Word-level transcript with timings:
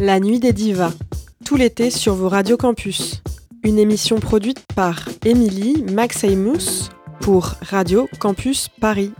La 0.00 0.18
Nuit 0.18 0.40
des 0.40 0.52
Divas, 0.52 0.92
tout 1.44 1.56
l'été 1.56 1.90
sur 1.90 2.14
vos 2.14 2.28
radios 2.28 2.56
campus. 2.56 3.22
Une 3.62 3.78
émission 3.78 4.18
produite 4.18 4.60
par 4.74 5.08
Émilie 5.24 5.84
Maximous 5.84 6.90
pour 7.20 7.54
Radio 7.62 8.08
Campus 8.18 8.68
Paris. 8.80 9.12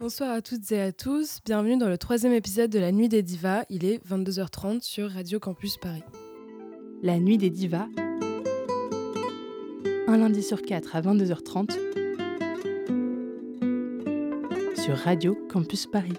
Bonsoir 0.00 0.32
à 0.32 0.42
toutes 0.42 0.70
et 0.72 0.80
à 0.80 0.92
tous, 0.92 1.38
bienvenue 1.44 1.78
dans 1.78 1.88
le 1.88 1.96
troisième 1.96 2.32
épisode 2.32 2.70
de 2.70 2.78
La 2.80 2.90
Nuit 2.90 3.08
des 3.08 3.22
Divas. 3.22 3.62
Il 3.70 3.84
est 3.84 4.04
22h30 4.06 4.82
sur 4.82 5.10
Radio 5.10 5.38
Campus 5.38 5.76
Paris. 5.76 6.02
La 7.02 7.18
Nuit 7.18 7.38
des 7.38 7.50
Divas, 7.50 7.86
un 10.08 10.16
lundi 10.16 10.42
sur 10.42 10.60
quatre 10.60 10.96
à 10.96 11.02
22h30 11.02 11.70
sur 14.76 14.96
Radio 14.96 15.38
Campus 15.48 15.86
Paris. 15.86 16.14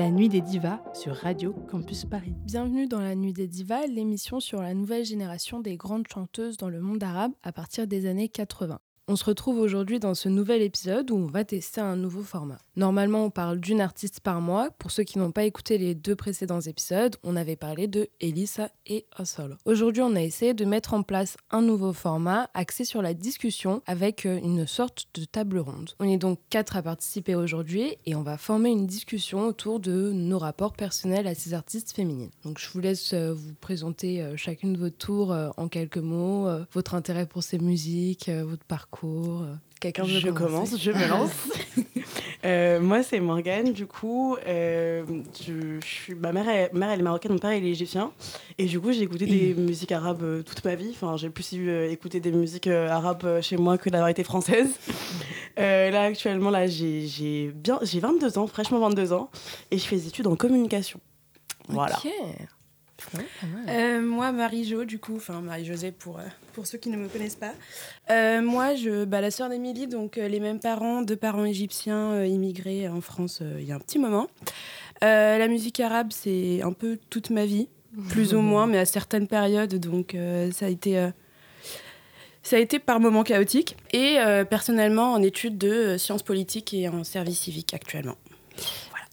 La 0.00 0.10
Nuit 0.10 0.30
des 0.30 0.40
Divas 0.40 0.80
sur 0.94 1.14
Radio 1.14 1.52
Campus 1.70 2.06
Paris. 2.06 2.32
Bienvenue 2.46 2.86
dans 2.86 3.00
La 3.00 3.14
Nuit 3.14 3.34
des 3.34 3.46
Divas, 3.46 3.86
l'émission 3.86 4.40
sur 4.40 4.62
la 4.62 4.72
nouvelle 4.72 5.04
génération 5.04 5.60
des 5.60 5.76
grandes 5.76 6.08
chanteuses 6.08 6.56
dans 6.56 6.70
le 6.70 6.80
monde 6.80 7.02
arabe 7.02 7.32
à 7.42 7.52
partir 7.52 7.86
des 7.86 8.06
années 8.06 8.30
80. 8.30 8.80
On 9.10 9.16
se 9.16 9.24
retrouve 9.24 9.58
aujourd'hui 9.58 9.98
dans 9.98 10.14
ce 10.14 10.28
nouvel 10.28 10.62
épisode 10.62 11.10
où 11.10 11.16
on 11.16 11.26
va 11.26 11.42
tester 11.42 11.80
un 11.80 11.96
nouveau 11.96 12.22
format. 12.22 12.58
Normalement, 12.76 13.24
on 13.24 13.30
parle 13.30 13.58
d'une 13.58 13.80
artiste 13.80 14.20
par 14.20 14.40
mois. 14.40 14.70
Pour 14.78 14.92
ceux 14.92 15.02
qui 15.02 15.18
n'ont 15.18 15.32
pas 15.32 15.42
écouté 15.42 15.78
les 15.78 15.96
deux 15.96 16.14
précédents 16.14 16.60
épisodes, 16.60 17.16
on 17.24 17.34
avait 17.34 17.56
parlé 17.56 17.88
de 17.88 18.08
Elisa 18.20 18.70
et 18.86 19.06
Osol. 19.18 19.56
Aujourd'hui, 19.64 20.02
on 20.02 20.14
a 20.14 20.22
essayé 20.22 20.54
de 20.54 20.64
mettre 20.64 20.94
en 20.94 21.02
place 21.02 21.36
un 21.50 21.60
nouveau 21.60 21.92
format 21.92 22.50
axé 22.54 22.84
sur 22.84 23.02
la 23.02 23.12
discussion 23.12 23.82
avec 23.84 24.26
euh, 24.26 24.38
une 24.44 24.64
sorte 24.64 25.08
de 25.14 25.24
table 25.24 25.58
ronde. 25.58 25.90
On 25.98 26.08
est 26.08 26.16
donc 26.16 26.38
quatre 26.48 26.76
à 26.76 26.82
participer 26.82 27.34
aujourd'hui 27.34 27.96
et 28.06 28.14
on 28.14 28.22
va 28.22 28.38
former 28.38 28.70
une 28.70 28.86
discussion 28.86 29.44
autour 29.44 29.80
de 29.80 30.12
nos 30.12 30.38
rapports 30.38 30.74
personnels 30.74 31.26
à 31.26 31.34
ces 31.34 31.52
artistes 31.52 31.90
féminines. 31.90 32.30
Donc, 32.44 32.60
je 32.60 32.70
vous 32.70 32.78
laisse 32.78 33.12
euh, 33.12 33.34
vous 33.34 33.54
présenter 33.54 34.22
euh, 34.22 34.36
chacune 34.36 34.74
de 34.74 34.78
votre 34.78 34.98
tour 34.98 35.36
en 35.56 35.66
quelques 35.66 35.98
mots, 35.98 36.46
votre 36.72 36.94
intérêt 36.94 37.26
pour 37.26 37.42
ces 37.42 37.58
musiques, 37.58 38.28
votre 38.28 38.64
parcours 38.64 38.99
euh, 39.08 39.54
quelqu'un 39.80 40.04
Je 40.04 40.28
commence, 40.30 40.78
je 40.78 40.90
me 40.90 41.08
lance. 41.08 41.32
Euh, 42.42 42.80
moi, 42.80 43.02
c'est 43.02 43.20
Morgane, 43.20 43.74
du 43.74 43.84
coup. 43.84 44.34
Euh, 44.46 45.04
je, 45.46 45.78
suis, 45.84 46.14
ma 46.14 46.32
mère, 46.32 46.48
elle, 46.48 46.70
mère, 46.72 46.88
elle 46.88 47.00
est 47.00 47.02
marocaine, 47.02 47.32
mon 47.32 47.38
père, 47.38 47.52
il 47.52 47.66
est 47.66 47.70
égyptien. 47.70 48.12
Et 48.56 48.64
du 48.64 48.80
coup, 48.80 48.92
j'ai 48.92 49.02
écouté 49.02 49.26
des 49.26 49.52
musiques 49.52 49.92
arabes 49.92 50.42
toute 50.44 50.64
ma 50.64 50.74
vie. 50.74 50.88
Enfin, 50.90 51.18
j'ai 51.18 51.28
plus 51.28 51.52
eu 51.52 51.70
écouter 51.90 52.18
des 52.18 52.32
musiques 52.32 52.66
arabes 52.66 53.42
chez 53.42 53.58
moi 53.58 53.76
que 53.76 53.90
la 53.90 53.98
variété 53.98 54.24
française. 54.24 54.70
là, 55.58 56.04
actuellement, 56.04 56.48
là, 56.48 56.66
j'ai 56.66 57.52
22 57.52 58.38
ans, 58.38 58.46
fraîchement 58.46 58.78
22 58.78 59.12
ans. 59.12 59.28
Et 59.70 59.76
je 59.76 59.84
fais 59.84 59.96
des 59.96 60.08
études 60.08 60.26
en 60.26 60.34
communication. 60.34 60.98
Voilà. 61.68 61.98
Euh, 63.68 64.00
moi, 64.00 64.32
Marie-Jo, 64.32 64.84
du 64.84 64.98
coup, 64.98 65.16
enfin 65.16 65.40
Marie-Josée 65.40 65.92
pour, 65.92 66.18
euh, 66.18 66.24
pour 66.52 66.66
ceux 66.66 66.78
qui 66.78 66.88
ne 66.88 66.96
me 66.96 67.08
connaissent 67.08 67.36
pas. 67.36 67.52
Euh, 68.10 68.42
moi, 68.42 68.74
je, 68.74 69.04
bah, 69.04 69.20
la 69.20 69.30
sœur 69.30 69.48
d'Émilie, 69.48 69.86
donc 69.86 70.16
les 70.16 70.40
mêmes 70.40 70.60
parents, 70.60 71.02
deux 71.02 71.16
parents 71.16 71.44
égyptiens 71.44 72.24
immigrés 72.24 72.88
en 72.88 73.00
France 73.00 73.42
il 73.58 73.64
y 73.64 73.72
a 73.72 73.74
un 73.74 73.80
petit 73.80 73.98
moment. 73.98 74.28
la 75.02 75.48
musique 75.48 75.80
arabe, 75.80 76.08
c'est 76.10 76.62
un 76.62 76.72
peu 76.72 76.98
toute 77.10 77.30
ma 77.30 77.46
vie, 77.46 77.68
plus 78.08 78.34
ou 78.34 78.40
moins, 78.40 78.66
mais 78.66 78.78
à 78.78 78.86
certaines 78.86 79.28
périodes, 79.28 79.76
donc 79.76 80.16
ça 80.52 80.66
a 80.66 80.68
été. 80.68 81.10
ça 82.42 82.56
a 82.56 82.58
été 82.58 82.78
par 82.78 83.00
moments 83.00 83.22
chaotique 83.22 83.76
et 83.92 84.16
personnellement 84.48 85.12
en 85.12 85.22
études 85.22 85.58
de 85.58 85.96
sciences 85.96 86.22
politiques 86.22 86.74
et 86.74 86.88
en 86.88 87.04
service 87.04 87.40
civique 87.40 87.74
actuellement. 87.74 88.16
Voilà. 88.90 89.06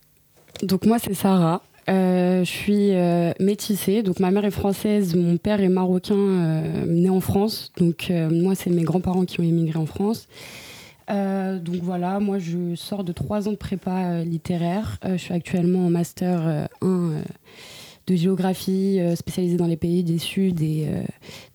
Donc 0.63 0.85
moi 0.85 0.97
c'est 0.99 1.13
Sarah, 1.13 1.61
euh, 1.89 2.43
je 2.43 2.49
suis 2.49 2.93
euh, 2.93 3.31
métissée, 3.39 4.03
donc 4.03 4.19
ma 4.19 4.29
mère 4.29 4.43
est 4.43 4.51
française, 4.51 5.15
mon 5.15 5.37
père 5.37 5.61
est 5.61 5.69
marocain, 5.69 6.15
euh, 6.15 6.85
né 6.85 7.09
en 7.09 7.21
France. 7.21 7.71
Donc 7.77 8.11
moi, 8.11 8.55
c'est 8.55 8.69
mes 8.69 8.83
grands-parents 8.83 9.25
qui 9.25 9.39
ont 9.39 9.43
émigré 9.43 9.79
en 9.79 9.85
France. 9.85 10.27
donc 11.09 11.81
voilà, 11.81 12.19
moi 12.19 12.39
je 12.39 12.75
sors 12.75 13.03
de 13.03 13.13
trois 13.13 13.47
ans 13.47 13.51
de 13.51 13.57
prépa 13.57 14.23
littéraire. 14.23 14.97
je 15.03 15.17
suis 15.17 15.33
actuellement 15.33 15.85
en 15.85 15.89
master 15.89 16.67
1 16.81 17.11
de 18.07 18.15
géographie 18.15 18.99
spécialisée 19.15 19.57
dans 19.57 19.67
les 19.67 19.77
pays 19.77 20.03
du 20.03 20.19
Sud 20.19 20.61
et 20.61 20.87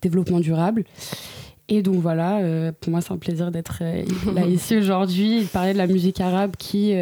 développement 0.01 0.39
durable. 0.39 0.85
Et 1.69 1.81
donc 1.83 1.95
voilà, 1.95 2.71
pour 2.81 2.91
moi 2.91 3.01
c'est 3.01 3.13
un 3.13 3.17
plaisir 3.17 3.51
d'être 3.51 3.83
là 4.33 4.45
ici 4.47 4.75
aujourd'hui 4.75 5.37
et 5.37 5.41
de 5.41 5.47
parler 5.47 5.73
de 5.73 5.77
la 5.77 5.87
musique 5.87 6.19
arabe 6.19 6.55
qui 6.57 6.95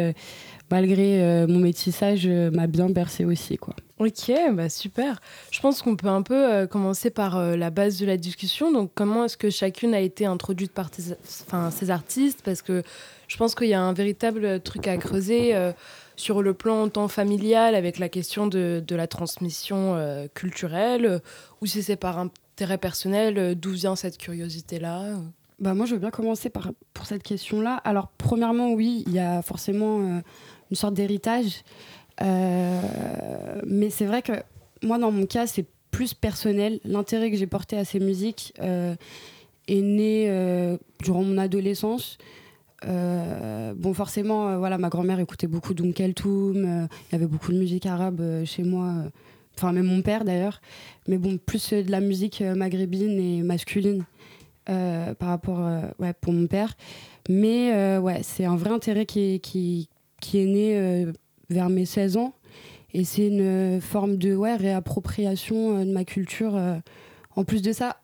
malgré 0.72 1.22
euh, 1.22 1.46
mon 1.46 1.58
métissage, 1.58 2.26
euh, 2.26 2.50
m'a 2.50 2.66
bien 2.66 2.88
bercé 2.88 3.26
aussi. 3.26 3.58
Quoi. 3.58 3.74
Ok, 3.98 4.32
bah 4.54 4.70
super. 4.70 5.20
Je 5.50 5.60
pense 5.60 5.82
qu'on 5.82 5.96
peut 5.96 6.08
un 6.08 6.22
peu 6.22 6.50
euh, 6.50 6.66
commencer 6.66 7.10
par 7.10 7.38
la 7.56 7.68
base 7.68 7.98
de 7.98 8.06
la 8.06 8.16
discussion. 8.16 8.72
Donc, 8.72 8.90
comment 8.94 9.26
est-ce 9.26 9.36
que 9.36 9.50
chacune 9.50 9.92
a 9.92 10.00
été 10.00 10.24
introduite 10.24 10.72
par 10.72 10.88
enfin, 11.46 11.70
ces 11.70 11.90
artistes? 11.90 12.40
Parce 12.42 12.62
que 12.62 12.82
je 13.28 13.36
pense 13.36 13.54
qu'il 13.54 13.68
y 13.68 13.74
a 13.74 13.82
un 13.82 13.92
véritable 13.92 14.60
truc 14.60 14.88
à 14.88 14.96
creuser 14.96 15.54
sur 16.16 16.42
le 16.42 16.54
plan 16.54 16.88
tant 16.88 17.08
familial 17.08 17.74
avec 17.74 17.98
la 17.98 18.08
question 18.08 18.46
de, 18.46 18.82
de 18.86 18.96
la 18.96 19.06
transmission 19.06 19.96
culturelle, 20.34 21.20
ou 21.60 21.66
si 21.66 21.82
c'est 21.82 21.96
par 21.96 22.18
intérêt 22.18 22.78
personnel, 22.78 23.54
d'où 23.58 23.72
vient 23.72 23.96
cette 23.96 24.18
curiosité-là? 24.18 25.16
Bah 25.60 25.74
moi, 25.74 25.86
je 25.86 25.94
veux 25.94 26.00
bien 26.00 26.10
commencer 26.10 26.50
par, 26.50 26.72
pour 26.92 27.06
cette 27.06 27.22
question-là. 27.22 27.80
Alors, 27.84 28.08
premièrement, 28.18 28.72
oui, 28.72 29.04
il 29.06 29.12
y 29.12 29.20
a 29.20 29.42
forcément 29.42 30.20
une 30.72 30.76
sorte 30.76 30.94
d'héritage. 30.94 31.64
Euh, 32.22 32.80
mais 33.66 33.90
c'est 33.90 34.06
vrai 34.06 34.22
que 34.22 34.32
moi, 34.82 34.96
dans 34.96 35.12
mon 35.12 35.26
cas, 35.26 35.46
c'est 35.46 35.66
plus 35.90 36.14
personnel. 36.14 36.80
L'intérêt 36.84 37.30
que 37.30 37.36
j'ai 37.36 37.46
porté 37.46 37.76
à 37.76 37.84
ces 37.84 38.00
musiques 38.00 38.54
euh, 38.62 38.94
est 39.68 39.82
né 39.82 40.30
euh, 40.30 40.78
durant 41.02 41.24
mon 41.24 41.36
adolescence. 41.36 42.16
bon, 42.86 43.92
forcément, 43.92 44.58
voilà, 44.58 44.78
ma 44.78 44.88
grand-mère 44.88 45.20
écoutait 45.20 45.46
beaucoup 45.46 45.74
d'Oum 45.74 45.92
Kaltoum. 45.92 46.88
Il 47.10 47.12
y 47.12 47.14
avait 47.14 47.26
beaucoup 47.26 47.52
de 47.52 47.58
musique 47.58 47.84
arabe 47.84 48.22
chez 48.46 48.62
moi. 48.62 48.94
Enfin, 49.58 49.72
même 49.72 49.84
mon 49.84 50.00
père 50.00 50.24
d'ailleurs. 50.24 50.62
Mais 51.08 51.18
bon, 51.18 51.36
plus 51.36 51.74
de 51.74 51.90
la 51.90 52.00
musique 52.00 52.40
maghrébine 52.40 53.20
et 53.20 53.42
masculine 53.42 54.06
par 54.64 55.28
rapport, 55.28 55.60
ouais, 55.98 56.14
pour 56.18 56.32
mon 56.32 56.46
père. 56.46 56.74
Mais 57.28 57.98
ouais, 57.98 58.22
c'est 58.22 58.46
un 58.46 58.56
vrai 58.56 58.70
intérêt 58.70 59.04
qui, 59.04 59.38
qui, 59.40 59.88
qui 60.22 60.38
est 60.38 60.46
né 60.46 60.78
euh, 60.78 61.12
vers 61.50 61.68
mes 61.68 61.84
16 61.84 62.16
ans. 62.16 62.32
Et 62.94 63.04
c'est 63.04 63.26
une 63.26 63.80
forme 63.80 64.16
de 64.16 64.34
ouais, 64.34 64.56
réappropriation 64.56 65.76
euh, 65.76 65.84
de 65.84 65.90
ma 65.92 66.04
culture. 66.04 66.56
Euh. 66.56 66.78
en 67.36 67.44
plus 67.44 67.60
de 67.60 67.72
ça, 67.72 68.00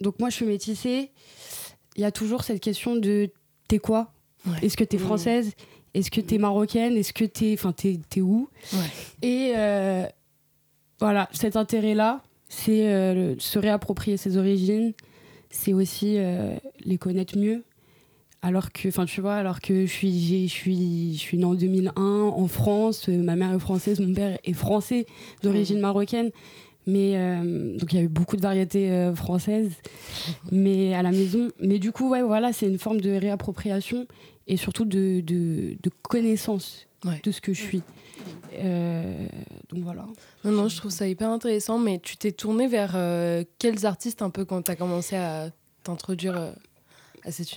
donc 0.00 0.18
moi 0.18 0.30
je 0.30 0.36
suis 0.36 0.46
métissée. 0.46 1.12
Il 1.94 2.02
y 2.02 2.04
a 2.04 2.10
toujours 2.10 2.42
cette 2.42 2.60
question 2.60 2.96
de 2.96 3.30
t'es 3.68 3.78
quoi? 3.78 4.12
Est-ce 4.62 4.76
que 4.76 4.84
t'es 4.84 4.98
française? 4.98 5.52
Est-ce 5.94 6.10
que 6.10 6.20
t'es 6.20 6.38
marocaine? 6.38 6.96
Est-ce 6.96 7.12
que 7.12 7.24
t'es. 7.24 7.52
Enfin, 7.52 7.72
t'es, 7.72 8.20
où? 8.20 8.48
Et 9.20 9.52
voilà, 11.00 11.28
cet 11.32 11.56
intérêt-là, 11.56 12.22
c'est 12.48 13.36
se 13.38 13.58
réapproprier 13.58 14.16
ses 14.16 14.36
origines, 14.36 14.94
c'est 15.50 15.72
aussi 15.72 16.18
les 16.84 16.98
connaître 16.98 17.36
mieux 17.36 17.64
alors 18.42 18.70
que 18.72 18.88
enfin 18.88 19.04
tu 19.04 19.20
vois 19.20 19.34
alors 19.34 19.60
que 19.60 19.86
je 19.86 19.90
suis 19.90 20.46
je 20.46 20.52
suis 20.52 21.14
je 21.14 21.18
suis 21.18 21.38
née 21.38 21.44
en 21.44 21.54
2001 21.54 22.00
en 22.00 22.46
France 22.46 23.08
euh, 23.08 23.22
ma 23.22 23.34
mère 23.34 23.52
est 23.52 23.58
française 23.58 24.00
mon 24.00 24.14
père 24.14 24.38
est 24.44 24.52
français 24.52 25.06
d'origine 25.42 25.80
marocaine. 25.80 26.30
Mais 26.86 27.18
euh, 27.18 27.76
donc 27.76 27.92
il 27.92 27.96
y 27.96 27.98
a 27.98 28.02
eu 28.02 28.08
beaucoup 28.08 28.36
de 28.36 28.40
variétés 28.40 28.90
euh, 28.90 29.14
françaises 29.14 29.72
mais 30.50 30.94
à 30.94 31.02
la 31.02 31.10
maison. 31.10 31.50
Mais 31.60 31.78
du 31.78 31.92
coup 31.92 32.08
ouais 32.08 32.22
voilà 32.22 32.52
c'est 32.52 32.66
une 32.66 32.78
forme 32.78 33.00
de 33.00 33.10
réappropriation 33.10 34.06
et 34.46 34.56
surtout 34.56 34.86
de, 34.86 35.20
de, 35.20 35.76
connaissance 36.00 36.86
de 37.22 37.30
ce 37.30 37.42
que 37.42 37.52
je 37.52 37.60
suis. 37.60 37.82
Donc 38.54 39.82
voilà. 39.82 40.06
Non 40.44 40.52
non 40.52 40.68
je 40.68 40.76
trouve 40.78 40.90
ça 40.90 41.06
hyper 41.06 41.28
intéressant 41.28 41.78
mais 41.78 41.98
tu 41.98 42.16
t'es 42.16 42.32
tournée 42.32 42.68
vers 42.68 42.96
quels 43.58 43.84
artistes 43.84 44.22
un 44.22 44.30
peu 44.30 44.46
quand 44.46 44.62
tu 44.62 44.70
as 44.70 44.76
commencé 44.76 45.16
à 45.16 45.50
t'introduire 45.82 46.54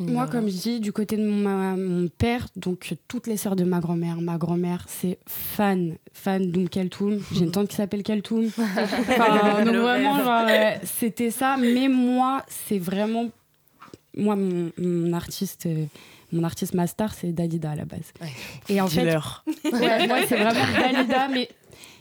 moi, 0.02 0.28
comme 0.28 0.50
je 0.50 0.56
dis, 0.56 0.80
du 0.80 0.92
côté 0.92 1.18
de 1.18 1.26
mon, 1.26 2.08
père, 2.08 2.48
donc 2.56 2.96
toutes 3.08 3.28
les 3.28 3.38
sœurs 3.38 3.56
de 3.56 3.64
ma 3.64 3.80
grand-mère, 3.80 4.22
ma 4.22 4.38
grand-mère, 4.38 4.86
c'est 4.88 5.18
fan, 5.28 5.96
fan 6.14 6.52
d'Oum 6.52 6.70
Keltoum. 6.70 7.20
J'ai 7.32 7.46
une 7.46 7.52
tante 7.52 7.70
qui 7.70 7.76
s'appelle 7.76 8.04
Keltoum. 8.04 8.48
enfin, 8.58 9.64
donc 9.64 9.76
vraiment, 9.76 10.48
c'était 10.84 11.32
ça. 11.32 11.58
Mais 11.58 11.88
moi, 11.88 12.44
c'est 12.48 12.80
vraiment. 12.80 13.30
Moi, 14.16 14.36
mon, 14.36 15.14
artiste. 15.14 15.68
mon 16.34 16.44
artiste 16.44 16.74
master, 16.74 17.14
c'est 17.14 17.32
Dalida 17.32 17.72
à 17.72 17.76
la 17.76 17.86
base. 17.86 18.12
Et 18.68 18.82
en 18.82 18.88
fait, 18.88 19.14
moi, 19.14 20.18
c'est 20.28 20.36
vraiment 20.38 20.66
Dalida, 20.80 21.28
mais 21.30 21.50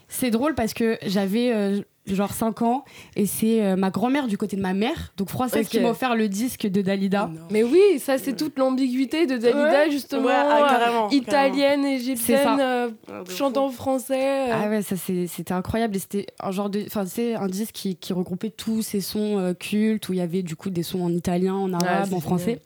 c'est 0.09 0.31
drôle 0.31 0.55
parce 0.55 0.75
que 0.75 0.99
j'avais. 1.07 1.53
Euh, 1.53 1.81
genre 2.07 2.33
5 2.33 2.63
ans. 2.63 2.85
Et 3.15 3.27
c'est 3.27 3.63
euh, 3.63 3.77
ma 3.77 3.91
grand-mère 3.91 4.27
du 4.27 4.37
côté 4.39 4.57
de 4.57 4.63
ma 4.63 4.73
mère, 4.75 5.13
donc 5.17 5.29
française, 5.29 5.67
Ok. 5.67 5.71
qui 5.73 5.81
m'a 5.81 5.91
offert 5.91 6.17
le 6.17 6.29
disque 6.29 6.67
de 6.67 6.83
Dalida. 6.83 7.31
Mais 7.51 7.63
oui, 7.63 7.81
ça 7.99 8.19
c'est 8.19 8.35
toute 8.37 8.59
l'ambiguïté 8.59 9.27
de 9.27 9.37
Dalida 9.37 9.85
Ouais. 9.85 9.91
justement, 9.91 10.25
Ouais, 10.27 10.33
ah, 10.35 10.65
euh, 10.65 10.69
carrément, 10.69 11.11
italienne, 11.11 11.85
égyptienne, 11.85 12.59
euh. 12.61 12.91
Ah, 13.13 13.23
chantant 13.29 13.69
français. 13.71 14.51
euh. 14.51 14.55
Ah 14.65 14.69
ouais, 14.69 14.83
ça 14.83 14.97
c'était 14.97 15.53
incroyable. 15.53 15.97
Et 15.97 15.99
c'était 16.01 16.27
un 16.41 16.51
genre 16.51 16.71
de. 16.71 16.83
Enfin, 16.87 17.05
c'est 17.07 17.35
un 17.35 17.47
disque 17.49 17.73
qui, 17.75 17.97
qui 17.97 18.13
regroupait 18.13 18.51
tous 18.51 18.83
ces 18.83 19.01
sons 19.01 19.39
euh, 19.39 19.55
cultes 19.55 20.09
où 20.09 20.13
il 20.13 20.19
y 20.19 20.23
avait 20.23 20.43
du 20.43 20.57
coup 20.57 20.71
des 20.71 20.83
sons 20.83 21.03
en 21.03 21.13
italien, 21.13 21.55
en 21.55 21.73
arabe, 21.73 22.13
en 22.13 22.21
français. 22.21 22.61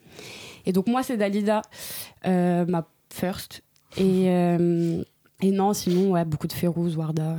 Et 0.66 0.72
donc, 0.72 0.86
moi, 0.86 1.02
c'est 1.02 1.16
Dalida, 1.18 1.60
euh, 2.26 2.64
ma 2.66 2.86
first. 3.12 3.62
Et, 3.98 4.24
euh, 4.28 5.02
et 5.42 5.50
non, 5.50 5.74
sinon, 5.74 6.12
ouais, 6.12 6.24
beaucoup 6.24 6.46
de 6.46 6.52
Férouz, 6.54 6.96
Warda. 6.96 7.36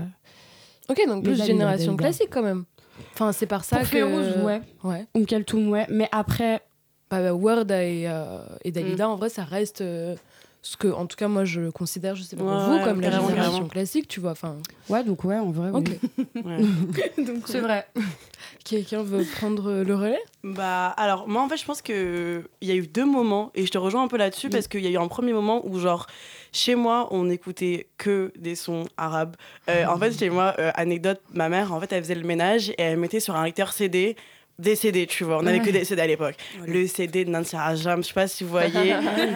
Ok, 0.89 1.01
donc 1.07 1.23
plus 1.23 1.31
Dalida, 1.37 1.45
génération 1.45 1.93
Dalida. 1.93 2.03
classique 2.03 2.29
quand 2.31 2.43
même. 2.43 2.65
Enfin, 3.13 3.31
c'est 3.31 3.45
par 3.47 3.63
ça 3.63 3.77
Pour 3.77 3.85
que. 3.85 3.91
Férouz, 3.91 4.43
ouais. 4.45 4.61
Ouais. 4.83 5.05
Oum 5.15 5.25
Kaltoum, 5.25 5.69
ouais. 5.69 5.85
Mais 5.89 6.07
après, 6.11 6.61
Bah, 7.09 7.21
bah, 7.21 7.33
Warda 7.33 7.83
et, 7.83 8.05
euh, 8.07 8.39
et 8.63 8.71
Dalida, 8.71 9.07
en 9.09 9.15
vrai, 9.15 9.29
ça 9.29 9.43
reste 9.43 9.81
euh, 9.81 10.15
ce 10.61 10.75
que, 10.77 10.87
en 10.87 11.05
tout 11.05 11.15
cas, 11.17 11.27
moi, 11.27 11.45
je 11.45 11.69
considère, 11.69 12.15
je 12.15 12.23
sais 12.23 12.35
pas 12.35 12.43
pour 12.43 12.51
Ouais, 12.51 12.65
vous, 12.65 12.73
ouais, 12.75 12.83
comme 12.83 13.01
la 13.01 13.11
génération 13.11 13.35
carrément. 13.51 13.67
classique, 13.67 14.07
tu 14.07 14.19
vois. 14.19 14.31
Enfin, 14.31 14.55
ouais, 14.89 15.03
donc 15.03 15.23
ouais, 15.23 15.37
en 15.37 15.51
vrai, 15.51 15.69
ok. 15.71 15.89
oui. 15.89 16.25
Ouais. 16.45 16.57
C'est 17.45 17.59
vrai. 17.59 17.85
Quelqu'un 18.63 19.03
veut 19.03 19.23
prendre 19.35 19.83
le 19.83 19.95
relais? 19.95 20.19
Bah 20.43 20.87
alors 20.97 21.27
moi 21.27 21.41
en 21.43 21.49
fait 21.49 21.57
je 21.57 21.65
pense 21.65 21.81
que 21.83 22.43
il 22.61 22.67
y 22.67 22.71
a 22.71 22.75
eu 22.75 22.87
deux 22.87 23.05
moments 23.05 23.51
et 23.55 23.65
je 23.65 23.71
te 23.71 23.77
rejoins 23.77 24.03
un 24.03 24.07
peu 24.07 24.17
là-dessus 24.17 24.49
parce 24.49 24.67
qu'il 24.67 24.81
y 24.81 24.87
a 24.87 24.89
eu 24.89 24.97
un 24.97 25.07
premier 25.07 25.33
moment 25.33 25.61
où 25.67 25.77
genre 25.79 26.07
chez 26.55 26.75
moi 26.75 27.07
on 27.11 27.29
écoutait 27.29 27.87
que 27.97 28.31
des 28.37 28.55
sons 28.55 28.85
arabes. 28.97 29.35
Euh, 29.69 29.85
en 29.85 29.97
fait 29.99 30.17
chez 30.17 30.29
moi 30.29 30.53
euh, 30.59 30.71
anecdote 30.75 31.21
ma 31.33 31.49
mère 31.49 31.73
en 31.73 31.79
fait 31.79 31.91
elle 31.91 32.03
faisait 32.03 32.15
le 32.15 32.23
ménage 32.25 32.69
et 32.69 32.75
elle 32.81 32.97
mettait 32.97 33.19
sur 33.19 33.35
un 33.35 33.43
lecteur 33.45 33.73
CD 33.73 34.15
des 34.57 34.77
CD, 34.77 35.05
tu 35.05 35.25
vois. 35.25 35.39
On 35.39 35.45
avait 35.47 35.59
que 35.59 35.69
des 35.69 35.83
CD 35.83 36.01
à 36.01 36.07
l'époque. 36.07 36.35
Le 36.65 36.87
CD 36.87 37.25
de 37.25 37.29
Nancy 37.29 37.57
Rajam, 37.57 38.01
je 38.01 38.07
sais 38.07 38.13
pas 38.13 38.25
si 38.29 38.45
vous 38.45 38.51
voyez. 38.51 38.95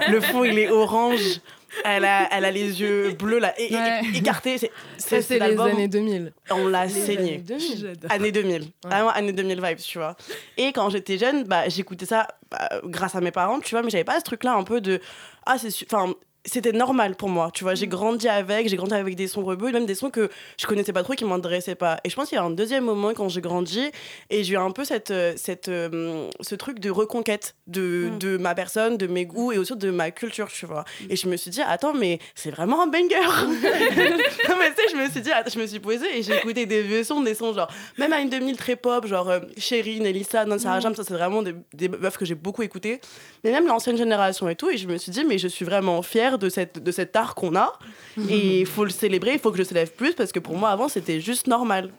le 0.09 0.21
fond, 0.21 0.45
il 0.45 0.57
est 0.57 0.69
orange. 0.69 1.41
Elle 1.83 2.05
a, 2.05 2.29
elle 2.31 2.45
a 2.45 2.51
les 2.51 2.79
yeux 2.79 3.11
bleus, 3.19 3.39
là, 3.39 3.53
et, 3.59 3.73
Ouais. 3.75 3.99
écartés. 4.15 4.57
C'est, 4.57 4.71
Ça, 4.97 5.21
c'est, 5.21 5.21
c'est 5.21 5.39
les 5.39 5.59
années 5.59 5.89
2000. 5.89 6.31
on 6.51 6.69
l'a 6.69 6.85
Les 6.85 6.91
saigné. 6.93 7.33
années 7.33 7.37
2000. 7.39 7.93
Année 8.09 8.31
2000. 8.31 8.63
Vraiment 8.85 9.09
année 9.09 9.33
2000 9.33 9.61
vibes, 9.61 9.77
tu 9.79 9.97
vois. 9.97 10.15
Et 10.55 10.71
quand 10.71 10.89
j'étais 10.89 11.17
jeune, 11.17 11.43
bah, 11.43 11.67
j'écoutais 11.67 12.05
ça 12.05 12.25
bah, 12.49 12.69
grâce 12.85 13.13
à 13.13 13.19
mes 13.19 13.31
parents, 13.31 13.59
tu 13.59 13.71
vois, 13.71 13.83
mais 13.83 13.89
j'avais 13.89 14.05
pas 14.05 14.17
ce 14.19 14.23
truc-là 14.23 14.53
un 14.55 14.63
peu 14.63 14.79
de. 14.79 15.01
Ah, 15.45 15.57
c'est. 15.57 15.73
Enfin. 15.91 16.13
C'était 16.49 16.71
normal 16.71 17.15
pour 17.15 17.29
moi, 17.29 17.51
tu 17.53 17.63
vois. 17.63 17.75
J'ai 17.75 17.87
grandi 17.87 18.27
avec, 18.27 18.67
j'ai 18.69 18.75
grandi 18.75 18.95
avec 18.95 19.15
des 19.15 19.27
sons 19.27 19.43
rebeux, 19.43 19.71
même 19.71 19.85
des 19.85 19.95
sons 19.95 20.09
que 20.09 20.29
je 20.57 20.65
connaissais 20.65 20.93
pas 20.93 21.03
trop, 21.03 21.13
qui 21.13 21.25
m'intéressaient 21.25 21.75
pas. 21.75 21.99
Et 22.03 22.09
je 22.09 22.15
pense 22.15 22.29
qu'il 22.29 22.37
y 22.37 22.39
a 22.39 22.43
un 22.43 22.49
deuxième 22.49 22.83
moment 22.83 23.13
quand 23.13 23.29
j'ai 23.29 23.41
grandi 23.41 23.91
et 24.29 24.43
j'ai 24.43 24.53
eu 24.53 24.57
un 24.57 24.71
peu 24.71 24.83
cette, 24.83 25.11
euh, 25.11 25.33
cette, 25.37 25.69
euh, 25.69 26.27
ce 26.41 26.55
truc 26.55 26.79
de 26.79 26.89
reconquête 26.89 27.55
de, 27.67 28.09
de 28.19 28.37
ma 28.37 28.55
personne, 28.55 28.97
de 28.97 29.05
mes 29.05 29.25
goûts 29.25 29.51
et 29.51 29.59
aussi 29.59 29.75
de 29.75 29.91
ma 29.91 30.09
culture, 30.09 30.47
tu 30.47 30.65
vois. 30.65 30.85
Et 31.09 31.15
je 31.15 31.27
me 31.27 31.37
suis 31.37 31.51
dit, 31.51 31.61
attends, 31.61 31.93
mais 31.93 32.17
c'est 32.33 32.49
vraiment 32.49 32.81
un 32.81 32.87
banger. 32.87 33.15
non, 34.49 34.55
mais 34.57 34.71
tu 34.71 34.81
sais, 34.81 34.89
je 34.91 34.97
me 34.97 35.09
suis 35.09 35.21
dit, 35.21 35.31
attends, 35.31 35.51
je 35.53 35.59
me 35.59 35.67
suis 35.67 35.79
posée 35.79 36.17
et 36.17 36.23
j'ai 36.23 36.35
écouté 36.37 36.65
des 36.65 36.81
vieux 36.81 37.03
sons, 37.03 37.21
des 37.21 37.35
sons 37.35 37.53
genre, 37.53 37.71
même 37.99 38.11
à 38.11 38.19
une 38.21 38.29
2000 38.29 38.57
très 38.57 38.75
pop, 38.75 39.05
genre 39.05 39.29
euh, 39.29 39.39
Chérine, 39.57 40.05
Elissa, 40.05 40.45
Nancy 40.45 40.67
Rajam, 40.67 40.95
ça 40.95 41.03
c'est 41.03 41.13
vraiment 41.13 41.43
des, 41.43 41.53
des 41.73 41.89
meufs 41.89 42.17
que 42.17 42.25
j'ai 42.25 42.35
beaucoup 42.35 42.63
écouté. 42.63 42.99
Mais 43.43 43.51
même 43.51 43.67
l'ancienne 43.67 43.97
génération 43.97 44.49
et 44.49 44.55
tout. 44.55 44.69
Et 44.71 44.77
je 44.77 44.87
me 44.87 44.97
suis 44.97 45.11
dit, 45.11 45.23
mais 45.23 45.37
je 45.37 45.47
suis 45.47 45.65
vraiment 45.65 46.01
fière 46.01 46.38
de, 46.39 46.49
cette, 46.49 46.81
de 46.83 46.91
cet 46.91 47.15
art 47.15 47.35
qu'on 47.35 47.55
a. 47.55 47.77
Et 48.29 48.61
il 48.61 48.65
faut 48.65 48.83
le 48.83 48.89
célébrer, 48.89 49.33
il 49.33 49.39
faut 49.39 49.51
que 49.51 49.57
je 49.57 49.63
célèbre 49.63 49.91
plus 49.91 50.13
parce 50.13 50.31
que 50.31 50.39
pour 50.39 50.57
moi, 50.57 50.69
avant, 50.69 50.87
c'était 50.89 51.19
juste 51.21 51.47
normal. 51.47 51.91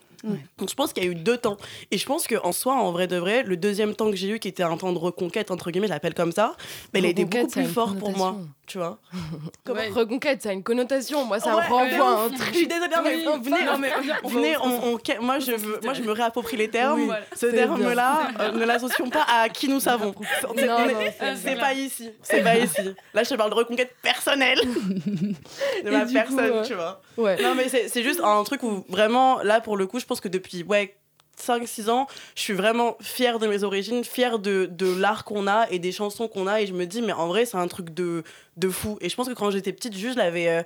Donc 0.59 0.69
je 0.69 0.75
pense 0.75 0.93
qu'il 0.93 1.03
y 1.03 1.07
a 1.07 1.11
eu 1.11 1.15
deux 1.15 1.39
temps. 1.39 1.57
Et 1.91 1.97
je 1.99 2.05
pense 2.05 2.27
qu'en 2.27 2.53
soi, 2.53 2.75
en 2.75 2.93
vrai 2.93 3.07
de 3.07 3.17
vrai, 3.17 3.43
le 3.43 3.57
deuxième 3.57 3.95
temps 3.95 4.11
que 4.11 4.17
j'ai 4.17 4.29
eu, 4.29 4.39
qui 4.39 4.49
était 4.49 4.63
un 4.63 4.77
temps 4.77 4.93
de 4.93 4.99
reconquête, 4.99 5.51
entre 5.51 5.71
guillemets, 5.71 5.87
je 5.87 5.93
l'appelle 5.93 6.15
comme 6.15 6.33
ça, 6.33 6.57
mais 6.93 7.01
il 7.01 7.07
a 7.07 7.09
été 7.09 7.25
beaucoup 7.25 7.47
plus 7.47 7.65
fort 7.67 7.97
pour 7.97 8.17
moi. 8.17 8.37
Tu 8.71 8.79
vois. 8.79 8.99
Comment 9.65 9.81
Reconquête, 9.93 10.43
ça 10.43 10.51
a 10.51 10.53
une 10.53 10.63
connotation. 10.63 11.25
Moi, 11.25 11.41
ça 11.41 11.57
Ouais, 11.57 11.63
me 11.69 11.73
renvoie 11.75 12.09
à 12.09 12.25
un 12.25 12.29
Je 12.31 12.37
truc. 12.37 12.55
suis 12.55 12.67
désolée, 12.69 12.95
mais 13.03 13.17
Oui, 13.17 13.41
venez, 13.43 13.65
non, 13.65 13.79
mais, 13.79 13.91
venez 14.25 14.57
on, 14.59 14.95
on- 14.95 15.23
moi, 15.25 15.41
je 15.41 15.53
veux, 15.53 15.81
moi 15.83 15.93
je 15.93 16.03
me 16.03 16.13
réapproprie 16.13 16.57
les 16.57 16.69
termes. 16.69 17.09
Oui, 17.09 17.15
Ce 17.35 17.47
terme-là, 17.47 18.29
euh, 18.39 18.53
ne 18.53 18.65
l'associons 18.65 19.11
pas 19.11 19.27
à 19.29 19.49
qui 19.49 19.69
nous 19.69 19.81
savons. 19.81 20.15
C'est 21.37 21.57
pas 21.59 21.73
ici. 21.75 22.11
C'est 22.23 22.43
pas 22.43 22.57
ici. 22.57 22.95
Là, 23.13 23.25
je 23.25 23.29
te 23.31 23.35
parle 23.35 23.51
de 23.51 23.57
reconquête 23.57 23.95
personnelle. 24.03 24.61
de 25.85 25.91
ma 25.91 26.07
personne, 26.07 26.37
coup, 26.37 26.39
euh, 26.57 26.65
tu 26.65 26.75
vois. 26.75 27.01
Ouais. 27.17 27.43
Non, 27.43 27.55
mais 27.55 27.69
c'est 27.69 27.89
c'est 27.89 28.03
juste 28.03 28.21
un 28.23 28.43
truc 28.45 28.63
où 28.63 28.85
vraiment, 28.89 29.41
là, 29.43 29.61
pour 29.61 29.77
le 29.77 29.87
coup, 29.87 29.99
je 30.01 30.07
pense 30.07 30.21
que 30.21 30.29
depuis, 30.29 30.63
ouais. 30.63 30.95
5-6 31.41 31.91
ans, 31.91 32.07
je 32.37 32.43
suis 32.43 32.53
vraiment 32.53 32.97
fière 33.01 33.39
de 33.39 33.47
mes 33.47 33.65
origines, 33.65 34.05
fière 34.05 34.39
de, 34.39 34.69
de 34.71 34.93
l'art 34.95 35.25
qu'on 35.25 35.47
a 35.47 35.69
et 35.71 35.79
des 35.79 35.93
chansons 35.93 36.29
qu'on 36.29 36.47
a. 36.47 36.61
Et 36.61 36.67
je 36.67 36.73
me 36.75 36.87
dis, 36.87 37.03
mais 37.03 37.13
en 37.13 37.29
vrai, 37.29 37.45
c'est 37.47 37.57
un 37.57 37.69
truc 37.69 37.91
de, 37.95 38.23
de 38.57 38.69
fou. 38.69 38.99
Et 39.01 39.09
je 39.09 39.17
pense 39.17 39.29
que 39.29 39.35
quand 39.35 39.51
j'étais 39.51 39.73
petite, 39.73 39.95
juste, 39.97 40.15
je 40.15 40.19
l'avais. 40.19 40.49
euh, 40.49 40.63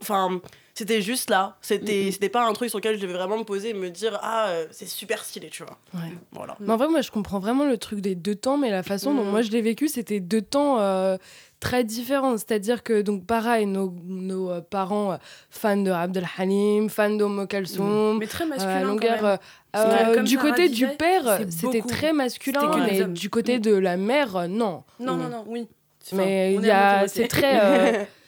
Enfin, 0.00 0.40
c'était 0.74 1.02
juste 1.02 1.28
là. 1.30 1.56
C'était 1.60 2.10
c'était 2.12 2.28
pas 2.28 2.46
un 2.46 2.52
truc 2.52 2.70
sur 2.70 2.78
lequel 2.78 2.96
je 2.96 3.00
devais 3.02 3.12
vraiment 3.12 3.38
me 3.38 3.44
poser 3.44 3.70
et 3.70 3.74
me 3.74 3.90
dire, 3.90 4.18
ah, 4.22 4.48
euh, 4.48 4.66
c'est 4.70 4.88
super 4.88 5.24
stylé, 5.24 5.48
tu 5.50 5.64
vois. 5.64 5.78
Ouais. 5.94 6.10
Voilà. 6.32 6.56
Mais 6.60 6.72
en 6.72 6.76
vrai, 6.76 6.88
moi, 6.88 7.00
je 7.02 7.10
comprends 7.10 7.40
vraiment 7.40 7.64
le 7.66 7.76
truc 7.78 8.00
des 8.00 8.14
deux 8.14 8.34
temps, 8.34 8.56
mais 8.56 8.70
la 8.70 8.82
façon 8.82 9.14
dont 9.14 9.24
Mhm. 9.24 9.30
moi 9.30 9.42
je 9.42 9.50
l'ai 9.50 9.60
vécu, 9.62 9.88
c'était 9.88 10.20
deux 10.20 10.42
temps 10.42 10.78
euh, 10.80 11.16
très 11.62 11.84
différents. 11.84 12.36
C'est-à-dire 12.36 12.82
que, 12.82 13.00
donc, 13.00 13.24
pareil, 13.26 13.64
nos, 13.66 13.94
nos 14.04 14.50
euh, 14.50 14.60
parents 14.60 15.12
euh, 15.12 15.16
fans 15.48 15.76
de 15.78 15.90
Abdel 15.90 16.26
Halim, 16.36 16.90
fans 16.90 17.08
d'Omo 17.16 17.46
Kalsoum, 17.46 18.18
Mais 18.18 18.26
très 18.26 18.44
euh, 18.44 18.48
masculin. 18.48 18.82
longueur. 18.82 19.24
euh, 19.24 19.36
euh, 19.76 20.22
du 20.22 20.34
Sarah 20.36 20.50
côté 20.50 20.68
du 20.68 20.74
disait, 20.84 20.96
père, 20.98 21.38
c'était 21.48 21.80
très 21.80 22.12
masculin, 22.12 22.70
mais 22.86 23.02
hommes. 23.02 23.14
du 23.14 23.30
côté 23.30 23.58
de 23.58 23.74
la 23.74 23.96
mère, 23.96 24.36
euh, 24.36 24.46
non. 24.46 24.82
Non, 25.00 25.14
Mm. 25.16 25.20
non, 25.22 25.28
non, 25.30 25.44
oui. 25.46 25.68
Enfin, 26.12 26.16
mais 26.16 26.54
il 26.54 26.66
y 26.66 26.70
a, 26.70 27.06
c'est 27.08 27.28
très. 27.28 27.60
euh, 27.62 28.04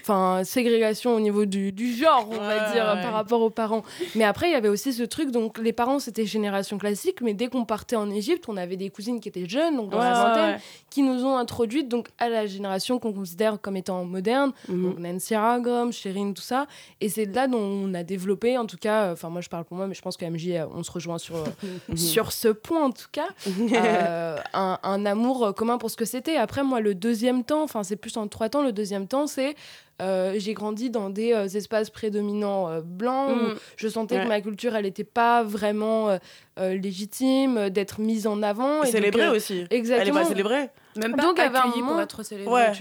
Enfin, 0.00 0.42
ségrégation 0.44 1.14
au 1.14 1.20
niveau 1.20 1.44
du, 1.44 1.70
du 1.72 1.92
genre, 1.94 2.26
on 2.30 2.36
va 2.38 2.72
dire, 2.72 2.84
ouais. 2.84 3.02
par 3.02 3.12
rapport 3.12 3.40
aux 3.42 3.50
parents. 3.50 3.82
Mais 4.16 4.24
après, 4.24 4.48
il 4.48 4.52
y 4.52 4.56
avait 4.56 4.68
aussi 4.68 4.92
ce 4.92 5.04
truc, 5.04 5.30
donc 5.30 5.58
les 5.58 5.72
parents, 5.72 5.98
c'était 6.00 6.26
génération 6.26 6.78
classique, 6.78 7.20
mais 7.20 7.32
dès 7.34 7.46
qu'on 7.48 7.64
partait 7.64 7.94
en 7.96 8.10
Égypte, 8.10 8.44
on 8.48 8.56
avait 8.56 8.76
des 8.76 8.90
cousines 8.90 9.20
qui 9.20 9.28
étaient 9.28 9.48
jeunes, 9.48 9.76
donc 9.76 9.90
dans 9.90 9.98
la 9.98 10.12
vingtaine, 10.14 10.60
qui 10.90 11.02
nous 11.02 11.24
ont 11.24 11.36
introduites 11.36 11.88
donc, 11.88 12.08
à 12.18 12.28
la 12.28 12.46
génération 12.46 12.98
qu'on 12.98 13.12
considère 13.12 13.60
comme 13.60 13.76
étant 13.76 14.04
moderne, 14.04 14.52
Mhm. 14.68 14.82
donc 14.82 14.98
Nancy 14.98 15.36
Ragrom, 15.36 15.92
Chérine, 15.92 16.34
tout 16.34 16.42
ça. 16.42 16.66
Et 17.00 17.08
c'est 17.08 17.26
là 17.26 17.46
dont 17.46 17.58
on 17.60 17.94
a 17.94 18.02
développé, 18.02 18.58
en 18.58 18.66
tout 18.66 18.78
cas, 18.78 19.12
enfin 19.12 19.28
moi 19.28 19.40
je 19.42 19.48
parle 19.48 19.64
pour 19.64 19.76
moi, 19.76 19.86
mais 19.86 19.94
je 19.94 20.02
pense 20.02 20.16
que 20.16 20.24
MJ, 20.24 20.48
euh, 20.50 20.66
on 20.74 20.82
se 20.82 20.90
rejoint 20.90 21.18
sur, 21.18 21.36
euh, 21.36 21.44
sur 21.96 22.32
ce 22.32 22.48
point 22.48 22.84
en 22.84 22.90
tout 22.90 23.06
cas, 23.12 23.28
euh, 23.72 24.38
un, 24.54 24.78
un 24.82 25.06
amour 25.06 25.54
commun 25.54 25.78
pour 25.78 25.90
ce 25.90 25.96
que 25.96 26.04
c'était. 26.04 26.36
Après, 26.36 26.62
moi, 26.64 26.80
le 26.80 26.94
deuxième 26.94 27.44
temps, 27.44 27.62
enfin 27.62 27.82
c'est 27.84 27.96
plus 27.96 28.16
en 28.16 28.26
trois 28.28 28.48
temps, 28.48 28.62
le 28.62 28.72
deuxième 28.72 29.06
temps, 29.06 29.26
c'est 29.26 29.54
euh, 30.00 30.34
j'ai 30.38 30.54
grandi 30.54 30.90
dans 30.90 31.10
des 31.10 31.32
euh, 31.32 31.46
espaces 31.48 31.90
prédominants 31.90 32.68
euh, 32.68 32.80
blancs 32.82 33.30
où 33.32 33.34
Mm. 33.48 33.54
je 33.76 33.88
sentais 33.88 34.16
Ouais. 34.16 34.22
que 34.24 34.28
ma 34.28 34.40
culture, 34.40 34.76
elle 34.76 34.84
n'était 34.84 35.02
pas 35.02 35.42
vraiment 35.42 36.08
euh, 36.10 36.18
euh, 36.60 36.74
légitime, 36.76 37.56
euh, 37.58 37.68
d'être 37.68 38.00
mise 38.00 38.26
en 38.28 38.42
avant. 38.44 38.84
et 38.84 38.92
donc, 38.92 39.16
euh, 39.16 39.34
aussi. 39.34 39.58
Elle 39.60 39.66
est 39.70 39.76
Exactement. 39.76 40.20
pas 40.20 40.24
célébrée. 40.26 40.70
Même 40.96 41.14
pas 41.16 41.22
Donc, 41.22 41.38
avait 41.40 41.58
un 41.58 41.62
pour 41.62 41.76
moment- 41.78 42.00
être 42.00 42.22
célébré, 42.22 42.52
Ouais. 42.52 42.72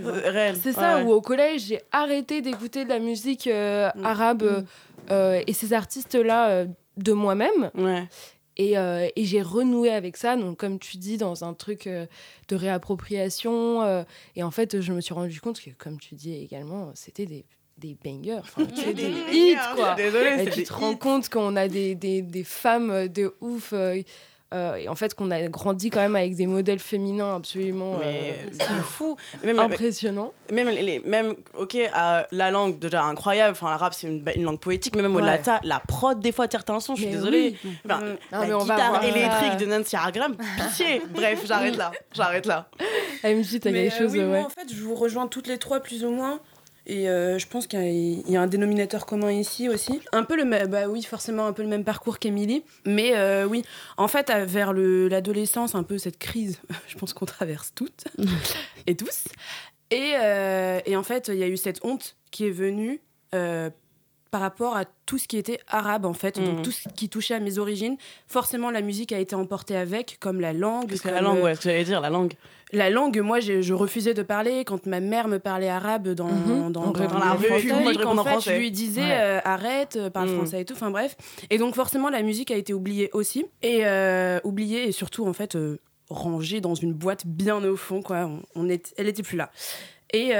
C'est 0.61 0.73
ça, 0.73 0.97
Ouais, 0.97 1.03
où 1.03 1.11
au 1.11 1.21
collège, 1.21 1.61
j'ai 1.67 1.81
arrêté 1.91 2.41
d'écouter 2.41 2.83
de 2.83 2.89
la 2.89 2.99
musique 2.99 3.47
euh, 3.47 3.89
Mm. 3.95 4.05
arabe 4.05 4.65
euh, 5.11 5.41
et 5.47 5.53
ces 5.53 5.73
artistes-là 5.73 6.49
euh, 6.49 6.65
de 6.97 7.13
moi-même. 7.13 7.71
Ouais. 7.75 8.07
Et, 8.57 8.77
euh, 8.77 9.07
et 9.15 9.25
j'ai 9.25 9.41
renoué 9.41 9.91
avec 9.91 10.17
ça, 10.17 10.35
donc 10.35 10.57
comme 10.57 10.79
tu 10.79 10.97
dis, 10.97 11.17
dans 11.17 11.43
un 11.43 11.53
truc 11.53 11.85
euh, 11.85 12.07
de 12.47 12.55
réappropriation. 12.55 13.83
euh, 13.83 14.03
et 14.35 14.43
en 14.43 14.51
fait, 14.51 14.81
je 14.81 14.93
me 14.93 15.01
suis 15.01 15.13
rendu 15.13 15.39
compte 15.39 15.59
que, 15.61 15.69
comme 15.77 15.99
tu 15.99 16.15
dis 16.15 16.33
également, 16.33 16.91
c'était 16.95 17.25
des, 17.27 17.45
des 17.77 17.95
bangers, 18.03 18.41
sais, 18.75 18.93
des 18.93 19.11
hits, 19.31 19.55
quoi. 19.75 19.93
Désolée, 19.95 20.41
Et 20.41 20.49
tu 20.49 20.59
des 20.59 20.65
te 20.65 20.73
rends 20.73 20.95
compte 20.95 21.29
qu'on 21.29 21.55
a 21.55 21.67
des, 21.67 21.93
des, 21.95 22.21
des 22.23 22.43
femmes 22.43 23.07
de 23.07 23.35
ouf. 23.41 23.73
Euh, 24.53 24.57
euh, 24.57 24.75
et 24.75 24.87
en 24.89 24.95
fait, 24.95 25.13
qu'on 25.13 25.29
a 25.31 25.41
grandi 25.49 25.89
quand 25.89 25.99
même 25.99 26.15
avec 26.15 26.35
des 26.35 26.47
modèles 26.47 26.79
féminins 26.79 27.35
absolument 27.35 27.99
euh, 28.03 28.31
c'est 28.51 28.65
fou. 28.83 29.15
Même, 29.43 29.59
impressionnants. 29.59 30.33
même, 30.51 30.69
les, 30.69 30.99
même, 30.99 31.35
ok, 31.57 31.75
euh, 31.75 32.23
la 32.31 32.51
langue 32.51 32.79
déjà 32.79 33.03
incroyable. 33.03 33.51
Enfin, 33.51 33.69
l'arabe 33.69 33.93
c'est 33.93 34.07
une, 34.07 34.23
une 34.35 34.43
langue 34.43 34.59
poétique, 34.59 34.95
mais 34.95 35.01
même 35.01 35.15
au-delà 35.15 35.33
Ouais. 35.33 35.39
de 35.39 35.43
ça, 35.45 35.59
la 35.63 35.79
prod 35.79 36.19
des 36.19 36.31
fois 36.31 36.47
certains 36.49 36.79
sons. 36.79 36.95
Je 36.95 37.01
suis 37.03 37.11
désolée. 37.11 37.55
oui. 37.63 37.71
Enfin. 37.85 37.99
Non, 38.01 38.15
la 38.31 38.45
mais 38.47 38.53
on 38.53 38.59
va 38.63 38.75
guitare 38.75 39.01
ça. 39.01 39.07
électrique 39.07 39.57
de 39.57 39.65
Nancy 39.65 39.95
Agram, 39.95 40.35
pitié. 40.57 41.01
Bref, 41.09 41.43
j'arrête 41.45 41.75
là. 41.77 41.91
J'arrête 42.13 42.45
là. 42.45 42.69
MJ, 43.23 43.59
t'as 43.59 43.71
quelque 43.71 43.93
euh, 43.93 43.97
chose 43.97 44.11
oui, 44.13 44.19
ouais. 44.19 44.25
moi, 44.25 44.39
en 44.45 44.49
fait, 44.49 44.73
je 44.73 44.81
vous 44.81 44.95
rejoins 44.95 45.27
toutes 45.27 45.47
les 45.47 45.57
trois 45.57 45.79
plus 45.81 46.05
ou 46.05 46.09
moins. 46.11 46.39
Et 46.89 47.09
euh, 47.09 47.37
je 47.37 47.45
pense 47.47 47.67
qu'il 47.67 47.79
y, 47.79 47.81
a- 47.83 47.85
il 47.89 48.31
y 48.31 48.37
a 48.37 48.41
un 48.41 48.47
dénominateur 48.47 49.05
commun 49.05 49.29
ici 49.31 49.67
aussi. 49.67 49.99
Un 50.13 50.23
peu 50.23 50.37
le 50.37 50.45
même, 50.45 50.67
bah 50.67 50.87
oui, 50.87 51.03
forcément 51.03 51.45
un 51.45 51.51
peu 51.53 51.61
le 51.61 51.67
même 51.67 51.83
parcours 51.83 52.17
qu'Emilie. 52.17 52.63
Mais 52.85 53.11
euh, 53.17 53.45
oui, 53.45 53.63
en 53.97 54.07
fait, 54.07 54.31
vers 54.31 54.71
le- 54.71 55.09
l'adolescence, 55.09 55.75
un 55.75 55.83
peu 55.83 55.97
cette 55.97 56.17
crise, 56.17 56.61
je 56.87 56.95
pense 56.97 57.13
qu'on 57.13 57.25
traverse 57.25 57.73
toutes 57.75 58.05
et 58.87 58.95
tous. 58.95 59.25
Et, 59.91 60.13
euh, 60.21 60.79
et 60.85 60.95
en 60.95 61.03
fait, 61.03 61.27
il 61.27 61.35
y 61.37 61.43
a 61.43 61.47
eu 61.47 61.57
cette 61.57 61.83
honte 61.83 62.15
qui 62.31 62.45
est 62.47 62.51
venue 62.51 63.01
par 64.31 64.41
rapport 64.41 64.75
à 64.75 64.83
tout 65.05 65.17
ce 65.17 65.27
qui 65.27 65.37
était 65.37 65.59
arabe 65.67 66.05
en 66.05 66.13
fait, 66.13 66.39
donc 66.39 66.57
Mhm. 66.57 66.61
tout 66.61 66.71
ce 66.71 66.87
qui 66.89 67.07
touchait 67.09 67.35
à 67.35 67.39
mes 67.39 67.59
origines. 67.59 67.97
Forcément, 68.27 68.71
la 68.71 68.81
musique 68.81 69.11
a 69.11 69.19
été 69.19 69.35
emportée 69.35 69.75
avec, 69.75 70.17
comme 70.19 70.41
la 70.41 70.53
langue. 70.53 70.87
Parce 70.89 71.01
que 71.01 71.07
la 71.09 71.21
langue, 71.21 71.39
euh, 71.39 71.43
ouais, 71.43 71.53
j'allais 71.61 71.83
dire, 71.83 72.01
la 72.01 72.09
langue. 72.09 72.33
La 72.73 72.89
langue, 72.89 73.19
moi, 73.21 73.39
je, 73.39 73.61
je 73.61 73.73
refusais 73.73 74.13
de 74.13 74.23
parler 74.23 74.65
quand 74.65 74.85
ma 74.87 74.99
mère 74.99 75.29
me 75.29 75.39
parlait 75.39 75.69
arabe 75.69 76.09
dans, 76.09 76.27
Mhm. 76.27 76.71
dans, 76.73 76.83
On 76.83 76.91
dans, 76.91 76.91
répond 76.91 77.13
dans 77.13 77.19
la 77.19 77.33
le 77.33 77.39
rue 77.39 78.03
en 78.05 78.23
fait, 78.23 78.29
français. 78.29 78.53
Je 78.55 78.59
lui 78.59 78.71
disais 78.71 79.01
Ouais. 79.01 79.17
euh, 79.19 79.39
arrête, 79.45 79.95
euh, 79.95 80.09
parle 80.09 80.27
Mhm. 80.29 80.35
français 80.35 80.61
et 80.61 80.65
tout. 80.65 80.73
Enfin 80.73 80.91
bref. 80.91 81.15
Et 81.49 81.57
donc 81.59 81.75
forcément, 81.75 82.09
la 82.09 82.21
musique 82.23 82.51
a 82.51 82.55
été 82.57 82.73
oubliée 82.73 83.09
aussi 83.13 83.45
et 83.61 83.85
euh, 83.85 84.39
oubliée 84.43 84.85
et 84.87 84.91
surtout 84.91 85.25
en 85.25 85.31
fait 85.33 85.55
euh, 85.55 85.79
rangée 86.09 86.59
dans 86.59 86.75
une 86.75 86.91
boîte 86.93 87.25
bien 87.25 87.63
au 87.63 87.77
fond. 87.77 88.01
Quoi. 88.01 88.25
On, 88.25 88.41
on 88.55 88.67
est, 88.69 88.93
elle 88.97 89.07
était 89.07 89.23
plus 89.23 89.37
là. 89.37 89.49
Et 90.13 90.31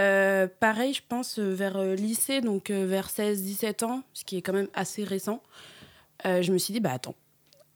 pareil, 0.62 0.94
je 0.94 1.02
pense 1.08 1.40
vers 1.40 1.78
lycée, 1.96 2.40
donc 2.40 2.72
vers 2.72 3.10
16-17 3.10 3.84
ans, 3.84 4.02
ce 4.14 4.24
qui 4.24 4.38
est 4.38 4.42
quand 4.42 4.54
même 4.54 4.70
assez 4.74 5.04
récent. 5.04 5.42
je 6.24 6.52
me 6.54 6.58
suis 6.58 6.72
dit 6.74 6.80
bah 6.80 6.92
attends. 6.94 7.16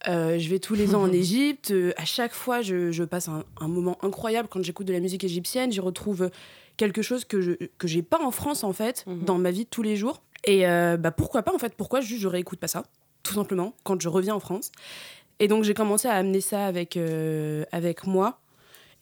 Euh, 0.07 0.39
je 0.39 0.49
vais 0.49 0.59
tous 0.59 0.73
les 0.75 0.95
ans 0.95 1.03
en 1.03 1.11
Égypte. 1.13 1.71
Euh, 1.71 1.91
à 1.97 2.05
chaque 2.05 2.33
fois, 2.33 2.61
je, 2.61 2.91
je 2.91 3.03
passe 3.03 3.27
un, 3.29 3.43
un 3.59 3.67
moment 3.67 3.97
incroyable 4.01 4.47
quand 4.49 4.63
j'écoute 4.63 4.87
de 4.87 4.93
la 4.93 4.99
musique 4.99 5.23
égyptienne. 5.23 5.71
J'y 5.71 5.79
retrouve 5.79 6.29
quelque 6.77 7.01
chose 7.01 7.25
que 7.25 7.41
je 7.41 7.51
que 7.77 7.87
j'ai 7.87 8.01
pas 8.01 8.19
en 8.23 8.31
France 8.31 8.63
en 8.63 8.73
fait, 8.73 9.03
Mhm. 9.07 9.23
dans 9.25 9.37
ma 9.37 9.51
vie 9.51 9.65
de 9.65 9.69
tous 9.69 9.83
les 9.83 9.95
jours. 9.95 10.21
Et 10.45 10.67
euh, 10.67 10.97
bah 10.97 11.11
pourquoi 11.11 11.43
pas 11.43 11.53
en 11.53 11.59
fait 11.59 11.75
Pourquoi 11.75 12.01
juste 12.01 12.21
je 12.21 12.27
réécoute 12.27 12.59
pas 12.59 12.67
ça 12.67 12.83
Tout 13.23 13.33
simplement 13.35 13.73
quand 13.83 14.01
je 14.01 14.09
reviens 14.09 14.33
en 14.33 14.39
France. 14.39 14.71
Et 15.39 15.47
donc 15.47 15.63
j'ai 15.63 15.73
commencé 15.75 16.07
à 16.07 16.13
amener 16.13 16.41
ça 16.41 16.65
avec 16.65 16.97
avec 17.71 18.07
moi. 18.07 18.39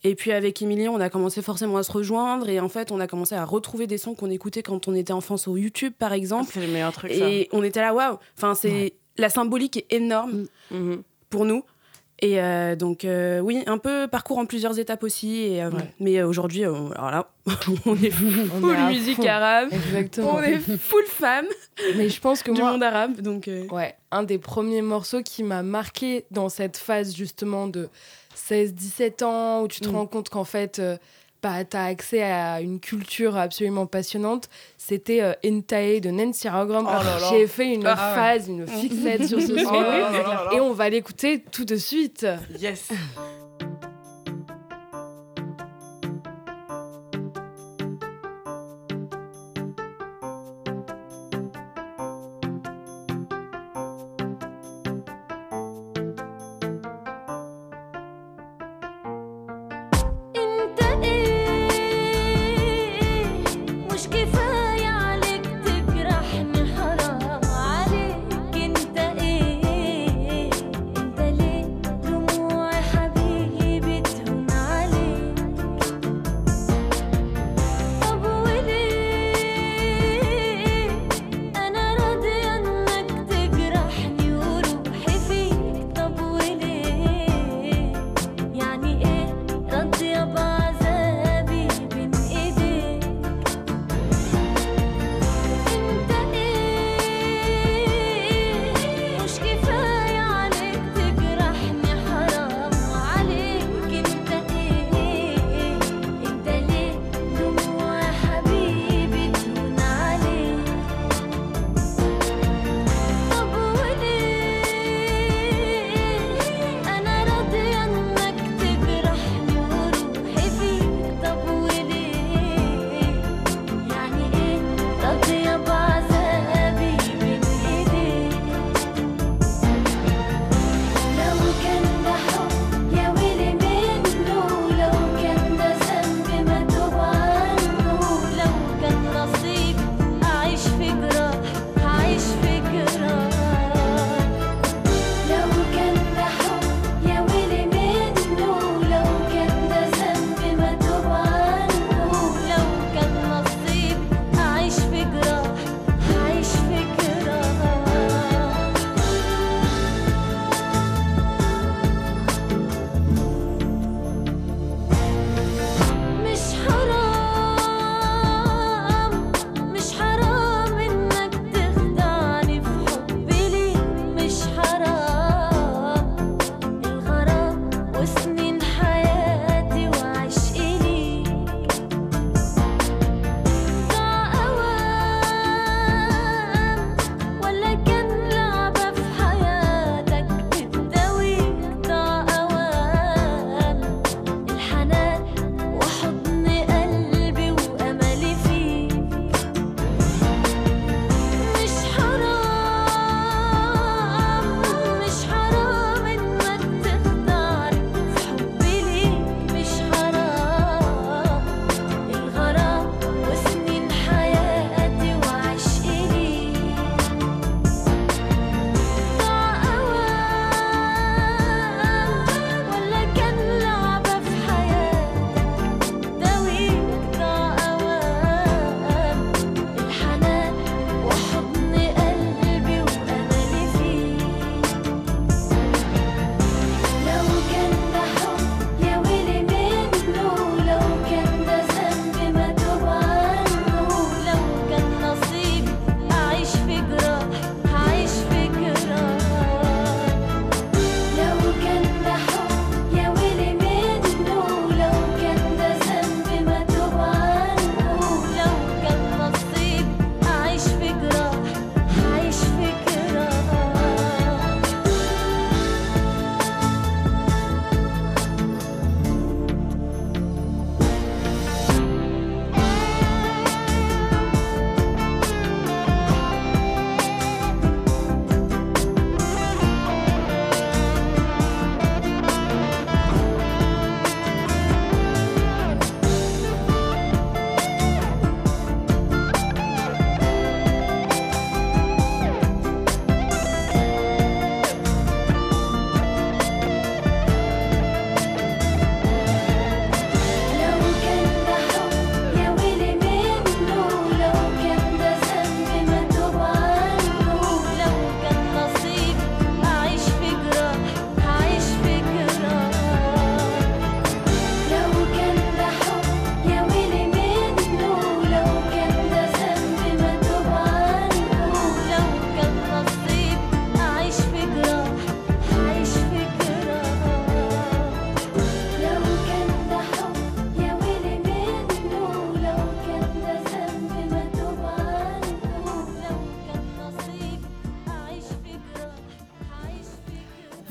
Et 0.02 0.14
puis 0.14 0.32
avec 0.32 0.60
Émilie, 0.62 0.88
on 0.88 0.98
a 1.00 1.10
commencé 1.10 1.42
forcément 1.42 1.76
à 1.76 1.82
se 1.82 1.92
rejoindre 1.92 2.48
et 2.48 2.58
en 2.58 2.70
fait, 2.70 2.90
on 2.90 3.00
a 3.00 3.06
commencé 3.06 3.34
à 3.34 3.44
retrouver 3.44 3.86
des 3.86 3.98
sons 3.98 4.14
qu'on 4.14 4.30
écoutait 4.30 4.62
quand 4.62 4.88
on 4.88 4.94
était 4.94 5.12
enfant 5.12 5.36
sur 5.36 5.58
YouTube 5.58 5.92
par 5.98 6.14
exemple. 6.14 6.50
C'est 6.54 6.66
le 6.66 6.72
meilleur 6.72 6.92
truc, 6.92 7.12
ça. 7.12 7.30
Et 7.30 7.48
on 7.52 7.62
était 7.62 7.80
là, 7.82 7.92
waouh 7.94 8.16
Enfin, 8.38 8.54
c'est 8.54 8.94
la 9.20 9.28
symbolique 9.28 9.76
est 9.76 9.92
énorme 9.92 10.46
Mhm. 10.70 11.02
pour 11.30 11.44
nous. 11.44 11.62
Et 12.22 12.38
euh, 12.38 12.76
donc, 12.76 13.06
euh, 13.06 13.40
oui, 13.40 13.62
un 13.66 13.78
peu 13.78 14.06
parcours 14.06 14.36
en 14.36 14.44
plusieurs 14.44 14.78
étapes 14.78 15.02
aussi. 15.04 15.38
Et, 15.40 15.62
euh, 15.62 15.70
Ouais. 15.70 15.94
Mais 16.00 16.22
aujourd'hui, 16.22 16.64
alors 16.64 16.92
là, 17.10 17.30
on 17.86 17.94
est 17.96 18.12
On 18.12 18.60
full 18.60 18.74
est 18.76 18.88
musique 18.88 19.16
fond. 19.16 19.26
arabe. 19.26 19.68
Exactement. 19.72 20.34
On 20.34 20.42
est 20.42 20.58
full 20.58 21.06
femme 21.06 21.46
Mais 21.96 22.10
je 22.10 22.20
pense 22.20 22.42
que 22.42 22.50
du 22.50 22.60
moi, 22.60 22.72
monde 22.72 22.82
arabe. 22.82 23.22
Donc, 23.22 23.48
euh, 23.48 23.64
Ouais, 23.70 23.94
un 24.10 24.22
des 24.22 24.36
premiers 24.38 24.82
morceaux 24.82 25.22
qui 25.22 25.42
m'a 25.42 25.62
marqué 25.62 26.26
dans 26.30 26.50
cette 26.50 26.76
phase 26.76 27.16
justement 27.16 27.66
de 27.68 27.88
16-17 28.34 29.22
ans 29.22 29.62
où 29.62 29.68
tu 29.68 29.80
te 29.80 29.88
Mm. 29.88 29.96
rends 29.96 30.06
compte 30.06 30.28
qu'en 30.28 30.44
fait, 30.44 30.78
euh, 30.78 30.96
bah, 31.42 31.64
tu 31.64 31.76
as 31.76 31.84
accès 31.84 32.22
à 32.22 32.60
une 32.60 32.80
culture 32.80 33.36
absolument 33.36 33.86
passionnante, 33.86 34.48
c'était 34.76 35.22
euh, 35.22 35.32
Entae 35.44 36.00
de 36.00 36.10
Nancy 36.10 36.48
Rogrom. 36.48 36.86
Oh. 36.88 37.02
J'ai 37.30 37.46
fait 37.46 37.74
une 37.74 37.86
Ah 37.86 38.12
phase, 38.14 38.48
une 38.48 38.66
fixette 38.66 39.26
sur 39.28 39.40
ce 39.40 39.52
Oh 39.52 39.58
son. 39.58 39.80
là. 39.80 40.48
Et 40.52 40.60
on 40.60 40.72
va 40.72 40.88
l'écouter 40.88 41.42
tout 41.50 41.64
de 41.64 41.76
suite. 41.76 42.26
Yes. 42.58 42.88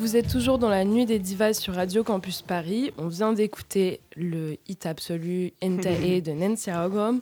Vous 0.09 0.17
êtes 0.17 0.27
toujours 0.27 0.57
dans 0.57 0.69
la 0.69 0.85
nuit 0.85 1.05
des 1.05 1.19
divas 1.19 1.53
sur 1.53 1.75
Radio 1.75 2.03
Campus 2.03 2.41
Paris. 2.41 2.91
On 2.97 3.09
vient 3.09 3.31
d'écouter 3.31 4.01
le 4.15 4.57
hit 4.67 4.87
absolu 4.87 5.53
Entae 5.61 6.19
de 6.25 6.31
Nancy 6.31 6.71
Rogom. 6.71 7.21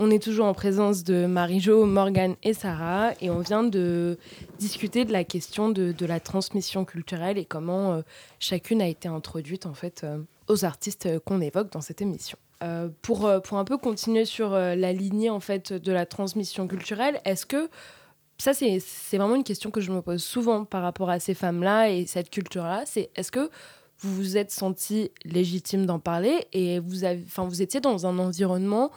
On 0.00 0.10
est 0.10 0.20
toujours 0.20 0.46
en 0.46 0.52
présence 0.52 1.04
de 1.04 1.26
Marie-Jo, 1.26 1.86
Morgane 1.86 2.34
et 2.42 2.52
Sarah 2.52 3.12
et 3.20 3.30
on 3.30 3.38
vient 3.38 3.62
de 3.62 4.18
discuter 4.58 5.04
de 5.04 5.12
la 5.12 5.22
question 5.22 5.68
de, 5.68 5.92
de 5.92 6.06
la 6.06 6.18
transmission 6.18 6.84
culturelle 6.84 7.38
et 7.38 7.44
comment 7.44 7.92
euh, 7.92 8.02
chacune 8.40 8.82
a 8.82 8.88
été 8.88 9.06
introduite 9.06 9.64
en 9.64 9.74
fait 9.74 10.02
euh, 10.02 10.18
aux 10.48 10.64
artistes 10.64 11.06
euh, 11.06 11.20
qu'on 11.24 11.40
évoque 11.40 11.70
dans 11.70 11.82
cette 11.82 12.02
émission. 12.02 12.36
Euh, 12.64 12.88
pour, 13.02 13.30
pour 13.44 13.58
un 13.58 13.64
peu 13.64 13.78
continuer 13.78 14.24
sur 14.24 14.50
la 14.50 14.92
lignée 14.92 15.30
en 15.30 15.38
fait 15.38 15.72
de 15.72 15.92
la 15.92 16.04
transmission 16.04 16.66
culturelle, 16.66 17.20
est-ce 17.24 17.46
que 17.46 17.70
ça 18.38 18.52
c'est 18.52 18.80
vraiment 19.16 19.36
une 19.36 19.44
question 19.44 19.70
que 19.70 19.80
je 19.80 19.92
me 19.92 20.02
pose 20.02 20.22
souvent 20.22 20.64
par 20.64 20.82
rapport 20.82 21.10
à 21.10 21.20
ces 21.20 21.34
femmes-là 21.34 21.90
et 21.90 22.06
cette 22.06 22.30
culture-là, 22.30 22.82
c'est 22.86 23.10
est-ce 23.14 23.30
que 23.30 23.50
vous 23.98 24.14
vous 24.14 24.36
êtes 24.36 24.50
senti 24.50 25.10
légitime 25.24 25.86
d'en 25.86 25.98
parler 25.98 26.46
et 26.52 26.78
vous 26.78 27.04
avez, 27.04 27.24
vous 27.36 27.62
étiez 27.62 27.80
dans 27.80 28.06
un 28.06 28.18
environnement 28.18 28.90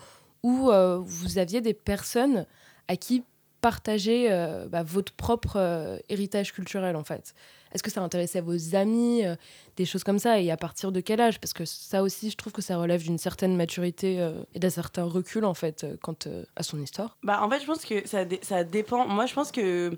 où 0.43 0.69
euh, 0.69 0.97
vous 0.97 1.37
aviez 1.37 1.61
des 1.61 1.73
personnes 1.73 2.45
à 2.87 2.95
qui 2.95 3.23
partager 3.61 4.31
euh, 4.31 4.67
bah, 4.67 4.83
votre 4.83 5.13
propre 5.13 5.57
euh, 5.57 5.97
héritage 6.09 6.53
culturel 6.53 6.95
en 6.95 7.03
fait? 7.03 7.33
Est-ce 7.77 7.83
que 7.83 7.91
ça 7.91 8.01
intéressait 8.01 8.41
vos 8.41 8.75
amis, 8.75 9.23
euh, 9.23 9.35
des 9.75 9.85
choses 9.85 10.03
comme 10.03 10.17
ça 10.17 10.39
et 10.39 10.49
à 10.49 10.57
partir 10.57 10.91
de 10.91 10.99
quel 10.99 11.21
âge? 11.21 11.39
Parce 11.39 11.53
que 11.53 11.63
ça 11.63 12.01
aussi, 12.01 12.31
je 12.31 12.35
trouve 12.35 12.51
que 12.51 12.63
ça 12.63 12.75
relève 12.75 13.03
d'une 13.03 13.19
certaine 13.19 13.55
maturité 13.55 14.19
euh, 14.19 14.31
et 14.55 14.59
d'un 14.59 14.71
certain 14.71 15.03
recul 15.03 15.45
en 15.45 15.53
fait 15.53 15.83
euh, 15.83 15.95
quant 16.01 16.15
à 16.55 16.63
son 16.63 16.81
histoire. 16.81 17.19
Bah, 17.21 17.39
en 17.43 17.47
fait, 17.51 17.59
je 17.59 17.67
pense 17.67 17.85
que 17.85 18.07
ça, 18.07 18.23
ça 18.41 18.63
dépend. 18.63 19.07
Moi, 19.07 19.27
je 19.27 19.35
pense 19.35 19.51
que 19.51 19.95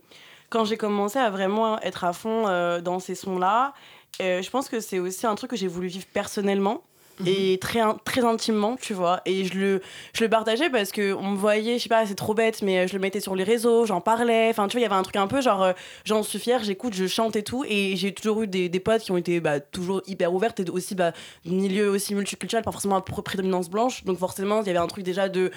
quand 0.50 0.66
j'ai 0.66 0.76
commencé 0.76 1.20
à 1.20 1.30
vraiment 1.30 1.80
être 1.80 2.04
à 2.04 2.12
fond 2.12 2.44
dans 2.82 3.00
ces 3.00 3.16
sons-là, 3.16 3.74
je 4.20 4.50
pense 4.50 4.68
que 4.68 4.82
c'est 4.82 5.00
aussi 5.00 5.26
un 5.26 5.36
truc 5.36 5.52
que 5.52 5.56
j'ai 5.56 5.70
voulu 5.70 5.88
vivre 5.88 6.08
personnellement. 6.12 6.84
Et 7.26 7.58
très, 7.60 7.80
in- 7.82 7.98
très 8.06 8.24
intimement, 8.24 8.78
tu 8.82 8.94
vois. 8.94 9.22
Et 9.26 9.44
je 9.46 9.54
le, 9.58 9.82
je 10.14 10.24
le 10.24 10.30
partageais 10.30 10.70
parce 10.70 10.92
que 10.92 11.14
on 11.14 11.32
me 11.32 11.38
voyait, 11.38 11.78
je 11.78 11.84
sais 11.84 11.90
pas, 11.90 12.06
c'est 12.06 12.16
trop 12.16 12.34
bête, 12.34 12.62
mais 12.62 12.80
euh, 12.80 12.88
je 12.88 12.94
le 12.94 13.00
mettais 13.00 13.20
sur 13.20 13.36
les 13.36 13.44
réseaux, 13.44 13.86
j'en 13.86 14.00
parlais. 14.02 14.48
Enfin, 14.50 14.68
tu 14.68 14.74
vois, 14.74 14.80
il 14.80 14.84
y 14.84 14.86
avait 14.86 14.96
un 14.96 15.04
truc 15.04 15.18
un 15.18 15.28
peu 15.28 15.42
genre, 15.42 15.62
euh, 15.64 15.74
j'en 16.06 16.24
suis 16.24 16.40
fière, 16.40 16.64
j'écoute, 16.64 16.94
je 16.94 17.08
chante 17.08 17.36
et 17.36 17.44
tout. 17.44 17.66
Et 17.68 17.96
j'ai 17.98 18.14
toujours 18.14 18.44
eu 18.44 18.48
des, 18.48 18.70
des 18.70 18.80
potes 18.80 19.02
qui 19.02 19.12
ont 19.12 19.18
été 19.18 19.40
bah, 19.42 19.60
toujours 19.60 20.02
hyper 20.08 20.34
ouvertes 20.34 20.60
et 20.62 20.70
aussi 20.70 20.96
bah, 20.96 21.12
milieu 21.46 21.90
aussi 21.90 22.16
multiculturel, 22.16 22.64
pas 22.64 22.72
forcément 22.72 22.96
à 22.96 23.02
pr- 23.02 23.22
prédominance 23.22 23.70
blanche. 23.70 24.04
Donc 24.06 24.18
forcément, 24.18 24.62
il 24.62 24.68
y 24.68 24.70
avait 24.70 24.80
un 24.80 24.88
truc 24.88 25.04
déjà 25.04 25.28
de 25.30 25.52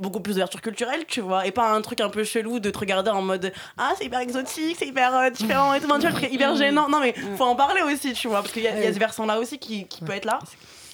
beaucoup 0.00 0.20
plus 0.20 0.34
d'ouverture 0.34 0.60
culturelle, 0.60 1.04
tu 1.08 1.20
vois, 1.20 1.46
et 1.46 1.50
pas 1.50 1.70
un 1.72 1.80
truc 1.80 2.00
un 2.02 2.10
peu 2.10 2.22
chelou 2.22 2.60
de 2.60 2.68
te 2.70 2.78
regarder 2.78 3.10
en 3.10 3.22
mode 3.22 3.52
ah 3.78 3.92
c'est 3.96 4.04
hyper 4.04 4.20
exotique, 4.20 4.76
c'est 4.78 4.86
hyper 4.86 5.16
euh, 5.16 5.30
différent 5.30 5.72
et 5.72 5.80
tout, 5.80 5.86
tu 5.98 6.06
vois, 6.08 6.28
hyper 6.28 6.54
gênant. 6.56 6.88
Non 6.90 7.00
mais 7.00 7.14
faut 7.36 7.44
en 7.44 7.56
parler 7.56 7.80
aussi, 7.82 8.12
tu 8.12 8.28
vois, 8.28 8.42
parce 8.42 8.52
qu'il 8.52 8.62
y, 8.62 8.66
y 8.66 8.68
a 8.68 8.92
ce 8.92 8.98
versant 8.98 9.24
là 9.24 9.38
aussi 9.40 9.58
qui, 9.58 9.86
qui 9.86 10.02
peut 10.02 10.12
être 10.12 10.26
là. 10.26 10.38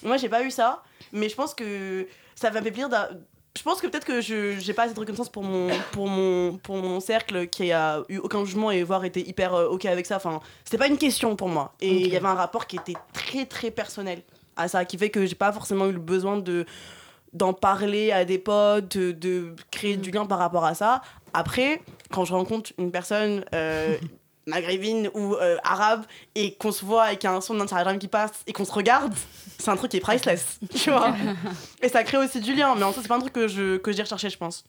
Moi 0.04 0.16
j'ai 0.18 0.28
pas 0.28 0.42
eu 0.42 0.50
ça, 0.50 0.82
mais 1.12 1.28
je 1.28 1.34
pense 1.34 1.54
que 1.54 2.06
ça 2.34 2.50
va 2.50 2.60
me 2.60 2.64
fait 2.64 2.70
plaisir. 2.70 2.88
d'a- 2.88 3.10
Je 3.56 3.62
pense 3.62 3.80
que 3.80 3.86
peut-être 3.86 4.04
que 4.04 4.20
je 4.20 4.58
j'ai 4.58 4.72
pas 4.74 4.82
assez 4.84 4.94
de 4.94 4.98
reconnaissance 5.00 5.28
pour 5.30 5.44
mon 5.44 5.68
pour 5.92 6.08
mon 6.08 6.58
pour 6.58 6.76
mon 6.76 6.98
cercle 7.00 7.46
qui 7.46 7.70
a 7.72 8.02
eu 8.08 8.18
aucun 8.18 8.44
jugement 8.44 8.70
et 8.72 8.82
voire 8.82 9.04
été 9.04 9.20
hyper 9.26 9.54
euh, 9.54 9.68
ok 9.68 9.84
avec 9.86 10.06
ça. 10.06 10.16
Enfin, 10.16 10.40
c'était 10.64 10.78
pas 10.78 10.88
une 10.88 10.98
question 10.98 11.36
pour 11.36 11.48
moi 11.48 11.72
et 11.80 11.88
il 12.02 12.08
y 12.12 12.16
avait 12.16 12.26
un 12.26 12.34
rapport 12.34 12.66
qui 12.66 12.76
était 12.76 12.96
très 13.12 13.46
très 13.46 13.70
personnel 13.70 14.22
à 14.56 14.66
ça, 14.68 14.84
qui 14.84 14.98
fait 14.98 15.10
que 15.10 15.24
j'ai 15.26 15.34
pas 15.36 15.52
forcément 15.52 15.86
eu 15.86 15.92
le 15.92 15.98
besoin 16.00 16.36
de 16.38 16.66
d'en 17.32 17.52
parler 17.52 18.12
à 18.12 18.24
des 18.24 18.38
potes, 18.38 18.96
de, 18.96 19.10
de 19.12 19.54
créer 19.72 19.96
du 19.96 20.10
lien 20.12 20.24
par 20.26 20.38
rapport 20.38 20.64
à 20.64 20.74
ça. 20.74 21.02
Après, 21.32 21.80
quand 22.12 22.24
je 22.24 22.32
rencontre 22.32 22.72
une 22.78 22.92
personne 22.92 23.44
euh, 23.54 23.96
maghrébine 24.46 25.10
ou 25.14 25.34
euh, 25.34 25.56
arabe 25.64 26.04
et 26.36 26.54
qu'on 26.54 26.70
se 26.70 26.84
voit 26.84 27.12
et 27.12 27.16
qu'il 27.16 27.28
y 27.28 27.32
a 27.32 27.36
un 27.36 27.40
son 27.40 27.54
d'Instagram 27.54 27.98
qui 27.98 28.06
passe 28.08 28.30
et 28.46 28.52
qu'on 28.52 28.64
se 28.64 28.70
regarde, 28.72 29.12
c'est 29.58 29.70
un 29.70 29.76
truc 29.76 29.90
qui 29.90 29.96
est 29.98 30.00
priceless, 30.00 30.58
tu 30.74 30.90
vois. 30.90 31.14
et 31.82 31.88
ça 31.88 32.02
crée 32.04 32.18
aussi 32.18 32.40
du 32.40 32.54
lien, 32.54 32.74
mais 32.76 32.82
en 32.84 32.92
soi, 32.92 33.02
c'est 33.02 33.08
pas 33.08 33.16
un 33.16 33.20
truc 33.20 33.32
que 33.32 33.48
je 33.48 33.76
que 33.78 33.92
j'ai 33.92 34.02
recherché, 34.02 34.30
je 34.30 34.38
pense. 34.38 34.64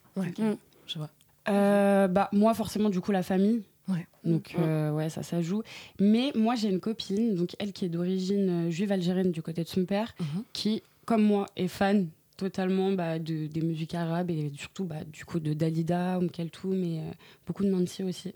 Je 0.88 0.98
vois. 0.98 1.10
Euh, 1.50 2.08
bah, 2.08 2.30
moi, 2.32 2.54
forcément, 2.54 2.90
du 2.90 3.02
coup, 3.02 3.12
la 3.12 3.24
famille. 3.24 3.62
Ouais. 3.88 4.08
Donc, 4.24 4.56
euh, 4.58 4.92
ouais, 4.92 5.10
ça, 5.10 5.22
ça 5.22 5.42
joue. 5.42 5.62
Mais 6.00 6.32
moi, 6.34 6.56
j'ai 6.56 6.70
une 6.70 6.80
copine, 6.80 7.36
donc 7.36 7.56
elle 7.60 7.72
qui 7.72 7.86
est 7.86 7.90
d'origine 7.90 8.68
euh, 8.68 8.72
juive 8.72 8.92
algérienne 8.92 9.32
du 9.32 9.42
côté 9.44 9.64
de 9.64 9.68
son 9.70 9.86
père, 9.86 10.16
Mhm. 10.20 10.44
qui, 10.54 10.82
comme 11.06 11.22
moi, 11.24 11.46
est 11.56 11.68
fan 11.68 12.08
totalement 12.38 12.92
bah, 12.92 13.20
de, 13.20 13.46
des 13.48 13.62
musiques 13.62 13.94
arabes 13.94 14.30
et 14.32 14.52
surtout 14.58 14.84
bah, 14.86 15.04
du 15.06 15.24
coup 15.24 15.40
de 15.40 15.54
Dalida, 15.54 16.18
Oum 16.18 16.30
Kaltoum 16.32 16.84
et 16.84 17.00
euh, 17.00 17.12
beaucoup 17.48 17.64
de 17.64 17.70
Nancy 17.70 18.04
aussi. 18.04 18.34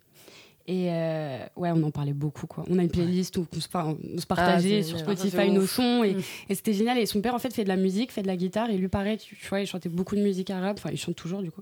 Et 0.71 0.89
euh, 0.91 1.39
ouais, 1.55 1.71
on 1.73 1.81
en 1.81 1.89
parlait 1.89 2.13
beaucoup 2.13 2.45
quoi. 2.45 2.63
On 2.69 2.77
a 2.77 2.83
une 2.83 2.91
playlist 2.91 3.35
où 3.37 3.47
on 3.55 3.59
se, 3.59 3.67
par- 3.67 3.87
on 3.89 4.19
se 4.19 4.27
partageait 4.27 4.83
sur. 4.83 4.99
Spotify 4.99 5.35
Ah, 5.35 5.41
c'est 5.45 5.49
nos 5.49 5.65
sons 5.65 6.03
et, 6.03 6.13
Mm. 6.13 6.21
et 6.49 6.53
c'était 6.55 6.73
génial. 6.73 6.99
Et 6.99 7.07
son 7.07 7.21
père 7.21 7.33
en 7.33 7.39
fait 7.39 7.51
fait 7.51 7.63
de 7.63 7.69
la 7.69 7.75
musique, 7.75 8.11
fait 8.11 8.21
de 8.21 8.27
la 8.27 8.37
guitare 8.37 8.69
et 8.69 8.77
lui 8.77 8.87
pareil, 8.87 9.17
tu, 9.17 9.35
tu 9.35 9.47
vois, 9.47 9.61
il 9.61 9.65
chantait 9.65 9.89
beaucoup 9.89 10.15
de 10.15 10.21
musique 10.21 10.51
arabe. 10.51 10.75
Enfin, 10.77 10.89
il 10.91 10.97
chante 10.99 11.15
toujours 11.15 11.41
du 11.41 11.49
coup 11.49 11.61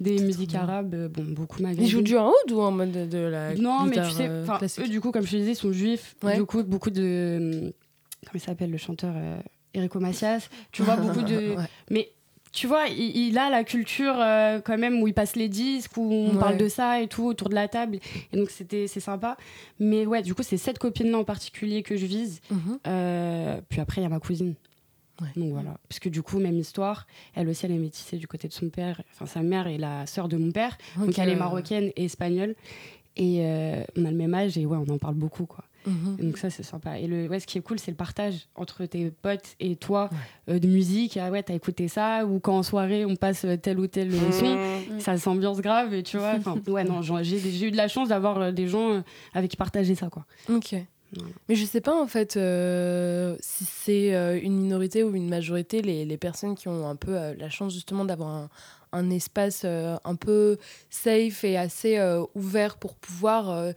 des 0.00 0.18
musiques 0.22 0.54
arabes, 0.54 0.92
euh, 0.94 1.08
bon 1.08 1.22
beaucoup 1.24 1.56
Ils 1.60 1.62
jouent 1.62 1.68
maghrébines. 1.68 2.02
du 2.02 2.16
oud 2.18 2.52
ou 2.52 2.60
en 2.60 2.72
mode 2.72 2.92
de, 2.92 3.06
de 3.06 3.18
la 3.18 3.54
Non, 3.54 3.84
mais 3.84 3.96
tu 4.02 4.10
sais, 4.10 4.26
euh, 4.28 4.44
classique? 4.58 4.84
eux, 4.84 4.88
du 4.88 5.00
coup, 5.00 5.12
comme 5.12 5.24
je 5.24 5.30
te 5.30 5.36
disais, 5.36 5.52
ils 5.52 5.56
sont 5.56 5.72
juifs. 5.72 6.14
Ouais. 6.22 6.36
Du 6.36 6.44
coup, 6.44 6.62
beaucoup 6.64 6.90
de. 6.90 7.38
hum, 7.64 7.72
Comment 8.24 8.34
il 8.34 8.40
s'appelle 8.40 8.70
le 8.70 8.78
chanteur 8.78 9.14
Enrico 9.74 9.98
Macias 9.98 10.48
Tu 10.72 10.82
vois, 10.82 10.96
beaucoup 10.96 11.22
de. 11.22 11.54
Ouais. 11.56 11.64
Mais 11.90 12.10
tu 12.52 12.66
vois, 12.66 12.86
il, 12.88 13.16
il 13.16 13.38
a 13.38 13.48
la 13.50 13.64
culture 13.64 14.14
euh, 14.18 14.60
quand 14.60 14.76
même 14.78 15.02
où 15.02 15.08
il 15.08 15.14
passe 15.14 15.36
les 15.36 15.48
disques, 15.48 15.96
où 15.96 16.02
on 16.02 16.34
Ouais. 16.34 16.38
parle 16.40 16.56
de 16.58 16.68
ça 16.68 17.00
et 17.00 17.08
tout 17.08 17.24
autour 17.24 17.48
de 17.48 17.54
la 17.54 17.66
table. 17.68 17.98
Et 18.32 18.36
donc, 18.36 18.50
c'était 18.50 18.86
c'est 18.86 19.00
sympa. 19.00 19.36
Mais 19.80 20.04
ouais, 20.06 20.22
du 20.22 20.34
coup, 20.34 20.42
c'est 20.42 20.58
cette 20.58 20.78
copine-là 20.78 21.18
en 21.18 21.24
particulier 21.24 21.82
que 21.82 21.96
je 21.96 22.06
vise. 22.06 22.40
Mhm. 22.50 22.78
Euh, 22.86 23.60
puis 23.68 23.80
après, 23.80 24.00
il 24.00 24.04
y 24.04 24.06
a 24.06 24.10
ma 24.10 24.20
cousine. 24.20 24.54
Ouais. 25.20 25.28
Donc 25.36 25.52
voilà. 25.52 25.76
Parce 25.88 25.98
que 26.00 26.08
du 26.08 26.22
coup, 26.22 26.38
même 26.40 26.58
histoire, 26.58 27.06
elle 27.34 27.48
aussi, 27.48 27.64
elle 27.66 27.72
est 27.72 27.78
métissée 27.78 28.16
du 28.16 28.26
côté 28.26 28.48
de 28.48 28.52
son 28.52 28.68
père. 28.70 29.00
Enfin, 29.12 29.26
sa 29.26 29.42
mère 29.42 29.66
est 29.66 29.78
la 29.78 30.06
sœur 30.06 30.28
de 30.28 30.36
mon 30.36 30.50
père. 30.52 30.76
Donc 30.98 31.18
elle 31.18 31.28
est 31.28 31.36
marocaine 31.36 31.90
et 31.96 32.04
espagnole. 32.06 32.54
Et 33.16 33.40
euh, 33.40 33.84
on 33.96 34.04
a 34.06 34.10
le 34.10 34.16
même 34.16 34.32
âge 34.34 34.56
et 34.58 34.64
ouais, 34.66 34.76
on 34.78 34.90
en 34.92 34.98
parle 34.98 35.14
beaucoup 35.14 35.44
quoi. 35.44 35.64
Mhm. 35.86 36.16
Donc 36.20 36.38
ça 36.38 36.50
c'est 36.50 36.62
sympa. 36.62 36.98
Et 36.98 37.06
le, 37.06 37.28
ouais, 37.28 37.40
ce 37.40 37.46
qui 37.46 37.58
est 37.58 37.60
cool, 37.62 37.78
c'est 37.78 37.90
le 37.90 37.96
partage 37.96 38.48
entre 38.54 38.84
tes 38.86 39.10
potes 39.10 39.56
et 39.60 39.76
toi 39.76 40.10
euh, 40.48 40.58
de 40.58 40.68
musique. 40.68 41.16
Ah 41.16 41.30
ouais, 41.30 41.42
t'as 41.42 41.54
écouté 41.54 41.88
ça 41.88 42.24
ou 42.26 42.38
quand 42.40 42.56
en 42.58 42.62
soirée 42.62 43.04
on 43.04 43.16
passe 43.16 43.44
euh, 43.44 43.56
tel 43.56 43.78
ou 43.80 43.86
tel 43.86 44.12
son, 44.32 44.56
Mmh. 44.92 45.00
ça 45.00 45.16
s'ambiance 45.16 45.60
grave 45.60 45.94
et 45.94 46.02
tu 46.02 46.18
vois. 46.18 46.34
Ouais 46.68 46.84
non, 46.84 47.02
j'ai 47.02 47.38
j'ai 47.38 47.66
eu 47.66 47.70
de 47.70 47.76
la 47.76 47.88
chance 47.88 48.08
d'avoir 48.08 48.52
des 48.52 48.68
gens 48.68 49.02
avec 49.34 49.50
qui 49.50 49.56
partager 49.56 49.94
ça 49.94 50.08
quoi. 50.08 50.24
Ok. 50.48 50.74
Mais 51.48 51.56
je 51.56 51.64
sais 51.66 51.82
pas 51.82 51.94
en 52.00 52.06
fait 52.06 52.38
euh, 52.38 53.36
si 53.40 53.64
c'est 53.66 54.14
euh, 54.14 54.40
une 54.42 54.56
minorité 54.56 55.02
ou 55.04 55.14
une 55.14 55.28
majorité, 55.28 55.82
les, 55.82 56.06
les 56.06 56.16
personnes 56.16 56.54
qui 56.54 56.68
ont 56.68 56.88
un 56.88 56.96
peu 56.96 57.14
euh, 57.18 57.34
la 57.38 57.50
chance 57.50 57.74
justement 57.74 58.06
d'avoir 58.06 58.30
un, 58.30 58.48
un 58.92 59.10
espace 59.10 59.62
euh, 59.66 59.96
un 60.04 60.14
peu 60.14 60.56
safe 60.88 61.44
et 61.44 61.58
assez 61.58 61.98
euh, 61.98 62.24
ouvert 62.34 62.76
pour 62.78 62.94
pouvoir 62.94 63.50
euh, 63.50 63.72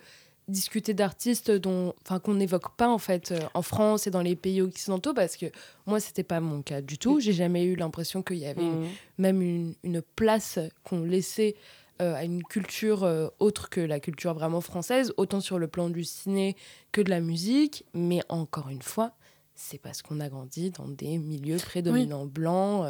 discuter 0.47 0.93
d'artistes 0.93 1.49
dont 1.51 1.93
enfin 2.03 2.19
qu'on 2.19 2.35
n'évoque 2.35 2.75
pas 2.77 2.87
en 2.87 2.97
fait 2.99 3.31
euh, 3.31 3.39
en 3.55 3.61
France 3.63 4.05
et 4.05 4.11
dans 4.11 4.21
les 4.21 4.35
pays 4.35 4.61
occidentaux 4.61 5.13
parce 5.13 5.37
que 5.37 5.47
moi 5.87 5.99
c'était 5.99 6.23
pas 6.23 6.39
mon 6.39 6.61
cas 6.61 6.81
du 6.81 6.97
tout 6.99 7.19
j'ai 7.19 7.33
jamais 7.33 7.63
eu 7.63 7.75
l'impression 7.75 8.21
qu'il 8.21 8.37
y 8.37 8.45
avait 8.45 8.61
une- 8.61 8.81
Mmh. 8.83 8.87
même 9.17 9.41
une, 9.41 9.75
une 9.83 10.01
place 10.01 10.59
qu'on 10.83 11.01
laissait 11.03 11.55
euh, 12.01 12.13
à 12.13 12.25
une 12.25 12.43
culture 12.43 13.03
euh, 13.05 13.27
autre 13.39 13.69
que 13.69 13.79
la 13.81 13.99
culture 14.01 14.33
vraiment 14.33 14.59
française, 14.61 15.13
autant 15.17 15.39
sur 15.39 15.57
le 15.59 15.67
plan 15.67 15.89
du 15.89 16.03
ciné 16.03 16.55
que 16.91 16.99
de 17.01 17.09
la 17.09 17.21
musique. 17.21 17.85
Mais 17.93 18.19
encore 18.27 18.67
une 18.67 18.81
fois, 18.81 19.13
c'est 19.55 19.77
parce 19.77 20.01
qu'on 20.01 20.19
a 20.19 20.27
grandi 20.27 20.71
dans 20.71 20.89
des 20.89 21.17
milieux 21.17 21.55
prédominants 21.55 22.25
blancs. 22.25 22.85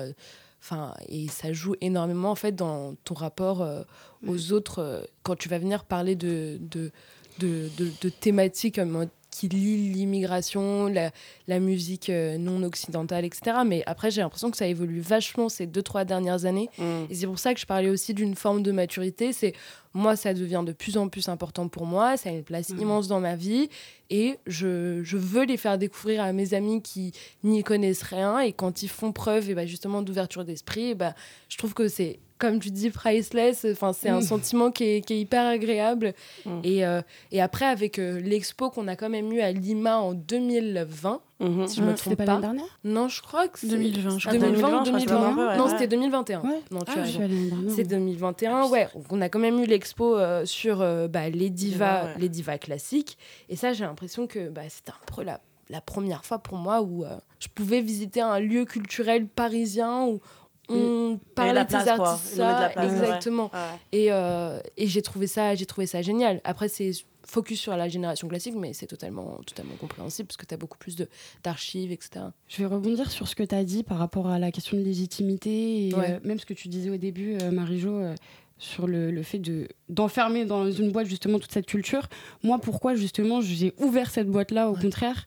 Enfin, 0.60 0.96
et 1.08 1.28
ça 1.28 1.54
joue 1.54 1.76
énormément 1.82 2.32
en 2.32 2.36
fait 2.36 2.54
dans 2.54 2.96
ton 3.04 3.14
rapport 3.14 3.62
euh, 3.62 3.84
aux 4.26 4.52
autres. 4.52 4.80
euh, 4.80 5.04
quand 5.22 5.36
tu 5.38 5.50
vas 5.50 5.60
venir 5.60 5.84
parler 5.86 6.16
de, 6.16 6.58
de, 6.60 6.92
de, 7.40 7.70
de- 7.78 7.92
de 8.02 8.10
thématiques 8.10 8.80
euh, 8.80 9.06
qui 9.32 9.50
lient 9.50 9.92
l'immigration, 9.92 10.88
la, 10.88 11.12
la 11.48 11.60
musique 11.60 12.10
euh, 12.10 12.38
non 12.38 12.64
occidentale, 12.64 13.26
etc. 13.26 13.58
Mais 13.66 13.84
après, 13.86 14.10
j'ai 14.10 14.22
l'impression 14.22 14.50
que 14.50 14.56
ça 14.56 14.66
évolue 14.68 15.02
vachement 15.02 15.50
ces 15.50 15.68
deux, 15.68 15.84
trois 15.84 16.06
dernières 16.06 16.46
années. 16.46 16.70
Mmh. 16.78 16.84
Et 17.10 17.16
c'est 17.16 17.26
pour 17.28 17.38
ça 17.40 17.54
que 17.54 17.60
je 17.60 17.66
parlais 17.66 17.90
aussi 17.90 18.14
d'une 18.14 18.36
forme 18.36 18.64
de 18.64 18.72
maturité. 18.72 19.34
C'est 19.34 19.54
moi, 19.96 20.16
ça 20.16 20.34
devient 20.36 20.62
de 20.66 20.74
plus 20.74 20.98
en 20.98 21.08
plus 21.08 21.28
important 21.30 21.68
pour 21.70 21.86
moi. 21.88 22.18
Ça 22.18 22.30
a 22.30 22.34
une 22.34 22.44
place 22.44 22.70
Mhm. 22.70 22.80
immense 22.82 23.08
dans 23.08 23.20
ma 23.22 23.36
vie. 23.36 23.70
Et 24.12 24.38
je, 24.46 25.02
je 25.04 25.18
veux 25.18 25.46
les 25.46 25.58
faire 25.58 25.78
découvrir 25.80 26.22
à 26.22 26.32
mes 26.34 26.54
amis 26.54 26.82
qui 26.84 27.14
n'y 27.44 27.64
connaissent 27.64 28.04
rien. 28.04 28.40
Et 28.42 28.52
quand 28.54 28.84
ils 28.84 28.90
font 28.90 29.12
preuve 29.12 29.50
et 29.50 29.56
bah, 29.56 29.66
justement 29.66 30.02
d'ouverture 30.04 30.46
d'esprit, 30.46 30.90
et 30.92 30.96
bah, 30.96 31.16
je 31.50 31.58
trouve 31.58 31.74
que 31.74 31.88
c'est, 31.88 32.20
comme 32.38 32.60
tu 32.60 32.70
dis, 32.72 32.90
priceless. 32.92 33.66
Enfin, 33.72 33.94
c'est 33.94 34.10
un 34.10 34.18
Mhm. 34.18 34.22
sentiment 34.22 34.70
qui 34.70 34.84
est, 34.84 35.02
qui 35.02 35.14
est 35.14 35.20
hyper 35.22 35.46
agréable. 35.48 36.14
Mhm. 36.46 36.62
Et, 36.66 36.86
euh, 36.86 37.02
et 37.32 37.42
après, 37.42 37.66
avec 37.66 37.98
euh, 37.98 38.20
l'expo 38.20 38.70
qu'on 38.70 38.88
a 38.90 38.96
quand 38.98 39.10
même 39.10 39.32
eu 39.32 39.40
à 39.40 39.52
Lima 39.54 39.98
en 40.00 40.14
2020, 40.14 41.22
Mhm. 41.40 41.68
si 41.68 41.76
je 41.78 41.82
me 41.82 41.90
Ah, 41.90 41.96
C'était 41.98 42.16
trompe 42.16 42.18
pas 42.18 42.26
pas. 42.26 42.32
l'année 42.34 42.42
dernière 42.42 42.80
Non, 42.86 43.08
je 43.10 43.22
crois 43.22 43.48
que 43.50 43.60
c'est 43.60 43.68
2020, 43.68 44.18
je 44.20 44.28
crois. 44.28 44.40
2020 44.40 44.82
ou 44.82 44.84
2020, 44.84 44.84
je 44.86 44.86
crois, 44.86 44.86
2021. 44.86 45.00
c'était 45.00 45.12
un 45.14 45.34
peu, 45.36 45.58
Non, 45.58 45.64
ouais. 45.66 45.70
c'était 45.72 45.88
2021. 45.88 46.42
Ouais. 46.42 46.62
Non, 46.72 46.80
tu 46.82 46.92
Ah, 46.96 47.02
as. 47.02 47.76
C'est 47.76 47.84
2021, 47.84 48.68
ouais. 48.70 48.88
Donc, 48.96 49.04
on 49.12 49.22
a 49.22 49.28
quand 49.30 49.40
même 49.40 49.60
eu 49.62 49.66
l'expo 49.66 50.18
euh, 50.18 50.46
sur 50.46 50.82
euh, 50.82 51.08
bah, 51.10 51.30
les 51.30 51.50
divas, 51.50 52.04
Ouais, 52.04 52.08
ouais. 52.14 52.20
les 52.20 52.30
divas 52.30 52.58
classiques. 52.58 53.18
Et 53.50 53.56
ça, 53.58 53.74
j'ai 53.74 53.84
l'impression 53.84 54.28
que 54.28 54.48
bah, 54.50 54.62
c'était 54.70 54.92
un 54.92 55.14
peu 55.14 55.24
la, 55.24 55.42
la 55.70 55.82
première 55.82 56.24
fois 56.24 56.40
pour 56.40 56.58
moi 56.58 56.82
où 56.82 57.04
euh, 57.04 57.18
je 57.40 57.48
pouvais 57.54 57.82
visiter 57.82 58.22
un 58.22 58.40
lieu 58.40 58.64
culturel 58.64 59.28
parisien 59.28 60.06
où 60.06 60.22
on 60.70 61.20
parlait 61.36 61.54
la 61.54 61.64
de 61.66 61.70
ces 61.72 61.84
place, 61.84 61.98
quoi. 61.98 62.10
artistes. 62.12 62.36
De 62.38 62.42
la 62.42 62.70
place, 62.70 62.92
exactement. 62.94 63.52
Ouais. 63.54 63.60
Et, 63.92 64.08
euh, 64.12 64.60
et 64.78 64.88
j'ai 64.88 65.02
trouvé 65.04 65.28
ça, 65.28 65.54
j'ai 65.54 65.66
trouvé 65.68 65.86
ça 65.86 66.02
génial. 66.02 66.42
Après, 66.44 66.70
c'est 66.70 66.92
focus 67.26 67.60
sur 67.60 67.76
la 67.76 67.88
génération 67.90 68.28
classique, 68.28 68.56
mais 68.58 68.74
c'est 68.74 68.88
totalement, 68.88 69.40
totalement 69.46 69.76
compréhensible 69.80 70.28
parce 70.28 70.38
que 70.38 70.46
tu 70.46 70.54
as 70.54 70.58
beaucoup 70.58 70.78
plus 70.78 70.96
d'archives, 71.44 71.92
etc. 71.92 72.26
Je 72.48 72.58
vais 72.58 72.66
rebondir 72.66 73.12
sur 73.12 73.28
ce 73.28 73.36
que 73.36 73.44
tu 73.44 73.56
as 73.56 73.64
dit 73.64 73.84
par 73.84 73.98
rapport 73.98 74.28
à 74.28 74.40
la 74.40 74.52
question 74.52 74.78
de 74.78 74.84
légitimité 74.84 75.90
et 75.90 75.94
Ouais. 75.96 76.12
euh, 76.14 76.20
même 76.24 76.40
ce 76.40 76.46
que 76.46 76.54
tu 76.54 76.68
disais 76.68 76.90
au 76.90 76.98
début, 76.98 77.36
euh, 77.42 77.52
Marie-Jo, 77.52 77.90
euh, 77.98 78.16
sur 78.58 78.88
le, 78.88 79.12
le 79.12 79.22
fait 79.24 79.40
de 79.40 79.68
d'enfermer 79.90 80.46
dans 80.46 80.72
une 80.72 80.92
boîte 80.92 81.08
justement 81.08 81.40
toute 81.40 81.52
cette 81.52 81.66
culture. 81.66 82.08
Moi, 82.44 82.58
pourquoi 82.60 82.96
justement 82.96 83.42
j'ai 83.42 83.74
ouvert 83.80 84.10
cette 84.10 84.30
boîte-là, 84.30 84.70
au 84.70 84.76
Ouais. 84.76 84.82
contraire, 84.82 85.26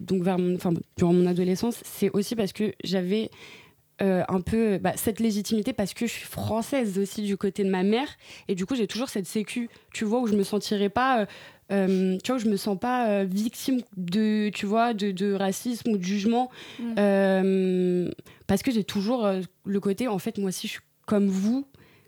donc 0.00 0.22
vers 0.22 0.38
mon, 0.38 0.54
enfin, 0.54 0.72
durant 0.96 1.12
mon 1.12 1.26
adolescence, 1.26 1.80
c'est 1.84 2.10
aussi 2.10 2.36
parce 2.36 2.52
que 2.52 2.72
j'avais 2.84 3.30
euh, 4.00 4.22
un 4.28 4.40
peu 4.40 4.78
bah, 4.78 4.92
cette 4.96 5.18
légitimité 5.20 5.72
parce 5.72 5.92
que 5.94 6.06
je 6.06 6.12
suis 6.12 6.26
française 6.26 6.98
aussi 6.98 7.22
du 7.22 7.36
côté 7.36 7.64
de 7.64 7.70
ma 7.70 7.82
mère. 7.82 8.08
Et 8.48 8.54
du 8.54 8.64
coup 8.66 8.74
j'ai 8.76 8.86
toujours 8.86 9.08
cette 9.08 9.26
sécu 9.26 9.68
tu 9.92 10.04
vois 10.04 10.20
où 10.20 10.26
je 10.26 10.34
me 10.34 10.42
sentirais 10.44 10.88
pas 10.88 11.20
euh, 11.20 11.26
euh, 11.70 12.16
tu 12.22 12.30
vois 12.32 12.40
où 12.40 12.42
je 12.44 12.48
me 12.48 12.56
sens 12.56 12.78
pas 12.78 13.08
euh, 13.08 13.26
victime 13.28 13.80
de 13.96 14.48
tu 14.50 14.64
vois 14.66 14.94
de, 14.94 15.10
de 15.10 15.32
racisme 15.34 15.90
ou 15.90 15.98
de 15.98 16.02
jugement. 16.04 16.50
Mm. 16.78 18.10
parce 18.46 18.62
que 18.62 18.70
j'ai 18.70 18.84
toujours 18.84 19.28
le 19.64 19.80
côté 19.80 20.08
en 20.08 20.18
fait 20.18 20.38
moi 20.38 20.48
aussi 20.48 20.66
je 20.66 20.72
suis 20.72 20.80
comme 21.06 21.26
vous 21.28 21.66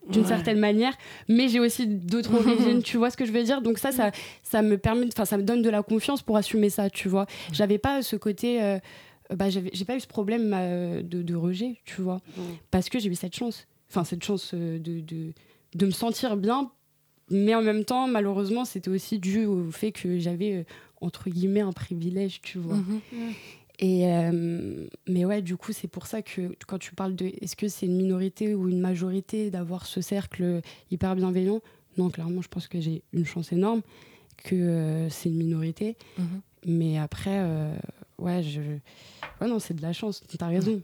d'une 0.08 0.22
Ouais. 0.22 0.28
certaine 0.28 0.58
manière 0.58 0.94
mais 1.28 1.48
j'ai 1.48 1.60
aussi 1.60 1.86
d'autres 1.86 2.34
origines 2.46 2.82
tu 2.82 2.96
vois 2.96 3.10
ce 3.10 3.16
que 3.16 3.26
je 3.26 3.32
veux 3.32 3.42
dire? 3.42 3.60
Donc 3.60 3.78
ça 3.78 3.92
ça 3.92 4.10
ça 4.42 4.62
me 4.62 4.78
permet 4.78 5.06
enfin 5.12 5.24
ça 5.26 5.36
me 5.36 5.42
donne 5.42 5.60
de 5.62 5.70
la 5.70 5.82
confiance 5.82 6.22
pour 6.22 6.36
assumer 6.36 6.70
ça 6.70 6.88
tu 6.88 7.08
vois. 7.08 7.26
J'avais 7.52 7.78
pas 7.78 8.02
ce 8.02 8.16
côté 8.16 8.62
euh, 8.62 8.78
bah, 9.34 9.50
j'avais- 9.50 9.70
j'ai 9.72 9.84
pas 9.84 9.96
eu 9.96 10.00
ce 10.00 10.06
problème 10.06 10.52
euh, 10.54 11.02
de, 11.02 11.22
de 11.22 11.34
rejet, 11.34 11.78
tu 11.84 12.00
vois, 12.02 12.20
Mm. 12.36 12.40
parce 12.70 12.88
que 12.88 12.98
j'ai 12.98 13.08
eu 13.08 13.14
cette 13.14 13.34
chance, 13.36 13.66
enfin 13.90 14.04
cette 14.04 14.24
chance 14.24 14.52
euh, 14.54 14.78
de, 14.78 15.00
de, 15.00 15.32
de 15.74 15.86
me 15.86 15.90
sentir 15.90 16.36
bien, 16.36 16.70
mais 17.30 17.54
en 17.54 17.62
même 17.62 17.84
temps, 17.84 18.08
malheureusement, 18.08 18.64
c'était 18.64 18.90
aussi 18.90 19.18
dû 19.18 19.44
au 19.44 19.70
fait 19.70 19.92
que 19.92 20.18
j'avais, 20.18 20.52
euh, 20.58 20.64
entre 21.00 21.30
guillemets, 21.30 21.60
un 21.60 21.72
privilège, 21.72 22.40
tu 22.42 22.58
vois. 22.58 22.76
Mhm. 22.76 23.00
Et, 23.82 24.06
euh, 24.12 24.86
mais 25.08 25.24
ouais, 25.24 25.40
du 25.40 25.56
coup, 25.56 25.72
c'est 25.72 25.88
pour 25.88 26.06
ça 26.06 26.20
que 26.20 26.54
quand 26.66 26.78
tu 26.78 26.94
parles 26.94 27.14
de 27.16 27.26
est-ce 27.40 27.56
que 27.56 27.66
c'est 27.68 27.86
une 27.86 27.96
minorité 27.96 28.54
ou 28.54 28.68
une 28.68 28.80
majorité 28.80 29.50
d'avoir 29.50 29.86
ce 29.86 30.00
cercle 30.02 30.60
hyper 30.90 31.16
bienveillant, 31.16 31.60
non, 31.96 32.10
clairement, 32.10 32.42
je 32.42 32.48
pense 32.48 32.68
que 32.68 32.78
j'ai 32.80 33.02
une 33.14 33.24
chance 33.24 33.52
énorme, 33.52 33.80
que 34.44 34.54
euh, 34.54 35.08
c'est 35.08 35.28
une 35.30 35.36
minorité. 35.38 35.96
Mais 36.66 36.98
après, 36.98 37.38
euh, 37.38 37.72
ouais, 38.20 38.42
je... 38.42 38.60
ouais, 38.60 39.48
non, 39.48 39.58
c'est 39.58 39.74
de 39.74 39.82
la 39.82 39.92
chance, 39.92 40.22
t'as 40.38 40.46
raison. 40.48 40.80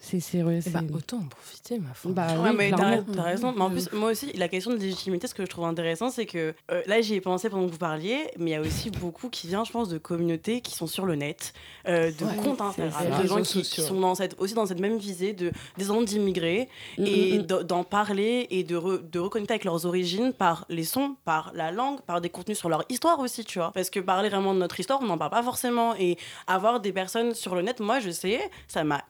C'est, 0.00 0.42
ouais, 0.42 0.58
Eh 0.58 0.60
c'est- 0.60 0.70
bah, 0.70 0.80
autant 0.94 1.18
en 1.18 1.24
profiter, 1.28 1.78
ma 1.78 1.92
foi. 1.92 2.12
Bah 2.12 2.28
Ouais, 2.40 2.50
oui, 2.50 2.56
mais 2.56 2.70
t'as, 2.70 3.22
raison. 3.22 3.52
Mais 3.54 3.62
en 3.62 3.70
plus, 3.70 3.90
moi 3.92 4.12
aussi, 4.12 4.32
la 4.34 4.48
question 4.48 4.70
de 4.70 4.76
légitimité, 4.76 5.26
ce 5.26 5.34
que 5.34 5.44
je 5.44 5.50
trouve 5.50 5.64
intéressant, 5.64 6.08
c'est 6.08 6.24
que 6.24 6.54
euh, 6.70 6.82
là, 6.86 7.00
j'y 7.00 7.14
ai 7.14 7.20
pensé 7.20 7.50
pendant 7.50 7.66
que 7.66 7.72
vous 7.72 7.78
parliez, 7.78 8.30
mais 8.38 8.52
il 8.52 8.54
y 8.54 8.56
a 8.56 8.60
aussi 8.60 8.90
beaucoup 8.90 9.28
qui 9.28 9.48
vient, 9.48 9.64
je 9.64 9.72
pense, 9.72 9.88
de 9.88 9.98
communautés 9.98 10.60
qui 10.60 10.74
sont 10.76 10.86
sur 10.86 11.04
le 11.04 11.16
net, 11.16 11.52
euh, 11.88 12.12
de 12.12 12.24
Ouais, 12.24 12.36
comptes 12.42 12.60
Instagram, 12.60 13.22
de 13.22 13.26
gens 13.28 13.42
qui, 13.42 13.64
sont 13.64 14.00
dans 14.00 14.14
cette, 14.14 14.36
aussi 14.38 14.54
dans 14.54 14.66
cette 14.66 14.80
même 14.80 14.98
visée 14.98 15.32
de 15.32 15.50
descendants 15.76 16.02
d'immigrés 16.02 16.68
Mm, 16.96 17.04
et 17.04 17.38
mm, 17.38 17.42
mm. 17.42 17.46
de- 17.46 17.62
d'en 17.64 17.82
parler 17.84 18.46
et 18.50 18.62
de, 18.64 18.76
re- 18.76 19.10
de 19.10 19.18
reconnecter 19.18 19.54
avec 19.54 19.64
leurs 19.64 19.84
origines 19.84 20.32
par 20.32 20.64
les 20.68 20.84
sons, 20.84 21.16
par 21.24 21.50
la 21.54 21.70
langue, 21.72 22.00
par 22.02 22.20
des 22.20 22.30
contenus 22.30 22.56
sur 22.58 22.68
leur 22.68 22.84
histoire 22.88 23.18
aussi, 23.18 23.44
tu 23.44 23.58
vois. 23.58 23.72
Parce 23.72 23.90
que 23.90 23.98
parler 24.00 24.28
vraiment 24.28 24.54
de 24.54 24.60
notre 24.60 24.78
histoire, 24.78 25.00
on 25.02 25.06
n'en 25.06 25.18
parle 25.18 25.32
pas 25.32 25.42
forcément. 25.42 25.94
Et 25.96 26.16
avoir 26.46 26.80
des 26.80 26.92
personnes 26.92 27.34
sur 27.34 27.54
le 27.56 27.62
net, 27.62 27.80
moi, 27.80 27.98
je 27.98 28.10
sais, 28.10 28.38
ça 28.68 28.84
m'a 28.84 29.02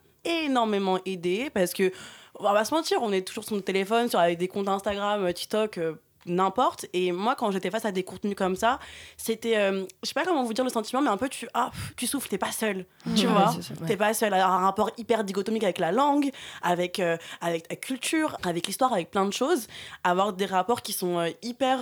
énormément 0.45 0.99
aidé 1.07 1.51
parce 1.53 1.73
que, 1.73 1.93
on 2.39 2.45
va 2.45 2.53
pas 2.53 2.65
se 2.65 2.75
mentir, 2.75 2.99
on 3.03 3.13
est 3.13 3.27
toujours 3.27 3.45
sur 3.45 3.55
notre 3.55 3.67
téléphone, 3.67 4.09
sur, 4.09 4.19
avec 4.21 4.39
des 4.39 4.49
comptes 4.49 4.69
Instagram, 4.69 5.25
euh, 5.25 5.33
TikTok. 5.33 5.79
euh, 5.79 5.95
n'importe 6.27 6.85
et 6.93 7.11
moi 7.11 7.35
quand 7.37 7.51
j'étais 7.53 7.71
face 7.71 7.87
à 7.87 7.93
des 7.93 8.03
contenus 8.03 8.35
comme 8.37 8.55
ça 8.55 8.81
c'était 9.17 9.57
euh, 9.57 9.87
je 10.03 10.09
sais 10.09 10.13
pas 10.15 10.25
comment 10.27 10.43
vous 10.45 10.53
dire 10.53 10.65
le 10.65 10.69
sentiment 10.69 11.01
mais 11.01 11.09
un 11.09 11.17
peu 11.17 11.29
tu 11.31 11.49
ah 11.55 11.71
tu 11.97 12.07
souffles 12.07 12.29
t'es 12.29 12.37
pas 12.37 12.53
seul 12.53 12.85
tu 13.17 13.27
Ouais, 13.27 13.33
vois 13.33 13.51
ouais. 13.53 13.87
T'es 13.87 13.97
pas 13.97 14.13
seul 14.13 14.35
avoir 14.35 14.53
un 14.53 14.59
rapport 14.67 14.91
hyper 14.99 15.25
dichotomique 15.25 15.65
avec 15.65 15.79
la 15.79 15.91
langue, 15.91 16.31
avec, 16.61 16.99
euh, 16.99 17.17
avec 17.41 17.69
ta 17.69 17.77
culture, 17.77 18.37
avec 18.45 18.67
l'histoire, 18.67 18.93
avec 18.93 19.11
plein 19.11 19.25
de 19.25 19.33
choses. 19.33 19.69
Avoir 20.05 20.35
des 20.35 20.45
rapports 20.45 20.83
qui 20.83 20.93
sont 20.93 21.19
euh, 21.19 21.31
hyper. 21.41 21.79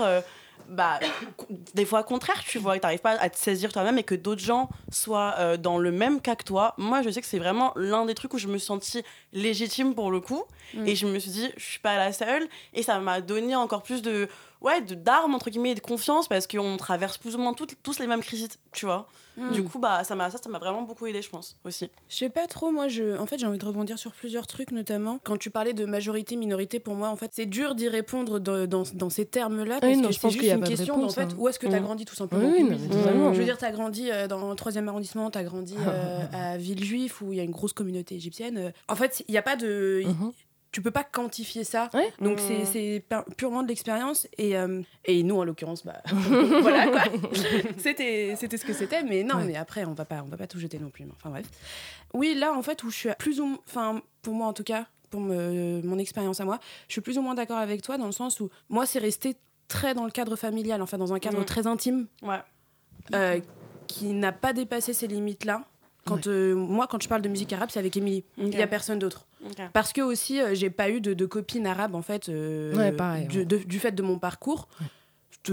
Bah, 0.68 1.00
des 1.74 1.84
fois 1.84 2.02
contraires, 2.02 2.42
tu 2.44 2.58
vois, 2.58 2.76
que 2.76 2.82
t'arrives 2.82 3.00
pas 3.00 3.12
à 3.18 3.30
te 3.30 3.38
saisir 3.38 3.72
toi-même 3.72 3.98
et 3.98 4.02
que 4.02 4.14
d'autres 4.14 4.42
gens 4.42 4.68
soient 4.90 5.34
euh, 5.38 5.56
dans 5.56 5.78
le 5.78 5.92
même 5.92 6.20
cas 6.20 6.36
que 6.36 6.44
toi. 6.44 6.74
Moi, 6.78 7.02
je 7.02 7.10
sais 7.10 7.20
que 7.20 7.26
c'est 7.26 7.38
vraiment 7.38 7.72
l'un 7.76 8.04
des 8.04 8.14
trucs 8.14 8.34
où 8.34 8.38
je 8.38 8.48
me 8.48 8.58
suis 8.58 8.66
sentie 8.66 9.02
légitime 9.32 9.94
pour 9.94 10.10
le 10.10 10.20
coup. 10.20 10.44
Mm. 10.74 10.86
Et 10.86 10.96
je 10.96 11.06
me 11.06 11.18
suis 11.18 11.30
dit, 11.30 11.50
je 11.56 11.64
suis 11.64 11.80
pas 11.80 11.96
la 11.96 12.12
seule. 12.12 12.46
Et 12.74 12.82
ça 12.82 12.98
m'a 12.98 13.20
donné 13.20 13.54
encore 13.56 13.82
plus 13.82 14.02
de. 14.02 14.28
Ouais, 14.62 14.80
de- 14.80 14.94
d'armes, 14.94 15.34
entre 15.34 15.50
guillemets, 15.50 15.72
et 15.72 15.74
de 15.74 15.80
confiance 15.80 16.28
parce 16.28 16.46
qu'on 16.46 16.76
traverse 16.76 17.18
plus 17.18 17.34
ou 17.34 17.38
moins 17.38 17.52
toutes- 17.54 17.76
tous 17.82 17.98
les 17.98 18.06
mêmes 18.06 18.22
crises, 18.22 18.48
tu 18.72 18.86
vois. 18.86 19.06
Mm. 19.36 19.52
Du 19.52 19.62
coup, 19.64 19.78
bah, 19.78 20.02
ça 20.02 20.14
m'a 20.14 20.30
ça, 20.30 20.38
ça 20.42 20.48
m'a 20.48 20.58
vraiment 20.58 20.80
beaucoup 20.82 21.04
aidé, 21.06 21.20
je 21.20 21.28
pense, 21.28 21.58
aussi. 21.64 21.90
Je 22.08 22.16
sais 22.16 22.30
pas 22.30 22.46
trop, 22.46 22.70
moi, 22.70 22.88
je... 22.88 23.18
en 23.18 23.26
fait, 23.26 23.38
j'ai 23.38 23.46
envie 23.46 23.58
de 23.58 23.64
rebondir 23.66 23.98
sur 23.98 24.12
plusieurs 24.12 24.46
trucs, 24.46 24.70
notamment. 24.72 25.18
Quand 25.24 25.36
tu 25.36 25.50
parlais 25.50 25.74
de 25.74 25.84
majorité, 25.84 26.36
minorité, 26.36 26.80
pour 26.80 26.94
moi, 26.94 27.08
en 27.10 27.16
fait, 27.16 27.30
c'est 27.34 27.44
dur 27.44 27.74
d'y 27.74 27.88
répondre 27.88 28.38
de- 28.40 28.64
dans, 28.64 28.84
dans 28.94 29.10
ces 29.10 29.26
termes-là, 29.26 29.78
parce 29.80 29.92
Oui, 29.94 30.00
non, 30.00 30.08
que 30.08 30.14
je 30.14 30.18
c'est 30.18 30.22
pense 30.22 30.32
juste 30.32 30.40
qu'il 30.40 30.48
y 30.48 30.52
a 30.52 30.54
une 30.56 30.64
question, 30.64 30.94
réponse, 30.96 31.12
en 31.12 31.14
fait, 31.14 31.32
hein. 31.34 31.36
où 31.38 31.48
est-ce 31.48 31.58
que 31.58 31.66
tu 31.66 31.74
as 31.74 31.80
Mm. 31.80 31.84
grandi, 31.84 32.04
tout 32.06 32.14
simplement. 32.14 32.48
Oui, 32.48 32.62
oui, 32.62 32.64
non. 32.64 33.34
Je 33.34 33.38
veux 33.38 33.44
dire, 33.44 33.58
tu 33.58 33.64
as 33.66 33.72
grandi 33.72 34.10
euh, 34.10 34.26
dans 34.26 34.48
le 34.48 34.54
3e 34.56 34.88
arrondissement, 34.88 35.30
tu 35.30 35.36
as 35.36 35.44
grandi 35.44 35.74
euh, 35.86 36.24
à 36.32 36.56
Villejuif, 36.56 37.20
où 37.20 37.32
il 37.32 37.36
y 37.36 37.40
a 37.40 37.44
une 37.44 37.50
grosse 37.50 37.74
communauté 37.74 38.14
égyptienne. 38.14 38.72
En 38.88 38.96
fait, 38.96 39.22
il 39.28 39.32
n'y 39.32 39.38
a 39.38 39.42
pas 39.42 39.56
de... 39.56 40.02
Mhm. 40.06 40.32
Tu 40.76 40.82
peux 40.82 40.90
pas 40.90 41.04
quantifier 41.04 41.64
ça. 41.64 41.88
Ouais. 41.94 42.12
Donc, 42.20 42.36
Mm. 42.36 42.42
c'est- 42.46 42.64
c'est 42.66 43.04
pu- 43.08 43.34
purement 43.38 43.62
de 43.62 43.68
l'expérience. 43.68 44.28
Et, 44.36 44.58
euh, 44.58 44.82
et 45.06 45.22
nous, 45.22 45.38
en 45.38 45.44
l'occurrence, 45.44 45.86
bah, 45.86 46.02
voilà, 46.60 46.88
quoi. 46.88 47.00
C'était 47.78 48.34
c'était 48.36 48.58
ce 48.58 48.64
que 48.66 48.74
c'était. 48.74 49.02
Mais 49.02 49.22
non, 49.22 49.36
Ouais. 49.36 49.44
mais 49.46 49.56
après, 49.56 49.86
on 49.86 49.94
va 49.94 50.04
pas, 50.04 50.20
on 50.22 50.28
va 50.28 50.36
pas 50.36 50.46
tout 50.46 50.58
jeter 50.60 50.78
non 50.78 50.90
plus. 50.90 51.06
mais 51.06 51.12
Enfin, 51.16 51.30
bref. 51.30 51.46
Oui, 52.12 52.34
là, 52.34 52.52
en 52.52 52.60
fait, 52.62 52.84
où 52.84 52.90
je 52.90 52.94
suis 52.96 53.08
plus 53.18 53.40
ou... 53.40 53.56
Enfin, 53.66 54.02
pour 54.20 54.34
moi, 54.34 54.48
en 54.48 54.52
tout 54.52 54.64
cas, 54.64 54.84
pour 55.08 55.22
me- 55.22 55.80
mon 55.82 55.96
expérience 55.98 56.40
à 56.40 56.44
moi, 56.44 56.58
je 56.88 56.92
suis 56.92 57.00
plus 57.00 57.16
ou 57.16 57.22
moins 57.22 57.34
d'accord 57.34 57.56
avec 57.56 57.80
toi 57.80 57.96
dans 57.96 58.04
le 58.04 58.12
sens 58.12 58.38
où 58.40 58.50
moi, 58.68 58.84
c'est 58.84 58.98
resté 58.98 59.34
très 59.68 59.94
dans 59.94 60.04
le 60.04 60.10
cadre 60.10 60.36
familial, 60.36 60.82
enfin, 60.82 60.98
dans 60.98 61.14
un 61.14 61.18
cadre 61.20 61.40
Mm. 61.40 61.44
très 61.46 61.66
intime 61.66 62.06
Ouais. 62.20 62.42
euh, 63.14 63.40
qui 63.86 64.12
n'a 64.12 64.32
pas 64.32 64.52
dépassé 64.52 64.92
ces 64.92 65.06
limites-là. 65.06 65.64
Quand, 66.06 66.26
euh, 66.28 66.54
moi, 66.54 66.86
quand 66.86 67.02
je 67.02 67.08
parle 67.08 67.22
de 67.22 67.28
musique 67.28 67.52
arabe, 67.52 67.68
c'est 67.72 67.78
avec 67.78 67.96
Émilie. 67.96 68.24
Il 68.38 68.44
n'y 68.46 68.62
a 68.62 68.66
personne 68.66 68.98
d'autre. 68.98 69.26
Parce 69.72 69.92
que 69.92 70.00
aussi, 70.00 70.40
euh, 70.40 70.54
j'ai 70.54 70.70
pas 70.70 70.88
eu 70.90 71.00
de, 71.00 71.12
de 71.14 71.26
copine 71.26 71.66
arabe, 71.66 71.94
en 71.94 72.02
fait, 72.02 72.28
euh, 72.28 72.74
Ouais, 72.76 72.92
pareil, 72.92 73.26
du, 73.26 73.40
ouais. 73.40 73.44
de- 73.44 73.58
du 73.58 73.78
fait 73.78 73.92
de 73.92 74.02
mon 74.02 74.18
parcours. 74.18 74.68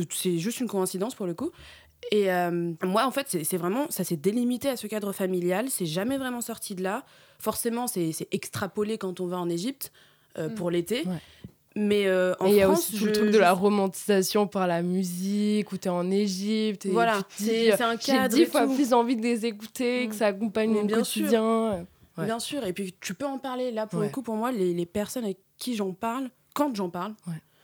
C'est 0.10 0.38
juste 0.40 0.60
une 0.60 0.68
coïncidence 0.68 1.14
pour 1.16 1.26
le 1.28 1.34
coup. 1.34 1.52
Et 2.12 2.32
euh, 2.32 2.74
moi, 2.84 3.06
en 3.06 3.12
fait, 3.12 3.38
c'est 3.44 3.58
vraiment, 3.58 3.86
ça 3.90 4.04
s'est 4.04 4.18
délimité 4.18 4.70
à 4.70 4.76
ce 4.78 4.88
cadre 4.88 5.12
familial. 5.14 5.70
C'est 5.70 5.86
jamais 5.86 6.18
vraiment 6.18 6.42
sorti 6.42 6.76
de 6.76 6.84
là. 6.84 7.06
Forcément, 7.40 7.88
c'est 7.88 8.12
extrapolé 8.32 8.98
quand 8.98 9.20
on 9.20 9.28
va 9.28 9.38
en 9.40 9.50
Égypte 9.50 9.92
euh, 10.38 10.50
pour 10.50 10.72
l'été. 10.72 11.04
Ouais. 11.06 11.20
Mais 11.76 12.06
euh, 12.06 12.34
en 12.40 12.46
Et 12.48 12.52
il 12.52 12.56
y 12.58 12.62
a 12.62 12.70
aussi 12.70 12.98
tout 12.98 13.06
le 13.06 13.14
je- 13.14 13.20
truc 13.20 13.32
de 13.32 13.40
la 13.40 13.52
romantisation 13.54 14.46
par 14.48 14.68
la 14.68 14.84
musique, 14.84 15.72
où 15.72 15.78
t'es 15.78 15.90
en 15.90 16.12
Égypte. 16.12 16.86
Et 16.86 16.90
Voilà, 16.92 17.24
tu 17.30 17.38
te 17.38 17.50
dis, 17.50 17.72
c'est 17.76 17.82
un 17.82 17.92
J'ai 18.00 18.12
cadre. 18.14 18.36
dix 18.36 18.42
et 18.42 18.46
fois 18.46 18.68
plus 18.68 18.94
envie 18.94 19.16
de 19.16 19.22
les 19.24 19.46
écouter, 19.48 20.08
que 20.08 20.14
Mm. 20.14 20.18
ça 20.18 20.28
accompagne 20.28 20.70
mon 20.72 20.84
bien 20.86 21.04
sûr. 21.04 21.22
quotidien. 21.24 21.86
Ouais. 22.18 22.26
Bien 22.26 22.38
sûr, 22.40 22.64
et 22.64 22.74
puis 22.74 22.94
tu 23.02 23.16
peux 23.16 23.26
en 23.26 23.40
parler. 23.40 23.72
Là, 23.72 23.88
pour 23.88 24.00
Ouais. 24.02 24.06
le 24.06 24.12
coup, 24.12 24.22
pour 24.22 24.36
moi, 24.36 24.52
les, 24.52 24.72
les 24.74 24.86
personnes 24.86 25.24
avec 25.24 25.40
qui 25.58 25.76
j'en 25.76 25.94
parle, 25.94 26.30
quand 26.54 26.76
j'en 26.76 26.90
parle, 26.90 27.16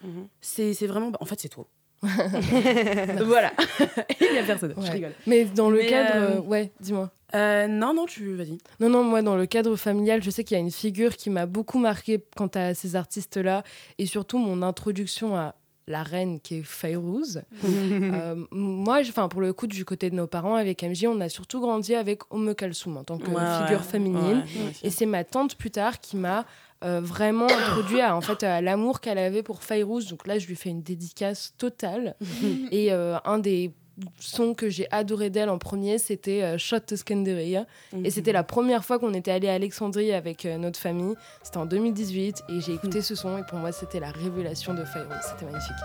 Mhm. 0.04 0.28
c'est 0.42 0.74
c'est 0.74 0.88
vraiment. 0.88 1.12
En 1.20 1.26
fait, 1.26 1.40
c'est 1.40 1.50
toi. 1.50 1.68
voilà. 3.26 3.52
Il 4.22 4.36
y 4.36 4.40
a 4.40 4.44
personne. 4.44 4.74
Je 4.78 4.92
rigole. 4.92 5.14
Mais 5.28 5.46
dans 5.46 5.70
le 5.70 5.78
Mais, 5.80 5.88
cadre. 5.88 6.12
euh, 6.16 6.36
euh, 6.38 6.42
Ouais, 6.42 6.72
dis-moi. 6.80 7.12
Euh, 7.36 7.68
non, 7.68 7.94
non, 7.94 8.06
tu. 8.06 8.34
Vas-y. 8.36 8.58
Non, 8.80 8.90
non, 8.90 9.04
moi, 9.04 9.22
dans 9.22 9.36
le 9.36 9.46
cadre 9.46 9.76
familial, 9.76 10.24
je 10.24 10.30
sais 10.30 10.44
qu'il 10.44 10.56
y 10.56 10.60
a 10.60 10.64
une 10.64 10.72
figure 10.72 11.16
qui 11.16 11.30
m'a 11.30 11.46
beaucoup 11.46 11.78
marqué 11.78 12.24
quant 12.36 12.50
à 12.56 12.74
ces 12.74 12.96
artistes-là, 12.96 13.64
et 13.98 14.06
surtout 14.06 14.38
mon 14.40 14.62
introduction 14.64 15.36
à 15.36 15.56
la 15.88 16.04
reine 16.04 16.40
qui 16.40 16.58
est 16.58 16.64
Fayrouz. 16.64 17.42
Euh, 18.12 18.36
moi, 18.52 19.00
enfin, 19.02 19.28
pour 19.28 19.42
le 19.42 19.54
coup, 19.54 19.68
du 19.68 19.86
côté 19.86 20.10
de 20.10 20.16
nos 20.16 20.26
parents, 20.28 20.56
avec 20.56 20.84
MJ, 20.84 21.06
on 21.08 21.20
a 21.22 21.30
surtout 21.30 21.60
grandi 21.60 21.94
avec 21.96 22.22
Omme 22.32 22.56
Kalsoum 22.56 22.98
en 22.98 23.04
tant 23.04 23.18
que 23.18 23.30
Ouais, 23.30 23.64
figure 23.66 23.84
féminine. 23.84 24.40
Ouais. 24.40 24.72
Et 24.84 24.90
c'est 24.90 25.06
ma 25.06 25.24
tante 25.24 25.56
plus 25.56 25.70
tard 25.72 26.00
qui 26.00 26.16
m'a 26.18 26.46
euh, 26.84 27.02
vraiment 27.02 27.48
introduit 27.48 28.00
à, 28.00 28.16
en 28.16 28.22
fait, 28.22 28.44
à 28.44 28.62
l'amour 28.62 29.02
qu'elle 29.02 29.18
avait 29.18 29.44
pour 29.44 29.64
Fayrouz. 29.64 30.08
Donc 30.08 30.28
là, 30.28 30.40
je 30.40 30.48
lui 30.48 30.56
fais 30.56 30.70
une 30.70 30.82
dédicace 30.82 31.54
totale. 31.58 32.16
et 32.72 32.92
euh, 32.94 33.18
un 33.26 33.40
des 33.40 33.74
son 34.18 34.54
que 34.54 34.70
j'ai 34.70 34.88
adoré 34.92 35.30
d'elle 35.30 35.50
en 35.50 35.58
premier, 35.58 35.98
c'était 35.98 36.42
euh, 36.42 36.58
Shot 36.58 36.80
to 36.80 36.96
Skanderia. 36.96 37.66
Mhm. 37.92 38.06
Et 38.06 38.10
c'était 38.12 38.32
la 38.32 38.44
première 38.44 38.86
fois 38.86 38.98
qu'on 38.98 39.14
était 39.14 39.32
allé 39.32 39.50
à 39.50 39.54
Alexandrie 39.54 40.14
avec 40.14 40.46
notre 40.46 40.80
famille. 40.80 41.16
C'était 41.44 41.58
en 41.58 41.66
2018 41.66 42.44
et 42.48 42.62
j'ai 42.62 42.74
écouté 42.74 43.02
ce 43.02 43.14
son 43.14 43.38
et 43.38 43.44
pour 43.44 43.60
moi 43.60 43.74
c'était 43.74 44.00
la 44.00 44.12
révélation 44.12 44.74
de 44.74 44.86
Fayrouz. 44.86 45.18
C'était 45.22 45.52
magnifique. 45.52 45.76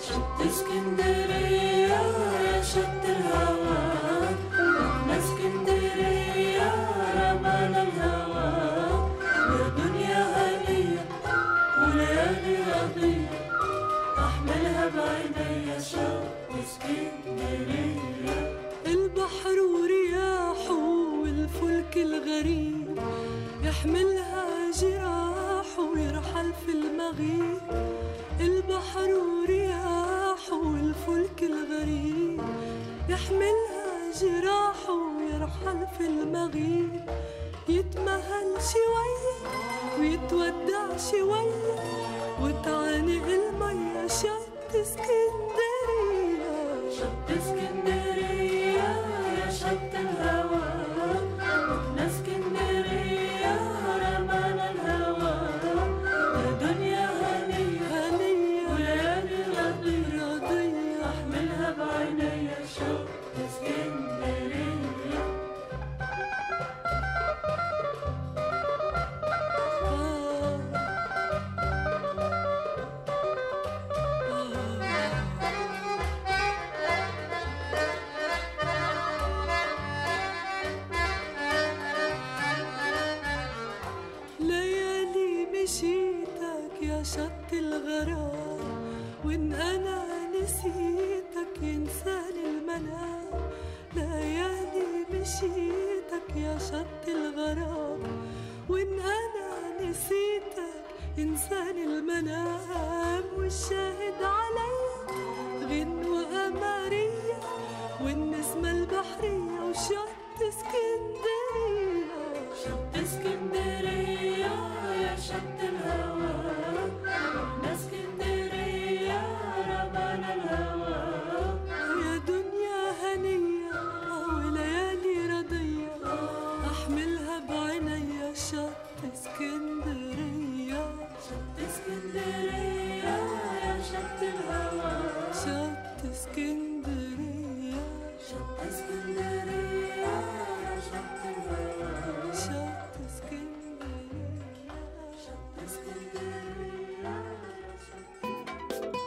شط 0.09 0.41
اسكندرية. 0.47 1.44
في 26.67 26.73
المغيب 26.73 27.61
البحر 28.41 29.11
ورياحه 29.15 30.57
والفلك 30.57 31.43
الغريب. 31.43 32.41
يحملها 33.09 34.13
جراحه 34.21 34.93
ويرحل 34.93 35.87
في 35.99 36.07
المغيب. 36.07 37.01
يتمهل 37.69 38.49
شوية 38.73 39.37
ويتودع 40.01 40.97
شوية 41.11 41.75
وتعانق 42.43 43.27
المية 43.27 44.07
شط 44.07 44.75
اسكندرية 44.75 46.55
شط 46.91 47.31
اسكندرية 47.31 47.74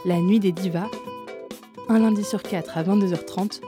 La 0.08 0.22
nuit 0.22 0.40
des 0.40 0.54
divas, 0.54 0.90
un 1.90 2.00
lundi 2.00 2.24
sur 2.24 2.42
quatre 2.42 2.78
à 2.78 2.84
22h30 2.84 3.60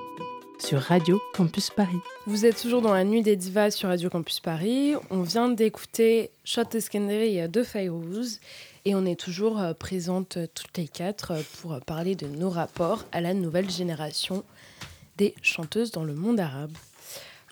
sur 0.57 0.79
Radio 0.79 1.21
Campus 1.33 1.69
Paris. 1.69 1.97
Vous 2.27 2.45
êtes 2.45 2.61
toujours 2.61 2.81
dans 2.81 2.93
la 2.93 3.03
nuit 3.03 3.23
des 3.23 3.35
divas 3.35 3.71
sur 3.71 3.89
Radio 3.89 4.09
Campus 4.09 4.39
Paris. 4.39 4.93
On 5.09 5.21
vient 5.21 5.49
d'écouter 5.49 6.29
Shot 6.45 6.61
Escandary 6.73 7.49
de 7.49 7.61
Fayrouz 7.61 8.39
et 8.85 8.95
on 8.95 9.05
est 9.05 9.19
toujours 9.19 9.59
euh, 9.59 9.73
présentes 9.73 10.37
euh, 10.37 10.47
toutes 10.53 10.77
les 10.77 10.87
quatre 10.87 11.33
pour 11.61 11.77
parler 11.81 12.15
de 12.15 12.27
nos 12.27 12.49
rapports 12.49 13.03
à 13.11 13.19
la 13.19 13.33
nouvelle 13.33 13.69
génération 13.69 14.45
des 15.17 15.35
chanteuses 15.41 15.91
dans 15.91 16.05
le 16.05 16.13
monde 16.13 16.39
arabe. 16.39 16.71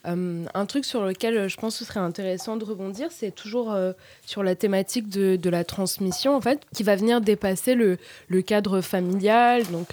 Euh, 0.05 0.45
un 0.53 0.65
truc 0.65 0.85
sur 0.85 1.03
lequel 1.03 1.37
euh, 1.37 1.47
je 1.47 1.57
pense 1.57 1.73
que 1.73 1.79
ce 1.79 1.85
serait 1.85 1.99
intéressant 1.99 2.55
de 2.55 2.63
rebondir, 2.63 3.11
c'est 3.11 3.31
toujours 3.31 3.71
euh, 3.71 3.93
sur 4.25 4.43
la 4.43 4.55
thématique 4.55 5.09
de, 5.09 5.49
la 5.49 5.63
transmission, 5.63 6.35
en 6.35 6.41
fait, 6.41 6.61
qui 6.73 6.83
va 6.83 6.95
venir 6.95 7.21
dépasser 7.21 7.73
le, 7.73 7.97
cadre 8.41 8.81
familial, 8.81 9.63
donc 9.71 9.89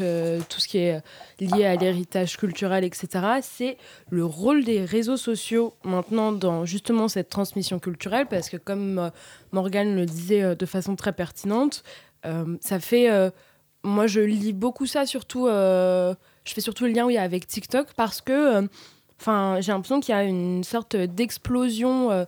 tout 0.49 0.61
ce 0.61 0.69
qui 0.69 0.79
est 0.79 1.01
lié 1.41 1.65
à 1.65 1.77
l'héritage 1.77 2.37
culturel, 2.37 2.85
etc. 2.85 3.09
C'est 3.41 3.79
le 4.11 4.25
rôle 4.25 4.65
des 4.65 4.85
réseaux 4.85 5.17
sociaux 5.17 5.75
maintenant 5.85 6.33
dans 6.33 6.65
justement 6.65 7.07
cette 7.09 7.29
transmission 7.29 7.79
culturelle, 7.79 8.27
parce 8.27 8.49
que 8.49 8.57
comme 8.57 9.11
Morgane 9.53 9.95
le 9.95 10.07
disait 10.07 10.57
de 10.57 10.67
façon 10.67 10.97
très 10.97 11.13
pertinente, 11.13 11.85
ça 12.61 12.81
fait... 12.81 13.09
moi, 13.85 14.09
je 14.09 14.21
lis 14.21 14.53
beaucoup 14.53 14.87
ça, 14.87 15.07
surtout... 15.07 15.47
je 15.47 16.15
fais 16.45 16.61
surtout 16.61 16.85
le 16.85 16.91
lien 16.91 17.07
oui, 17.07 17.17
avec 17.17 17.47
TikTok, 17.47 17.89
parce 17.95 18.21
que... 18.21 18.69
Enfin, 19.21 19.61
j'ai 19.61 19.73
l'impression 19.73 20.01
qu'il 20.01 20.15
y 20.15 20.19
a 20.19 20.25
une 20.25 20.65
sorte 20.65 20.97
d'explosion 20.97 22.11
euh, 22.11 22.25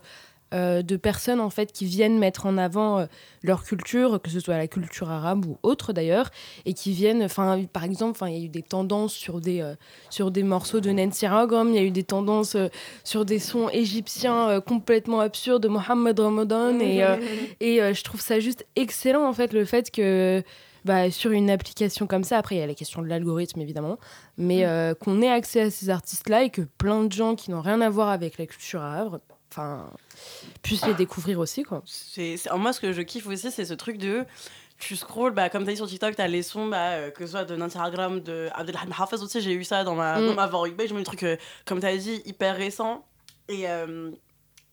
euh, 0.53 0.81
de 0.81 0.95
personnes 0.95 1.41
en 1.41 1.49
fait 1.49 1.73
qui 1.73 1.83
viennent 1.83 2.17
mettre 2.17 2.45
en 2.45 2.57
avant 2.57 2.99
euh, 2.99 3.05
leur 3.43 3.65
culture, 3.65 4.21
que 4.21 4.29
ce 4.29 4.39
soit 4.39 4.55
la 4.55 4.67
culture 4.67 5.11
arabe 5.11 5.45
ou 5.45 5.57
autre 5.61 5.91
d'ailleurs, 5.91 6.29
et 6.65 6.73
qui 6.73 6.93
viennent, 6.93 7.21
enfin, 7.21 7.61
par 7.73 7.83
exemple, 7.83 8.11
enfin, 8.11 8.29
il 8.29 8.37
y 8.37 8.41
a 8.41 8.45
eu 8.45 8.47
des 8.47 8.61
tendances 8.61 9.11
sur 9.11 9.41
des 9.41 9.59
euh, 9.59 9.75
sur 10.09 10.31
des 10.31 10.43
morceaux 10.43 10.79
de 10.79 10.89
Nancy 10.89 11.27
Ragam, 11.27 11.67
il 11.67 11.75
y 11.75 11.79
a 11.79 11.83
eu 11.83 11.91
des 11.91 12.05
tendances 12.05 12.55
sur 13.03 13.25
des 13.25 13.39
sons 13.39 13.67
égyptiens 13.67 14.61
complètement 14.61 15.19
absurdes 15.19 15.63
de 15.63 15.67
Mohamed 15.67 16.17
Ramadan, 16.17 16.79
et 16.79 17.03
et 17.59 17.93
je 17.93 18.03
trouve 18.05 18.21
ça 18.21 18.39
juste 18.39 18.65
excellent 18.77 19.27
en 19.27 19.33
fait 19.33 19.51
le 19.51 19.65
fait 19.65 19.91
que 19.91 20.41
bah, 20.87 21.11
sur 21.11 21.31
une 21.31 21.51
application 21.51 22.07
comme 22.07 22.23
ça, 22.23 22.37
après 22.39 22.55
il 22.55 22.59
y 22.59 22.61
a 22.61 22.67
la 22.67 22.73
question 22.73 23.01
de 23.03 23.07
l'algorithme 23.07 23.61
évidemment, 23.61 23.99
mais 24.37 24.65
euh, 24.65 24.95
qu'on 24.95 25.21
ait 25.21 25.29
accès 25.29 25.61
à 25.61 25.69
ces 25.69 25.89
artistes-là 25.91 26.43
et 26.43 26.49
que 26.49 26.61
plein 26.61 27.03
de 27.03 27.11
gens 27.11 27.35
qui 27.35 27.51
n'ont 27.51 27.61
rien 27.61 27.81
à 27.81 27.89
voir 27.89 28.09
avec 28.09 28.37
la 28.39 28.47
culture 28.47 28.81
arabe, 28.81 29.19
enfin, 29.51 29.91
puissent 30.63 30.85
les 30.87 30.93
découvrir 30.95 31.39
aussi 31.39 31.63
quoi. 31.63 31.83
C'est, 31.85 32.37
moi, 32.55 32.73
ce 32.73 32.79
que 32.79 32.91
je 32.93 33.01
kiffe 33.01 33.27
aussi, 33.27 33.51
c'est 33.51 33.65
ce 33.65 33.73
truc 33.75 33.97
de. 33.97 34.25
tu 34.79 34.95
scrolls, 34.95 35.33
bah, 35.33 35.49
comme 35.49 35.63
tu 35.63 35.69
as 35.69 35.73
dit 35.73 35.77
sur 35.77 35.87
TikTok, 35.87 36.15
tu 36.15 36.21
as 36.21 36.27
les 36.27 36.43
sons, 36.43 36.67
bah, 36.67 36.91
euh, 36.91 37.11
que 37.11 37.25
ce 37.25 37.31
soit 37.31 37.45
de 37.45 37.59
Instagram, 37.61 38.19
de 38.19 38.49
Abdelhamid 38.53 38.93
Hafez 38.97 39.21
aussi, 39.21 39.41
j'ai 39.41 39.53
eu 39.53 39.63
ça 39.63 39.83
dans 39.83 39.95
ma, 39.95 40.19
Mm. 40.19 40.27
dans 40.27 40.33
ma 40.35 40.47
page, 40.47 40.87
j'ai 40.87 40.93
mis 40.93 40.99
des 40.99 41.03
trucs, 41.03 41.23
euh, 41.23 41.35
comme 41.65 41.79
tu 41.79 41.85
as 41.85 41.97
dit, 41.97 42.21
hyper 42.25 42.55
récents. 42.55 43.03
Et 43.49 43.67
euh, 43.69 44.11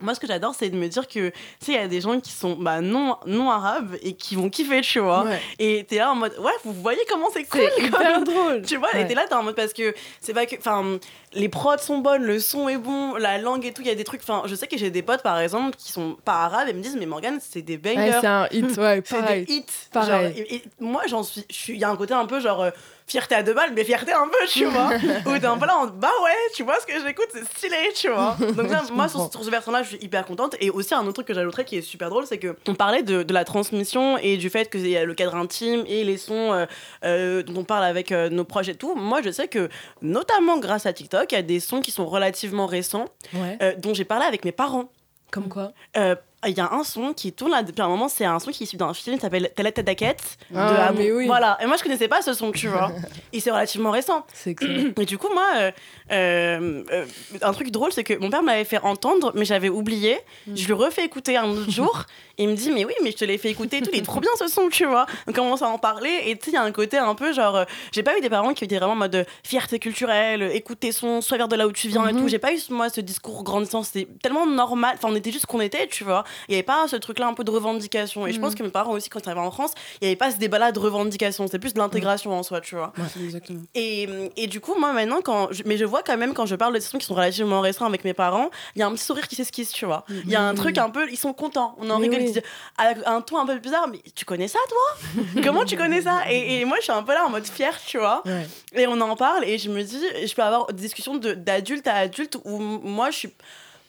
moi, 0.01 0.15
ce 0.15 0.21
que 0.21 0.27
j'adore, 0.27 0.55
c'est 0.59 0.69
de 0.71 0.77
me 0.77 0.89
dire 0.89 1.07
que, 1.09 1.29
tu 1.31 1.35
sais, 1.61 1.73
il 1.73 1.75
y 1.75 1.79
a 1.79 1.89
des 1.89 2.01
gens 2.01 2.19
qui 2.21 2.33
sont 2.33 2.57
bah, 2.57 2.81
non, 2.81 3.17
non 3.27 3.51
arabes 3.51 3.97
et 4.03 4.15
qui 4.15 4.35
vont 4.35 4.51
kiffer, 4.51 4.81
tu 4.83 4.99
vois. 4.99 5.25
Ouais. 5.25 5.41
Et 5.59 5.85
t'es 5.89 5.97
là 5.97 6.11
en 6.11 6.15
mode, 6.17 6.37
ouais, 6.41 6.53
vous 6.65 6.73
voyez 6.75 7.01
comment 7.09 7.29
c'est 7.33 7.45
cool, 7.45 7.71
hyper 7.79 8.23
drôle. 8.23 8.63
Tu 8.63 8.77
vois, 8.77 8.93
et 8.95 8.99
Ouais. 8.99 9.07
t'es 9.07 9.15
là, 9.15 9.25
t'es 9.27 9.35
en 9.35 9.43
mode 9.43 9.55
parce 9.55 9.73
que 9.73 9.95
c'est 10.21 10.35
pas 10.35 10.47
que. 10.47 10.57
Enfin, 10.57 10.99
les 11.33 11.49
prods 11.49 11.79
sont 11.79 11.99
bonnes, 11.99 12.23
le 12.25 12.39
son 12.41 12.69
est 12.69 12.77
bon, 12.77 13.15
la 13.15 13.39
langue 13.39 13.65
et 13.65 13.73
tout, 13.73 13.83
il 13.83 13.89
y 13.89 13.91
a 13.91 13.95
des 13.95 14.05
trucs. 14.05 14.21
Enfin, 14.23 14.43
je 14.47 14.55
sais 14.55 14.67
que 14.67 14.77
j'ai 14.77 14.91
des 14.91 15.03
potes, 15.03 15.23
par 15.23 15.39
exemple, 15.39 15.77
qui 15.77 15.91
sont 15.93 16.17
pas 16.25 16.43
arabes 16.45 16.69
et 16.69 16.73
me 16.75 16.83
disent, 16.83 16.97
mais 16.99 17.07
Morgane, 17.07 17.39
c'est 17.41 17.63
des 17.63 17.75
Ouais, 17.75 17.95
bangers. 17.95 18.19
c'est 18.21 18.27
un 18.27 18.47
hit, 18.51 18.77
ouais, 18.77 19.03
c'est 19.07 19.23
des 19.23 19.53
hits. 19.53 19.65
Pareil. 19.93 20.35
Genre, 20.37 20.45
et, 20.51 20.55
et 20.57 20.63
moi, 20.81 21.03
j'en 21.07 21.23
suis. 21.23 21.45
Il 21.69 21.79
y 21.79 21.85
a 21.85 21.91
un 21.91 21.97
côté 21.97 22.13
un 22.15 22.27
peu 22.27 22.41
genre. 22.41 22.67
Euh, 23.07 23.11
Fierté 23.11 23.35
à 23.35 23.43
deux 23.43 23.53
balles, 23.53 23.73
mais 23.75 23.85
fierté 23.85 24.13
un 24.13 24.27
peu, 24.27 24.47
tu 24.49 24.65
vois. 24.67 24.91
Où 25.27 25.39
t'es 25.39 25.45
un 25.47 25.59
peu 25.59 25.67
là, 25.67 25.77
en, 25.77 25.87
bah 25.89 26.11
ouais, 26.23 26.31
tu 26.55 26.63
vois 26.63 26.81
ce 26.81 26.87
que 26.87 26.93
j'écoute, 27.07 27.29
c'est 27.35 27.45
stylé, 27.45 27.77
tu 27.95 28.09
vois. 28.09 28.35
Donc, 28.57 28.71
là, 28.71 28.83
moi, 28.93 29.09
sur, 29.09 29.31
ce 29.31 29.51
versant-là, 29.51 29.83
je 29.83 29.89
suis 29.91 29.99
hyper 30.05 30.25
contente. 30.25 30.57
Et 30.61 30.71
aussi, 30.71 30.95
un 30.95 31.03
autre 31.03 31.13
truc 31.13 31.27
que 31.27 31.35
j'ajouterais 31.35 31.65
qui 31.67 31.77
est 31.77 31.83
super 31.83 32.09
drôle, 32.09 32.27
c'est 32.27 32.39
que 32.39 32.57
on 32.67 32.75
parlait 32.75 33.03
de, 33.03 33.23
de 33.23 33.35
la 33.35 33.45
transmission 33.45 34.17
et 34.19 34.39
du 34.39 34.49
fait 34.49 34.71
qu'il 34.71 34.89
y 34.89 34.97
a 34.97 35.05
le 35.05 35.15
cadre 35.15 35.37
intime 35.37 35.85
et 35.87 36.03
les 36.03 36.17
sons 36.17 36.53
euh, 36.55 36.67
euh, 37.05 37.43
dont 37.43 37.61
on 37.61 37.65
parle 37.65 37.85
avec 37.85 38.11
euh, 38.11 38.31
nos 38.31 38.45
proches 38.45 38.69
et 38.69 38.75
tout. 38.75 38.95
Moi, 38.95 39.21
je 39.23 39.31
sais 39.31 39.49
que, 39.49 39.69
notamment 40.01 40.59
grâce 40.59 40.87
à 40.87 40.93
TikTok, 40.93 41.31
il 41.33 41.35
y 41.35 41.39
a 41.39 41.43
des 41.43 41.61
sons 41.61 41.81
qui 41.83 41.91
sont 41.91 42.07
relativement 42.07 42.67
récents, 42.67 43.07
Ouais. 43.35 43.59
euh, 43.63 43.75
dont 43.77 43.93
j'ai 43.95 44.05
parlé 44.05 44.25
avec 44.25 44.45
mes 44.47 44.53
parents. 44.53 44.89
Comme 45.31 45.49
quoi? 45.49 45.73
Euh, 45.97 46.15
Il 46.47 46.57
y 46.57 46.61
a 46.61 46.73
un 46.73 46.85
son 46.85 47.13
qui 47.13 47.33
tourne 47.33 47.51
là 47.53 47.63
depuis 47.63 47.83
un 47.83 47.89
moment, 47.89 48.09
c'est 48.09 48.25
un 48.25 48.39
son 48.39 48.51
qui 48.51 48.63
est 48.63 48.67
issu 48.67 48.77
d'un 48.77 48.93
film 48.95 49.17
qui 49.17 49.23
s'appelle 49.23 49.51
Telle 49.55 49.73
Daquette. 49.85 50.39
de 50.51 50.57
Ah, 50.59 50.87
Amour. 50.89 50.99
mais 50.99 51.13
oui. 51.13 51.27
Voilà, 51.27 51.59
et 51.61 51.67
moi 51.67 51.77
je 51.77 51.83
connaissais 51.83 52.09
pas 52.09 52.23
ce 52.23 52.33
son, 52.33 52.53
tu 52.53 52.69
vois. 52.69 52.91
et 53.33 53.41
c'est 53.41 53.51
relativement 53.51 53.91
récent. 53.91 54.25
C'est. 54.33 54.55
Et 55.01 55.05
du 55.07 55.19
coup, 55.19 55.29
moi, 55.33 55.47
euh, 55.57 55.71
euh, 56.13 57.05
un 57.43 57.53
truc 57.53 57.71
drôle, 57.71 57.93
c'est 57.93 58.05
que 58.05 58.15
mon 58.15 58.31
père 58.31 58.43
m'avait 58.43 58.65
fait 58.65 58.79
entendre, 58.81 59.33
mais 59.35 59.45
j'avais 59.45 59.69
oublié. 59.69 60.19
Mm. 60.47 60.57
Je 60.57 60.67
lui 60.67 60.73
refais 60.73 61.05
écouter 61.05 61.37
un 61.37 61.49
autre 61.49 61.71
jour, 61.71 62.05
et 62.39 62.45
il 62.45 62.49
me 62.49 62.55
dit, 62.55 62.71
mais 62.71 62.85
oui, 62.85 62.95
mais 63.03 63.11
je 63.11 63.17
te 63.17 63.25
l'ai 63.25 63.39
fait 63.39 63.51
écouter 63.51 63.79
et 63.79 63.83
tout, 63.83 63.91
il 63.93 63.99
est 64.01 64.03
trop 64.03 64.21
bien 64.21 64.31
ce 64.39 64.47
son, 64.49 64.69
tu 64.69 64.85
vois. 64.87 65.07
On 65.27 65.33
commence 65.33 65.63
à 65.63 65.69
en 65.69 65.79
parler, 65.79 66.23
et 66.27 66.37
tu 66.37 66.47
sais, 66.47 66.51
il 66.53 66.55
y 66.55 66.57
a 66.57 66.63
un 66.63 66.73
côté 66.73 66.99
un 66.99 67.15
peu 67.15 67.33
genre, 67.33 67.57
euh, 67.57 67.65
j'ai 67.93 68.03
pas 68.03 68.17
eu 68.17 68.21
des 68.21 68.31
parents 68.31 68.55
qui 68.55 68.65
étaient 68.65 68.77
vraiment 68.79 68.93
en 68.93 68.97
mode 68.97 69.15
euh, 69.15 69.25
fierté 69.43 69.79
culturelle, 69.79 70.51
écoute 70.55 70.81
tes 70.81 70.93
sons, 70.93 71.21
sois 71.21 71.37
vers 71.39 71.49
de 71.49 71.57
là 71.57 71.67
où 71.67 71.73
tu 71.73 71.89
viens 71.89 72.07
et 72.09 72.13
tout. 72.13 72.29
J'ai 72.29 72.39
pas 72.39 72.53
eu, 72.53 72.59
moi, 72.71 72.89
ce 72.89 73.01
discours 73.01 73.43
grandissant, 73.45 73.83
c'était 73.83 74.09
tellement 74.23 74.47
normal. 74.47 74.95
Enfin, 74.97 75.09
on 75.11 75.17
était 75.17 75.33
juste 75.33 75.47
qu'on 75.47 75.61
était, 75.61 75.87
tu 75.87 76.05
vois. 76.05 76.25
Il 76.49 76.53
y 76.53 76.55
avait 76.55 76.63
pas 76.63 76.87
ce 76.89 76.97
truc-là 76.97 77.27
un 77.27 77.35
peu 77.35 77.45
de 77.45 77.51
revendication. 77.51 78.27
Et 78.27 78.33
je 78.33 78.41
pense 78.41 78.55
que 78.55 78.63
mes 78.63 78.69
parents 78.71 78.93
aussi, 78.93 79.09
quand 79.09 79.21
ils 79.25 79.29
arrivaient 79.29 79.45
en 79.47 79.51
France, 79.51 79.73
il 80.01 80.05
y 80.05 80.07
avait 80.09 80.17
pas 80.17 80.31
ce 80.31 80.37
débat-là 80.39 80.73
de 80.73 80.79
revendication, 80.79 81.47
c'était 81.47 81.59
plus 81.59 81.75
de 81.75 81.79
l'intégration 81.79 82.33
en 82.33 82.43
soi, 82.43 82.61
tu 82.61 82.75
vois. 82.75 82.93
Exactement. 83.23 83.61
Et, 83.75 84.09
et 84.37 84.47
du 84.47 84.61
coup, 84.61 84.75
moi 84.79 84.93
maintenant, 84.93 85.21
quand 85.23 85.49
je- 85.53 85.63
mais 85.67 85.77
je 85.77 85.85
vois 85.85 86.03
quand 86.03 86.17
même 86.17 86.35
quand 86.35 86.47
je 86.47 86.55
parle 86.57 86.75
de 86.75 86.81
ces 86.81 86.89
sons 86.89 86.99
qui 86.99 87.07
sont 87.07 87.15
relativement 87.15 87.61
récents 87.61 87.87
avec 87.87 88.05
mes 88.05 88.15
parents, 88.15 88.51
il 88.75 88.81
y 88.81 88.83
a 88.83 88.87
un 88.87 88.93
petit 88.93 89.05
sourire 89.05 89.29
qui 89.29 89.37
s'esquisse, 89.37 89.71
tu 89.73 89.85
vois. 89.87 90.05
Il 90.09 90.31
y 90.31 90.37
a 90.37 90.43
un 90.43 90.55
truc 90.55 90.79
un 90.79 90.91
peu, 90.91 91.09
ils 91.11 91.17
sont 91.19 91.33
contents. 91.33 91.75
On 91.79 91.89
en 91.91 91.99
Mais 91.99 92.07
rigole, 92.07 92.21
oui. 92.21 92.27
ils 92.29 92.33
disent, 92.35 92.43
à 92.79 92.93
un 93.15 93.21
ton 93.21 93.39
un 93.39 93.47
peu 93.47 93.59
bizarre, 93.59 93.89
mais 93.89 93.99
tu 94.15 94.25
connais 94.25 94.49
ça, 94.49 94.59
toi? 94.69 95.23
Comment 95.43 95.65
tu 95.65 95.77
connais 95.77 96.03
ça? 96.03 96.23
Et, 96.31 96.61
et 96.61 96.65
moi, 96.65 96.77
je 96.79 96.85
suis 96.85 96.93
un 96.93 97.03
peu 97.03 97.13
là 97.13 97.25
en 97.27 97.31
mode 97.31 97.47
fière, 97.47 97.79
tu 97.87 97.99
vois. 97.99 98.23
Ouais. 98.25 98.47
Et 98.75 98.87
on 98.87 99.01
en 99.01 99.17
parle 99.17 99.45
et 99.45 99.59
je 99.59 99.71
me 99.71 99.83
dis, 99.83 100.01
je 100.27 100.35
peux 100.35 100.43
avoir 100.43 100.67
des 100.73 100.83
discussions 100.83 101.17
de- 101.17 101.35
d'adulte 101.35 101.87
à 101.87 101.95
adulte 101.95 102.37
où 102.45 102.59
moi, 102.59 103.11
je 103.11 103.17
suis 103.19 103.31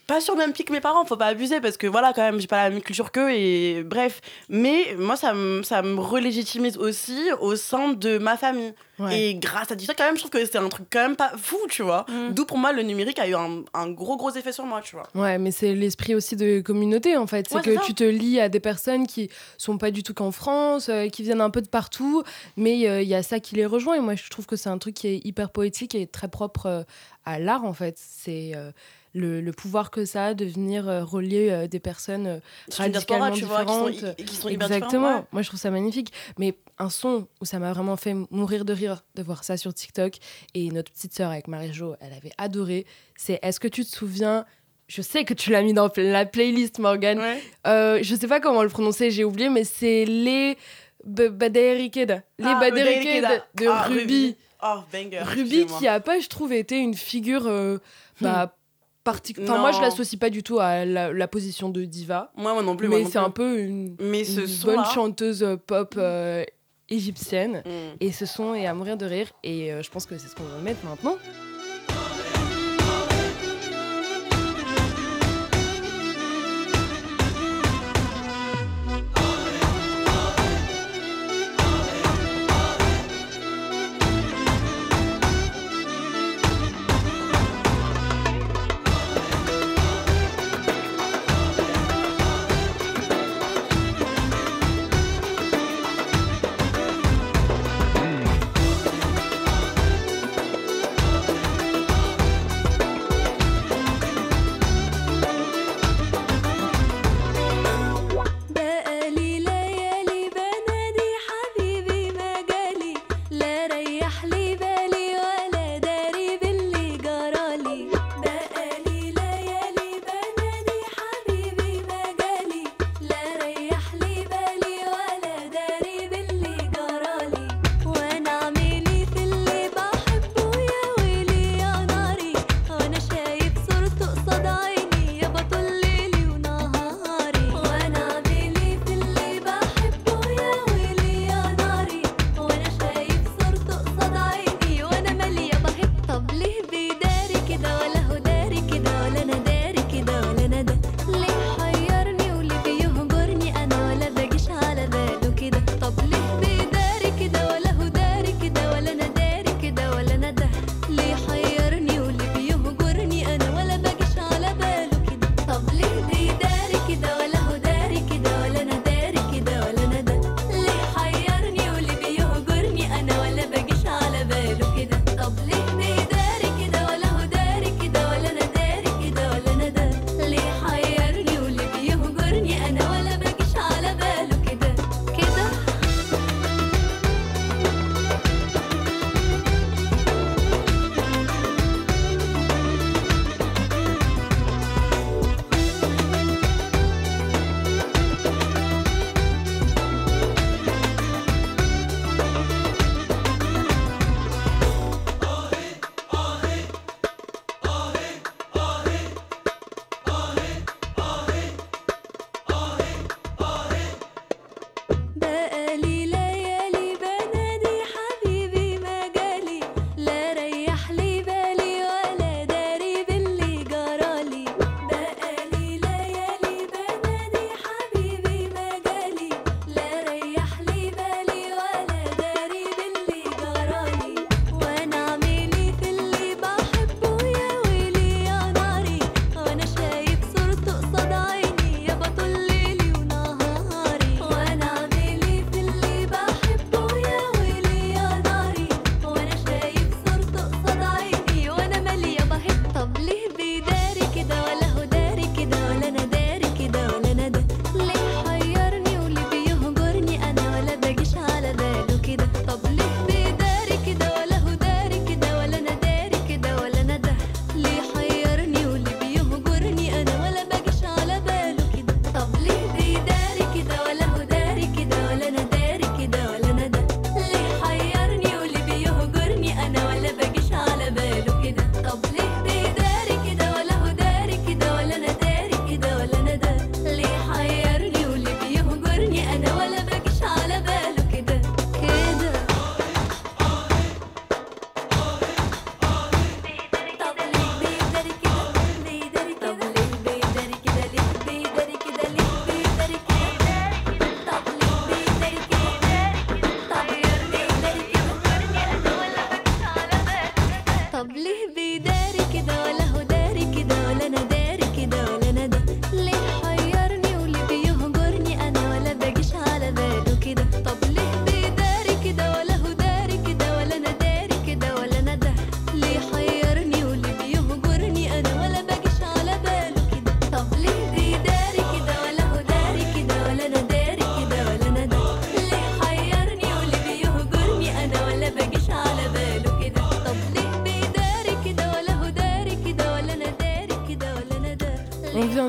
pas 0.08 0.22
sur 0.22 0.34
le 0.36 0.40
même 0.40 0.54
pied 0.54 0.66
que 0.66 0.72
mes 0.72 0.82
parents, 0.82 1.04
faut 1.06 1.18
pas 1.18 1.28
abuser 1.28 1.62
parce 1.62 1.78
que 1.78 1.88
voilà, 1.88 2.14
quand 2.14 2.22
même, 2.22 2.40
j'ai 2.40 2.48
pas 2.48 2.64
la 2.64 2.70
même 2.70 2.82
culture 2.82 3.12
qu'eux 3.12 3.32
et 3.32 3.84
bref. 3.84 4.22
Mais 4.50 4.96
moi, 4.98 5.16
ça 5.16 5.34
me, 5.34 5.64
ça 5.64 5.82
me 5.82 6.00
relégitimise 6.00 6.78
aussi 6.78 7.30
au 7.40 7.56
sein 7.56 7.94
de 7.94 8.18
ma 8.18 8.38
famille. 8.38 8.74
Ouais. 9.00 9.20
Et 9.20 9.36
grâce 9.36 9.72
à 9.72 9.78
ça, 9.78 9.94
quand 9.94 10.06
même, 10.06 10.16
je 10.16 10.22
trouve 10.22 10.32
que 10.32 10.46
c'est 10.46 10.58
un 10.58 10.70
truc 10.70 10.88
quand 10.92 11.02
même 11.02 11.16
pas 11.16 11.32
fou, 11.38 11.58
tu 11.70 11.82
vois. 11.82 12.06
Mm. 12.08 12.34
D'où 12.34 12.46
pour 12.46 12.58
moi, 12.58 12.72
le 12.72 12.84
numérique 12.84 13.20
a 13.20 13.28
eu 13.28 13.36
un, 13.36 13.64
un 13.74 13.90
gros, 13.90 14.16
gros 14.16 14.32
effet 14.32 14.52
sur 14.52 14.66
moi, 14.66 14.82
tu 14.82 14.96
vois. 14.96 15.08
Ouais, 15.16 15.38
mais 15.38 15.52
c'est 15.52 15.74
l'esprit 15.74 16.16
aussi 16.16 16.36
de 16.36 16.62
communauté 16.62 17.18
en 17.18 17.28
fait. 17.28 17.48
C'est 17.50 17.56
Ouais, 17.56 17.62
que 17.62 17.86
tu 17.86 17.94
te 17.94 18.04
lis 18.04 18.40
à 18.40 18.48
des 18.48 18.60
personnes 18.60 19.08
qui 19.08 19.30
sont 19.58 19.78
pas 19.78 19.92
du 19.92 20.04
tout 20.04 20.14
qu'en 20.14 20.32
France, 20.32 20.90
euh, 20.90 21.08
qui 21.10 21.24
viennent 21.24 21.42
un 21.42 21.50
peu 21.50 21.62
de 21.62 21.68
partout, 21.68 22.24
mais 22.58 22.88
euh, 22.88 23.02
il 23.02 23.08
y 23.08 23.16
a 23.16 23.24
ça 23.24 23.40
qui 23.40 23.56
les 23.56 23.66
rejoint. 23.66 23.96
Et 23.96 24.02
moi, 24.02 24.16
je 24.16 24.30
trouve 24.30 24.46
que 24.46 24.56
c'est 24.56 24.70
un 24.70 24.78
truc 24.78 24.96
qui 24.96 25.08
est 25.08 25.26
hyper 25.26 25.50
poétique 25.50 25.96
et 25.96 26.08
très 26.08 26.28
propre 26.28 26.66
euh, 26.68 26.84
à 27.26 27.40
l'art 27.40 27.66
en 27.66 27.74
fait. 27.74 27.98
C'est 27.98 28.54
le, 29.16 29.40
le 29.42 29.52
pouvoir 29.54 29.90
que 29.92 30.04
ça 30.06 30.26
a 30.28 30.34
de 30.34 30.46
venir 30.46 30.88
euh, 30.90 31.04
relier 31.04 31.50
euh, 31.50 31.68
des 31.68 31.80
personnes 31.80 32.28
euh, 32.28 32.40
radicalement 32.78 33.32
tu 33.32 33.46
vois, 33.46 33.64
qui 33.66 33.74
sont, 33.74 33.90
différentes. 33.90 34.16
qui 34.18 34.36
sont 34.36 34.50
Exactement. 34.50 35.26
Moi, 35.32 35.42
je 35.42 35.48
trouve 35.48 35.60
ça 35.60 35.72
magnifique. 35.72 36.12
Mais 36.38 36.56
un 36.78 36.90
son 36.90 37.28
où 37.42 37.46
ça 37.46 37.58
m'a 37.58 37.72
vraiment 37.72 37.96
fait 37.96 38.14
mourir 38.30 38.66
de 38.66 38.74
rire 38.74 39.06
de 39.16 39.24
voir 39.24 39.44
ça 39.46 39.56
sur 39.56 39.74
TikTok. 39.74 40.16
Et 40.54 40.70
notre 40.70 40.92
petite 40.92 41.14
sœur 41.14 41.32
avec 41.32 41.48
Marie-Jo, 41.48 41.96
elle 42.02 42.12
avait 42.14 42.34
adoré. 42.38 42.86
C'est 43.16 43.40
Est-ce 43.42 43.62
que 43.62 43.70
tu 43.70 43.86
te 43.86 43.90
souviens 43.90 44.46
Je 44.88 45.02
sais 45.02 45.24
que 45.24 45.34
tu 45.34 45.50
l'as 45.50 45.62
mis 45.64 45.74
dans 45.74 45.90
la 45.96 46.26
playlist, 46.26 46.80
Morgane. 46.80 47.20
ouais. 47.20 47.42
Euh, 47.68 48.00
je 48.02 48.16
sais 48.16 48.28
pas 48.28 48.42
comment 48.42 48.64
le 48.64 48.70
prononcer, 48.70 49.12
j'ai 49.12 49.24
oublié, 49.24 49.48
mais 49.50 49.64
c'est 49.64 50.04
les 50.06 50.58
Baderikeda. 51.06 52.22
Les 52.40 52.46
Ah, 52.46 52.60
Baderikeda 52.60 53.46
de 53.56 53.68
Ah, 53.68 53.84
Ruby. 53.88 54.36
Oh, 54.64 54.80
banger. 54.92 55.20
Ruby 55.22 55.66
qui 55.80 55.88
a 55.88 56.00
pas, 56.00 56.20
je 56.20 56.28
trouve, 56.28 56.52
été 56.52 56.78
une 56.80 56.96
figure. 56.96 57.50
bah, 58.22 58.56
partic- 59.06 59.42
Enfin, 59.42 59.60
moi, 59.60 59.72
je 59.72 59.80
l'associe 59.82 60.20
pas 60.20 60.30
du 60.30 60.44
tout 60.44 60.60
à 60.60 60.84
la, 60.84 61.14
la 61.14 61.28
position 61.28 61.70
de 61.70 61.86
diva. 61.86 62.32
Moi, 62.36 62.54
moi 62.54 62.64
non 62.64 62.76
plus. 62.76 62.88
mais 62.90 63.06
c'est 63.06 63.18
un 63.20 63.30
peu 63.30 63.60
une, 63.60 63.96
Mais 64.00 64.24
ce 64.24 64.42
une 64.42 64.48
son 64.48 64.68
bonne 64.68 64.86
chanteuse 64.86 65.44
euh, 65.44 65.56
pop 65.56 65.96
euh, 65.98 66.44
égyptienne. 66.90 67.64
Mm. 67.66 67.70
Et 68.00 68.12
ce 68.12 68.26
son 68.26 68.54
est 68.56 68.66
à 68.66 68.74
mourir 68.74 68.98
de 68.98 69.06
rire. 69.06 69.28
Et 69.44 69.72
euh, 69.72 69.82
je 69.82 69.90
pense 69.90 70.06
que 70.06 70.18
c'est 70.18 70.28
ce 70.28 70.36
qu'on 70.36 70.44
va 70.44 70.58
mettre 70.60 70.84
maintenant. 70.86 71.18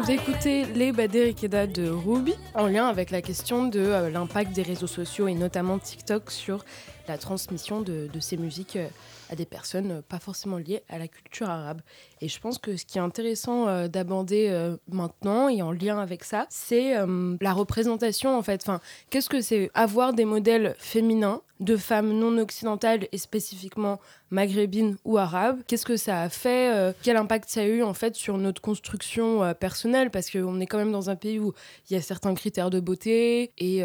D'écouter 0.01 0.65
Les 0.75 0.93
Baderikeda 0.93 1.67
de 1.67 1.89
Ruby 1.89 2.35
en 2.55 2.67
lien 2.67 2.87
avec 2.87 3.11
la 3.11 3.23
question 3.23 3.67
de 3.67 3.81
euh, 3.81 4.11
l'impact 4.11 4.53
des 4.53 4.63
réseaux 4.63 4.87
sociaux 4.87 5.27
et 5.27 5.35
notamment 5.35 5.79
TikTok 5.79 6.31
sur 6.31 6.65
la 7.09 7.17
transmission 7.19 7.81
de, 7.81 8.09
de 8.13 8.21
ces 8.21 8.37
musiques 8.37 8.77
euh, 8.77 8.89
à 9.31 9.37
des 9.37 9.47
personnes 9.47 9.91
euh, 9.93 10.03
pas 10.07 10.19
forcément 10.19 10.59
liées 10.59 10.83
à 10.89 10.99
la 10.99 11.09
culture 11.09 11.49
arabe. 11.49 11.81
Et 12.21 12.29
je 12.29 12.41
pense 12.41 12.59
que 12.59 12.77
ce 12.77 12.85
qui 12.85 12.99
est 12.99 13.01
intéressant 13.01 13.69
euh, 13.69 13.89
d'aborder 13.89 14.49
euh, 14.51 14.77
maintenant 14.89 15.49
et 15.49 15.61
en 15.63 15.73
lien 15.73 15.99
avec 15.99 16.25
ça, 16.25 16.47
c'est 16.49 16.97
euh, 16.97 17.37
la 17.41 17.53
représentation 17.53 18.37
en 18.37 18.43
fait. 18.43 18.63
Enfin, 18.63 18.81
qu'est-ce 19.11 19.29
que 19.29 19.41
c'est 19.41 19.71
avoir 19.75 20.15
des 20.15 20.25
modèles 20.25 20.75
féminins 20.79 21.43
de 21.61 21.77
femmes 21.77 22.13
non 22.13 22.37
occidentales 22.39 23.09
et 23.13 23.19
spécifiquement 23.19 23.99
maghrébines 24.31 24.97
ou 25.05 25.19
arabes? 25.19 25.61
Qu'est-ce 25.67 25.87
que 25.87 25.97
ça 25.97 26.21
a 26.21 26.29
fait 26.29 26.95
Quel 27.03 27.17
impact 27.17 27.49
ça 27.49 27.63
a 27.63 27.65
eu 27.65 27.83
en 27.83 27.95
fait 27.95 28.15
sur 28.15 28.37
notre 28.37 28.61
construction 28.61 29.55
personnelle? 29.59 30.11
Parce 30.11 30.31
qu'on 30.31 30.61
est 30.61 30.67
quand 30.67 30.77
même 30.77 30.93
dans 30.93 31.09
un 31.09 31.17
pays 31.17 31.39
où 31.39 31.55
il 31.89 31.95
y 31.95 31.97
a 31.97 32.03
certains 32.03 32.35
critères 32.35 32.69
de 32.69 32.79
beauté 32.79 33.53
et 33.57 33.83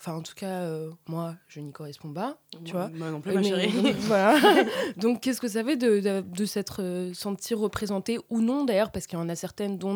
Enfin, 0.00 0.16
en 0.16 0.22
tout 0.22 0.34
cas, 0.36 0.60
euh, 0.60 0.90
moi, 1.08 1.34
je 1.48 1.58
n'y 1.58 1.72
corresponds 1.72 2.12
pas, 2.12 2.38
tu 2.64 2.70
vois. 2.70 2.88
Moi 2.94 3.10
non 3.10 3.20
plus, 3.20 3.32
ma 3.34 3.42
chérie. 3.42 3.72
voilà. 4.02 4.38
Donc, 4.96 5.20
qu'est-ce 5.20 5.40
que 5.40 5.48
ça 5.48 5.64
fait 5.64 5.76
de, 5.76 5.98
de, 5.98 6.20
de 6.20 6.44
s'être 6.44 6.82
euh, 6.82 7.12
senti 7.48 7.62
représenté 7.62 8.18
ou 8.30 8.40
non, 8.40 8.64
d'ailleurs, 8.64 8.90
parce 8.90 9.06
qu'il 9.06 9.18
y 9.18 9.22
en 9.22 9.28
a 9.28 9.34
certaines, 9.36 9.78
dont 9.78 9.94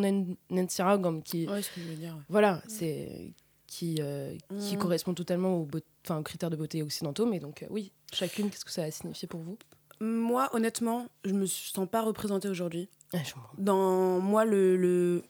Nancy 0.51 0.83
Ragam, 0.83 1.23
qui, 1.23 1.47
Ouais, 1.49 1.63
ce 1.63 1.71
que 1.71 1.81
je 1.81 1.87
veux 1.89 1.95
dire. 1.97 2.17
voilà, 2.29 2.63
c'est 2.69 3.33
qui, 3.67 3.97
euh, 4.01 4.37
qui 4.61 4.77
Mm. 4.77 4.79
correspond 4.79 5.15
totalement 5.15 5.57
aux, 5.59 5.67
aux 6.11 6.23
critères 6.23 6.51
de 6.51 6.57
beauté 6.57 6.83
occidentaux. 6.83 7.27
Mais 7.27 7.41
donc, 7.41 7.63
euh, 7.63 7.67
oui, 7.71 7.93
chacune, 8.13 8.51
qu'est-ce 8.51 8.65
que 8.65 8.71
ça 8.71 8.83
a 8.85 8.91
signifié 8.91 9.27
pour 9.29 9.41
vous? 9.41 9.57
Moi, 10.01 10.49
honnêtement, 10.53 11.07
je 11.25 11.33
me 11.33 11.47
sens 11.47 11.89
pas 11.89 12.03
représentée 12.03 12.49
aujourd'hui. 12.49 12.89
Ah. 13.15 13.19
Dans 13.59 14.21
moi, 14.21 14.45
le, 14.45 14.77
le 14.77 15.23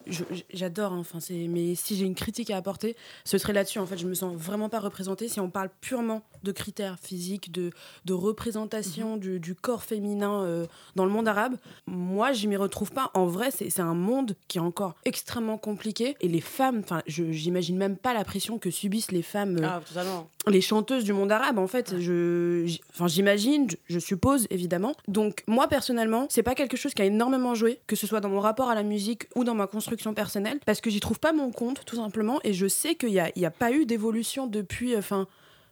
j'adore. 0.53 0.93
hein, 0.93 0.99
Enfin, 1.01 1.19
c'est. 1.21 1.49
Mais 1.49 1.75
si 1.75 1.97
j'ai 1.97 2.05
une 2.05 2.15
critique 2.15 2.51
à 2.51 2.57
apporter, 2.57 2.97
ce 3.25 3.39
serait 3.39 3.53
là-dessus. 3.53 3.79
En 3.81 3.87
fait, 3.87 3.99
je 3.99 4.07
me 4.07 4.15
sens 4.15 4.35
vraiment 4.37 4.69
pas 4.69 4.79
représentée. 4.81 5.29
Si 5.29 5.41
on 5.41 5.51
parle 5.51 5.71
purement 5.81 6.23
de 6.45 6.53
critères 6.53 6.99
physiques, 7.01 7.51
de, 7.53 7.71
de 8.05 8.13
représentation 8.13 9.17
du, 9.17 9.41
du 9.41 9.55
corps 9.55 9.83
féminin 9.83 10.43
euh, 10.43 10.67
dans 10.97 11.05
le 11.05 11.11
monde 11.11 11.27
arabe, 11.29 11.57
moi, 11.87 12.33
je 12.33 12.47
m'y 12.47 12.57
retrouve 12.57 12.93
pas. 12.93 13.11
En 13.15 13.27
vrai, 13.27 13.51
c'est 13.51 13.81
un 13.81 13.95
monde 13.95 14.37
qui 14.49 14.59
est 14.59 14.63
encore 14.63 14.95
extrêmement 15.05 15.59
compliqué. 15.59 16.17
Et 16.21 16.29
les 16.29 16.41
femmes, 16.41 16.81
enfin, 16.85 17.03
je 17.07 17.33
j'imagine 17.33 17.77
même 17.77 17.97
pas 17.97 18.15
la 18.15 18.25
pression 18.25 18.59
que 18.59 18.71
subissent 18.71 19.11
les 19.13 19.23
femmes. 19.23 19.57
euh, 19.59 19.67
Ah, 19.67 19.81
les 20.51 20.61
chanteuses 20.61 21.05
du 21.05 21.13
monde 21.13 21.31
arabe 21.31 21.59
en 21.59 21.69
fait 21.69 22.01
je 22.01 22.67
enfin 22.91 23.07
j'imagine 23.07 23.71
je, 23.71 23.77
je 23.89 23.99
suppose 24.01 24.49
évidemment 24.51 24.95
donc 25.07 25.45
moi 25.47 25.69
personnellement 25.69 26.27
c'est 26.31 26.43
pas 26.43 26.57
quelque 26.57 26.77
chose 26.77 26.95
qui 26.95 27.03
a 27.03 27.05
énormément 27.05 27.55
joué 27.55 27.72
que 27.87 27.97
ce 27.97 28.07
soit 28.07 28.21
dans 28.21 28.29
mon 28.29 28.41
rapport 28.41 28.69
à 28.71 28.75
la 28.75 28.83
musique 28.83 29.25
ou 29.35 29.45
dans 29.45 29.55
ma 29.55 29.67
construction 29.67 30.15
personnelle 30.15 30.59
parce 30.67 30.81
que 30.81 30.91
j'y 30.91 31.01
trouve 31.01 31.19
pas 31.21 31.33
mon 31.33 31.51
compte 31.51 31.85
tout 31.85 31.97
simplement 31.97 32.41
et 32.45 32.53
je 32.53 32.67
sais 32.67 32.95
qu'il 32.95 33.11
y 33.11 33.21
a, 33.21 33.31
a 33.45 33.51
pas 33.51 33.73
eu 33.73 33.87
d'évolution 33.87 34.47
depuis 34.47 34.97
enfin 34.97 35.27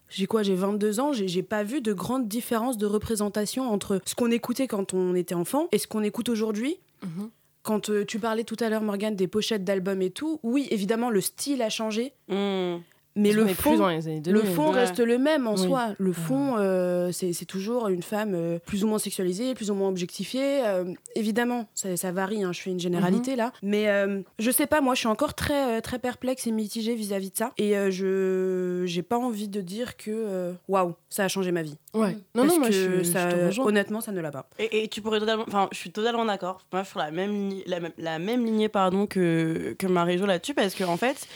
j'ai 0.08 0.26
quoi 0.26 0.42
j'ai 0.42 0.54
22 0.54 1.00
ans 1.00 1.12
j'ai 1.12 1.28
j'ai 1.28 1.42
pas 1.42 1.62
vu 1.62 1.80
de 1.80 1.92
grande 1.92 2.26
différence 2.28 2.76
de 2.78 2.86
représentation 2.86 3.70
entre 3.70 4.00
ce 4.04 4.14
qu'on 4.14 4.30
écoutait 4.30 4.66
quand 4.66 4.94
on 4.94 5.14
était 5.14 5.34
enfant 5.34 5.68
et 5.72 5.78
ce 5.78 5.86
qu'on 5.86 6.02
écoute 6.02 6.28
aujourd'hui 6.28 6.78
Mhm. 7.02 7.30
quand 7.62 7.88
euh, 7.88 8.04
tu 8.04 8.18
parlais 8.18 8.44
tout 8.44 8.56
à 8.60 8.68
l'heure 8.68 8.82
Morgane 8.82 9.16
des 9.16 9.26
pochettes 9.26 9.64
d'albums 9.64 10.02
et 10.02 10.10
tout 10.10 10.38
oui 10.42 10.68
évidemment 10.70 11.08
le 11.10 11.20
style 11.22 11.62
a 11.62 11.70
changé 11.70 12.12
Mm. 12.28 12.76
Mais 13.20 13.32
le 13.32 13.46
fond 13.48 13.70
plus 13.70 13.78
dans 13.78 13.88
les 13.88 14.06
années 14.08 14.20
2000. 14.20 14.42
le 14.42 14.48
fond 14.48 14.70
Ouais. 14.72 14.80
reste 14.80 14.98
le 15.00 15.18
même 15.18 15.46
en 15.46 15.54
Oui. 15.54 15.66
soi. 15.66 15.88
Le 15.98 16.12
fond, 16.12 16.56
euh, 16.58 17.12
c'est 17.12 17.32
c'est 17.32 17.44
toujours 17.44 17.88
une 17.88 18.02
femme 18.02 18.32
euh, 18.34 18.58
plus 18.64 18.84
ou 18.84 18.88
moins 18.88 18.98
sexualisée, 18.98 19.54
plus 19.54 19.70
ou 19.70 19.74
moins 19.74 19.88
objectifiée. 19.88 20.64
Euh, 20.64 20.84
évidemment, 21.14 21.66
ça, 21.74 21.96
ça 21.96 22.12
varie, 22.12 22.42
hein, 22.44 22.52
je 22.52 22.60
fais 22.60 22.70
une 22.70 22.80
généralité 22.80 23.36
là. 23.36 23.52
Mais 23.62 23.88
euh, 23.88 24.22
je 24.38 24.50
sais 24.50 24.66
pas, 24.66 24.80
moi 24.80 24.94
je 24.94 25.00
suis 25.00 25.08
encore 25.08 25.34
très, 25.34 25.80
très 25.82 25.98
perplexe 25.98 26.46
et 26.46 26.52
mitigée 26.52 26.94
vis-à-vis 26.94 27.30
de 27.30 27.36
ça. 27.36 27.52
Et 27.58 27.76
euh, 27.76 27.90
je 27.90 28.84
j'ai 28.86 29.02
pas 29.02 29.18
envie 29.18 29.48
de 29.48 29.60
dire 29.60 29.96
que 29.96 30.52
waouh, 30.68 30.94
ça 31.08 31.24
a 31.24 31.28
changé 31.28 31.52
ma 31.52 31.62
vie. 31.62 31.76
Ouais. 31.92 32.12
Non, 32.34 32.42
Parce 32.44 32.48
non, 32.54 32.58
moi, 32.60 32.68
que 32.68 32.74
je, 32.74 33.02
ça, 33.02 33.28
honnêtement, 33.62 34.00
ça 34.00 34.12
ne 34.12 34.20
l'a 34.20 34.30
pas. 34.30 34.48
Et, 34.60 34.84
et 34.84 34.88
tu 34.88 35.00
pourrais 35.02 35.18
totalement. 35.18 35.44
Enfin, 35.46 35.68
je 35.72 35.76
suis 35.76 35.90
totalement 35.90 36.24
d'accord. 36.24 36.64
Moi, 36.72 36.82
je 36.82 36.86
suis 36.86 36.92
sur 36.92 37.00
la 37.00 37.10
même, 37.10 37.32
lignée- 37.48 37.64
la, 37.66 37.80
même- 37.80 37.92
la 37.98 38.18
même 38.20 38.44
lignée 38.44 38.68
pardon, 38.68 39.06
que, 39.06 39.74
que 39.78 39.86
Marie-Jo 39.88 40.24
là-dessus, 40.26 40.54
parce 40.54 40.74
que, 40.74 40.84
en 40.84 40.96
fait, 40.96 41.26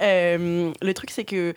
euh, 0.00 0.70
le 0.80 0.94
truc, 0.94 1.10
c'est 1.10 1.24
que 1.24 1.33
que 1.34 1.56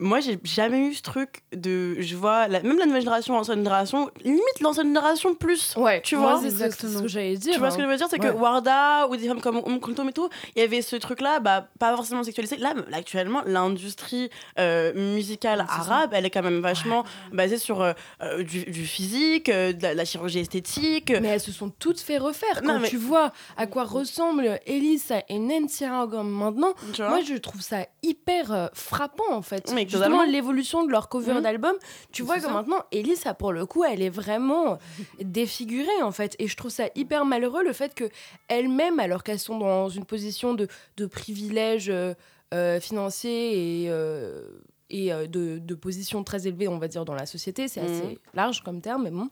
moi, 0.00 0.20
j'ai 0.20 0.38
jamais 0.44 0.78
eu 0.86 0.94
ce 0.94 1.02
truc 1.02 1.42
de. 1.52 1.96
Je 2.00 2.14
vois, 2.14 2.46
la- 2.46 2.62
même 2.62 2.78
la 2.78 2.86
nouvelle 2.86 3.00
génération, 3.02 3.34
l'ancienne 3.34 3.58
génération, 3.58 4.10
limite 4.24 4.60
l'ancienne 4.60 4.86
génération 4.86 5.34
plus. 5.34 5.74
Ouais, 5.76 6.00
Tu 6.02 6.14
vois 6.14 6.40
c'est 6.40 6.50
ce- 6.50 7.02
que 7.02 7.08
j'allais 7.08 7.36
dire. 7.36 7.52
Tu 7.54 7.58
vois 7.58 7.70
ce 7.72 7.76
que 7.76 7.82
hein. 7.82 7.86
je 7.86 7.90
veux 7.90 7.96
dire 7.96 8.06
C'est 8.08 8.22
Ouais. 8.22 8.30
que 8.30 8.34
Warda 8.36 9.08
ou 9.08 9.16
des 9.16 9.26
femmes 9.26 9.40
comme 9.40 9.60
Kulthum 9.80 10.08
et 10.08 10.12
tout, 10.12 10.28
il 10.54 10.60
y 10.60 10.64
avait 10.64 10.82
ce 10.82 10.94
truc-là, 10.94 11.40
bah, 11.40 11.66
pas 11.80 11.96
forcément 11.96 12.22
sexualisé. 12.22 12.56
Là, 12.58 12.74
actuellement, 12.92 13.42
l'industrie 13.44 14.30
euh, 14.58 14.92
musicale 14.94 15.66
arabe, 15.68 16.10
elle 16.12 16.26
est 16.26 16.30
quand 16.30 16.42
même 16.42 16.60
vachement 16.60 17.04
basée 17.32 17.58
sur 17.58 17.80
euh, 17.82 17.92
euh, 18.22 18.44
du, 18.44 18.64
du 18.66 18.84
physique, 18.86 19.48
euh, 19.48 19.72
de 19.72 19.82
la, 19.82 19.94
la 19.94 20.04
chirurgie 20.04 20.38
esthétique. 20.38 21.12
Mais 21.20 21.28
elles 21.28 21.40
se 21.40 21.50
sont 21.52 21.70
toutes 21.70 22.00
fait 22.00 22.18
refaire. 22.18 22.62
Non, 22.62 22.74
Quand 22.74 22.80
mais- 22.80 22.88
tu 22.88 22.96
vois 22.98 23.32
à 23.56 23.66
quoi 23.66 23.82
ressemblent 23.84 24.60
Elisa 24.66 25.22
et 25.28 25.38
Nancy 25.40 25.84
Aragam 25.84 26.28
maintenant, 26.28 26.74
moi 27.00 27.20
je 27.26 27.34
trouve 27.34 27.60
ça 27.62 27.86
hyper 28.04 28.70
frappant 28.74 29.32
en 29.32 29.42
fait. 29.42 29.72
Mais 29.74 29.87
Justement, 29.88 30.16
totalement. 30.18 30.30
l'évolution 30.32 30.84
de 30.84 30.90
leur 30.90 31.08
cover 31.08 31.34
Mhm. 31.34 31.40
d'album, 31.42 31.74
tu 32.12 32.22
vois 32.22 32.36
que 32.36 32.42
ça. 32.42 32.50
maintenant 32.52 32.82
Elisa 32.92 33.34
pour 33.34 33.52
le 33.52 33.66
coup, 33.66 33.84
elle 33.84 34.02
est 34.02 34.10
vraiment 34.10 34.78
défigurée 35.20 36.02
en 36.02 36.12
fait. 36.12 36.36
Et 36.38 36.46
je 36.48 36.56
trouve 36.56 36.70
ça 36.70 36.84
hyper 36.94 37.24
malheureux 37.24 37.64
le 37.64 37.72
fait 37.72 37.94
que 37.94 38.04
elles-mêmes, 38.48 39.00
alors 39.00 39.22
qu'elles 39.22 39.38
sont 39.38 39.58
dans 39.58 39.88
une 39.88 40.04
position 40.04 40.54
de, 40.54 40.68
de 40.96 41.06
privilège 41.06 41.88
euh, 41.90 42.14
euh, 42.54 42.80
financier 42.80 43.84
et. 43.84 43.90
euh, 43.90 44.42
et 44.90 45.10
de, 45.10 45.58
de 45.58 45.74
position 45.74 46.24
très 46.24 46.46
élevée, 46.46 46.66
on 46.66 46.78
va 46.78 46.88
dire, 46.88 47.04
dans 47.04 47.12
la 47.14 47.26
société, 47.26 47.68
c'est 47.68 47.82
Mhm. 47.82 47.86
assez 47.90 48.18
large 48.32 48.62
comme 48.64 48.80
terme, 48.80 49.02
mais 49.04 49.10
bon, 49.10 49.28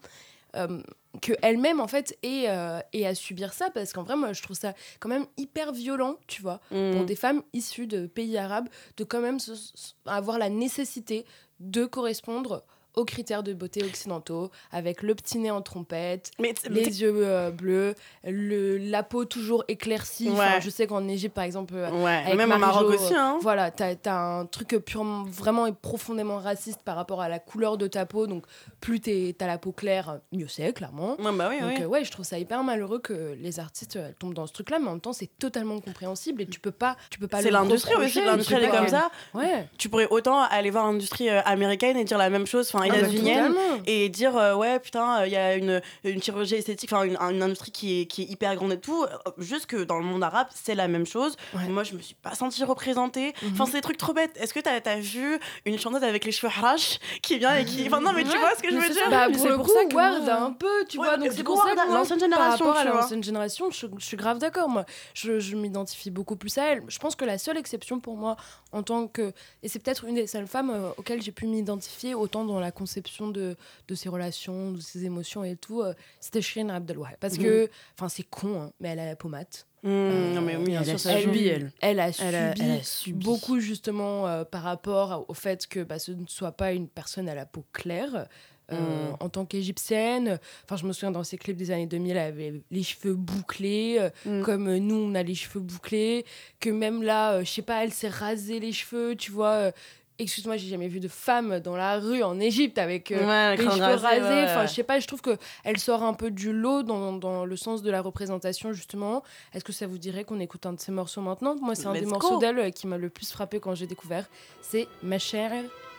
qu'elle-même, 1.20 1.80
en 1.80 1.86
fait, 1.88 2.16
ait, 2.22 2.44
euh, 2.48 2.80
à 3.04 3.14
subir 3.14 3.52
ça, 3.52 3.70
parce 3.70 3.92
qu'en 3.92 4.02
vrai, 4.02 4.16
moi, 4.16 4.32
je 4.32 4.42
trouve 4.42 4.56
ça 4.56 4.74
quand 5.00 5.08
même 5.08 5.26
hyper 5.36 5.72
violent, 5.72 6.16
tu 6.26 6.42
vois, 6.42 6.60
Mm. 6.70 6.92
pour 6.92 7.04
des 7.04 7.16
femmes 7.16 7.42
issues 7.52 7.86
de 7.86 8.06
pays 8.06 8.36
arabes, 8.38 8.68
de 8.96 9.04
quand 9.04 9.20
même 9.20 9.38
se- 9.38 9.54
se- 9.54 9.92
avoir 10.06 10.38
la 10.38 10.48
nécessité 10.48 11.24
de 11.60 11.84
correspondre 11.86 12.64
aux 12.96 13.04
critères 13.04 13.42
de 13.42 13.52
beauté 13.52 13.84
occidentaux, 13.84 14.50
avec 14.72 15.02
le 15.02 15.14
petit 15.14 15.38
nez 15.38 15.50
en 15.50 15.62
trompette, 15.62 16.30
Mais 16.38 16.54
les 16.70 17.02
yeux 17.02 17.12
euh, 17.14 17.50
bleus, 17.50 17.94
le, 18.24 18.78
la 18.78 19.02
peau 19.02 19.24
toujours 19.24 19.64
éclaircie. 19.68 20.28
Enfin, 20.32 20.60
je 20.60 20.70
sais 20.70 20.86
qu'en 20.86 21.06
Égypte, 21.06 21.34
par 21.34 21.44
exemple, 21.44 21.74
euh, 21.76 21.90
Ouais, 21.90 22.22
avec 22.24 22.36
même 22.36 22.52
au 22.52 22.58
Maroc 22.58 22.94
aussi, 22.94 23.14
hein. 23.14 23.38
voilà, 23.42 23.70
t'as 23.70 23.94
as 24.06 24.16
un 24.38 24.46
truc 24.46 24.68
purement, 24.84 25.24
vraiment 25.24 25.66
et 25.66 25.72
profondément 25.72 26.38
raciste 26.38 26.82
par 26.82 26.96
rapport 26.96 27.20
à 27.20 27.28
la 27.28 27.38
couleur 27.38 27.76
de 27.76 27.86
ta 27.86 28.06
peau. 28.06 28.26
Donc, 28.26 28.44
plus 28.80 29.00
t'as 29.00 29.46
la 29.46 29.58
peau 29.58 29.72
claire, 29.72 30.20
mieux 30.32 30.48
c'est, 30.48 30.72
clairement. 30.72 31.16
Ouais, 31.20 31.32
bah 31.36 31.48
oui, 31.50 31.60
Donc, 31.60 31.72
oui. 31.76 31.82
euh, 31.82 31.86
ouais, 31.86 32.04
je 32.04 32.10
trouve 32.10 32.24
ça 32.24 32.38
hyper 32.38 32.64
malheureux 32.64 32.98
que 32.98 33.36
les 33.38 33.60
artistes 33.60 33.96
euh, 33.96 34.10
tombent 34.18 34.34
dans 34.34 34.46
ce 34.46 34.52
truc-là, 34.54 34.78
mais 34.78 34.88
en 34.88 34.92
même 34.92 35.00
temps, 35.00 35.12
c'est 35.12 35.30
totalement 35.38 35.80
compréhensible 35.80 36.42
et 36.42 36.46
tu 36.46 36.60
peux 36.60 36.70
pas, 36.70 36.96
tu 37.10 37.18
peux 37.18 37.28
pas. 37.28 37.42
C'est 37.42 37.50
l'industrie 37.50 37.94
aussi, 37.94 38.24
l'industrie 38.24 38.54
elle 38.56 38.64
est 38.64 38.68
comme 38.70 38.88
ça. 38.88 39.10
Ouais. 39.34 39.68
Tu 39.78 39.88
pourrais 39.90 40.08
autant 40.10 40.42
aller 40.42 40.70
voir 40.70 40.86
l'industrie 40.86 41.28
euh, 41.28 41.42
américaine 41.44 41.96
et 41.98 42.04
dire 42.04 42.18
la 42.18 42.30
même 42.30 42.46
chose, 42.46 42.70
enfin, 42.72 42.85
Ah, 42.92 43.48
bah, 43.48 43.82
et 43.86 44.08
dire 44.08 44.36
euh, 44.36 44.54
ouais 44.54 44.78
putain 44.80 45.24
il 45.26 45.32
y 45.32 45.36
a 45.36 45.54
une, 45.56 45.80
une 46.04 46.22
chirurgie 46.22 46.54
esthétique 46.56 46.92
enfin 46.92 47.04
une, 47.04 47.16
une 47.16 47.42
industrie 47.42 47.70
qui 47.70 48.00
est, 48.02 48.06
qui 48.06 48.22
est 48.22 48.26
hyper 48.26 48.54
grande 48.56 48.72
et 48.72 48.80
tout 48.80 49.04
Euh, 49.04 49.30
juste 49.38 49.66
que 49.66 49.84
dans 49.84 49.98
le 49.98 50.04
monde 50.04 50.22
arabe 50.22 50.46
c'est 50.54 50.74
la 50.74 50.88
même 50.88 51.06
chose 51.06 51.36
Ouais. 51.54 51.68
moi 51.68 51.82
je 51.84 51.94
me 51.94 52.00
suis 52.00 52.14
pas 52.14 52.34
sentie 52.34 52.64
représentée 52.64 53.32
Mhm. 53.42 53.50
enfin 53.52 53.66
c'est 53.66 53.72
des 53.78 53.80
trucs 53.80 53.98
trop 53.98 54.12
bêtes 54.12 54.32
est-ce 54.40 54.52
que 54.54 54.60
t'as 54.60 54.80
as 54.90 55.00
vu 55.00 55.38
une 55.64 55.78
chanteuse 55.78 56.02
avec 56.04 56.24
les 56.24 56.32
cheveux 56.32 56.52
harash 56.56 56.98
qui 57.22 57.38
vient 57.38 57.54
et 57.56 57.64
qui 57.64 57.86
enfin 57.86 58.00
non 58.00 58.12
mais 58.12 58.22
tu 58.24 58.30
Ouais, 58.30 58.38
vois 58.38 58.54
ce 58.56 58.62
que 58.62 58.70
je 58.70 58.76
veux 58.76 58.88
dire? 58.88 59.08
Bah, 59.10 59.26
pour 59.32 59.40
c'est 59.42 59.48
le 59.48 59.56
pour 59.56 59.66
coup, 59.66 59.72
ça 59.72 59.84
que 59.84 59.94
Ward 59.94 60.28
un 60.28 60.52
peu, 60.52 60.84
tu 60.88 60.98
Ouais, 60.98 61.06
vois. 61.06 61.16
Donc 61.16 61.28
c'est 61.32 61.42
pour 61.42 61.62
ça 61.62 61.70
que 61.72 61.76
l'ancienne 61.92 62.18
par 62.18 62.28
génération, 62.28 62.66
rapport 62.66 62.80
à 62.80 62.84
l'ancienne 62.84 63.22
génération, 63.24 63.70
je, 63.70 63.86
je 63.98 64.04
suis 64.04 64.16
grave 64.16 64.38
d'accord. 64.38 64.68
Moi, 64.68 64.84
je, 65.14 65.38
je 65.40 65.56
m'identifie 65.56 66.10
beaucoup 66.10 66.36
plus 66.36 66.56
à 66.58 66.64
elle. 66.72 66.82
Je 66.88 66.98
pense 66.98 67.14
que 67.16 67.24
la 67.24 67.38
seule 67.38 67.56
exception 67.56 68.00
pour 68.00 68.16
moi, 68.16 68.36
en 68.76 68.82
tant 68.82 69.08
que 69.08 69.32
et 69.62 69.68
c'est 69.68 69.78
peut-être 69.78 70.04
une 70.04 70.14
des 70.16 70.26
seules 70.26 70.46
femmes 70.46 70.70
euh, 70.70 70.90
auxquelles 70.98 71.22
j'ai 71.22 71.32
pu 71.32 71.46
m'identifier 71.46 72.14
autant 72.14 72.44
dans 72.44 72.60
la 72.60 72.70
conception 72.70 73.28
de 73.28 73.56
de 73.88 73.94
ses 73.94 74.08
relations, 74.08 74.72
de 74.72 74.80
ses 74.80 75.04
émotions 75.04 75.42
et 75.44 75.56
tout, 75.56 75.82
euh, 75.82 75.94
c'était 76.20 76.42
Shirin 76.42 76.68
Abdelwahab. 76.68 77.16
Parce 77.20 77.38
que, 77.38 77.68
enfin, 77.94 78.08
c'est 78.08 78.22
con, 78.24 78.60
hein, 78.62 78.72
mais 78.80 78.88
elle 78.90 78.98
a 79.00 79.06
la 79.06 79.16
pommade. 79.16 79.46
Mmh, 79.82 79.88
non 80.34 80.40
mais 80.40 80.56
oui 80.56 80.64
bien 80.64 80.80
elle 80.80 80.86
sûr 80.86 80.94
a 80.94 80.98
ça 80.98 81.12
elle, 81.12 81.22
subi, 81.22 81.46
elle. 81.46 81.70
elle 81.80 82.00
a 82.00 82.08
Elle 82.08 82.34
a- 82.34 82.52
subi 82.54 82.62
elle 82.64 82.80
a 82.80 82.82
subi. 82.82 83.24
beaucoup 83.24 83.60
justement 83.60 84.26
euh, 84.26 84.42
par 84.44 84.62
rapport 84.62 85.24
au 85.28 85.34
fait 85.34 85.66
que 85.68 85.80
bah, 85.84 85.98
ce 86.00 86.10
ne 86.12 86.26
soit 86.26 86.52
pas 86.52 86.72
une 86.72 86.88
personne 86.88 87.28
à 87.28 87.34
la 87.36 87.46
peau 87.46 87.64
claire. 87.72 88.26
Euh, 88.72 89.10
Mm. 89.10 89.16
En 89.20 89.28
tant 89.28 89.44
qu'égyptienne, 89.44 90.38
enfin, 90.64 90.76
je 90.76 90.86
me 90.86 90.92
souviens 90.92 91.10
dans 91.12 91.22
ses 91.24 91.38
clips 91.38 91.56
des 91.56 91.70
années 91.70 91.86
2000, 91.86 92.12
elle 92.12 92.18
avait 92.18 92.54
les 92.70 92.82
cheveux 92.82 93.14
bouclés, 93.14 93.96
euh, 94.00 94.10
Mm. 94.40 94.42
comme 94.42 94.68
euh, 94.68 94.78
nous 94.78 94.96
on 94.96 95.14
a 95.14 95.22
les 95.22 95.34
cheveux 95.34 95.60
bouclés, 95.60 96.24
que 96.60 96.70
même 96.70 97.02
là, 97.02 97.34
euh, 97.34 97.44
je 97.44 97.50
sais 97.50 97.62
pas, 97.62 97.84
elle 97.84 97.92
s'est 97.92 98.08
rasé 98.08 98.58
les 98.60 98.72
cheveux, 98.72 99.14
tu 99.16 99.30
vois. 99.30 99.52
euh, 99.52 99.70
excuse-moi, 100.18 100.56
j'ai 100.56 100.68
jamais 100.68 100.88
vu 100.88 100.98
de 100.98 101.08
femme 101.08 101.60
dans 101.60 101.76
la 101.76 101.98
rue 101.98 102.22
en 102.22 102.40
Égypte 102.40 102.78
avec 102.78 103.10
Ouais, 103.10 103.56
les 103.56 103.64
cheveux 103.64 103.82
rasé, 103.82 104.06
rasés. 104.06 104.20
ouais, 104.22 104.44
Enfin, 104.44 104.66
je 104.66 104.72
sais 104.72 104.82
pas, 104.82 104.98
je 104.98 105.06
trouve 105.06 105.20
que 105.20 105.36
elle 105.62 105.78
sort 105.78 106.02
un 106.02 106.14
peu 106.14 106.30
du 106.30 106.52
lot 106.52 106.82
dans, 106.82 107.12
dans 107.12 107.44
le 107.44 107.56
sens 107.56 107.82
de 107.82 107.90
la 107.90 108.00
représentation, 108.00 108.72
justement. 108.72 109.22
Est-ce 109.52 109.62
que 109.62 109.72
ça 109.72 109.86
vous 109.86 109.98
dirait 109.98 110.24
qu'on 110.24 110.40
écoute 110.40 110.64
un 110.66 110.72
de 110.72 110.80
ces 110.80 110.90
morceaux 110.90 111.20
maintenant? 111.20 111.54
Moi, 111.60 111.74
c'est 111.74 111.86
un 111.86 111.92
des 111.92 112.06
morceaux 112.06 112.38
d'elle 112.38 112.72
qui 112.72 112.86
m'a 112.86 112.96
le 112.98 113.10
plus 113.10 113.30
frappé 113.30 113.60
quand 113.60 113.74
j'ai 113.74 113.86
découvert. 113.86 114.26
C'est 114.62 114.88
Ma 115.02 115.18
chère 115.18 115.52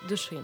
de 0.09 0.15
Shrine. 0.15 0.43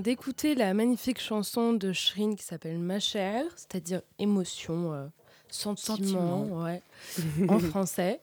d'écouter 0.00 0.54
la 0.54 0.74
magnifique 0.74 1.20
chanson 1.20 1.72
de 1.72 1.92
Shrine 1.92 2.36
qui 2.36 2.44
s'appelle 2.44 2.78
Ma 2.78 3.00
chère, 3.00 3.44
c'est-à-dire 3.56 4.02
émotion, 4.18 4.92
euh, 4.92 5.06
sentiment, 5.48 5.96
Sentiment. 5.96 6.64
ouais, 6.64 6.82
en 7.48 7.58
français. 7.58 8.20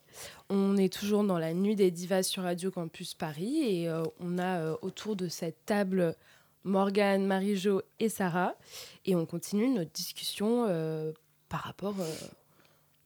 On 0.49 0.78
est 0.78 0.91
toujours 0.91 1.23
dans 1.23 1.39
la 1.39 1.53
nuit 1.53 1.75
des 1.75 1.91
divas 1.91 2.23
sur 2.23 2.43
Radio 2.43 2.71
Campus 2.71 3.13
Paris 3.13 3.59
et 3.63 3.89
euh, 3.89 4.03
on 4.19 4.38
a 4.38 4.59
euh, 4.59 4.75
autour 4.82 5.15
de 5.15 5.28
cette 5.28 5.65
table 5.65 6.15
Morgane, 6.63 7.25
Marie-Jo 7.25 7.82
et 7.99 8.09
Sarah. 8.09 8.55
Et 9.05 9.15
on 9.15 9.25
continue 9.25 9.69
notre 9.69 9.91
discussion 9.91 10.65
euh, 10.67 11.11
par 11.49 11.61
rapport 11.61 11.95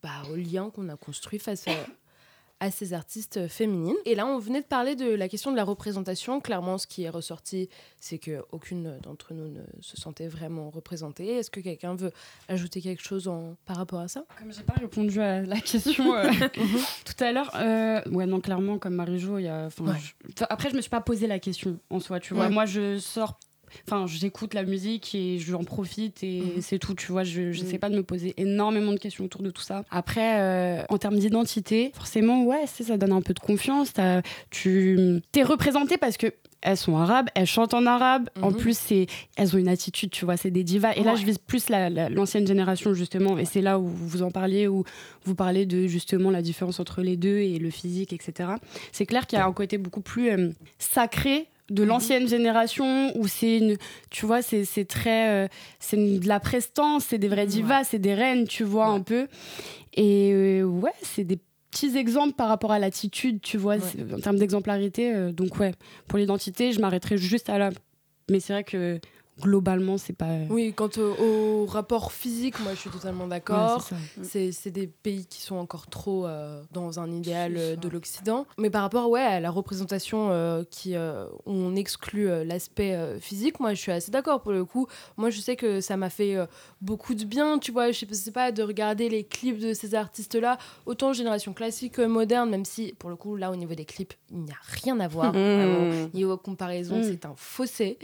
bah, 0.02 0.10
au 0.32 0.36
lien 0.36 0.70
qu'on 0.70 0.90
a 0.90 0.96
construit 0.96 1.40
face 1.40 1.68
à, 1.68 1.74
à 2.62 2.70
ces 2.72 2.94
artistes 2.94 3.48
féminines. 3.48 3.96
Et 4.06 4.14
là, 4.16 4.26
on 4.28 4.38
venait 4.38 4.62
de 4.62 4.66
parler 4.68 4.96
de 4.96 5.10
la 5.10 5.28
question 5.28 5.52
de 5.52 5.58
la 5.58 5.64
représentation. 5.64 6.40
Clairement, 6.40 6.78
ce 6.78 6.86
qui 6.88 7.04
est 7.04 7.10
ressorti, 7.10 7.68
c'est 8.00 8.20
qu'aucune 8.20 9.00
d'entre 9.02 9.34
nous 9.34 9.48
ne 9.50 9.62
se 9.82 9.98
sentait 9.98 10.28
vraiment 10.28 10.70
représentée. 10.70 11.26
Est-ce 11.38 11.50
que 11.50 11.60
quelqu'un 11.60 11.96
veut 11.96 12.12
ajouter 12.48 12.80
quelque 12.80 13.02
chose 13.02 13.28
en, 13.28 13.56
par 13.66 13.78
rapport 13.78 14.00
à 14.00 14.08
ça? 14.08 14.26
Comme 14.40 14.54
j'ai 14.54 14.62
pas 14.62 14.76
répondu 14.80 15.20
à 15.20 15.42
la 15.42 15.60
question 15.60 16.16
euh, 16.16 16.30
tout 17.06 17.24
à 17.24 17.32
l'heure, 17.32 17.50
euh, 17.56 18.02
ouais, 18.12 18.28
non, 18.28 18.40
clairement, 18.40 18.78
comme 18.78 18.94
Marie-Jo, 18.94 19.40
il 19.40 19.44
y 19.46 19.48
a. 19.48 19.70
Ouais. 19.80 19.94
je- 20.00 20.44
Après, 20.50 20.70
je 20.70 20.76
me 20.76 20.82
suis 20.82 20.90
pas 20.92 21.02
posé 21.02 21.26
la 21.26 21.40
question 21.40 21.80
en 21.90 22.00
soi, 22.00 22.20
tu 22.20 22.36
vois. 22.36 22.46
Ouais. 22.46 22.52
Moi, 22.52 22.66
je 22.68 23.00
sors. 23.00 23.40
Enfin, 23.88 24.06
j'écoute 24.08 24.54
la 24.54 24.64
musique 24.64 25.14
et 25.16 25.40
j'en 25.40 25.64
profite 25.64 26.24
et 26.24 26.42
Mhm. 26.56 26.62
c'est 26.62 26.80
tout, 26.80 26.94
tu 26.96 27.12
vois. 27.12 27.24
Je, 27.24 27.52
je 27.52 27.64
Mhm. 27.64 27.70
sais 27.70 27.78
pas 27.78 27.90
de 27.90 27.96
me 27.96 28.04
poser 28.04 28.34
énormément 28.38 28.92
de 28.94 29.00
questions 29.00 29.26
autour 29.26 29.42
de 29.42 29.50
tout 29.52 29.62
ça. 29.62 29.84
Après, 29.92 30.40
euh, 30.40 30.84
en 30.90 30.98
termes 30.98 31.18
d'identité, 31.20 31.92
forcément, 31.96 32.44
ouais, 32.46 32.66
ça 32.68 32.98
donne 32.98 33.12
un 33.12 33.22
peu 33.22 33.34
de 33.34 33.40
confiance. 33.40 33.94
Tu 34.50 35.22
t'es 35.32 35.44
représenté 35.44 35.98
parce 35.98 36.18
que 36.18 36.34
elles 36.64 36.78
sont 36.78 36.96
arabes, 36.96 37.28
elles 37.34 37.48
chantent 37.48 37.74
en 37.74 37.88
arabe. 37.88 38.30
En 38.40 38.52
Mhm. 38.52 38.58
plus, 38.58 38.78
c'est 38.78 39.08
elles 39.36 39.56
ont 39.56 39.58
une 39.58 39.68
attitude, 39.68 40.12
tu 40.12 40.26
vois, 40.26 40.38
c'est 40.38 40.52
des 40.52 40.64
divas. 40.64 40.94
Et 40.96 41.02
là, 41.04 41.16
je 41.16 41.26
vise 41.26 41.40
plus 41.40 41.70
la- 41.70 41.90
la- 41.90 42.08
l'ancienne 42.10 42.46
génération 42.46 42.94
justement. 42.94 43.40
Et 43.40 43.46
c'est 43.46 43.62
là 43.62 43.80
où 43.80 43.88
vous 43.88 44.22
en 44.22 44.30
parliez, 44.30 44.68
où 44.68 44.84
vous 45.26 45.34
parlez 45.34 45.66
de 45.66 45.88
justement 45.88 46.30
la 46.30 46.44
différence 46.44 46.80
entre 46.80 47.02
les 47.02 47.18
deux 47.18 47.38
et 47.40 47.58
le 47.58 47.72
physique, 47.72 48.14
etc. 48.14 48.50
C'est 48.92 49.08
clair 49.08 49.26
qu'il 49.26 49.40
y 49.40 49.42
a 49.42 49.46
un 49.48 49.54
côté 49.54 49.80
beaucoup 49.80 50.02
plus 50.02 50.30
euh, 50.30 50.50
sacré 50.78 51.48
de 51.72 51.84
l'ancienne 51.84 52.28
génération 52.28 53.12
où 53.18 53.28
c'est 53.28 53.58
une 53.58 53.78
tu 54.10 54.26
vois 54.26 54.42
c'est 54.42 54.66
c'est 54.66 54.86
très 54.86 55.30
euh, 55.30 55.48
c'est 55.80 55.98
de 56.20 56.28
la 56.28 56.40
prestance 56.40 57.06
c'est 57.06 57.18
des 57.18 57.28
vraies 57.30 57.48
divas 57.48 57.84
c'est 57.86 58.00
des 58.00 58.14
reines 58.14 58.48
tu 58.48 58.64
vois 58.64 58.90
Ouais. 58.90 58.96
un 58.98 59.02
peu 59.02 59.28
et 59.94 60.32
euh, 60.34 60.64
ouais 60.64 60.92
c'est 61.02 61.24
des 61.24 61.40
petits 61.72 61.98
exemples 61.98 62.34
par 62.34 62.50
rapport 62.50 62.72
à 62.72 62.80
l'attitude 62.80 63.42
tu 63.42 63.58
vois 63.58 63.78
Ouais. 63.78 64.14
en 64.14 64.20
termes 64.20 64.38
d'exemplarité 64.38 65.14
euh, 65.14 65.32
donc 65.32 65.58
ouais 65.60 65.74
pour 66.08 66.20
l'identité 66.20 66.72
je 66.74 66.80
m'arrêterai 66.82 67.18
juste 67.18 67.50
à 67.50 67.58
là 67.58 67.70
mais 68.30 68.40
c'est 68.40 68.54
vrai 68.54 68.64
que 68.64 69.00
globalement 69.42 69.98
c'est 69.98 70.14
pas 70.14 70.28
Oui, 70.50 70.74
quant 70.74 70.90
au, 70.98 71.02
au 71.24 71.66
rapport 71.66 72.12
physique, 72.12 72.60
moi 72.62 72.74
je 72.74 72.80
suis 72.80 72.90
totalement 72.90 73.24
Ouais, 73.26 73.30
d'accord. 73.32 73.82
c'est 73.82 73.96
ça. 73.96 74.02
C'est 74.24 74.52
c'est 74.52 74.72
des 74.72 74.88
pays 74.88 75.26
qui 75.26 75.42
sont 75.42 75.56
encore 75.56 75.88
trop 75.88 76.26
euh, 76.26 76.62
dans 76.72 77.00
un 77.00 77.12
idéal 77.12 77.56
euh, 77.58 77.76
de 77.76 77.90
l'Occident. 77.90 78.46
Mais 78.58 78.70
par 78.70 78.82
rapport 78.84 79.10
ouais, 79.10 79.22
à 79.22 79.40
la 79.40 79.52
représentation 79.52 80.30
euh, 80.32 80.64
qui, 80.70 80.96
euh, 80.96 81.26
où 81.46 81.52
on 81.52 81.76
exclut 81.76 82.30
euh, 82.30 82.44
l'aspect 82.44 82.94
euh, 82.96 83.20
physique, 83.20 83.60
moi 83.60 83.74
je 83.74 83.82
suis 83.82 83.92
assez 83.92 84.12
d'accord 84.12 84.42
pour 84.42 84.52
le 84.52 84.66
coup. 84.66 84.88
Moi 85.18 85.30
je 85.30 85.40
sais 85.40 85.56
que 85.56 85.82
ça 85.82 85.98
m'a 85.98 86.10
fait 86.10 86.36
euh, 86.36 86.46
beaucoup 86.82 87.14
de 87.16 87.24
bien, 87.26 87.60
tu 87.60 87.72
vois, 87.72 87.92
je 87.92 88.00
sais 88.00 88.06
pas- 88.06 88.14
sais 88.16 88.32
pas, 88.32 88.52
de 88.52 88.64
regarder 88.64 89.10
les 89.10 89.24
clips 89.24 89.60
de 89.60 89.74
ces 89.74 89.96
artistes-là, 89.96 90.58
autant 90.86 91.14
génération 91.14 91.54
classique 91.54 91.94
que 91.94 92.02
moderne, 92.06 92.50
même 92.50 92.66
si 92.66 92.94
pour 93.00 93.10
le 93.10 93.16
coup 93.16 93.36
là 93.36 93.52
au 93.52 93.56
niveau 93.56 93.74
des 93.76 93.86
clips, 93.86 94.14
il 94.32 94.40
n'y 94.42 94.52
a 94.52 94.56
rien 94.84 95.00
à 95.00 95.08
voir. 95.08 95.32
Vraiment, 95.52 96.10
niveau 96.14 96.38
comparaison, 96.38 97.00
Mm. 97.00 97.04
c'est 97.04 97.26
un 97.26 97.34
fossé. 97.36 97.98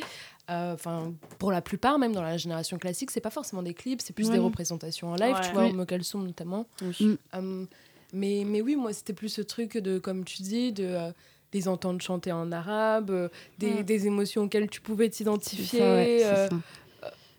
Euh, 0.50 0.74
Enfin, 0.74 1.14
pour 1.39 1.52
la 1.52 1.62
plupart, 1.62 2.00
même 2.00 2.14
dans 2.14 2.22
la 2.22 2.38
génération 2.38 2.78
classique, 2.78 3.12
c'est 3.12 3.20
pas 3.22 3.30
forcément 3.30 3.64
des 3.64 3.74
clips, 3.74 4.02
c'est 4.02 4.14
plus 4.14 4.28
Ouais. 4.28 4.34
des 4.34 4.39
représentations 4.39 5.10
en 5.12 5.16
live, 5.16 5.36
Ouais. 5.36 5.41
tu 5.41 5.52
vois, 5.52 5.66
Oui. 5.68 5.86
Kalsoum 5.86 6.26
notamment. 6.26 6.66
Mm. 6.82 7.14
Euh, 7.36 7.66
mais, 8.14 8.43
mais 8.45 8.62
oui, 8.62 8.76
moi, 8.78 8.93
c'était 8.93 9.14
plus 9.14 9.30
ce 9.30 9.41
truc 9.41 9.78
de, 9.78 10.00
comme 10.00 10.24
tu 10.24 10.41
dis, 10.43 10.72
de 10.72 10.86
euh, 10.86 11.12
les 11.54 11.68
entendre 11.68 12.02
chanter 12.02 12.32
en 12.32 12.52
arabe, 12.52 13.10
euh, 13.12 13.30
des, 13.60 13.82
Mm. 13.82 13.84
des 13.84 14.08
émotions 14.08 14.43
auxquelles 14.43 14.70
tu 14.70 14.80
pouvais 14.80 15.10
t'identifier, 15.10 15.82
euh, 16.26 16.48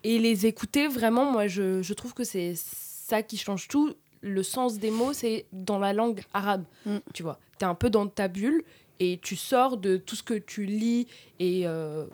et 0.05 0.19
les 0.19 0.47
écouter, 0.47 0.87
vraiment, 0.89 1.31
moi, 1.33 1.47
je, 1.49 1.81
je 1.83 1.95
trouve 1.95 2.13
que 2.15 2.25
c'est 2.25 2.55
ça 2.57 3.23
qui 3.23 3.37
change 3.37 3.69
tout. 3.69 3.95
Le 4.21 4.43
sens 4.43 4.79
des 4.79 4.91
mots, 4.91 5.13
c'est 5.13 5.47
dans 5.53 5.79
la 5.79 5.93
langue 5.93 6.21
arabe, 6.35 6.65
Mm. 6.85 6.97
tu 7.15 7.23
vois. 7.23 7.39
Tu 7.59 7.65
es 7.65 7.69
un 7.69 7.75
peu 7.75 7.89
dans 7.91 8.07
ta 8.07 8.29
bulle 8.29 8.63
et 9.01 9.19
tu 9.23 9.35
sors 9.37 9.77
de 9.77 9.97
tout 9.97 10.17
ce 10.17 10.23
que 10.23 10.35
tu 10.35 10.65
lis 10.67 11.07
et, 11.39 11.63
euh, 11.67 12.05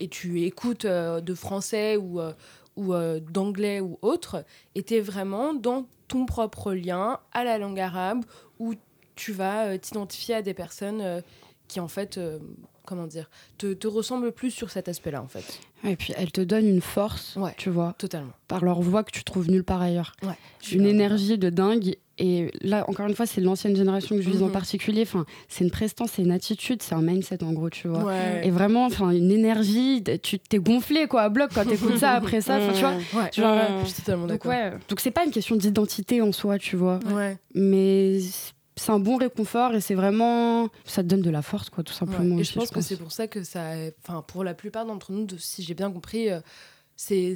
et 0.00 0.08
tu 0.08 0.42
écoutes 0.44 0.84
euh, 0.86 1.20
de 1.20 1.34
français 1.34 1.96
ou, 1.96 2.20
euh, 2.20 2.32
ou 2.76 2.94
euh, 2.94 3.20
d'anglais 3.20 3.80
ou 3.80 3.98
autre, 4.02 4.44
et 4.74 4.82
tu 4.82 4.94
es 4.94 5.00
vraiment 5.00 5.54
dans 5.54 5.86
ton 6.08 6.26
propre 6.26 6.72
lien 6.72 7.20
à 7.32 7.44
la 7.44 7.58
langue 7.58 7.78
arabe 7.78 8.24
où 8.58 8.74
tu 9.14 9.32
vas 9.32 9.78
t'identifier 9.78 10.34
à 10.36 10.42
des 10.42 10.54
personnes 10.54 11.22
qui, 11.68 11.78
en 11.78 11.86
fait, 11.88 12.18
comment 12.84 13.06
dire, 13.06 13.30
te, 13.58 13.72
te 13.74 13.86
ressemblent 13.86 14.32
plus 14.32 14.50
sur 14.50 14.70
cet 14.70 14.88
aspect-là, 14.88 15.22
en 15.22 15.28
fait. 15.28 15.60
Et 15.84 15.94
puis 15.96 16.12
elles 16.16 16.32
te 16.32 16.40
donnent 16.40 16.66
une 16.66 16.80
force 16.80 17.36
Ouais. 17.36 17.54
tu 17.58 17.70
vois 17.70 17.94
Totalement. 17.98 18.32
par 18.48 18.64
leur 18.64 18.80
voix 18.80 19.04
que 19.04 19.12
tu 19.12 19.22
trouves 19.22 19.48
nulle 19.50 19.62
part 19.62 19.82
ailleurs 19.82 20.14
Ouais. 20.24 20.34
une 20.72 20.86
énergie 20.86 21.38
de 21.38 21.48
dingue. 21.50 21.96
Et 22.22 22.52
là, 22.60 22.84
encore 22.86 23.06
une 23.06 23.14
fois, 23.14 23.24
c'est 23.24 23.40
l'ancienne 23.40 23.74
génération 23.74 24.14
que 24.14 24.20
je 24.20 24.28
vise 24.28 24.42
en 24.42 24.46
Mhm. 24.48 24.52
particulier. 24.52 25.02
Enfin, 25.02 25.24
c'est 25.48 25.64
une 25.64 25.70
prestance, 25.70 26.10
c'est 26.16 26.22
une 26.22 26.30
attitude, 26.32 26.82
c'est 26.82 26.94
un 26.94 27.00
mindset 27.00 27.42
en 27.42 27.52
gros, 27.52 27.70
tu 27.70 27.88
vois. 27.88 28.04
Ouais. 28.04 28.42
Et 28.46 28.50
vraiment, 28.50 28.84
enfin, 28.84 29.10
une 29.10 29.30
énergie, 29.32 30.04
tu 30.22 30.38
t'es 30.38 30.58
gonflé 30.58 31.06
quoi 31.06 31.22
à 31.22 31.28
bloc 31.30 31.50
quand 31.54 31.64
t'écoutes 31.64 31.96
ça 31.96 32.10
après 32.12 32.42
ça. 32.42 32.58
Tu 32.74 32.80
vois. 32.80 32.92
Ouais. 33.22 33.30
Genre, 33.34 33.58
je 33.80 33.86
suis 33.86 33.94
totalement 34.02 34.26
Donc 34.26 34.44
d'accord. 34.44 34.50
ouais, 34.52 34.72
donc 34.88 35.00
c'est 35.00 35.10
pas 35.10 35.24
une 35.24 35.30
question 35.30 35.56
d'identité 35.56 36.20
en 36.20 36.32
soi, 36.32 36.58
tu 36.58 36.76
vois. 36.76 37.00
Mais 37.54 38.20
c'est 38.76 38.92
un 38.92 38.98
bon 39.00 39.16
réconfort 39.16 39.74
et 39.74 39.80
c'est 39.80 39.94
vraiment, 39.94 40.68
ça 40.84 41.02
te 41.02 41.08
donne 41.08 41.22
de 41.22 41.30
la 41.30 41.42
force 41.42 41.70
quoi, 41.70 41.82
tout 41.84 41.92
simplement. 41.92 42.34
Ouais. 42.34 42.38
Et 42.38 42.40
aussi, 42.42 42.52
je 42.54 42.58
pense 42.58 42.70
que 42.70 42.80
c'est 42.80 42.96
pour 42.96 43.12
ça 43.12 43.26
que 43.28 43.42
ça, 43.42 43.72
enfin 44.06 44.22
pour 44.26 44.44
la 44.44 44.54
plupart 44.54 44.86
d'entre 44.86 45.12
nous, 45.12 45.26
si 45.38 45.62
j'ai 45.62 45.74
bien 45.74 45.90
compris, 45.90 46.30
euh, 46.30 46.40
c'est, 46.96 47.34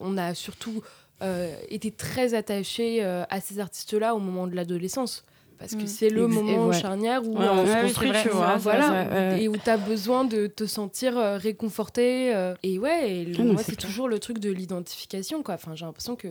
on 0.00 0.16
a 0.18 0.34
surtout 0.34 0.82
euh, 1.22 1.54
été 1.68 1.90
très 1.90 2.34
attachés 2.34 3.02
euh, 3.04 3.24
à 3.30 3.40
ces 3.40 3.58
artistes-là 3.60 4.14
au 4.14 4.18
moment 4.18 4.46
de 4.46 4.54
l'adolescence. 4.54 5.24
Parce 5.58 5.74
que 5.74 5.84
Mm. 5.84 5.86
c'est 5.86 6.10
le 6.10 6.26
moment 6.26 6.66
ouais. 6.66 6.78
charnière 6.78 7.22
où 7.26 7.38
Ouais, 7.38 7.46
on 7.48 7.64
euh, 7.64 7.66
se 7.78 7.82
construit, 7.86 8.10
tu 8.22 8.28
vois. 8.28 8.56
voilà, 8.58 9.38
et 9.38 9.48
où 9.48 9.56
tu 9.56 9.70
as 9.70 9.78
besoin 9.78 10.24
de 10.26 10.46
te 10.48 10.66
sentir 10.66 11.16
euh, 11.16 11.38
réconforté. 11.38 12.34
euh, 12.34 12.54
et 12.62 12.78
ouais, 12.78 13.10
et 13.10 13.24
le- 13.24 13.36
Ah 13.40 13.44
moi, 13.44 13.62
c'est 13.62 13.74
toujours 13.76 14.06
le 14.08 14.18
truc 14.18 14.38
de 14.38 14.50
l'identification. 14.50 15.42
quoi. 15.42 15.54
Enfin, 15.54 15.74
j'ai 15.74 15.86
l'impression 15.86 16.14
que, 16.14 16.28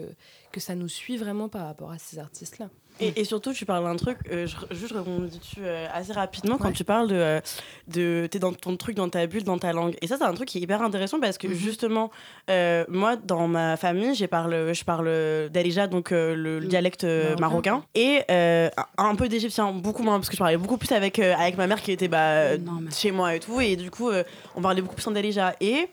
que 0.51 0.59
ça 0.59 0.75
nous 0.75 0.88
suit 0.89 1.17
vraiment 1.17 1.49
par 1.49 1.65
rapport 1.65 1.89
à 1.89 1.97
ces 1.97 2.19
artistes-là. 2.19 2.69
Et, 3.02 3.20
et 3.20 3.24
surtout, 3.26 3.52
tu 3.54 3.66
parles 3.66 3.84
d'un 3.84 3.98
truc, 3.98 4.18
euh, 4.32 4.48
je, 4.48 4.56
juste 4.74 4.93
je 4.93 4.98
rebondis 5.00 5.39
dessus 5.39 5.60
euh, 5.64 5.86
assez 5.93 6.14
rapidement 6.14 6.58
quand 6.58 6.68
Ouais. 6.70 6.74
tu 6.74 6.84
parles 6.86 7.10
de. 7.10 7.16
euh, 7.16 7.41
de 7.88 8.28
T'es 8.32 8.39
dans 8.39 8.54
ton 8.54 8.78
truc, 8.78 8.96
dans 8.96 9.10
ta 9.10 9.28
bulle, 9.28 9.43
dans 9.43 9.58
ta 9.58 9.74
langue. 9.74 9.96
Et 10.02 10.08
ça, 10.08 10.16
c'est 10.18 10.24
un 10.24 10.34
truc 10.34 10.48
qui 10.48 10.60
est 10.60 10.62
hyper 10.62 10.82
intéressant 10.82 11.20
parce 11.20 11.38
que 11.38 11.48
Mhm. 11.48 11.54
justement, 11.54 12.10
euh, 12.50 12.86
moi, 12.88 13.18
dans 13.18 13.48
ma 13.50 13.76
famille, 13.76 14.16
j'ai 14.16 14.28
parle, 14.28 14.74
je 14.74 14.84
parle 14.86 15.50
d'Alija, 15.50 15.88
donc 15.88 16.12
euh, 16.14 16.36
le 16.36 16.62
Mhm. 16.62 16.68
dialecte 16.68 17.04
euh, 17.04 17.36
marocain, 17.38 17.84
et 17.96 18.22
euh, 18.32 18.70
un 18.98 19.16
peu 19.16 19.28
d'égyptien, 19.28 19.72
beaucoup 19.74 20.02
moins, 20.04 20.16
parce 20.18 20.30
que 20.30 20.36
je 20.36 20.39
parlais 20.39 20.58
beaucoup 20.58 20.78
plus 20.78 20.91
avec, 20.93 21.20
euh, 21.20 21.34
avec 21.38 21.58
ma 21.58 21.68
mère 21.68 21.82
qui 21.82 21.91
était 21.91 22.08
bah, 22.08 22.52
chez 22.96 23.12
moi 23.12 23.36
et 23.36 23.39
tout. 23.41 23.60
Et 23.60 23.76
du 23.76 23.91
coup, 23.91 24.10
euh, 24.10 24.24
on 24.56 24.62
parlait 24.62 24.82
beaucoup 24.82 24.96
plus 24.96 25.08
en 25.08 25.12
Dalija. 25.12 25.54
Et. 25.60 25.89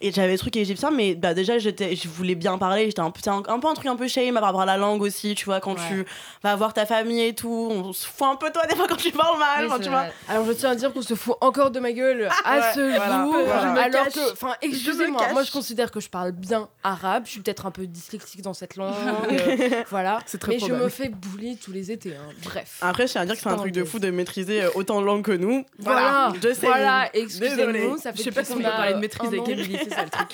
Et 0.00 0.12
j'avais 0.12 0.28
des 0.32 0.38
trucs 0.38 0.56
égyptiens, 0.56 0.92
mais 0.92 1.16
bah 1.16 1.34
déjà, 1.34 1.58
j'étais, 1.58 1.96
je 1.96 2.06
voulais 2.08 2.36
bien 2.36 2.56
parler. 2.56 2.86
J'étais 2.86 3.00
un, 3.00 3.06
un, 3.26 3.42
un 3.48 3.58
peu 3.58 3.66
un 3.66 3.74
truc 3.74 3.86
un 3.88 3.96
peu 3.96 4.06
shame 4.06 4.34
par 4.34 4.44
rapport 4.44 4.60
à 4.60 4.66
la 4.66 4.76
langue 4.76 5.02
aussi, 5.02 5.34
tu 5.34 5.44
vois, 5.46 5.58
quand 5.58 5.72
Ouais. 5.74 5.80
tu 5.88 6.04
vas 6.44 6.54
voir 6.54 6.72
ta 6.72 6.86
famille 6.86 7.20
et 7.22 7.34
tout. 7.34 7.68
On 7.72 7.92
se 7.92 8.06
fout 8.06 8.28
un 8.28 8.36
peu 8.36 8.50
toi 8.52 8.64
des 8.66 8.76
fois 8.76 8.86
quand 8.88 8.94
tu 8.96 9.10
parles 9.10 9.38
mal, 9.38 9.68
tu 9.82 9.88
vois. 9.88 10.04
Alors 10.28 10.44
je 10.46 10.52
tiens 10.52 10.70
à 10.70 10.74
dire 10.76 10.92
qu'on 10.92 11.02
se 11.02 11.14
fout 11.14 11.34
encore 11.40 11.72
de 11.72 11.80
ma 11.80 11.90
gueule 11.92 12.28
à 12.44 12.56
Ouais, 12.58 12.62
ce 12.76 12.80
voilà. 12.96 13.24
jour. 13.24 13.34
Voilà. 13.44 13.82
Alors 13.82 14.04
cache. 14.04 14.14
que, 14.14 14.32
enfin, 14.32 14.54
excusez-moi, 14.62 15.32
moi 15.32 15.42
je 15.42 15.50
considère 15.50 15.90
que 15.90 15.98
je 15.98 16.08
parle 16.08 16.30
bien 16.30 16.68
arabe. 16.84 17.24
Je 17.26 17.30
suis 17.32 17.40
peut-être 17.40 17.66
un 17.66 17.72
peu 17.72 17.86
dyslexique 17.86 18.42
dans 18.42 18.54
cette 18.54 18.76
langue. 18.76 18.94
euh, 19.32 19.82
voilà. 19.90 20.20
C'est 20.26 20.38
très 20.38 20.52
Mais 20.52 20.58
je 20.60 20.72
me 20.72 20.88
fais 20.88 21.08
bully 21.08 21.56
tous 21.56 21.72
les 21.72 21.90
étés. 21.90 22.14
hein. 22.14 22.32
Bref. 22.44 22.78
Après, 22.82 23.06
je 23.08 23.12
tiens 23.12 23.22
à 23.22 23.26
dire 23.26 23.34
que 23.34 23.40
c'est 23.40 23.48
un 23.48 23.56
truc 23.56 23.72
de 23.72 23.82
fou 23.82 23.98
de 23.98 24.10
maîtriser 24.10 24.62
euh, 24.62 24.70
autant 24.76 25.00
de 25.00 25.06
langues 25.06 25.24
que 25.24 25.32
nous. 25.32 25.64
Voilà, 25.80 26.32
je 26.40 26.52
sais. 26.54 26.66
voilà, 26.66 27.08
excusez-nous, 27.14 27.96
ça 27.98 28.12
fait 28.12 28.18
Je 28.18 28.22
sais 28.22 28.30
pas 28.30 28.44
si 28.44 28.52
on 28.52 28.58
peut 28.58 28.66
a, 28.66 28.70
parler 28.70 28.94
de 28.94 28.98
maîtrise 29.00 29.28
avec 29.28 29.87
c'est 29.88 29.94
ça 29.96 30.04
le 30.04 30.10
truc. 30.10 30.28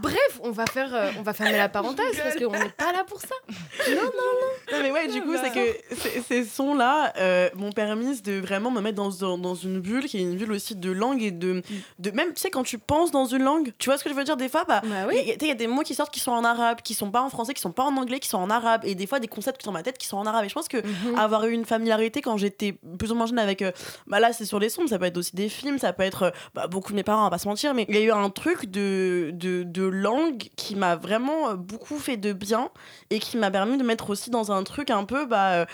Bref, 0.00 0.40
on 0.42 0.50
va 0.50 0.66
faire, 0.66 0.94
euh, 0.94 1.10
on 1.18 1.22
va 1.22 1.32
fermer 1.32 1.56
la 1.56 1.68
parenthèse 1.68 2.20
parce 2.22 2.36
qu'on 2.36 2.52
n'est 2.52 2.68
pas 2.70 2.92
là 2.92 3.04
pour 3.06 3.20
ça. 3.20 3.34
Non, 3.88 3.94
non, 3.96 4.02
non. 4.02 4.76
Non, 4.76 4.82
mais 4.82 4.90
ouais, 4.92 5.08
du 5.08 5.22
coup, 5.22 5.34
c'est 5.42 5.50
que 5.50 6.22
ces- 6.28 6.44
sons-là 6.44 7.12
euh, 7.16 7.48
m'ont 7.54 7.72
permis 7.72 8.20
de 8.20 8.38
vraiment 8.38 8.70
me 8.70 8.80
mettre 8.80 8.96
dans, 8.96 9.10
dans, 9.10 9.38
dans 9.38 9.54
une 9.54 9.80
bulle 9.80 10.04
qui 10.04 10.18
est 10.18 10.20
une 10.20 10.36
bulle 10.36 10.52
aussi 10.52 10.76
de 10.76 10.90
langue 10.90 11.22
et 11.22 11.30
de, 11.30 11.62
de. 11.98 12.10
Même, 12.10 12.32
tu 12.34 12.40
sais, 12.40 12.50
quand 12.50 12.62
tu 12.62 12.78
penses 12.78 13.10
dans 13.10 13.24
une 13.24 13.42
langue, 13.42 13.72
tu 13.78 13.88
vois 13.88 13.98
ce 13.98 14.04
que 14.04 14.10
je 14.10 14.14
veux 14.14 14.22
dire 14.24 14.36
Des 14.36 14.48
fois, 14.48 14.64
bah. 14.64 14.82
Bah 14.84 15.12
Il 15.12 15.16
y 15.16 15.20
a- 15.20 15.22
tu 15.24 15.30
sais, 15.30 15.36
il 15.42 15.48
y 15.48 15.52
a 15.52 15.54
des 15.54 15.66
mots 15.66 15.82
qui 15.82 15.94
sortent 15.94 16.12
qui 16.12 16.20
sont 16.20 16.30
en 16.32 16.44
arabe, 16.44 16.82
qui 16.82 16.94
sont 16.94 17.10
pas 17.10 17.22
en 17.22 17.30
français, 17.30 17.54
qui 17.54 17.60
sont 17.60 17.72
pas 17.72 17.84
en 17.84 17.96
anglais, 17.96 18.20
qui 18.20 18.28
sont 18.28 18.38
en 18.38 18.50
arabe, 18.50 18.82
et 18.84 18.94
des 18.94 19.06
fois 19.06 19.18
des 19.18 19.28
concepts 19.28 19.58
qui 19.58 19.64
sont 19.64 19.70
dans 19.72 19.78
ma 19.78 19.82
tête 19.82 19.98
qui 19.98 20.06
sont 20.06 20.18
en 20.18 20.26
arabe. 20.26 20.44
Et 20.44 20.48
je 20.48 20.54
pense 20.54 20.68
que 20.68 20.76
Mhm. 20.78 21.18
avoir 21.18 21.44
eu 21.46 21.52
une 21.52 21.64
familiarité 21.64 22.20
quand 22.22 22.36
j'étais 22.36 22.78
plus 22.98 23.10
ou 23.10 23.14
moins 23.14 23.26
jeune 23.26 23.38
avec. 23.38 23.62
euh, 23.62 23.72
bah 24.06 24.20
là, 24.20 24.32
c'est 24.32 24.44
sur 24.44 24.58
les 24.60 24.68
sons, 24.68 24.82
mais 24.82 24.88
ça 24.88 24.98
peut 24.98 25.06
être 25.06 25.16
aussi 25.18 25.34
des 25.34 25.48
films, 25.48 25.78
ça 25.78 25.92
peut 25.92 26.02
être 26.04 26.32
bah, 26.54 26.66
beaucoup 26.68 26.92
de 26.92 26.96
mes 26.96 27.02
parents, 27.02 27.20
on 27.22 27.24
va 27.24 27.30
pas 27.30 27.38
se 27.38 27.48
mentir, 27.48 27.74
mais 27.74 27.86
il 27.88 27.94
y 27.94 27.98
a 27.98 28.02
eu 28.02 28.10
un 28.12 28.30
truc 28.30 28.66
de, 28.70 28.99
de, 29.32 29.62
de 29.62 29.82
langue 29.82 30.44
qui 30.56 30.76
m'a 30.76 30.96
vraiment 30.96 31.50
euh, 31.50 31.54
beaucoup 31.54 31.98
fait 31.98 32.16
de 32.16 32.32
bien 32.32 32.70
et 33.10 33.18
qui 33.18 33.36
m'a 33.36 33.50
permis 33.50 33.76
de 33.78 33.82
mettre 33.84 34.10
aussi 34.10 34.30
dans 34.30 34.52
un 34.52 34.62
truc 34.64 34.90
un 34.90 35.04
peu 35.04 35.26
bah, 35.26 35.52
euh, 35.52 35.64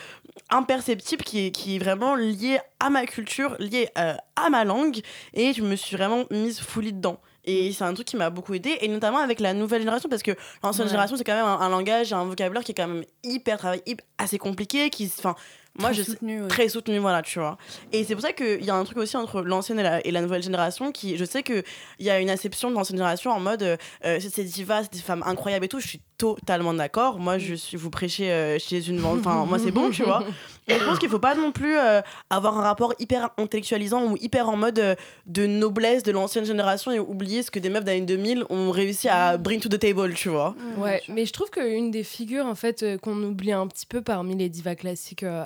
imperceptible 0.51 1.22
qui 1.24 1.47
est, 1.47 1.51
qui 1.51 1.77
est 1.77 1.79
vraiment 1.79 2.14
lié 2.14 2.59
à 2.81 2.91
ma 2.91 3.07
culture, 3.07 3.57
lié 3.59 3.89
euh, 3.99 4.14
à 4.37 4.51
ma 4.51 4.64
langue, 4.64 5.01
et 5.35 5.53
je 5.53 5.62
me 5.62 5.77
suis 5.77 5.97
vraiment 5.97 6.24
mise 6.31 6.61
fully 6.61 6.93
dedans. 6.93 7.18
Et 7.49 7.72
c'est 7.72 7.85
un 7.85 7.95
truc 7.95 8.09
qui 8.09 8.16
m'a 8.16 8.29
beaucoup 8.29 8.55
aidé, 8.55 8.77
et 8.81 8.89
notamment 8.89 9.18
avec 9.18 9.39
la 9.41 9.55
nouvelle 9.55 9.81
génération, 9.81 10.09
parce 10.09 10.22
que 10.22 10.33
l'ancienne 10.62 10.87
Ouais. 10.87 10.91
génération, 10.91 11.16
c'est 11.16 11.24
quand 11.24 11.37
même 11.37 11.47
un, 11.47 11.61
un 11.61 11.68
langage 11.68 12.11
et 12.11 12.14
un 12.14 12.24
vocabulaire 12.24 12.64
qui 12.64 12.72
est 12.72 12.74
quand 12.74 12.89
même 12.89 13.05
hyper 13.22 13.59
travaillé, 13.59 13.83
hyper- 13.87 14.05
assez 14.18 14.39
compliqué, 14.39 14.91
qui, 14.91 15.11
enfin, 15.18 15.37
moi, 15.79 15.91
Très 15.91 15.95
je 15.99 16.03
soutenu, 16.03 16.43
ouais. 16.43 16.49
très 16.49 16.68
soutenu, 16.68 16.99
voilà, 16.99 17.22
tu 17.22 17.39
vois. 17.39 17.59
Et 17.93 18.05
c'est 18.05 18.14
pour 18.14 18.22
ça 18.22 18.33
qu'il 18.33 18.64
y 18.64 18.70
a 18.70 18.74
un 18.74 18.85
truc 18.85 18.99
aussi 18.99 19.16
entre 19.16 19.43
l'ancienne 19.43 19.79
et 19.79 19.83
la, 19.83 20.07
et 20.07 20.11
la 20.11 20.20
nouvelle 20.22 20.43
génération 20.43 20.93
qui, 20.93 21.16
je 21.16 21.24
sais 21.24 21.43
qu'il 21.43 21.64
y 22.01 22.11
a 22.11 22.20
une 22.20 22.31
acception 22.31 22.70
de 22.70 22.74
l'ancienne 22.74 22.97
génération 22.97 23.31
en 23.31 23.41
mode 23.41 23.62
euh, 23.62 23.77
c'est 24.03 24.31
ces 24.31 24.45
divas, 24.45 24.85
c'est 24.85 24.93
des 24.95 24.99
femmes 25.01 25.22
incroyables 25.27 25.64
et 25.64 25.68
tout. 25.68 25.81
Je 25.81 25.89
suis 25.89 26.01
totalement 26.18 26.72
d'accord. 26.72 27.18
Moi, 27.18 27.37
je 27.39 27.55
suis, 27.55 27.77
vous 27.77 27.91
prêchez 27.91 28.33
euh, 28.33 28.59
chez 28.59 28.89
une 28.89 28.99
vente. 29.01 29.18
Enfin, 29.20 29.45
moi, 29.45 29.59
c'est 29.59 29.70
bon, 29.70 29.91
tu 29.91 30.03
vois. 30.03 30.24
Et 30.68 30.74
je 30.74 30.85
pense 30.85 30.99
qu'il 30.99 31.09
faut 31.09 31.20
pas 31.20 31.37
non 31.37 31.53
plus 31.53 31.77
euh, 31.79 32.01
avoir 32.29 32.59
un 32.59 32.62
rapport 32.62 32.93
hyper 32.99 33.31
intellectualisant 33.39 34.03
ou 34.07 34.16
hyper 34.20 34.49
en 34.49 34.57
mode 34.57 34.79
euh, 34.81 34.95
de 35.27 35.47
noblesse 35.47 36.03
de 36.03 36.11
l'ancienne 36.11 36.45
génération 36.45 36.91
et 36.91 36.99
oublier 36.99 37.45
ce 37.45 37.53
que 37.53 37.61
des 37.61 37.68
meufs 37.70 37.85
d'année 37.85 38.01
2000 38.01 38.45
ont 38.51 38.72
réussi 38.72 39.09
à 39.09 39.37
bring 39.37 39.61
to 39.61 39.68
the 39.68 39.79
table, 39.79 40.12
tu 40.14 40.29
vois. 40.29 40.57
Ouais, 40.79 41.03
mais 41.09 41.24
je 41.24 41.33
trouve 41.33 41.51
qu'une 41.51 41.93
des 41.93 42.03
figures 42.03 42.47
en 42.47 42.57
fait 42.57 42.85
qu'on 43.01 43.22
oublie 43.22 43.53
un 43.53 43.66
petit 43.68 43.87
peu 43.87 44.03
parmi 44.03 44.35
les 44.37 44.49
divas 44.49 44.74
classiques 44.74 45.22
euh, 45.22 45.45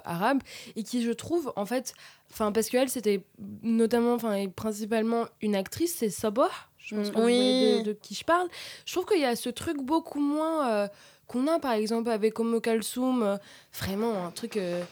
et 0.76 0.82
qui 0.82 1.02
je 1.02 1.10
trouve 1.12 1.52
en 1.56 1.66
fait, 1.66 1.94
enfin 2.30 2.52
parce 2.52 2.68
qu'elle 2.68 2.88
c'était 2.88 3.24
notamment, 3.62 4.14
enfin 4.14 4.34
et 4.34 4.48
principalement 4.48 5.26
une 5.40 5.54
actrice, 5.56 5.94
c'est 5.96 6.10
Sabah. 6.10 6.48
Je 6.78 6.94
pense 6.96 7.08
Mm, 7.08 7.12
que 7.12 7.16
vous 7.18 7.24
oui. 7.24 7.34
voyez 7.36 7.78
de, 7.78 7.82
de 7.84 7.92
qui 7.92 8.14
je 8.14 8.24
parle. 8.24 8.48
Je 8.86 8.92
trouve 8.92 9.04
qu'il 9.06 9.20
y 9.20 9.24
a 9.24 9.36
ce 9.36 9.48
truc 9.50 9.76
beaucoup 9.82 10.18
moins 10.20 10.68
euh, 10.70 10.88
qu'on 11.26 11.46
a 11.46 11.58
par 11.60 11.72
exemple 11.72 12.10
avec 12.10 12.40
Omo 12.40 12.60
Kalsoum, 12.60 13.22
euh, 13.22 13.36
vraiment 13.78 14.26
un 14.26 14.30
truc, 14.30 14.56
euh, 14.56 14.82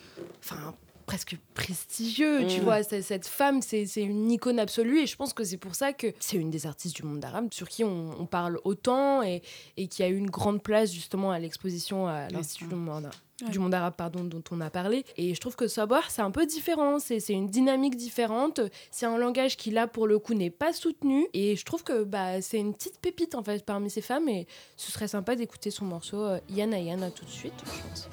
enfin 0.41 0.75
presque 1.07 1.39
prestigieux, 1.55 2.47
tu 2.47 2.61
Mm. 2.61 2.65
vois. 2.65 2.83
C'est- 2.83 3.01
Cette 3.03 3.27
femme, 3.27 3.63
c'est 3.63 3.87
une 3.97 4.31
icône 4.31 4.59
absolue 4.59 5.01
et 5.01 5.07
je 5.07 5.17
pense 5.17 5.33
que 5.33 5.43
c'est 5.43 5.57
pour 5.57 5.75
ça 5.75 5.93
que 5.95 6.09
c'est 6.21 6.37
une 6.37 6.51
des 6.51 6.67
artistes 6.67 6.97
du 6.97 7.03
monde 7.03 7.25
arabe 7.25 7.49
sur 7.53 7.69
qui 7.69 7.83
on, 7.83 8.21
on 8.21 8.27
parle 8.27 8.61
autant 8.65 9.23
et, 9.23 9.43
et 9.79 9.89
qui 9.89 10.03
a 10.03 10.09
eu 10.09 10.17
une 10.17 10.29
grande 10.31 10.63
place 10.63 10.93
justement 10.93 11.31
à 11.33 11.39
l'exposition 11.39 12.07
à 12.07 12.29
l'Institut 12.29 12.67
du 12.67 12.75
monde, 12.75 13.09
Du 13.47 13.61
monde 13.61 13.73
arabe 13.73 13.95
pardon, 13.97 14.25
dont 14.25 14.43
on 14.51 14.61
a 14.61 14.69
parlé. 14.69 15.05
Et 15.17 15.35
je 15.35 15.41
trouve 15.41 15.55
que 15.55 15.69
Sabar, 15.69 16.11
c'est 16.11 16.23
un 16.23 16.33
peu 16.33 16.45
différent, 16.45 16.99
c'est 16.99 17.21
c'est 17.21 17.35
une 17.35 17.49
dynamique 17.49 17.97
différente, 17.97 18.61
c'est 18.91 19.07
un 19.07 19.17
langage 19.17 19.57
qui 19.57 19.71
là 19.71 19.87
pour 19.87 20.09
le 20.09 20.19
coup 20.19 20.35
n'est 20.35 20.51
pas 20.51 20.73
soutenu. 20.73 21.27
Et 21.35 21.55
je 21.55 21.65
trouve 21.65 21.85
que 21.85 22.03
bah, 22.03 22.43
c'est 22.43 22.59
une 22.59 22.75
petite 22.75 22.99
pépite 22.99 23.35
en 23.37 23.43
fait 23.45 23.65
parmi 23.65 23.91
ces 23.91 24.01
femmes. 24.03 24.29
Et 24.29 24.47
ce 24.77 24.91
serait 24.91 25.09
sympa 25.09 25.37
d'écouter 25.37 25.71
son 25.71 25.85
morceau 25.85 26.25
euh, 26.25 26.41
Yana 26.51 26.81
Yana 26.81 27.11
tout 27.11 27.25
de 27.25 27.31
suite, 27.31 27.55
je 27.65 27.89
pense. 27.89 28.09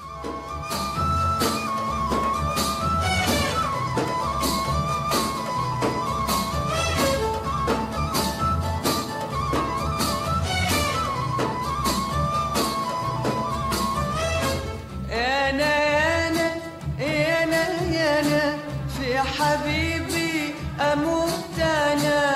dana 21.58 22.35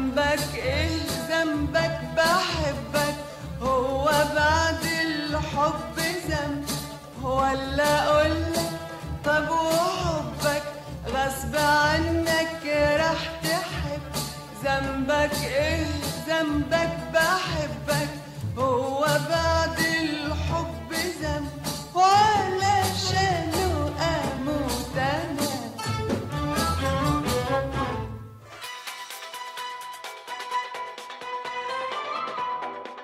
ذنبك 0.00 0.54
إيه 0.54 1.00
ذنبك؟ 1.28 2.00
بحبك. 2.16 3.14
هو 3.62 4.04
بعد 4.34 4.84
الحب 4.84 5.98
ذنب 6.28 6.64
ولا 7.22 8.04
أقولك 8.06 8.70
طب 9.24 9.50
وحبك؟ 9.50 10.62
غصب 11.06 11.56
عنك 11.56 12.64
راح 13.00 13.22
تحب. 13.42 14.02
ذنبك 14.64 15.44
إيه 15.44 15.86
ذنبك؟ 16.28 16.92
بحبك. 17.14 18.08
هو 18.58 19.00
بعد 19.30 19.78
الحب 19.78 20.92
ذنب 21.22 21.50
وعلشانه 21.94 22.79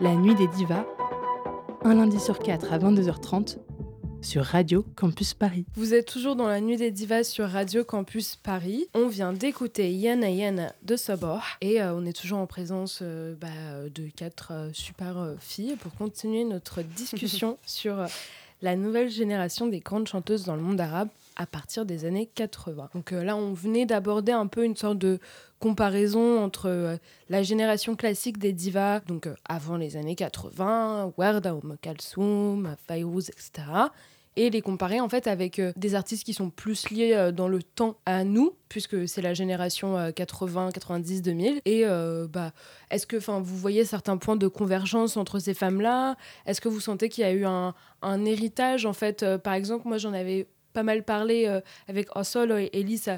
La 0.06 0.14
nuit 0.14 0.36
des 0.36 0.46
divas, 0.46 0.86
un 1.82 1.94
lundi 1.94 2.20
sur 2.20 2.38
quatre 2.38 2.72
à 2.72 2.78
22h30 2.78 3.58
sur 4.22 4.44
Radio 4.44 4.84
Campus 4.94 5.34
Paris. 5.34 5.66
Vous 5.74 5.94
êtes 5.94 6.06
toujours 6.06 6.36
dans 6.36 6.46
la 6.46 6.60
nuit 6.60 6.76
des 6.76 6.92
divas 6.92 7.24
sur 7.24 7.48
Radio 7.48 7.82
Campus 7.82 8.36
Paris. 8.36 8.86
On 8.94 9.08
vient 9.08 9.32
d'écouter 9.32 9.92
Yana 9.92 10.30
Yana 10.30 10.72
de 10.84 10.94
Sabor 10.94 11.42
et 11.60 11.82
euh, 11.82 11.92
on 11.92 12.06
est 12.06 12.12
toujours 12.12 12.38
en 12.38 12.46
présence 12.46 13.00
euh, 13.02 13.34
bah, 13.34 13.48
de 13.92 14.06
quatre 14.14 14.52
euh, 14.52 14.70
super 14.72 15.34
filles 15.40 15.74
pour 15.74 15.92
continuer 15.96 16.44
notre 16.44 16.82
discussion 16.82 17.58
sur 17.66 18.06
la 18.62 18.76
nouvelle 18.76 19.10
génération 19.10 19.66
des 19.66 19.80
grandes 19.80 20.06
chanteuses 20.06 20.44
dans 20.44 20.54
le 20.54 20.62
monde 20.62 20.80
arabe 20.80 21.08
à 21.36 21.46
partir 21.46 21.84
des 21.86 22.04
années 22.04 22.28
80. 22.34 22.90
Donc 22.94 23.12
euh, 23.12 23.22
là, 23.22 23.36
on 23.36 23.52
venait 23.52 23.86
d'aborder 23.86 24.32
un 24.32 24.46
peu 24.46 24.64
une 24.64 24.76
sorte 24.76 24.98
de 24.98 25.18
comparaison 25.58 26.42
entre 26.42 26.68
euh, 26.68 26.96
la 27.28 27.42
génération 27.42 27.96
classique 27.96 28.38
des 28.38 28.52
divas, 28.52 29.00
donc 29.00 29.26
euh, 29.26 29.34
avant 29.48 29.76
les 29.76 29.96
années 29.96 30.16
80, 30.16 31.12
Warda, 31.16 31.52
Umm 31.52 31.76
Kalsoum, 31.80 32.76
Fayrouz, 32.86 33.30
etc 33.30 33.64
et 34.38 34.50
les 34.50 34.60
comparer 34.60 35.00
en 35.00 35.08
fait 35.08 35.26
avec 35.26 35.60
des 35.76 35.94
artistes 35.94 36.24
qui 36.24 36.34
sont 36.34 36.50
plus 36.50 36.90
liés 36.90 37.30
dans 37.34 37.48
le 37.48 37.62
temps 37.62 37.96
à 38.04 38.22
nous 38.22 38.54
puisque 38.68 39.08
c'est 39.08 39.22
la 39.22 39.32
génération 39.32 39.96
euh, 39.96 40.10
80 40.10 40.72
90 40.72 41.22
2000 41.22 41.60
et 41.64 41.84
bah 42.30 42.52
est-ce 42.90 43.06
que 43.06 43.16
vous 43.16 43.56
voyez 43.56 43.86
certains 43.86 44.18
points 44.18 44.36
de 44.36 44.46
convergence 44.46 45.16
entre 45.16 45.38
ces 45.38 45.54
femmes 45.54 45.80
là 45.80 46.16
est-ce 46.44 46.60
que 46.60 46.68
vous 46.68 46.80
sentez 46.80 47.08
qu'il 47.08 47.22
y 47.22 47.26
a 47.26 47.32
eu 47.32 47.46
un, 47.46 47.74
un 48.02 48.24
héritage 48.26 48.84
en 48.84 48.92
fait? 48.92 49.24
Par 49.38 49.54
exemple 49.54 49.88
moi 49.88 49.96
j'en 49.96 50.12
avais 50.12 50.46
pas 50.76 50.82
mal 50.82 51.04
parlé 51.04 51.46
euh, 51.46 51.62
avec 51.88 52.14
Osol 52.16 52.52
et 52.52 52.68
Elise 52.74 53.10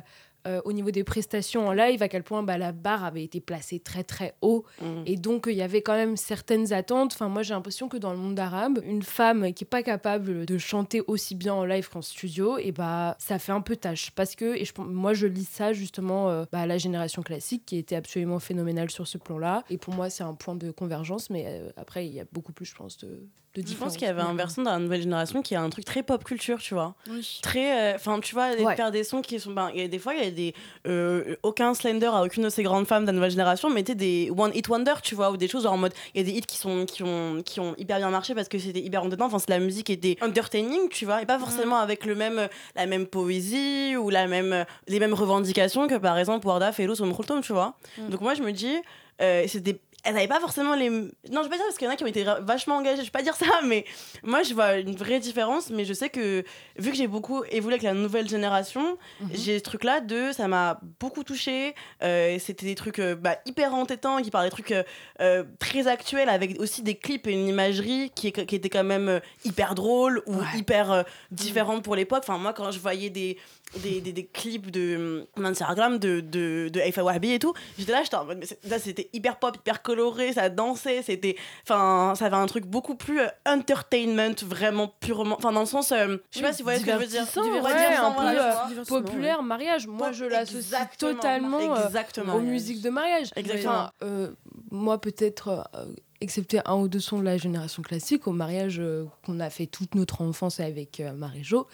euh, 0.47 0.61
au 0.65 0.73
niveau 0.73 0.93
des 0.93 1.03
prestations 1.03 1.67
en 1.67 1.73
live, 1.73 2.01
à 2.05 2.09
quel 2.09 2.23
point 2.23 2.45
bah, 2.45 2.57
la 2.57 2.71
barre 2.71 3.05
avait 3.05 3.25
été 3.25 3.41
placée 3.41 3.81
très 3.81 4.05
très 4.05 4.37
haut 4.41 4.65
Mm. 4.81 5.03
et 5.07 5.17
donc, 5.17 5.47
il 5.49 5.57
y 5.57 5.63
avait 5.63 5.83
quand 5.83 5.95
même 5.95 6.17
certaines 6.17 6.73
attentes. 6.73 7.13
Enfin, 7.13 7.29
moi, 7.29 7.43
j'ai 7.43 7.55
l'impression 7.55 7.89
que 7.89 7.97
dans 7.97 8.13
le 8.13 8.19
monde 8.19 8.39
arabe, 8.39 8.81
une 8.85 9.03
femme 9.03 9.53
qui 9.53 9.65
est 9.65 9.67
pas 9.67 9.83
capable 9.83 10.47
de 10.47 10.59
chanter 10.59 11.03
aussi 11.07 11.35
bien 11.35 11.55
en 11.55 11.65
live 11.65 11.89
qu'en 11.89 12.03
studio, 12.03 12.59
et 12.59 12.73
bah, 12.73 13.17
ça 13.19 13.39
fait 13.39 13.53
un 13.53 13.61
peu 13.61 13.77
tâche. 13.77 14.11
Parce 14.13 14.37
que, 14.37 14.57
et 14.57 14.65
je, 14.65 14.73
moi, 14.81 15.13
je 15.15 15.27
lis 15.27 15.49
ça 15.51 15.73
justement 15.73 16.29
euh, 16.29 16.45
bah, 16.53 16.61
à 16.61 16.67
la 16.67 16.79
génération 16.79 17.23
classique, 17.23 17.65
qui 17.67 17.77
était 17.77 17.97
absolument 17.97 18.39
phénoménale 18.39 18.91
sur 18.91 19.07
ce 19.07 19.19
plan-là. 19.19 19.65
Et 19.71 19.79
pour 19.79 19.95
moi, 19.95 20.09
c'est 20.11 20.25
un 20.25 20.35
point 20.35 20.55
de 20.55 20.71
convergence, 20.71 21.31
mais 21.31 21.45
euh, 21.47 21.71
après, 21.77 22.07
il 22.07 22.15
y 22.15 22.21
a 22.21 22.25
beaucoup 22.33 22.53
plus, 22.53 22.67
je 22.67 22.75
pense, 22.75 22.99
de, 22.99 23.27
de 23.63 23.69
Je 23.69 23.75
pense 23.75 23.97
qu'il 23.97 24.07
y 24.07 24.11
avait 24.11 24.23
un 24.23 24.35
versant 24.35 24.63
dans 24.63 24.73
la 24.73 24.79
nouvelle 24.79 25.03
génération 25.03 25.43
qui 25.43 25.55
a 25.55 25.61
un 25.63 25.71
truc 25.71 25.85
très 25.85 26.03
pop 26.03 26.23
culture, 26.25 26.59
tu 26.59 26.75
vois. 26.75 26.95
Oui. 27.11 27.39
Très. 27.43 27.95
Enfin, 27.95 28.21
tu 28.21 28.35
vois, 28.35 28.51
Ouais. 28.51 28.77
faire 28.77 28.91
des 28.91 29.05
sons 29.05 29.21
qui 29.23 29.39
sont. 29.41 29.53
Ben, 29.53 29.71
il 29.75 29.81
y 29.81 29.85
a 29.85 29.89
des 29.89 29.99
fois, 29.99 30.15
il 30.15 30.25
y 30.25 30.27
a 30.27 30.31
des. 30.31 30.55
euh, 30.87 31.37
aucun 31.43 31.75
Slender 31.75 32.07
à 32.07 32.23
aucune 32.23 32.43
de 32.45 32.49
ces 32.51 32.63
grandes 32.63 32.87
femmes 32.87 33.03
de 33.03 33.09
la 33.09 33.13
nouvelle 33.13 33.31
génération 33.31 33.71
mettait 33.71 33.95
des 33.95 34.31
One 34.37 34.53
Hit 34.55 34.69
Wonder, 34.69 34.95
tu 35.03 35.15
vois, 35.15 35.31
ou 35.31 35.37
des 35.37 35.49
choses 35.49 35.65
genre 35.65 35.73
en 35.73 35.79
mode. 35.79 35.93
Il 36.15 36.19
y 36.19 36.21
a 36.23 36.27
des 36.33 36.37
hits 36.39 36.43
qui, 36.43 36.57
sont, 36.57 36.87
qui, 36.87 37.03
ont, 37.03 37.43
qui 37.45 37.61
ont 37.61 37.75
hyper 37.79 37.99
bien 37.99 38.11
marché 38.11 38.35
parce 38.35 38.49
que 38.49 38.59
c'était 38.59 38.81
hyper 38.81 39.03
en 39.03 39.09
dedans. 39.09 39.27
Enfin, 39.27 39.39
c'est 39.39 39.51
la 39.51 39.59
musique 39.59 39.91
était 39.91 40.17
entertaining, 40.23 40.89
tu 40.91 41.05
vois, 41.05 41.23
et 41.23 41.27
pas 41.27 41.39
forcément 41.39 41.77
avec 41.79 42.05
le 42.05 42.15
même, 42.15 42.49
la 42.77 42.87
même 42.87 43.07
poésie 43.07 43.97
ou 43.97 44.11
la 44.11 44.27
même, 44.27 44.65
les 44.87 44.99
mêmes 45.01 45.15
revendications 45.15 45.87
que 45.89 45.97
par 45.97 46.19
exemple 46.19 46.47
Warda, 46.47 46.73
Ferouz 46.73 47.01
ou 47.01 47.05
Mkhultoum, 47.07 47.41
tu 47.41 47.53
vois. 47.53 47.75
Mm. 47.99 48.09
Donc 48.09 48.21
moi, 48.21 48.35
je 48.35 48.43
me 48.43 48.53
dis, 48.53 48.77
euh, 49.21 49.45
c'était. 49.49 49.81
Elles 50.09 50.15
n'avaient 50.15 50.27
pas 50.27 50.41
forcément 50.41 50.75
les. 50.75 50.89
Non, 50.89 51.11
je 51.31 51.43
vais 51.43 51.49
pas 51.51 51.57
dire 51.57 51.65
parce 51.67 51.77
qu'il 51.77 51.87
y 51.87 51.91
en 51.91 51.93
a 51.93 51.97
qui 51.97 52.05
ont 52.05 52.07
été 52.07 52.25
vachement 52.41 52.77
engagées, 52.77 53.03
je 53.03 53.07
vais 53.07 53.11
pas 53.11 53.21
dire 53.23 53.37
ça, 53.37 53.47
mais 53.65 53.85
moi, 54.23 54.43
je 54.43 54.55
vois 54.55 54.77
une 54.79 54.97
vraie 54.97 55.21
différence. 55.21 55.69
Mais 55.69 55.85
je 55.85 55.93
sais 55.93 56.09
que, 56.09 56.45
vu 56.79 56.91
que 56.91 56.97
j'ai 56.97 57.07
beaucoup 57.07 57.45
évolué 57.51 57.75
avec 57.75 57.83
la 57.83 57.93
nouvelle 57.93 58.27
génération, 58.29 58.97
Mhm. 59.21 59.29
j'ai 59.35 59.59
ce 59.59 59.63
truc-là 59.65 60.01
de. 60.01 60.33
Ça 60.33 60.49
m'a 60.49 60.81
beaucoup 60.99 61.25
touché. 61.25 61.75
C'était 62.01 62.65
des 62.67 62.75
trucs 62.75 63.01
euh, 63.01 63.15
bah, 63.15 63.37
hyper 63.45 63.75
entêtants 63.75 64.23
qui 64.23 64.31
parlaient 64.31 64.49
des 64.49 64.53
trucs 64.53 64.73
euh, 64.73 64.83
euh, 65.21 65.45
très 65.59 65.87
actuels 65.89 66.29
avec 66.31 66.59
aussi 66.61 66.83
des 66.83 66.95
clips 66.95 67.27
et 67.27 67.33
une 67.33 67.47
imagerie 67.49 68.11
qui, 68.15 68.33
qui 68.33 68.55
était 68.57 68.71
quand 68.71 68.85
même 68.85 69.09
euh, 69.09 69.21
hyper 69.45 69.75
drôle 69.75 70.23
ou 70.27 70.37
Ouais. 70.39 70.45
hyper 70.57 70.91
euh, 70.93 71.03
différente 71.33 71.83
pour 71.83 71.97
l'époque. 71.97 72.21
Enfin, 72.23 72.39
moi, 72.39 72.53
quand 72.53 72.71
je 72.71 72.79
voyais 72.79 73.11
des, 73.11 73.37
des, 73.83 74.01
des, 74.01 74.13
des 74.13 74.25
clips 74.27 74.71
de 74.71 75.27
hum, 75.37 75.45
Instagram 75.45 75.99
de, 75.99 76.21
de, 76.21 76.69
de 76.73 76.81
Aifa 76.81 77.03
Wahbi 77.05 77.33
et 77.33 77.39
tout, 77.39 77.53
j'étais 77.79 77.93
là, 77.93 78.03
j'étais 78.03 78.17
en 78.17 78.25
mode, 78.25 78.45
là, 78.69 78.79
c'était 78.79 79.09
hyper 79.13 79.39
pop, 79.39 79.57
hyper 79.57 79.83
coloré, 79.83 80.33
ça 80.33 80.49
dansait, 80.49 81.03
c'était. 81.03 81.37
Enfin, 81.65 82.15
ça 82.17 82.27
avait 82.27 82.37
un 82.37 82.47
truc 82.47 82.65
beaucoup 82.67 82.95
plus 82.95 83.21
euh, 83.21 83.29
entertainment, 83.47 84.35
vraiment 84.45 84.89
purement. 85.01 85.37
Enfin, 85.37 85.53
dans 85.53 85.61
le 85.61 85.67
sens. 85.67 85.93
euh, 85.93 86.17
je 86.31 86.39
sais 86.39 86.45
pas 86.45 86.53
si 86.53 86.63
vous 86.63 86.65
voyez 86.67 86.81
ce 86.81 86.85
que 86.87 86.93
je 86.93 86.97
veux 86.97 87.07
dire. 87.07 87.25
Ouais, 87.37 87.97
un 87.97 88.11
peu, 88.13 88.81
euh, 88.81 88.85
populaire 88.87 89.43
mariage. 89.43 89.87
Moi, 89.87 90.13
je 90.13 90.25
l'associe 90.25 90.59
Exactement. 90.65 91.15
totalement 91.15 91.77
euh, 91.77 91.87
Exactement. 91.87 92.35
aux 92.35 92.41
musiques 92.41 92.83
de 92.83 92.91
mariage. 92.91 93.29
Exactement. 93.37 93.73
Enfin, 93.73 93.91
euh, 94.03 94.31
moi, 94.71 95.01
peut-être, 95.01 95.49
euh, 95.75 95.85
excepté 96.21 96.61
un 96.65 96.75
ou 96.77 96.89
deux 96.89 97.01
sons 97.01 97.19
de 97.21 97.25
la 97.25 97.37
génération 97.37 97.83
classique, 97.83 98.27
au 98.27 98.33
mariage 98.33 98.79
euh, 98.81 99.05
qu'on 99.25 99.39
a 99.41 99.51
fait 99.51 99.67
toute 99.67 99.95
notre 99.95 100.23
enfance 100.23 100.59
avec 100.61 101.01
euh, 101.01 101.13
Marie-Jo, 101.13 101.67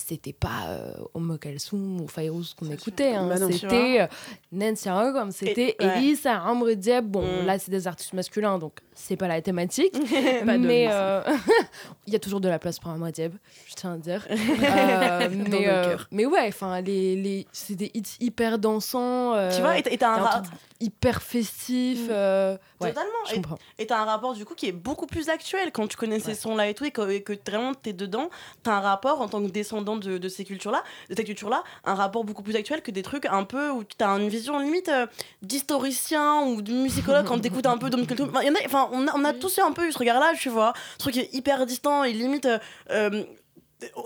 c'était 0.00 0.32
pas 0.32 0.68
euh, 0.68 0.92
Omo 1.12 1.36
Kalsoum 1.38 2.00
ou 2.00 2.06
Fayrouz 2.08 2.54
qu'on 2.54 2.70
écoutait. 2.70 3.14
hein. 3.16 3.26
Bah 3.28 3.34
c'était 3.50 4.00
euh, 4.02 4.06
Nancy 4.52 4.88
Aragom, 4.88 5.30
c'était 5.32 5.74
Et- 5.78 5.84
ouais. 5.84 5.98
Elisa, 5.98 6.40
Amr 6.40 6.76
Diab. 6.76 7.04
Bon, 7.06 7.22
Mm. 7.22 7.46
là, 7.46 7.58
c'est 7.58 7.70
des 7.72 7.86
artistes 7.88 8.12
masculins, 8.12 8.58
donc 8.58 8.74
c'est 8.94 9.16
pas 9.16 9.26
la 9.28 9.42
thématique. 9.42 9.92
Pas 10.46 10.56
mais 10.56 10.86
euh, 10.88 11.20
il 12.06 12.12
y 12.12 12.16
a 12.16 12.20
toujours 12.20 12.40
de 12.40 12.48
la 12.48 12.58
place 12.60 12.78
pour 12.78 12.90
Amr 12.92 13.10
Diab, 13.10 13.32
je 13.66 13.74
tiens 13.74 13.94
à 13.94 13.96
dire. 13.98 14.24
Euh, 14.30 15.28
mais, 15.50 15.96
mais 16.12 16.26
ouais, 16.26 16.46
enfin, 16.48 16.80
les, 16.80 17.16
les, 17.16 17.46
c'est 17.52 17.74
des 17.74 17.90
hits 17.92 18.16
hyper 18.20 18.58
dansants. 18.58 19.34
Tu 19.54 19.60
vois, 19.60 19.78
et 19.78 19.82
t'as- 19.98 20.08
un, 20.14 20.22
a 20.24 20.38
un 20.38 20.42
hyper 20.80 21.22
festif. 21.22 22.06
Mm. 22.08 22.12
ouais, 22.12 22.58
Totalement. 22.92 23.48
Et- 23.78 23.86
t'as 23.86 23.98
un 24.00 24.04
rapport 24.04 24.34
du 24.34 24.44
coup 24.44 24.54
qui 24.54 24.66
est 24.68 24.72
beaucoup 24.72 25.06
plus 25.06 25.28
actuel 25.28 25.72
quand 25.72 25.88
tu 25.88 25.96
connais 25.96 26.20
ces 26.20 26.28
Ouais. 26.28 26.34
sons-là 26.34 26.68
et 26.68 26.74
tout, 26.74 26.84
et 26.84 26.90
que, 26.92 27.08
et 27.10 27.22
que 27.22 27.32
vraiment 27.48 27.74
t'es 27.74 27.92
dedans, 27.92 28.30
t'as 28.62 28.74
un 28.76 28.80
rapport 28.80 29.20
en 29.20 29.28
tant 29.28 29.42
que 29.42 29.50
descendant 29.50 29.87
de, 29.96 30.18
de 30.18 30.28
ces 30.28 30.44
cultures-là, 30.44 30.82
de 31.10 31.14
cette 31.14 31.26
culture-là, 31.26 31.62
un 31.84 31.94
rapport 31.94 32.24
beaucoup 32.24 32.42
plus 32.42 32.56
actuel 32.56 32.82
que 32.82 32.90
des 32.90 33.02
trucs 33.02 33.26
un 33.26 33.44
peu 33.44 33.70
où 33.70 33.84
t'as 33.84 34.18
une 34.18 34.28
vision 34.28 34.58
limite 34.58 34.88
euh, 34.88 35.06
d'historicien 35.42 36.42
ou 36.42 36.62
de 36.62 36.72
musicologue 36.72 37.26
quand 37.26 37.38
t'écoutes 37.40 37.66
un 37.66 37.78
peu 37.78 37.90
Dom 37.90 38.06
Culture. 38.06 38.30
Enfin, 38.66 38.88
on 38.92 39.06
a, 39.08 39.16
on 39.16 39.24
a 39.24 39.32
tous 39.32 39.58
eu 39.58 39.60
un 39.60 39.72
peu 39.72 39.86
eu 39.88 39.92
ce 39.92 39.98
regard-là, 39.98 40.32
tu 40.38 40.48
vois, 40.48 40.72
ce 40.94 40.98
truc 40.98 41.16
est 41.16 41.34
hyper 41.34 41.66
distant 41.66 42.04
et 42.04 42.12
limite. 42.12 42.46
euh, 42.46 42.58
euh, 42.90 43.24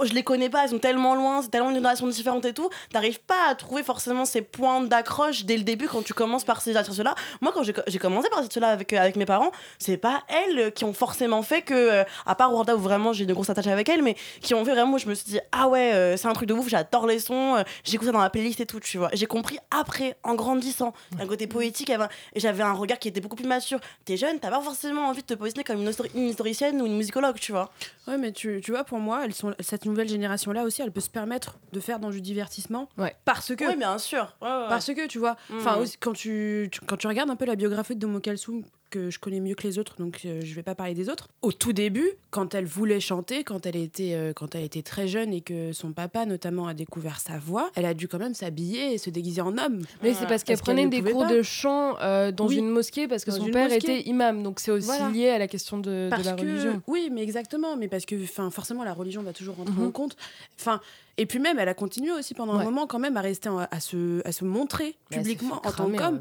je 0.04 0.12
les 0.12 0.22
connais 0.22 0.50
pas, 0.50 0.64
elles 0.64 0.70
sont 0.70 0.78
tellement 0.78 1.14
loin, 1.14 1.42
c'est 1.42 1.48
tellement 1.48 1.70
une 1.70 1.76
génération 1.76 2.06
différente 2.06 2.44
et 2.44 2.52
tout. 2.52 2.68
T'arrives 2.92 3.20
pas 3.20 3.48
à 3.48 3.54
trouver 3.54 3.82
forcément 3.82 4.24
ces 4.24 4.42
points 4.42 4.80
d'accroche 4.82 5.44
dès 5.44 5.56
le 5.56 5.62
début 5.62 5.88
quand 5.88 6.02
tu 6.04 6.12
commences 6.14 6.44
par 6.44 6.60
ces 6.60 6.76
artistes-là. 6.76 7.14
Moi, 7.40 7.52
quand 7.54 7.62
j'ai 7.62 7.98
commencé 7.98 8.28
par 8.28 8.38
ces 8.38 8.44
artistes-là 8.44 8.68
avec, 8.68 8.92
euh, 8.92 8.98
avec 9.00 9.16
mes 9.16 9.24
parents, 9.26 9.50
c'est 9.78 9.96
pas 9.96 10.22
elles 10.28 10.72
qui 10.72 10.84
ont 10.84 10.92
forcément 10.92 11.42
fait 11.42 11.62
que, 11.62 11.74
euh, 11.74 12.04
à 12.26 12.34
part 12.34 12.52
Warda 12.52 12.76
où 12.76 12.78
vraiment 12.78 13.12
j'ai 13.12 13.24
une 13.24 13.32
grosse 13.32 13.50
attache 13.50 13.66
avec 13.66 13.88
elle, 13.88 14.02
mais 14.02 14.16
qui 14.40 14.54
ont 14.54 14.64
fait 14.64 14.72
vraiment 14.72 14.94
où 14.94 14.98
je 14.98 15.06
me 15.06 15.14
suis 15.14 15.24
dit, 15.26 15.40
ah 15.52 15.68
ouais, 15.68 15.92
euh, 15.94 16.16
c'est 16.16 16.28
un 16.28 16.32
truc 16.32 16.48
de 16.48 16.54
ouf, 16.54 16.68
j'adore 16.68 17.06
les 17.06 17.18
sons, 17.18 17.56
euh, 17.56 17.62
j'écoute 17.84 18.06
ça 18.06 18.12
dans 18.12 18.18
ma 18.18 18.30
playlist 18.30 18.60
et 18.60 18.66
tout, 18.66 18.80
tu 18.80 18.98
vois. 18.98 19.10
J'ai 19.14 19.26
compris 19.26 19.58
après, 19.70 20.16
en 20.22 20.34
grandissant, 20.34 20.92
un 21.18 21.26
côté 21.26 21.46
poétique, 21.46 21.90
un- 21.90 22.08
et 22.34 22.40
j'avais 22.40 22.62
un 22.62 22.72
regard 22.72 22.98
qui 22.98 23.08
était 23.08 23.20
beaucoup 23.20 23.36
plus 23.36 23.46
mature. 23.46 23.78
T'es 24.04 24.16
jeune, 24.16 24.38
t'as 24.38 24.50
pas 24.50 24.60
forcément 24.60 25.06
envie 25.08 25.22
de 25.22 25.26
te 25.26 25.34
positionner 25.34 25.64
comme 25.64 25.80
une, 25.80 25.88
histori- 25.90 26.10
une 26.14 26.28
historicienne 26.28 26.80
ou 26.82 26.86
une 26.86 26.96
musicologue, 26.96 27.38
tu 27.38 27.52
vois. 27.52 27.70
Ouais, 28.06 28.18
mais 28.18 28.32
tu, 28.32 28.60
tu 28.64 28.72
vois, 28.72 28.84
pour 28.84 28.98
moi, 28.98 29.20
elles 29.24 29.32
sont, 29.34 29.54
cette 29.62 29.84
nouvelle 29.86 30.08
génération-là 30.08 30.64
aussi, 30.64 30.82
elle 30.82 30.92
peut 30.92 31.00
se 31.00 31.10
permettre 31.10 31.58
de 31.72 31.80
faire 31.80 31.98
dans 31.98 32.10
du 32.10 32.20
divertissement. 32.20 32.88
Ouais. 32.98 33.14
Parce 33.24 33.54
que. 33.54 33.64
Oui, 33.64 33.76
bien 33.76 33.98
sûr. 33.98 34.36
Ouais, 34.40 34.48
ouais. 34.48 34.66
Parce 34.68 34.92
que, 34.92 35.06
tu 35.06 35.18
vois, 35.18 35.36
enfin, 35.54 35.76
aussi, 35.76 35.96
quand, 35.98 36.12
tu, 36.12 36.68
tu- 36.72 36.80
quand 36.80 36.96
tu 36.96 37.06
regardes 37.06 37.30
un 37.30 37.36
peu 37.36 37.44
la 37.44 37.56
biographie 37.56 37.94
de 37.94 38.00
Domo 38.00 38.20
Kalsoum, 38.20 38.62
que 38.92 39.10
je 39.10 39.18
connais 39.18 39.40
mieux 39.40 39.54
que 39.54 39.62
les 39.66 39.78
autres, 39.78 39.96
donc 39.98 40.20
euh, 40.26 40.40
je 40.44 40.54
vais 40.54 40.62
pas 40.62 40.74
parler 40.74 40.92
des 40.94 41.08
autres. 41.08 41.28
Au 41.40 41.50
tout 41.50 41.72
début, 41.72 42.10
quand 42.30 42.54
elle 42.54 42.66
voulait 42.66 43.00
chanter, 43.00 43.42
quand 43.42 43.64
elle 43.66 43.76
était, 43.76 44.12
euh, 44.14 44.32
quand 44.34 44.54
elle 44.54 44.64
était 44.64 44.82
très 44.82 45.08
jeune 45.08 45.32
et 45.32 45.40
que 45.40 45.72
son 45.72 45.92
papa 45.92 46.26
notamment 46.26 46.66
a 46.66 46.74
découvert 46.74 47.18
sa 47.18 47.38
voix, 47.38 47.70
elle 47.74 47.86
a 47.86 47.94
dû 47.94 48.06
quand 48.06 48.18
même 48.18 48.34
s'habiller 48.34 48.92
et 48.92 48.98
se 48.98 49.08
déguiser 49.10 49.40
en 49.40 49.56
homme. 49.56 49.82
Mais 50.02 50.12
c'est 50.14 50.26
parce 50.26 50.44
qu'elle 50.44 50.58
prenait 50.58 50.86
des 50.88 51.02
cours 51.02 51.22
pas. 51.22 51.32
de 51.34 51.42
chant 51.42 51.96
euh, 52.02 52.30
dans 52.30 52.46
Oui. 52.46 52.56
une 52.56 52.68
mosquée 52.68 53.08
parce 53.08 53.24
que 53.24 53.30
Dans 53.30 53.38
son 53.38 53.50
père 53.50 53.70
mosquée. 53.70 53.98
était 53.98 54.08
imam. 54.08 54.42
Donc 54.42 54.60
c'est 54.60 54.70
aussi 54.70 54.86
Voilà. 54.86 55.08
lié 55.08 55.30
à 55.30 55.38
la 55.38 55.48
question 55.48 55.78
de, 55.78 56.08
la 56.10 56.18
que, 56.34 56.40
religion. 56.42 56.82
oui, 56.86 57.08
mais 57.10 57.22
exactement, 57.22 57.76
mais 57.76 57.88
parce 57.88 58.04
que, 58.04 58.14
enfin, 58.22 58.50
forcément, 58.50 58.84
la 58.84 58.92
religion 58.94 59.22
va 59.22 59.32
toujours 59.32 59.56
rentrer 59.56 59.74
Mhm. 59.74 59.86
en 59.86 59.90
compte. 59.90 60.16
Enfin, 60.60 60.80
et 61.18 61.26
puis 61.26 61.38
même, 61.38 61.58
elle 61.58 61.68
a 61.68 61.74
continué 61.74 62.10
aussi 62.12 62.34
pendant 62.34 62.54
Ouais. 62.56 62.62
un 62.62 62.64
moment 62.64 62.86
quand 62.86 62.98
même 62.98 63.16
à 63.16 63.20
rester, 63.20 63.48
en- 63.48 63.58
à 63.58 63.80
se, 63.80 64.26
à 64.26 64.32
se 64.32 64.44
montrer 64.44 64.96
publiquement 65.10 65.56
en 65.64 65.70
tant 65.72 65.90
qu'homme. 65.90 66.20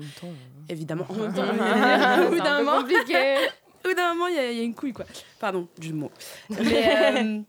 Évidemment. 0.69 1.05
En 1.09 1.13
même 1.15 1.33
temps, 1.33 1.43
C'est 1.45 1.51
au 2.27 2.29
bout 2.29 2.39
d'un 2.39 2.63
moment, 2.63 2.81
d'un 3.95 4.09
moment, 4.13 4.27
il 4.27 4.35
y, 4.35 4.39
a- 4.39 4.51
il 4.51 4.57
y 4.57 4.61
a 4.61 4.63
une 4.63 4.75
couille, 4.75 4.93
quoi. 4.93 5.05
Pardon, 5.39 5.67
du 5.77 5.91
mot. 5.93 6.11
Mais, 6.49 7.17
euh, 7.17 7.39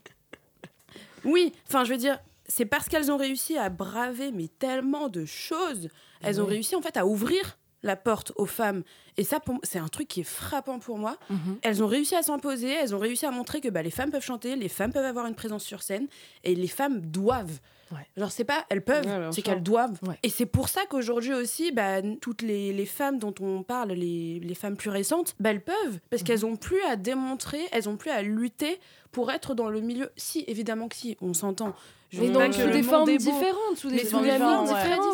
oui, 1.25 1.53
enfin, 1.67 1.83
je 1.83 1.91
veux 1.91 1.97
dire, 1.97 2.19
c'est 2.47 2.65
parce 2.65 2.89
qu'elles 2.89 3.11
ont 3.11 3.17
réussi 3.17 3.57
à 3.57 3.69
braver 3.69 4.31
mais 4.31 4.47
tellement 4.59 5.07
de 5.09 5.25
choses. 5.25 5.89
Elles 6.21 6.41
ont 6.41 6.45
réussi 6.45 6.75
en 6.75 6.81
fait 6.81 6.97
à 6.97 7.05
ouvrir 7.05 7.57
la 7.83 7.95
porte 7.95 8.31
aux 8.35 8.45
femmes. 8.45 8.83
Et 9.17 9.23
ça, 9.23 9.39
c'est 9.63 9.79
un 9.79 9.87
truc 9.87 10.07
qui 10.07 10.21
est 10.21 10.25
frappant 10.25 10.79
pour 10.79 10.97
moi. 10.97 11.17
Mhm. 11.29 11.57
Elles 11.61 11.83
ont 11.83 11.87
réussi 11.87 12.15
à 12.15 12.23
s'imposer, 12.23 12.71
elles 12.71 12.95
ont 12.95 12.99
réussi 12.99 13.25
à 13.25 13.31
montrer 13.31 13.61
que 13.61 13.69
bah, 13.69 13.81
les 13.81 13.91
femmes 13.91 14.11
peuvent 14.11 14.23
chanter, 14.23 14.55
les 14.55 14.69
femmes 14.69 14.91
peuvent 14.91 15.05
avoir 15.05 15.27
une 15.27 15.35
présence 15.35 15.63
sur 15.63 15.81
scène, 15.81 16.07
et 16.43 16.55
les 16.55 16.67
femmes 16.67 17.01
doivent. 17.01 17.59
Ouais. 17.93 18.07
Genre, 18.17 18.31
c'est 18.31 18.43
pas 18.43 18.65
elles 18.69 18.83
peuvent, 18.83 19.05
Ouais, 19.05 19.29
c'est 19.31 19.41
qu'elles 19.41 19.63
doivent. 19.63 19.97
Ouais. 20.07 20.17
Et 20.23 20.29
c'est 20.29 20.45
pour 20.45 20.69
ça 20.69 20.81
qu'aujourd'hui 20.89 21.33
aussi, 21.33 21.71
bah, 21.71 22.01
toutes 22.21 22.41
les, 22.41 22.73
les 22.73 22.85
femmes 22.85 23.19
dont 23.19 23.33
on 23.39 23.63
parle, 23.63 23.91
les, 23.91 24.39
les 24.39 24.55
femmes 24.55 24.75
plus 24.77 24.89
récentes, 24.89 25.35
bah, 25.39 25.51
elles 25.51 25.63
peuvent, 25.63 25.99
parce 26.09 26.21
Mhm. 26.21 26.27
qu'elles 26.27 26.45
ont 26.45 26.55
plus 26.55 26.81
à 26.83 26.95
démontrer, 26.95 27.61
elles 27.71 27.87
ont 27.89 27.97
plus 27.97 28.11
à 28.11 28.21
lutter 28.21 28.79
pour 29.11 29.31
être 29.31 29.53
dans 29.55 29.69
le 29.69 29.79
milieu. 29.81 30.09
Si, 30.17 30.43
évidemment 30.47 30.87
que 30.87 30.95
si, 30.95 31.17
on 31.21 31.33
s'entend. 31.33 31.73
Mais 32.15 32.27
que 32.31 32.53
sous 32.53 32.69
des 32.69 32.83
formes 32.83 33.09
différentes, 33.17 33.75
sous 33.77 33.89
des 33.89 34.05
sous 34.05 34.11
formes 34.11 34.25
très 34.27 34.33
différentes. 34.37 34.67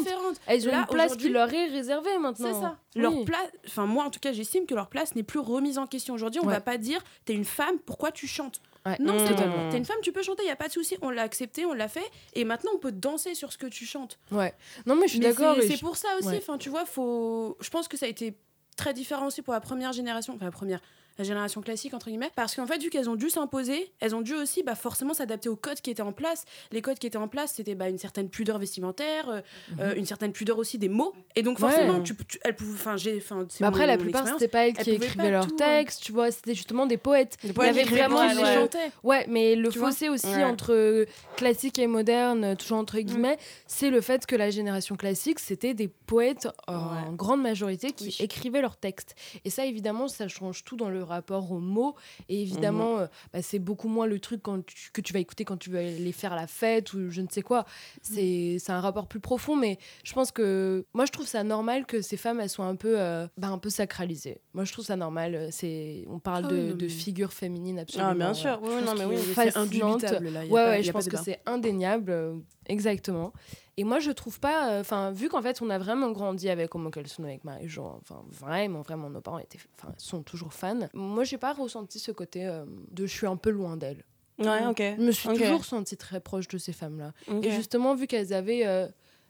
différentes. 0.03 0.41
Elles 0.47 0.67
ont 0.67 0.71
Là, 0.71 0.79
une 0.79 0.85
place 0.87 1.15
qui 1.15 1.29
leur 1.29 1.53
est 1.53 1.67
réservée 1.67 2.17
maintenant. 2.19 2.47
C'est 2.53 2.59
ça. 2.59 2.77
Oui. 2.95 3.01
Leur 3.01 3.23
place, 3.23 3.49
enfin 3.67 3.85
moi 3.85 4.03
en 4.03 4.09
tout 4.09 4.19
cas, 4.19 4.33
j'estime 4.33 4.65
que 4.65 4.75
leur 4.75 4.87
place 4.89 5.15
n'est 5.15 5.23
plus 5.23 5.39
remise 5.39 5.77
en 5.77 5.87
question. 5.87 6.13
Aujourd'hui, 6.13 6.41
on 6.43 6.47
Ouais. 6.47 6.53
va 6.55 6.59
pas 6.59 6.77
dire 6.77 7.01
t'es 7.23 7.33
une 7.33 7.45
femme, 7.45 7.77
pourquoi 7.85 8.11
tu 8.11 8.27
chantes? 8.27 8.61
Ouais. 8.85 8.95
Non, 8.99 9.13
Mmh. 9.13 9.19
c'est 9.19 9.27
Totalement. 9.29 9.69
T'es 9.69 9.77
une 9.77 9.85
femme, 9.85 9.97
tu 10.01 10.11
peux 10.11 10.23
chanter, 10.23 10.43
il 10.43 10.47
y 10.47 10.51
a 10.51 10.55
pas 10.55 10.67
de 10.67 10.73
souci. 10.73 10.95
On 11.01 11.09
l'a 11.09 11.23
accepté, 11.23 11.65
on 11.65 11.73
l'a 11.73 11.87
fait, 11.89 12.09
et 12.33 12.43
maintenant 12.45 12.71
on 12.75 12.79
peut 12.79 12.91
danser 12.91 13.35
sur 13.35 13.51
ce 13.51 13.57
que 13.57 13.67
tu 13.67 13.85
chantes. 13.85 14.17
Ouais. 14.31 14.53
Non, 14.85 14.95
mais 14.95 15.03
je 15.07 15.11
suis 15.11 15.19
d'accord. 15.19 15.55
c'est- 15.61 15.75
je- 15.75 15.79
pour 15.81 15.97
ça 15.97 16.07
aussi. 16.17 16.27
Ouais. 16.29 16.37
Enfin, 16.37 16.57
tu 16.57 16.69
vois, 16.69 16.85
faut. 16.85 17.57
Je 17.59 17.69
pense 17.69 17.87
que 17.87 17.97
ça 17.97 18.05
a 18.05 18.09
été 18.09 18.35
très 18.77 18.93
différent 18.93 19.27
aussi 19.27 19.41
pour 19.41 19.53
la 19.53 19.59
première 19.59 19.91
génération, 19.91 20.33
enfin 20.35 20.45
la 20.45 20.51
première, 20.51 20.79
la 21.19 21.25
génération 21.25 21.61
classique 21.61 21.93
entre 21.93 22.07
guillemets, 22.07 22.31
parce 22.35 22.55
qu'en 22.55 22.65
fait 22.65 22.81
vu 22.81 22.89
qu'elles 22.89 23.09
ont 23.09 23.15
dû 23.15 23.29
s'imposer, 23.29 23.91
elles 23.99 24.15
ont 24.15 24.21
dû 24.21 24.33
aussi 24.33 24.63
bah, 24.63 24.73
forcément 24.75 25.13
s'adapter 25.13 25.49
aux 25.49 25.55
codes 25.57 25.81
qui 25.81 25.91
étaient 25.91 26.01
en 26.01 26.13
place. 26.13 26.45
Les 26.71 26.81
codes 26.81 26.97
qui 26.97 27.05
étaient 27.07 27.17
en 27.17 27.27
place, 27.27 27.53
c'était 27.55 27.75
bah, 27.75 27.89
une 27.89 27.97
certaine 27.97 28.29
pudeur 28.29 28.57
vestimentaire, 28.57 29.29
euh, 29.29 29.41
euh, 29.79 29.93
une 29.95 30.05
certaine 30.05 30.31
pudeur 30.31 30.57
aussi 30.57 30.77
des 30.77 30.89
mots, 30.89 31.13
et 31.35 31.43
donc 31.43 31.59
Mhm. 31.59 31.65
Ouais. 31.65 31.71
forcément, 31.73 32.01
tu, 32.01 32.15
tu- 32.15 32.39
elles 32.43 32.55
pouvaient, 32.55 32.73
enfin 32.73 32.95
j'ai, 32.97 33.21
Mais 33.59 33.67
après, 33.67 33.81
mon- 33.81 33.87
la 33.87 33.97
plupart, 33.97 34.25
c'était 34.27 34.47
pas 34.47 34.65
elles 34.67 34.73
elles 34.77 34.83
qui 34.85 34.91
écrivaient 34.91 35.29
leurs 35.31 35.43
hein. 35.45 35.55
textes, 35.57 36.01
tu 36.03 36.11
vois, 36.13 36.31
c'était 36.31 36.55
justement 36.55 36.85
des 36.85 36.97
poètes. 36.97 37.35
Les 37.43 37.49
Il 37.49 37.51
y 37.51 37.53
poètes 37.53 37.69
avait 37.71 37.83
vraiment 37.83 38.21
des 38.21 38.37
ouais. 38.37 38.45
gens- 38.45 38.61
chantaient. 38.61 38.91
Ouais, 39.03 39.25
mais 39.27 39.55
le 39.55 39.69
Tu 39.69 39.79
fossé 39.79 40.07
aussi 40.09 40.25
Ouais. 40.27 40.43
entre 40.45 41.05
classique 41.35 41.77
et 41.79 41.87
moderne, 41.87 42.55
toujours 42.55 42.77
entre 42.77 42.97
guillemets, 42.99 43.37
c'est 43.67 43.89
le 43.89 43.99
fait 44.01 44.25
que 44.25 44.35
la 44.37 44.49
génération 44.49 44.95
classique, 44.95 45.39
c'était 45.39 45.73
des 45.73 45.87
poètes 45.89 46.47
euh, 46.69 46.73
en 46.73 47.11
grande 47.13 47.41
majorité 47.41 47.91
qui 47.91 48.05
Oui. 48.05 48.17
écrivaient 48.19 48.61
leurs 48.61 48.77
textes. 48.77 49.15
Et 49.43 49.49
ça, 49.49 49.65
évidemment, 49.65 50.07
ça 50.07 50.27
change 50.27 50.63
tout 50.63 50.75
dans 50.77 50.89
le 50.89 51.03
rapport 51.09 51.51
aux 51.51 51.59
mots. 51.59 51.95
Et 52.29 52.41
évidemment, 52.41 52.99
euh, 52.99 53.07
bah, 53.33 53.41
c'est 53.41 53.59
beaucoup 53.59 53.87
moins 53.89 54.05
le 54.07 54.19
truc 54.19 54.41
quand 54.41 54.65
tu- 54.65 54.91
que 54.93 55.01
tu 55.01 55.11
vas 55.13 55.19
écouter 55.19 55.43
quand 55.45 55.57
tu 55.57 55.69
vas 55.69 55.79
aller 55.79 56.11
faire 56.13 56.35
la 56.35 56.47
fête 56.47 56.93
ou 56.93 57.09
je 57.09 57.21
ne 57.21 57.27
sais 57.29 57.41
quoi. 57.41 57.65
C'est 58.01 58.57
c'est 58.59 58.71
un 58.71 58.79
rapport 58.81 59.07
plus 59.07 59.19
profond, 59.19 59.55
mais 59.55 59.77
je 60.03 60.13
pense 60.13 60.31
que 60.31 60.85
moi, 60.93 61.05
je 61.05 61.11
trouve 61.11 61.27
ça 61.27 61.43
normal 61.43 61.85
que 61.85 62.01
ces 62.01 62.17
femmes, 62.17 62.39
elles 62.39 62.49
soient 62.49 62.65
un 62.65 62.75
peu, 62.75 62.99
euh, 62.99 63.27
bah, 63.37 63.49
un 63.49 63.57
peu 63.57 63.69
sacralisées. 63.69 64.39
Moi, 64.53 64.63
je 64.63 64.71
trouve 64.73 64.85
ça 64.85 64.95
normal. 64.95 65.49
C'est, 65.51 66.05
on 66.09 66.19
parle 66.19 66.45
Ah 66.47 66.49
de, 66.51 66.55
oui, 66.55 66.73
de 66.75 66.83
mais- 66.85 66.89
figures 66.89 67.33
féminines 67.33 67.79
absolument. 67.79 68.09
Ah, 68.11 68.15
bien 68.15 68.29
euh, 68.31 68.33
sûr. 68.33 68.59
Oui, 68.63 68.69
oui, 68.77 68.83
non, 68.85 68.93
mais 68.97 69.05
oui. 69.05 69.17
C'est 69.35 69.57
indubitable 69.57 70.29
là. 70.29 70.45
y 70.45 70.49
a 70.49 70.51
Ouais, 70.51 70.63
pas- 70.63 70.69
ouais, 70.69 70.77
y 70.77 70.79
a 70.79 70.81
je 70.83 70.87
pas 70.91 70.99
pense 70.99 71.07
que 71.09 71.17
c'est 71.17 71.39
indéniable, 71.45 72.11
euh, 72.11 72.35
exactement. 72.67 73.33
Et 73.79 73.85
moi, 73.85 73.99
je 73.99 74.11
trouve 74.11 74.41
pas, 74.41 74.71
euh, 74.73 74.81
enfin, 74.81 75.11
vu 75.11 75.29
qu'en 75.29 75.41
fait, 75.41 75.61
on 75.61 75.69
a 75.69 75.77
vraiment 75.77 76.11
grandi 76.11 76.49
avec 76.49 76.75
Homo 76.75 76.89
Kelson, 76.89 77.23
avec 77.23 77.45
Marie-Jo, 77.45 77.81
enfin, 78.01 78.21
vraiment, 78.29 78.81
vraiment, 78.81 79.09
nos 79.09 79.21
parents 79.21 79.39
étaient, 79.39 79.57
sont 79.97 80.21
toujours 80.21 80.51
fans. 80.53 80.89
Moi, 80.93 81.23
j'ai 81.23 81.37
pas 81.37 81.53
ressenti 81.53 81.97
ce 81.97 82.11
côté 82.11 82.45
euh, 82.45 82.65
de 82.91 83.05
je 83.05 83.13
suis 83.13 83.25
un 83.27 83.37
peu 83.37 83.51
loin 83.51 83.77
d'elles. 83.77 84.03
Ouais, 84.37 84.65
ok. 84.67 84.81
Je 84.97 85.01
me 85.01 85.11
suis 85.11 85.29
toujours 85.29 85.63
sentie 85.63 85.95
très 85.95 86.19
proche 86.19 86.49
de 86.49 86.57
ces 86.57 86.73
femmes-là. 86.73 87.13
Et 87.41 87.51
justement, 87.51 87.95
vu 87.95 88.05
qu'elles 88.05 88.33
avaient 88.33 88.65
euh, 88.67 88.87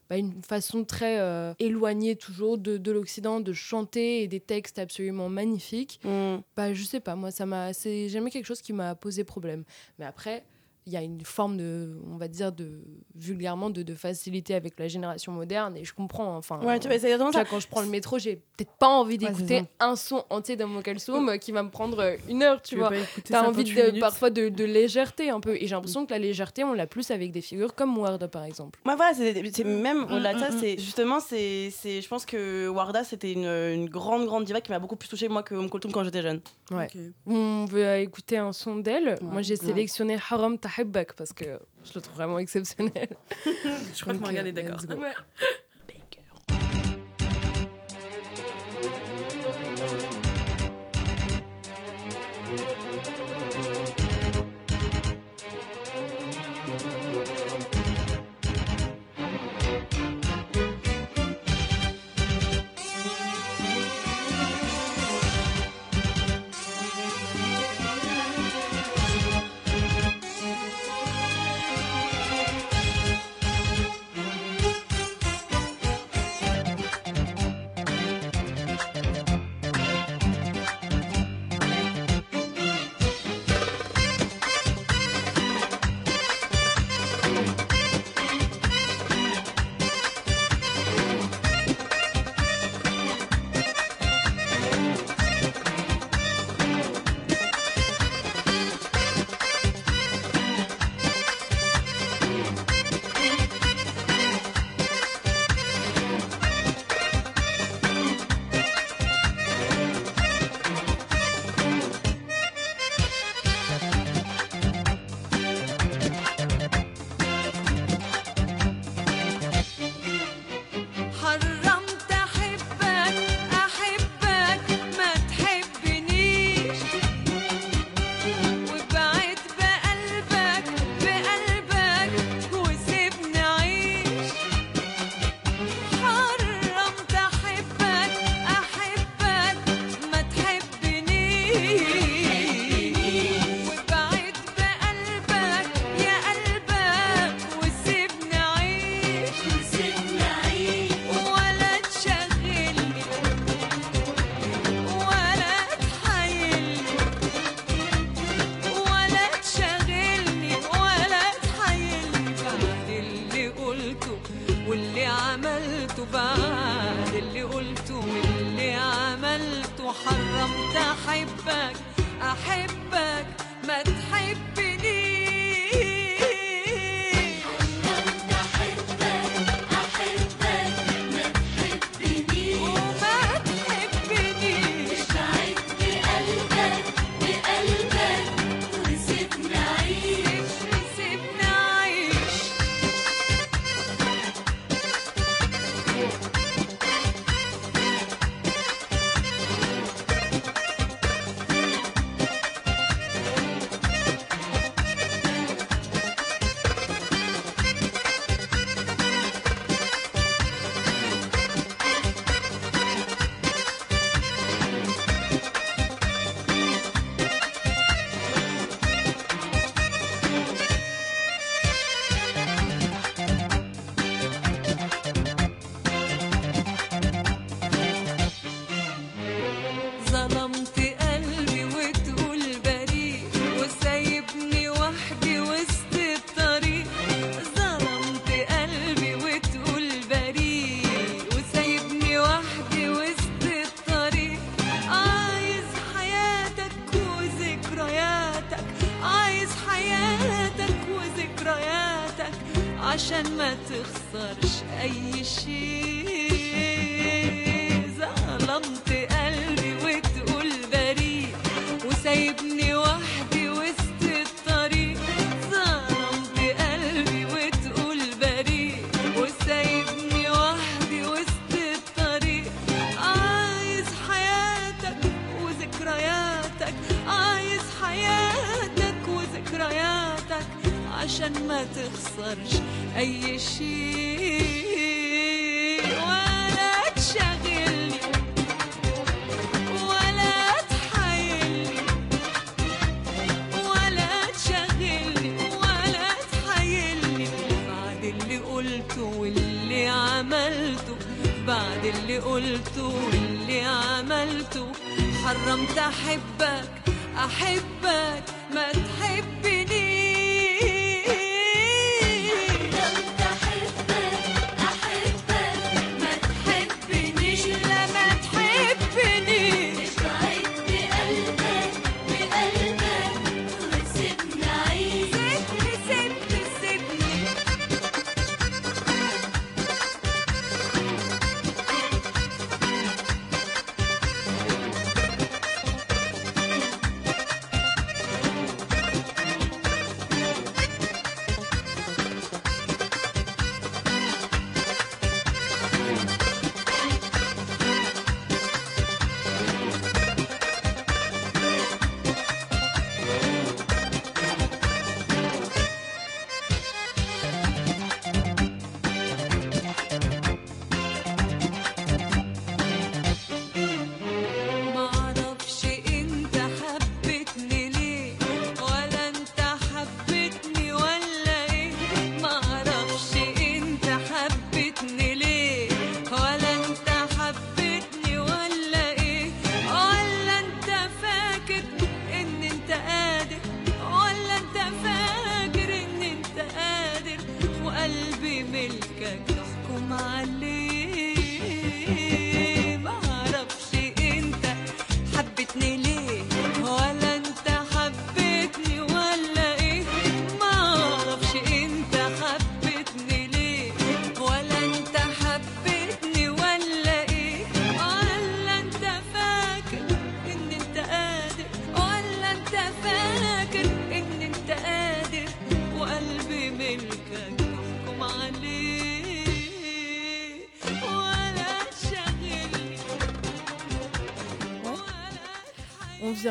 bah, 0.10 0.18
une 0.18 0.42
façon 0.42 0.84
très 0.84 1.20
euh, 1.20 1.54
éloignée 1.60 2.16
toujours 2.16 2.58
de, 2.58 2.78
de 2.78 2.92
l'Occident 2.92 3.40
de 3.42 3.54
chanter 3.54 4.24
et 4.24 4.28
des 4.28 4.40
textes 4.40 4.80
absolument 4.80 5.30
magnifiques, 5.30 6.00
Mm. 6.04 6.38
bah, 6.56 6.74
je 6.74 6.84
sais 6.84 7.00
pas, 7.00 7.16
moi, 7.16 7.30
ça 7.30 7.46
m'a, 7.46 7.74
c'est 7.74 8.10
jamais 8.10 8.32
quelque 8.32 8.46
chose 8.46 8.62
qui 8.64 8.74
m'a 8.74 8.96
posé 8.96 9.24
problème. 9.24 9.64
Mais 10.00 10.06
après, 10.06 10.44
il 10.90 10.94
y 10.94 10.98
a 10.98 11.04
une 11.04 11.22
forme 11.22 11.56
de, 11.58 11.96
on 12.12 12.18
va 12.18 12.28
dire, 12.28 12.52
de 12.52 12.82
vulgairement, 13.16 13.70
de, 13.70 13.84
de 13.84 13.94
facilité 13.96 14.56
avec 14.56 14.80
la 14.80 14.88
génération 14.88 15.32
moderne, 15.32 15.78
et 15.78 15.84
je 15.86 15.94
comprends. 15.94 16.36
Enfin, 16.36 16.60
Ouais, 16.64 16.80
tu 16.80 16.88
vois, 16.88 16.98
c'est 16.98 17.06
exactement 17.06 17.30
tu 17.30 17.38
vois, 17.38 17.44
ça. 17.46 17.50
quand 17.50 17.60
je 17.60 17.68
prends 17.68 17.82
le 17.82 17.88
métro, 17.90 18.18
j'ai 18.18 18.38
peut-être 18.58 18.72
pas 18.80 18.88
envie 18.88 19.18
Ouais, 19.20 19.28
d'écouter 19.28 19.64
un 19.80 19.96
son 19.96 20.24
entier 20.32 20.56
d'Homo 20.56 20.82
Kalsoum 20.82 21.38
qui 21.40 21.52
va 21.52 21.62
me 21.64 21.70
prendre 21.70 22.00
euh, 22.00 22.16
une 22.28 22.42
heure, 22.44 22.62
tu 22.62 22.76
veux 22.76 22.82
vois. 22.82 22.92
T'as 23.26 23.42
envie 23.48 23.66
58 23.68 23.92
de, 23.96 24.00
parfois 24.00 24.30
de, 24.32 24.50
de 24.50 24.64
légèreté 24.64 25.30
un 25.30 25.40
peu. 25.40 25.56
Et 25.56 25.62
j'ai 25.68 25.76
l'impression 25.76 26.06
que 26.06 26.12
la 26.12 26.20
légèreté, 26.20 26.64
on 26.64 26.74
l'a 26.74 26.88
plus 26.88 27.12
avec 27.12 27.32
des 27.32 27.42
figures 27.42 27.76
comme 27.76 27.96
Ward, 27.98 28.26
par 28.28 28.44
exemple. 28.46 28.80
Moi, 28.86 28.96
voilà, 28.96 29.14
c'est 29.14 29.52
c'est 29.54 29.64
même 29.64 30.04
au-delà 30.06 30.34
de 30.34 30.40
ça, 30.40 30.50
mm, 30.50 30.56
mm. 30.56 30.60
c'est 30.60 30.78
justement, 30.80 31.20
c'est, 31.20 31.70
c'est, 31.72 32.02
je 32.02 32.08
pense 32.08 32.26
que 32.26 32.68
Warda, 32.68 33.04
c'était 33.04 33.32
une, 33.34 33.46
une 33.46 33.90
grande, 33.90 34.26
grande 34.26 34.46
diva 34.46 34.62
qui 34.62 34.72
m'a 34.72 34.80
beaucoup 34.80 34.96
plus 34.96 35.10
touchée, 35.10 35.28
moi, 35.30 35.44
que 35.44 35.54
Om 35.56 35.70
quand 35.70 36.04
j'étais 36.04 36.22
jeune. 36.22 36.42
Ouais. 36.72 36.88
On 37.26 37.66
veut 37.66 37.86
euh, 37.86 38.00
écouter 38.02 38.38
un 38.38 38.54
son 38.54 38.78
d'elle. 38.78 39.18
Moi, 39.22 39.42
j'ai 39.42 39.56
Ouais. 39.60 39.66
sélectionné 39.68 40.18
Haram 40.30 40.58
Tahibbak 40.80 41.14
parce 41.14 41.34
que 41.34 41.60
je 41.84 41.92
le 41.96 42.02
trouve 42.02 42.16
vraiment 42.16 42.40
exceptionnel. 42.40 43.10
Je 43.46 44.02
crois 44.02 44.14
que 44.14 44.20
Donc, 44.20 44.22
Morgane 44.22 44.46
euh, 44.46 44.50
est 44.50 44.54
d'accord. 44.54 44.80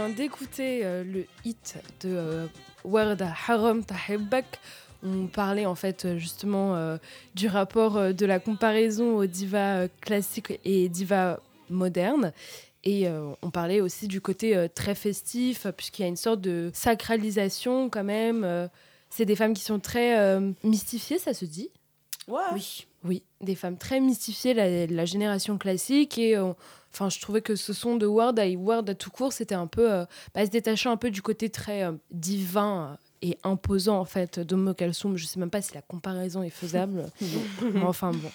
Vient 0.09 0.15
d'écouter 0.15 0.81
euh, 0.85 1.05
le 1.05 1.27
hit 1.45 1.77
de 2.01 2.09
euh, 2.09 2.47
Warda 2.85 3.33
Haram. 3.47 3.83
On 5.03 5.27
parlait 5.27 5.67
en 5.67 5.75
fait 5.75 6.05
euh, 6.05 6.19
justement 6.19 6.77
euh, 6.77 6.97
du 7.35 7.47
rapport 7.47 8.15
de 8.15 8.27
la 8.27 8.39
comparaison 8.39 9.17
aux 9.17 9.27
divas 9.27 9.89
classiques 10.01 10.59
et 10.65 10.89
divas 10.89 11.39
modernes. 11.71 12.33
Et 12.85 13.07
on 13.43 13.51
parlait 13.51 13.81
aussi 13.83 14.07
du 14.07 14.21
côté 14.23 14.69
très 14.75 14.95
festif, 14.95 15.67
puisqu'il 15.77 16.03
y 16.03 16.05
a 16.05 16.09
une 16.09 16.17
sorte 16.17 16.41
de 16.41 16.71
sacralisation 16.73 17.91
quand 17.91 18.05
même. 18.05 18.71
c'est 19.11 19.27
des 19.27 19.37
femmes 19.37 19.53
qui 19.53 19.63
sont 19.65 19.81
très 19.81 20.41
mystifiées, 20.63 21.19
ça 21.19 21.35
se 21.35 21.45
dit? 21.45 21.69
Ouais. 22.29 22.41
Oui. 22.55 22.87
Oui, 23.05 23.23
des 23.43 23.57
femmes 23.57 23.77
très 23.77 24.01
mystifiées, 24.01 24.55
la, 24.55 24.87
la 24.87 25.05
génération 25.05 25.59
classique. 25.59 26.17
Et 26.19 26.39
enfin, 26.93 27.09
je 27.09 27.21
trouvais 27.21 27.43
que 27.43 27.57
ce 27.57 27.73
son 27.73 27.97
de 27.97 28.07
Ward 28.07 28.39
à 28.39 28.49
Ward 28.49 28.89
à 28.89 28.95
tout 28.95 29.11
court, 29.11 29.33
c'était 29.33 29.55
un 29.55 29.67
peu. 29.67 29.93
euh, 29.93 30.05
bah, 30.35 30.45
se 30.45 30.51
détachant 30.51 30.91
un 30.91 30.97
peu 30.97 31.11
du 31.11 31.23
côté 31.23 31.51
très 31.51 31.85
euh, 31.85 31.93
divin. 32.11 32.99
Et 33.23 33.39
imposant 33.45 33.99
en 33.99 34.05
fait 34.05 34.39
d'Homo 34.41 34.75
Kalsoum. 34.75 35.17
Je 35.17 35.27
sais 35.27 35.39
même 35.41 35.51
pas 35.51 35.63
si 35.63 35.75
la 35.75 35.83
comparaison 35.83 36.43
est 36.43 36.51
faisable. 36.51 37.07
Mais 37.75 37.83
enfin 37.83 38.11
bon. 38.13 38.31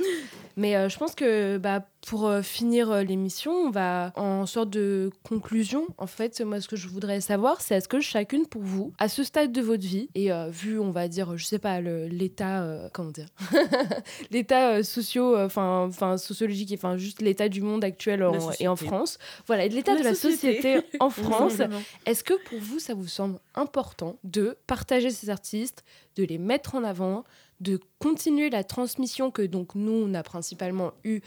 Mais 0.56 0.76
euh, 0.76 0.88
je 0.88 0.98
pense 1.00 1.16
que 1.16 1.58
bah, 1.58 1.84
pour 2.06 2.28
euh, 2.28 2.44
finir 2.44 2.92
euh, 2.92 3.02
l'émission, 3.02 3.52
on 3.52 3.72
va 3.72 4.12
en 4.16 4.46
sorte 4.46 4.70
de 4.70 5.10
conclusion. 5.24 5.88
En 5.98 6.06
fait, 6.06 6.40
moi, 6.42 6.62
ce 6.62 6.68
que 6.68 6.76
je 6.76 6.88
voudrais 6.88 7.22
savoir, 7.22 7.60
c'est 7.62 7.76
est-ce 7.76 7.88
que 7.88 8.02
chacune 8.02 8.46
pour 8.46 8.62
vous, 8.62 8.94
à 9.00 9.10
ce 9.10 9.24
stade 9.24 9.52
de 9.52 9.62
votre 9.62 9.82
vie, 9.84 10.10
et 10.14 10.30
vu, 10.50 10.78
on 10.80 10.92
va 10.92 11.08
dire, 11.08 11.36
je 11.38 11.46
sais 11.46 11.58
pas, 11.60 11.82
l'état, 11.82 12.68
comment 12.94 13.10
dire, 13.12 13.28
l'état 14.32 14.84
socio, 14.84 15.38
enfin, 15.38 15.86
enfin 15.90 16.18
sociologique, 16.18 16.72
enfin 16.76 16.98
juste 16.98 17.22
l'état 17.22 17.50
du 17.50 17.62
monde 17.62 17.84
actuel 17.84 18.24
en- 18.24 18.52
et 18.60 18.68
en. 18.68 18.76
France, 18.76 19.18
voilà, 19.48 19.68
l'état 19.68 19.96
de 19.98 20.04
la 20.04 20.14
société. 20.16 20.76
société 20.80 20.98
en 21.00 21.10
France. 21.24 21.62
Est-ce 22.06 22.24
que 22.24 22.34
pour 22.46 22.60
vous, 22.60 22.80
ça 22.80 22.94
vous 22.94 23.08
semble 23.08 23.40
important 23.56 24.18
de 24.24 24.58
partager 24.74 25.12
ces 25.12 25.30
artistes, 25.30 25.84
de 26.16 26.24
les 26.24 26.38
mettre 26.40 26.74
en 26.76 26.84
avant, 26.84 27.24
de 27.60 27.80
continuer 28.00 28.50
la 28.50 28.64
transmission 28.64 29.30
que 29.32 29.44
donc 29.44 29.76
nous, 29.76 29.92
on 29.92 30.14
a 30.16 30.24
principalement 30.24 30.94
eu 31.04 31.22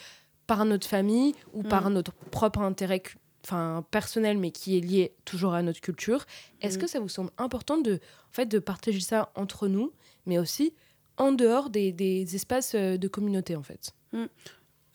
par 0.49 0.65
notre 0.65 0.87
famille 0.89 1.33
ou 1.53 1.63
par 1.63 1.89
notre 1.91 2.13
propre 2.13 2.61
intérêt 2.61 3.03
enfin, 3.45 3.85
personnel, 3.93 4.37
mais 4.39 4.51
qui 4.51 4.77
est 4.77 4.81
lié 4.81 5.13
toujours 5.25 5.55
à 5.55 5.63
notre 5.63 5.81
culture 5.81 6.25
Est-ce 6.61 6.77
Mm. 6.77 6.81
que 6.81 6.87
ça 6.89 6.99
vous 7.01 7.09
semble 7.09 7.31
important 7.39 7.79
de, 7.79 7.95
en 8.31 8.33
fait, 8.33 8.47
de 8.47 8.59
partager 8.59 9.01
ça 9.01 9.31
entre 9.37 9.69
nous, 9.69 9.93
mais 10.27 10.39
aussi 10.39 10.73
en 11.17 11.31
dehors 11.33 11.71
des, 11.71 11.93
des 11.93 12.35
espaces 12.35 12.75
euh, 12.75 12.97
de 12.97 13.09
communauté, 13.09 13.55
en 13.55 13.63
fait? 13.63 13.93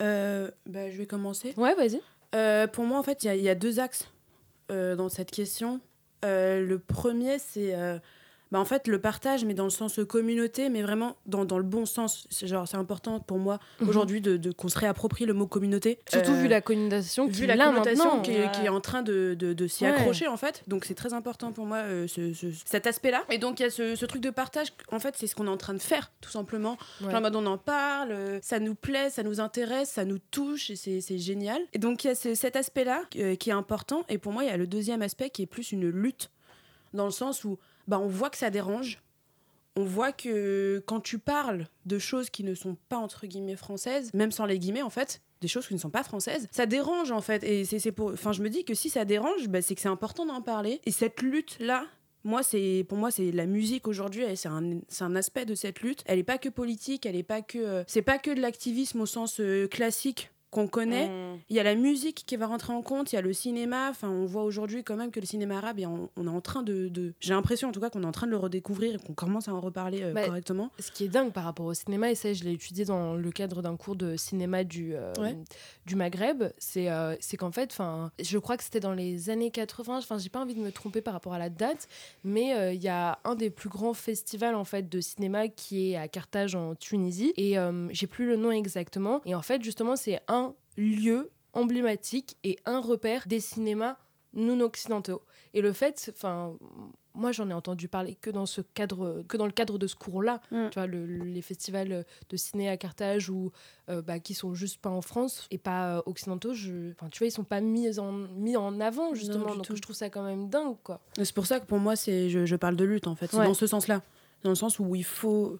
Euh, 0.02 0.52
bah, 0.66 0.90
je 0.92 0.98
vais 0.98 1.06
commencer. 1.06 1.54
Ouais, 1.58 1.76
vas-y. 1.76 2.02
Euh, 2.36 2.68
pour 2.68 2.84
moi, 2.86 3.00
en 3.00 3.04
fait, 3.04 3.24
il 3.24 3.28
y 3.28 3.30
a- 3.30 3.36
il 3.36 3.44
y, 3.44 3.50
a 3.50 3.56
deux 3.56 3.80
axes 3.80 4.08
euh, 4.72 4.96
dans 4.98 5.10
cette 5.10 5.32
question. 5.32 5.80
Le 6.24 6.76
premier, 6.78 7.40
c'est 7.40 7.74
bah, 8.52 8.60
en 8.60 8.66
fait 8.66 8.88
le 8.88 9.00
partage, 9.00 9.46
mais 9.46 9.54
dans 9.54 9.64
le 9.64 9.70
sens 9.70 10.00
communauté, 10.08 10.70
mais 10.70 10.82
vraiment 10.82 11.16
dans, 11.26 11.46
dans 11.46 11.58
le 11.58 11.64
bon 11.64 11.86
sens. 11.86 12.28
C'est 12.30 12.48
genre 12.48 12.68
c'est 12.68 12.78
important 12.78 13.20
pour 13.20 13.40
moi 13.40 13.60
Mhm. 13.80 13.90
aujourd'hui 13.90 14.22
de, 14.22 14.36
de- 14.38 14.52
qu'on 14.52 14.68
se 14.68 14.78
réapproprie 14.78 15.26
le 15.26 15.34
mot 15.34 15.48
communauté. 15.48 16.00
Surtout 16.10 16.32
Euh, 16.32 16.42
vu 16.42 16.48
la 16.48 16.62
connotation 16.62 17.28
vu 17.28 17.46
la 17.46 17.58
connotation 17.58 18.22
qui, 18.22 18.32
est- 18.32 18.52
qui 18.52 18.62
est 18.66 18.70
en 18.70 18.82
train 18.82 19.02
de, 19.04 19.36
de- 19.40 19.54
de 19.54 19.68
s'y 19.68 19.86
Ouais. 19.86 19.92
accrocher 19.92 20.28
en 20.28 20.38
fait. 20.38 20.64
Donc 20.68 20.84
c'est 20.86 20.96
très 20.96 21.14
important 21.14 21.52
pour 21.54 21.66
moi 21.66 21.78
euh, 21.78 22.08
ce- 22.08 22.34
ce- 22.34 22.48
cet 22.66 22.88
aspect-là. 22.88 23.24
Et 23.30 23.38
donc 23.38 23.60
il 23.60 23.64
y 23.64 23.66
a 23.66 23.70
ce, 23.70 23.96
ce 23.96 24.06
truc 24.06 24.22
de 24.22 24.30
partage. 24.30 24.68
En 24.92 25.00
fait, 25.00 25.16
c'est 25.18 25.28
ce 25.28 25.36
qu'on 25.36 25.48
est 25.48 25.52
en 25.52 25.58
train 25.58 25.74
de 25.74 25.80
faire 25.82 26.12
tout 26.22 26.30
simplement. 26.32 26.78
Ouais. 27.02 27.12
Genre 27.12 27.22
on 27.34 27.46
en 27.46 27.58
parle, 27.58 28.12
euh, 28.12 28.40
ça 28.42 28.60
nous 28.60 28.76
plaît, 28.76 29.10
ça 29.10 29.24
nous 29.24 29.40
intéresse, 29.40 29.90
ça 29.92 30.04
nous 30.06 30.20
touche 30.32 30.70
et 30.70 30.76
c'est 30.76 31.00
c'est 31.02 31.18
génial. 31.18 31.62
Et 31.74 31.80
donc 31.80 32.04
il 32.04 32.08
y 32.08 32.10
a 32.12 32.16
ce- 32.16 32.36
cet 32.36 32.56
aspect-là 32.58 33.04
euh, 33.16 33.36
qui 33.36 33.50
est 33.50 33.54
important. 33.54 34.04
Et 34.10 34.18
pour 34.18 34.34
moi, 34.34 34.44
il 34.44 34.48
y 34.48 34.54
a 34.54 34.58
le 34.58 34.68
deuxième 34.68 35.02
aspect 35.02 35.30
qui 35.30 35.42
est 35.44 35.46
plus 35.48 35.72
une 35.72 35.88
lutte 35.90 36.30
dans 36.94 37.06
le 37.06 37.12
sens 37.12 37.46
où 37.46 37.58
bah, 37.92 38.00
on 38.00 38.08
voit 38.08 38.30
que 38.30 38.38
ça 38.38 38.50
dérange. 38.50 39.02
On 39.76 39.84
voit 39.84 40.14
que 40.14 40.82
quand 40.86 41.02
tu 41.02 41.20
parles 41.20 41.68
de 41.86 42.00
choses 42.00 42.30
qui 42.30 42.46
ne 42.46 42.56
sont 42.56 42.78
pas 42.88 42.96
entre 42.96 43.28
guillemets 43.28 43.58
françaises, 43.58 44.14
même 44.14 44.32
sans 44.32 44.46
les 44.46 44.60
guillemets 44.60 44.82
en 44.82 44.90
fait, 44.90 45.22
des 45.42 45.50
choses 45.50 45.68
qui 45.68 45.74
ne 45.74 45.80
sont 45.80 45.90
pas 45.90 46.04
françaises, 46.04 46.48
ça 46.52 46.66
dérange 46.66 47.12
en 47.12 47.20
fait. 47.20 47.44
Et 47.44 47.66
c'est 47.66 47.92
pour, 47.92 48.14
enfin 48.14 48.32
je 48.32 48.42
me 48.44 48.50
dis 48.50 48.64
que 48.64 48.74
si 48.74 48.90
ça 48.90 49.04
dérange, 49.04 49.50
bah, 49.50 49.62
c'est 49.62 49.76
que 49.76 49.82
c'est 49.82 49.90
important 49.90 50.26
d'en 50.26 50.42
parler. 50.42 50.80
Et 50.86 50.92
cette 50.92 51.22
lutte 51.22 51.58
là, 51.60 51.86
moi 52.24 52.44
c'est, 52.44 52.86
pour 52.88 52.98
moi 52.98 53.12
c'est 53.12 53.30
la 53.34 53.46
musique 53.46 53.90
aujourd'hui, 53.90 54.24
c'est 54.38 54.48
un, 54.48 54.80
un 55.02 55.16
aspect 55.18 55.46
de 55.46 55.56
cette 55.56 55.82
lutte. 55.82 56.02
Elle 56.06 56.20
est 56.20 56.24
pas 56.24 56.38
que 56.38 56.48
politique, 56.48 57.06
elle 57.06 57.18
est 57.18 57.24
pas 57.24 57.42
que, 57.42 57.58
euh, 57.58 57.84
c'est 57.88 58.02
pas 58.02 58.20
que 58.20 58.32
de 58.32 58.40
l'activisme 58.40 59.02
au 59.02 59.06
sens 59.06 59.42
euh, 59.42 59.68
classique 59.68 60.32
qu'on 60.52 60.68
connaît. 60.68 61.08
Mmh. 61.08 61.40
Il 61.50 61.56
y 61.56 61.60
a 61.60 61.64
la 61.64 61.76
musique 61.76 62.24
qui 62.28 62.36
va 62.36 62.46
rentrer 62.46 62.72
en 62.74 62.82
compte, 62.82 63.12
il 63.12 63.16
y 63.16 63.18
a 63.18 63.22
le 63.22 63.34
cinéma. 63.34 63.90
Enfin, 63.90 64.10
on 64.10 64.26
voit 64.26 64.44
aujourd'hui 64.44 64.84
quand 64.84 64.96
même 64.98 65.10
que 65.10 65.20
le 65.20 65.26
cinéma 65.26 65.58
arabe, 65.58 65.80
et 65.80 65.86
on, 65.86 66.10
on 66.18 66.28
est 66.28 66.30
en 66.30 66.42
train 66.42 66.62
de. 66.62 66.90
de- 66.90 67.14
J'ai 67.20 67.34
l'impression 67.34 67.70
en 67.70 67.72
tout 67.72 67.80
cas 67.80 67.90
qu'on 67.90 68.04
est 68.04 68.06
en 68.06 68.12
train 68.12 68.28
de 68.28 68.32
le 68.32 68.38
redécouvrir 68.38 68.96
et 68.96 68.98
qu'on 69.00 69.14
commence 69.14 69.48
à 69.48 69.54
en 69.54 69.60
reparler 69.62 70.04
euh, 70.04 70.14
Bah, 70.14 70.26
correctement. 70.26 70.70
Ce 70.80 70.92
qui 70.92 71.06
est 71.06 71.10
dingue 71.10 71.32
par 71.32 71.46
rapport 71.46 71.66
au 71.66 71.74
cinéma, 71.74 72.12
et 72.12 72.16
ça 72.16 72.34
je 72.34 72.44
l'ai 72.44 72.52
étudié 72.54 72.86
dans 72.86 73.16
le 73.16 73.32
cadre 73.32 73.62
d'un 73.62 73.76
cours 73.78 73.96
de 73.96 74.16
cinéma 74.18 74.64
du, 74.64 74.94
euh, 74.94 75.14
Ouais. 75.20 75.36
du 75.86 75.96
Maghreb, 75.96 76.44
c'est 76.58 76.90
euh, 76.92 77.16
qu'en 77.40 77.52
fait, 77.52 77.76
je 78.22 78.38
crois 78.38 78.58
que 78.58 78.64
c'était 78.64 78.80
dans 78.82 78.94
les 78.94 79.30
années 79.30 79.52
80, 79.52 79.98
enfin 80.00 80.18
j'ai 80.18 80.30
pas 80.30 80.40
envie 80.42 80.54
de 80.56 80.60
me 80.60 80.72
tromper 80.72 81.02
par 81.02 81.14
rapport 81.14 81.34
à 81.34 81.40
la 81.40 81.50
date, 81.50 81.88
mais 82.26 82.54
euh, 82.56 82.74
il 82.74 82.84
y 82.84 82.90
a 82.90 83.20
un 83.24 83.36
des 83.36 83.50
plus 83.50 83.70
grands 83.70 83.94
festivals 83.94 84.56
en 84.56 84.66
fait 84.66 84.90
de 84.90 85.00
cinéma 85.00 85.48
qui 85.48 85.92
est 85.92 85.96
à 85.96 86.08
Carthage 86.08 86.56
en 86.56 86.76
Tunisie, 86.76 87.34
et 87.38 87.56
j'ai 87.92 88.08
plus 88.08 88.26
le 88.28 88.36
nom 88.36 88.52
exactement, 88.52 89.22
et 89.26 89.34
en 89.36 89.42
fait 89.42 89.64
justement 89.64 89.96
c'est 89.96 90.20
un 90.28 90.41
lieu 90.78 91.30
emblématique 91.54 92.38
et 92.44 92.58
un 92.66 92.80
repère 92.80 93.28
des 93.28 93.40
cinémas 93.40 93.98
non 94.34 94.62
occidentaux. 94.62 95.22
Et 95.54 95.60
le 95.62 95.74
fait, 95.74 96.10
enfin, 96.16 96.54
moi 97.14 97.34
j'en 97.34 97.50
ai 97.50 97.54
entendu 97.54 97.90
parler 97.90 98.16
que 98.16 98.30
dans 98.30 98.46
ce 98.46 98.62
cadre, 98.62 99.24
que 99.28 99.36
dans 99.36 99.46
le 99.46 99.52
cadre 99.52 99.78
de 99.78 99.86
ce 99.88 99.96
cours-là. 99.96 100.40
Mm. 100.52 100.70
Tu 100.72 100.80
vois, 100.80 100.88
le- 100.88 101.06
les 101.06 101.42
festivals 101.42 102.06
de 102.30 102.38
ciné 102.38 102.70
à 102.70 102.78
Carthage 102.78 103.30
ou 103.30 103.52
euh, 103.90 104.02
bah, 104.02 104.20
qui 104.20 104.34
sont 104.34 104.54
juste 104.54 104.80
pas 104.80 104.90
en 104.90 105.02
France 105.02 105.46
et 105.52 105.58
pas 105.58 105.98
euh, 105.98 106.02
occidentaux, 106.06 106.54
je, 106.54 106.92
enfin, 106.92 107.10
tu 107.10 107.20
vois, 107.20 107.28
ils 107.28 107.32
sont 107.32 107.44
pas 107.44 107.60
mis 107.60 108.00
en 108.00 108.14
mis 108.14 108.56
en 108.56 108.80
avant 108.80 109.14
justement. 109.14 109.54
Donc 109.56 109.66
tout. 109.66 109.76
je 109.76 109.82
trouve 109.82 109.96
ça 109.98 110.10
quand 110.10 110.24
même 110.24 110.48
dingue, 110.48 110.78
quoi. 110.82 111.02
C'est 111.18 111.36
pour 111.36 111.46
ça 111.46 111.60
que 111.60 111.66
pour 111.66 111.80
moi, 111.80 111.98
c'est 111.98 112.30
je, 112.30 112.46
je 112.46 112.56
parle 112.56 112.78
de 112.78 112.86
lutte 112.86 113.08
en 113.08 113.16
fait. 113.16 113.28
C'est 113.30 113.38
Ouais. 113.38 113.46
dans 113.48 113.54
ce 113.54 113.68
sens-là. 113.68 114.02
Dans 114.44 114.50
le 114.50 114.56
sens 114.56 114.80
où 114.80 114.96
il 114.96 115.04
faut. 115.04 115.60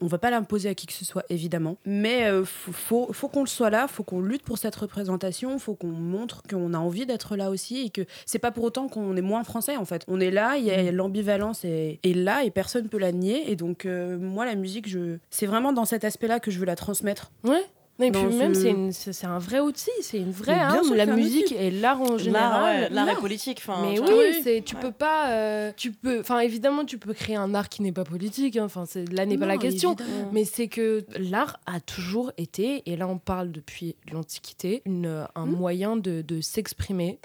On 0.00 0.06
va 0.06 0.18
pas 0.18 0.30
l'imposer 0.30 0.68
à 0.68 0.74
qui 0.74 0.86
que 0.86 0.92
ce 0.92 1.04
soit, 1.04 1.24
évidemment. 1.28 1.76
Mais 1.84 2.24
euh, 2.24 2.44
faut, 2.44 2.72
faut, 2.72 3.12
faut 3.12 3.28
qu'on 3.28 3.40
le 3.40 3.48
soit 3.48 3.70
là, 3.70 3.88
faut 3.88 4.02
qu'on 4.02 4.20
lutte 4.20 4.42
pour 4.42 4.58
cette 4.58 4.76
représentation, 4.76 5.58
faut 5.58 5.74
qu'on 5.74 5.88
montre 5.88 6.42
qu'on 6.48 6.74
a 6.74 6.78
envie 6.78 7.06
d'être 7.06 7.36
là 7.36 7.50
aussi 7.50 7.86
et 7.86 7.90
que 7.90 8.02
c'est 8.26 8.38
pas 8.38 8.50
pour 8.50 8.64
autant 8.64 8.88
qu'on 8.88 9.16
est 9.16 9.22
moins 9.22 9.44
français 9.44 9.76
en 9.76 9.84
fait. 9.84 10.04
On 10.08 10.20
est 10.20 10.30
là, 10.30 10.56
il 10.56 10.64
y 10.64 10.70
a 10.70 10.90
l'ambivalence 10.92 11.64
est, 11.64 11.98
est 12.02 12.14
là 12.14 12.44
et 12.44 12.50
personne 12.50 12.88
peut 12.88 12.98
la 12.98 13.12
nier. 13.12 13.50
Et 13.50 13.56
donc, 13.56 13.86
euh, 13.86 14.18
moi, 14.18 14.44
la 14.44 14.54
musique, 14.54 14.88
je... 14.88 15.18
c'est 15.30 15.46
vraiment 15.46 15.72
dans 15.72 15.84
cet 15.84 16.04
aspect-là 16.04 16.40
que 16.40 16.50
je 16.50 16.58
veux 16.58 16.66
la 16.66 16.76
transmettre. 16.76 17.32
Ouais. 17.44 17.64
Non, 18.00 18.06
et 18.06 18.10
Dans 18.10 18.26
puis 18.26 18.36
même, 18.36 18.54
ce- 18.54 18.62
c'est 18.62 18.70
une- 18.70 18.92
c'est 18.92 19.12
c'est 19.12 19.26
un 19.26 19.38
vrai 19.38 19.60
outil, 19.60 19.90
c'est 20.00 20.16
une 20.18 20.30
vraie 20.32 20.54
arme. 20.58 20.82
sûr 20.84 20.94
La 20.94 21.04
musique 21.06 21.52
et 21.52 21.70
l'art 21.70 22.00
en 22.00 22.06
L'art, 22.10 22.18
général. 22.18 22.82
ouais, 22.84 22.88
l'art 22.90 23.08
est 23.10 23.16
politique. 23.16 23.62
Mais 23.82 24.00
oui, 24.00 24.40
c'est 24.42 24.62
tu 24.64 24.74
peux 24.74 24.90
pas, 24.92 25.30
euh, 25.30 25.70
tu 25.76 25.92
peux, 25.92 26.20
enfin 26.20 26.38
évidemment 26.40 26.84
tu 26.84 26.96
peux 26.98 27.12
créer 27.12 27.36
un 27.36 27.54
art 27.54 27.68
qui 27.68 27.82
n'est 27.82 27.92
pas 27.92 28.04
politique. 28.04 28.56
hein, 28.56 28.64
Enfin 28.64 28.84
c'est 28.86 29.04
là 29.12 29.26
n'est 29.26 29.36
pas 29.38 29.46
la 29.46 29.58
question. 29.58 29.94
évidemment. 29.94 30.30
Mais 30.32 30.44
c'est 30.44 30.68
que 30.68 31.04
l'art 31.18 31.58
a 31.66 31.78
toujours 31.80 32.32
été, 32.38 32.82
et 32.86 32.96
là 32.96 33.06
on 33.06 33.18
parle 33.18 33.50
depuis 33.52 33.96
l'Antiquité, 34.10 34.82
un 34.86 35.46
Mm. 35.46 35.50
moyen 35.50 35.96
de, 35.96 36.22
de 36.22 36.40
s'exprimer 36.40 37.18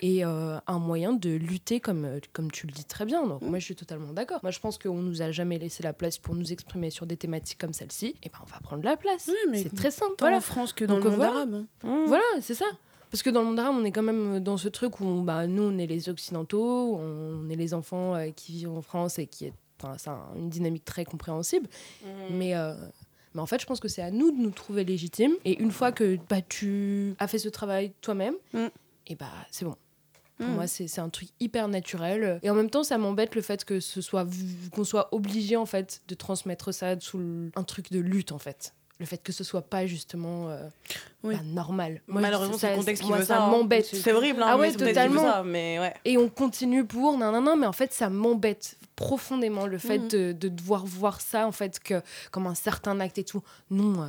et 0.00 0.24
euh, 0.24 0.58
un 0.66 0.78
moyen 0.78 1.12
de 1.12 1.30
lutter, 1.30 1.80
comme, 1.80 2.04
euh, 2.04 2.20
comme 2.32 2.50
tu 2.50 2.66
le 2.66 2.72
dis 2.72 2.84
très 2.84 3.04
bien. 3.04 3.26
Donc 3.26 3.42
moi 3.42 3.58
je 3.58 3.64
suis 3.64 3.74
totalement 3.76 4.12
d'accord. 4.12 4.40
Moi 4.42 4.50
je 4.50 4.58
pense 4.60 4.78
qu'on 4.78 5.02
nous 5.02 5.22
a 5.22 5.30
jamais 5.30 5.58
laissé 5.58 5.82
la 5.82 5.92
place 5.92 6.18
pour 6.18 6.34
nous 6.34 6.52
exprimer 6.52 6.90
sur 6.90 7.06
des 7.06 7.16
thématiques 7.16 7.58
comme 7.58 7.72
celle-ci. 7.72 8.14
Et 8.22 8.28
ben 8.28 8.38
on 8.42 8.46
va 8.46 8.60
prendre 8.60 8.82
la 8.84 8.96
place. 8.96 9.26
Oui, 9.28 9.34
mais 9.50 9.62
c'est 9.62 9.74
très 9.74 9.90
simple. 9.90 10.12
Tant 10.16 10.24
Voilà. 10.26 10.38
en 10.38 10.40
France 10.40 10.72
que 10.72 10.84
dans 10.84 10.94
Donc, 10.94 11.04
le 11.04 11.10
monde 11.10 11.18
voilà. 11.18 11.32
arabe. 11.34 11.54
hein. 11.54 11.66
Mmh. 11.88 12.06
Voilà, 12.06 12.24
c'est 12.40 12.54
ça. 12.54 12.66
Parce 13.10 13.22
que 13.22 13.30
dans 13.30 13.40
le 13.40 13.46
monde 13.48 13.58
arabe, 13.60 13.74
on 13.78 13.84
est 13.84 13.92
quand 13.92 14.02
même 14.02 14.40
dans 14.40 14.56
ce 14.56 14.68
truc 14.68 15.00
où 15.00 15.20
bah, 15.22 15.46
nous, 15.46 15.64
on 15.64 15.76
est 15.78 15.86
les 15.86 16.08
occidentaux, 16.08 16.96
on 16.96 17.48
est 17.50 17.56
les 17.56 17.74
enfants 17.74 18.14
euh, 18.14 18.30
qui 18.30 18.52
vivent 18.52 18.70
en 18.72 18.82
France 18.82 19.18
et 19.18 19.26
qui 19.26 19.46
est. 19.46 19.52
Un- 19.84 20.36
une 20.36 20.48
dynamique 20.48 20.84
très 20.84 21.04
compréhensible. 21.04 21.66
Mmh. 22.04 22.06
Mais, 22.36 22.54
euh, 22.54 22.72
mais 23.34 23.40
en 23.40 23.46
fait, 23.46 23.60
je 23.60 23.66
pense 23.66 23.80
que 23.80 23.88
c'est 23.88 24.00
à 24.00 24.12
nous 24.12 24.30
de 24.30 24.36
nous 24.40 24.52
trouver 24.52 24.84
légitimes. 24.84 25.32
Et 25.44 25.60
une 25.60 25.72
fois 25.72 25.90
que 25.90 26.18
bah, 26.30 26.40
tu 26.40 27.16
as 27.18 27.26
fait 27.26 27.40
ce 27.40 27.48
travail 27.48 27.92
toi-même, 28.00 28.34
Mm. 28.54 28.66
Et 29.06 29.14
bah 29.16 29.30
c'est 29.50 29.64
bon. 29.64 29.76
Pour 30.38 30.48
Mm. 30.48 30.54
moi, 30.54 30.66
c'est 30.66 30.98
un 30.98 31.08
truc 31.10 31.28
hyper 31.40 31.68
naturel. 31.68 32.40
Et 32.42 32.50
en 32.50 32.54
même 32.54 32.70
temps, 32.70 32.82
ça 32.82 32.98
m'embête 32.98 33.34
le 33.34 33.42
fait 33.42 33.64
que 33.64 33.78
ce 33.80 34.00
soit 34.00 34.26
qu'on 34.72 34.82
soit 34.84 35.08
obligé 35.14 35.56
en 35.56 35.66
fait 35.66 36.02
de 36.08 36.14
transmettre 36.14 36.72
ça 36.74 36.98
sous 36.98 37.18
le- 37.18 37.50
un 37.54 37.62
truc 37.64 37.92
de 37.92 38.00
lutte 38.00 38.32
en 38.32 38.38
fait. 38.38 38.74
Le 38.98 39.06
fait 39.06 39.18
que 39.22 39.32
ce 39.32 39.42
soit 39.44 39.62
pas 39.62 39.84
justement 39.86 40.48
euh, 40.48 40.68
Oui. 41.22 41.34
bah, 41.34 41.42
normal. 41.44 42.00
Malheureusement, 42.06 42.56
c'est 42.56 42.70
le 42.70 42.76
contexte 42.76 43.02
qui 43.02 43.08
moi, 43.08 43.18
veut 43.18 43.24
ça 43.24 43.34
ça. 43.36 43.42
hein. 43.44 43.50
m'embête. 43.50 43.84
C'est 43.86 44.12
horrible, 44.12 44.42
hein, 44.42 44.46
Ah 44.50 44.56
ouais, 44.58 44.72
totalement. 44.72 45.22
ça, 45.22 45.42
Mais 45.44 45.78
ouais. 45.80 45.94
Et 46.04 46.18
on 46.18 46.28
continue 46.28 46.84
pour 46.84 47.18
non 47.18 47.30
non 47.32 47.40
non, 47.40 47.56
mais 47.56 47.66
en 47.66 47.72
fait 47.72 47.92
ça 47.92 48.08
m'embête 48.10 48.78
profondément 48.96 49.66
le 49.66 49.78
fait 49.78 49.98
de, 49.98 50.32
de 50.32 50.48
devoir 50.48 50.84
voir 50.86 51.20
ça 51.20 51.46
en 51.46 51.52
fait 51.52 51.78
que 51.80 52.00
comme 52.30 52.46
un 52.46 52.54
certain 52.54 52.98
acte 53.00 53.18
et 53.18 53.24
tout. 53.24 53.42
Non, 53.70 54.02
euh, 54.02 54.06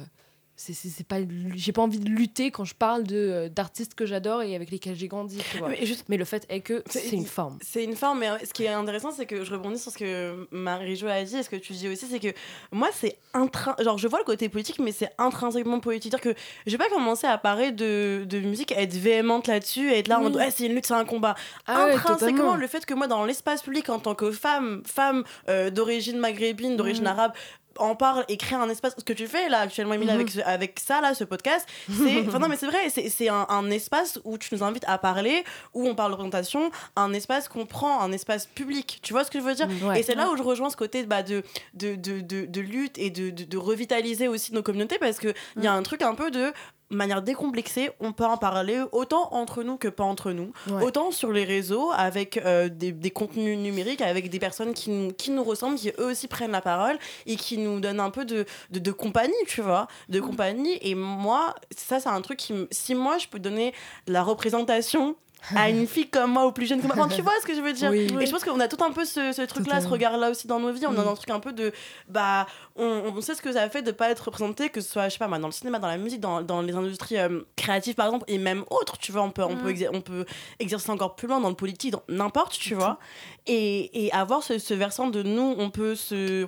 c'est 0.56 1.06
pas 1.08 1.18
j'ai 1.56 1.72
pas 1.72 1.82
envie 1.82 2.00
de 2.00 2.08
lutter 2.10 2.52
quand 2.52 2.64
je 2.64 2.76
parle 2.76 3.04
de 3.04 3.16
euh, 3.16 3.50
d'artistes 3.50 3.96
que 3.96 4.06
j'adore 4.06 4.44
et 4.44 4.56
avec 4.56 4.70
lesquels 4.72 4.96
j'ai 4.96 5.08
grandi 5.08 5.40
tu 5.52 5.58
vois. 5.58 5.70
Mais 5.70 5.86
juste- 5.86 6.06
mais 6.10 6.18
le 6.18 6.26
fait 6.26 6.46
est 6.50 6.62
que 6.62 6.84
C'est- 6.90 7.10
une 7.10 7.26
forme 7.26 7.58
C'est 7.62 7.84
une 7.84 7.96
forme, 7.96 8.20
mais 8.20 8.30
euh, 8.30 8.38
ce 8.46 8.54
qui 8.54 8.64
est 8.64 8.70
intéressant, 8.70 9.12
c'est 9.12 9.26
que 9.26 9.44
je 9.44 9.52
rebondis 9.52 9.80
sur 9.80 9.92
ce 9.92 9.98
que 9.98 10.48
Marie-Jo 10.52 11.08
a 11.08 11.24
dit 11.24 11.38
et 11.38 11.44
ce 11.44 11.50
que 11.50 11.56
tu 11.56 11.74
dis 11.74 11.88
aussi, 11.90 12.06
c'est 12.06 12.20
que 12.20 12.28
moi, 12.72 12.90
c'est 12.94 13.18
intrin... 13.34 13.76
genre 13.80 13.98
je 13.98 14.08
vois 14.08 14.20
le 14.20 14.26
côté 14.26 14.48
politique, 14.48 14.80
mais 14.80 14.92
c'est 14.92 15.10
intrinsèquement 15.18 15.80
politique. 15.80 16.12
C'est-à-dire 16.14 16.34
que 16.36 16.40
je 16.68 16.72
vais 16.72 16.78
pas 16.78 16.90
commencer 16.90 17.26
à 17.28 17.38
parler 17.38 17.72
de, 17.72 18.24
de 18.30 18.40
musique, 18.40 18.72
à 18.74 18.82
être 18.82 18.94
véhémente 18.96 19.48
là-dessus, 19.48 19.90
à 19.90 19.98
être 19.98 20.08
là 20.08 20.20
en 20.20 20.32
ouais, 20.32 20.52
c'est 20.52 20.68
une 20.68 20.76
lutte, 20.76 20.86
c'est 20.86 20.94
un 20.94 21.06
combat. 21.06 21.36
Ah 21.66 21.88
Intrinsèquement, 21.94 22.56
le 22.56 22.68
fait 22.68 22.86
que 22.86 22.94
moi, 22.94 23.08
dans 23.08 23.26
l'espace 23.26 23.62
public, 23.64 23.90
en 23.90 24.00
tant 24.00 24.14
que 24.16 24.32
femme, 24.32 24.84
femme 24.86 25.24
euh, 25.50 25.70
d'origine 25.72 26.18
maghrébine, 26.20 26.78
d'origine 26.78 27.04
Mhm. 27.06 27.10
arabe, 27.10 27.34
en 27.78 27.96
parle 27.96 28.26
et 28.28 28.38
crée 28.38 28.56
un 28.56 28.70
espace. 28.70 28.94
Ce 28.98 29.04
que 29.04 29.14
tu 29.14 29.28
fais 29.28 29.50
là 29.50 29.60
actuellement, 29.60 29.94
Emilie, 29.94 30.12
Mhm. 30.12 30.16
avec, 30.16 30.30
ce- 30.32 30.40
avec 30.42 30.80
ça, 30.80 31.02
là, 31.02 31.14
ce 31.14 31.24
podcast, 31.24 31.68
c'est. 31.88 32.28
Enfin, 32.28 32.40
non, 32.40 32.48
mais 32.48 32.58
c'est 32.58 32.66
vrai, 32.68 32.90
c'est 32.90 33.10
c'est 33.10 33.30
un, 33.30 33.46
un 33.50 33.70
espace 33.72 34.20
où 34.24 34.38
tu 34.38 34.54
nous 34.56 34.64
invites 34.64 34.86
à 34.88 34.98
parler, 34.98 35.44
où 35.74 35.88
on 35.88 35.96
parle 35.96 36.12
de 36.12 36.16
représentation, 36.16 36.72
un 36.96 37.14
espace 37.14 37.48
qu'on 37.48 37.66
prend, 37.66 38.02
un 38.02 38.12
espace 38.12 38.46
public. 38.46 39.00
Tu 39.04 39.14
vois 39.14 39.24
ce 39.24 39.32
que 39.32 39.40
je 39.40 39.44
veux 39.44 39.56
dire? 39.56 39.68
Ouais. 39.84 40.00
Et 40.00 40.04
c'est 40.04 40.16
là 40.16 40.30
où 40.32 40.38
je 40.38 40.44
rejoins 40.44 40.70
ce 40.70 40.78
côté 40.78 41.04
bah, 41.04 41.24
de, 41.24 41.44
de, 41.74 41.96
de, 41.96 42.22
de, 42.22 42.46
de 42.46 42.62
lutte 42.62 42.98
et 42.98 43.10
de, 43.10 43.30
de, 43.30 43.44
de 43.44 43.58
revitaliser 43.58 44.28
aussi 44.28 44.54
nos 44.54 44.64
communautés 44.64 44.98
parce 45.00 45.20
qu'il 45.20 45.34
il 45.58 45.64
y 45.64 45.68
a 45.68 45.74
un 45.74 45.84
truc 45.84 46.02
un 46.02 46.16
peu 46.16 46.32
de 46.32 46.52
manière 46.96 47.22
décomplexée, 47.22 47.92
on 48.00 48.12
peut 48.14 48.26
en 48.26 48.38
parler 48.38 48.82
autant 48.92 49.30
entre 49.34 49.64
nous 49.64 49.78
que 49.78 49.88
pas 49.88 50.04
entre 50.04 50.32
nous, 50.32 50.52
Ouais. 50.70 50.84
autant 50.84 51.12
sur 51.12 51.32
les 51.32 51.44
réseaux 51.44 51.92
avec 51.96 52.38
euh, 52.38 52.70
des, 52.70 52.92
des 52.92 53.12
contenus 53.12 53.58
numériques, 53.58 54.02
avec 54.02 54.30
des 54.30 54.40
personnes 54.40 54.74
qui 54.74 54.90
nous, 54.90 55.12
qui 55.14 55.32
nous 55.32 55.44
ressemblent, 55.44 55.78
qui 55.78 55.90
eux 56.00 56.06
aussi 56.12 56.28
prennent 56.28 56.52
la 56.52 56.62
parole 56.62 56.98
et 57.26 57.36
qui 57.36 57.58
nous 57.58 57.80
donnent 57.80 58.00
un 58.00 58.10
peu 58.10 58.26
de, 58.26 58.46
de, 58.72 58.80
de 58.80 58.92
compagnie, 58.92 59.34
tu 59.48 59.62
vois, 59.62 59.88
de 60.10 60.20
Mm. 60.20 60.24
compagnie. 60.28 60.78
Et 60.82 60.96
moi, 60.96 61.56
ça, 61.76 62.00
c'est 62.00 62.10
un 62.10 62.22
truc 62.22 62.38
qui, 62.38 62.54
si 62.72 62.96
moi, 62.96 63.18
je 63.18 63.28
peux 63.28 63.40
donner 63.40 63.74
la 64.08 64.24
représentation 64.24 65.16
à 65.56 65.70
une 65.70 65.88
fille 65.88 66.10
comme 66.10 66.32
moi 66.32 66.46
ou 66.48 66.52
plus 66.52 66.66
jeune 66.66 66.82
que 66.82 66.88
moi, 66.88 66.96
Enfin, 66.98 67.14
tu 67.14 67.22
vois 67.24 67.34
ce 67.42 67.46
que 67.46 67.54
je 67.56 67.62
veux 67.62 67.74
dire 67.74 67.90
Oui. 67.92 68.08
Et 68.22 68.26
je 68.26 68.32
pense 68.32 68.44
qu'on 68.44 68.60
a 68.60 68.68
tout 68.68 68.84
un 68.84 68.92
peu 68.92 69.06
ce, 69.06 69.32
ce 69.34 69.42
truc-là, 69.42 69.82
ce 69.82 69.88
regard-là 69.88 70.30
aussi 70.30 70.48
dans 70.48 70.60
nos 70.60 70.72
vies. 70.72 70.86
On 70.88 70.98
a 70.98 71.04
Mm. 71.04 71.08
un 71.08 71.16
truc 71.16 71.30
un 71.30 71.40
peu 71.40 71.52
de, 71.54 71.72
bah, 72.08 72.48
on, 72.76 72.86
on 73.16 73.22
sait 73.22 73.36
ce 73.36 73.42
que 73.42 73.52
ça 73.52 73.70
fait 73.70 73.82
de 73.82 73.92
pas 73.92 74.10
être 74.10 74.22
représenté, 74.26 74.70
que 74.70 74.82
ce 74.82 74.90
soit, 74.92 75.10
je 75.10 75.14
sais 75.14 75.20
pas, 75.20 75.28
dans 75.28 75.48
le 75.48 75.52
cinéma, 75.54 75.80
dans 75.80 75.88
la 75.88 75.98
musique, 75.98 76.20
dans, 76.22 76.42
dans 76.42 76.62
les 76.62 76.74
industries 76.76 77.18
euh, 77.18 77.42
créatives, 77.56 77.96
par 77.96 78.06
exemple, 78.08 78.26
et 78.28 78.38
même 78.38 78.64
autres, 78.70 78.98
tu 78.98 79.12
vois, 79.12 79.22
on 79.24 79.32
peut, 79.32 79.44
on, 79.44 79.56
peut 79.58 79.74
on 79.94 80.02
peut 80.02 80.26
exercer 80.60 80.90
encore 80.92 81.16
plus 81.16 81.28
loin 81.28 81.40
dans 81.40 81.50
le 81.50 81.56
politique, 81.56 81.92
dans 81.92 82.04
n'importe, 82.08 82.54
tu 82.54 82.74
vois. 82.76 82.98
Et, 83.46 84.06
et 84.06 84.12
avoir 84.14 84.42
ce, 84.44 84.58
ce 84.60 84.74
versant 84.74 85.08
de 85.08 85.24
nous, 85.24 85.56
on 85.58 85.70
peut 85.70 85.96
se, 85.96 86.48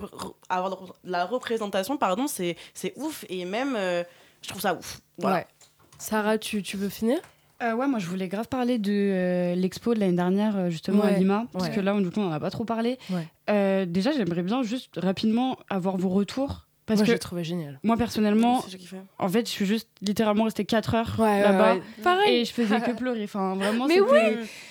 avoir 0.50 0.70
de- 0.72 0.92
la 1.04 1.26
représentation, 1.26 1.98
pardon, 1.98 2.28
c'est 2.28 2.56
c'est 2.74 2.94
ouf. 2.96 3.26
Et 3.30 3.44
même, 3.46 3.76
euh, 3.76 4.04
je 4.42 4.50
trouve 4.50 4.62
ça 4.62 4.74
ouf. 4.76 5.00
Voilà. 5.18 5.38
Ouais. 5.38 5.48
Sarah 5.98 6.38
tu, 6.38 6.62
tu 6.64 6.78
veux 6.78 6.90
finir? 6.90 7.20
Euh, 7.66 7.74
ouais, 7.74 7.88
moi 7.88 8.00
je 8.00 8.08
voulais 8.08 8.28
grave 8.28 8.48
parler 8.48 8.78
de 8.78 8.92
euh, 8.92 9.56
l'expo 9.56 9.94
de 9.94 10.00
l'année 10.00 10.14
dernière, 10.16 10.56
euh, 10.56 10.70
justement 10.70 11.04
à 11.04 11.12
Lima, 11.12 11.48
parce 11.52 11.66
ouais. 11.66 11.76
que 11.76 11.80
là, 11.80 12.00
du 12.00 12.10
coup, 12.12 12.20
on 12.20 12.26
n'en 12.26 12.32
a 12.32 12.40
pas 12.40 12.52
trop 12.52 12.66
parlé. 12.66 12.98
Ouais. 13.10 13.28
Euh, 13.50 13.86
déjà, 13.86 14.12
j'aimerais 14.12 14.44
bien 14.44 14.62
juste 14.64 14.92
rapidement 14.98 15.58
avoir 15.70 15.98
vos 15.98 16.10
retours. 16.10 16.62
Parce 16.86 17.00
moi 17.00 17.08
que 17.08 17.14
j'ai 17.14 17.18
trouvé 17.18 17.44
génial 17.44 17.80
moi, 17.82 17.98
personnellement, 17.98 18.64
en 19.18 19.28
fait, 19.28 19.48
je 19.48 19.52
suis 19.52 19.66
juste 19.66 19.90
littéralement 20.04 20.44
restée 20.44 20.66
4 20.66 20.94
heures 20.94 21.16
là-bas. 21.18 21.78
pareil 22.04 22.42
Et 22.42 22.46
je 22.46 22.54
faisais 22.54 22.80
que 22.80 22.92
pleurer. 22.96 23.24
Enfin, 23.24 23.56
vraiment, 23.56 23.88
Mais 23.88 24.00
oui 24.00 24.20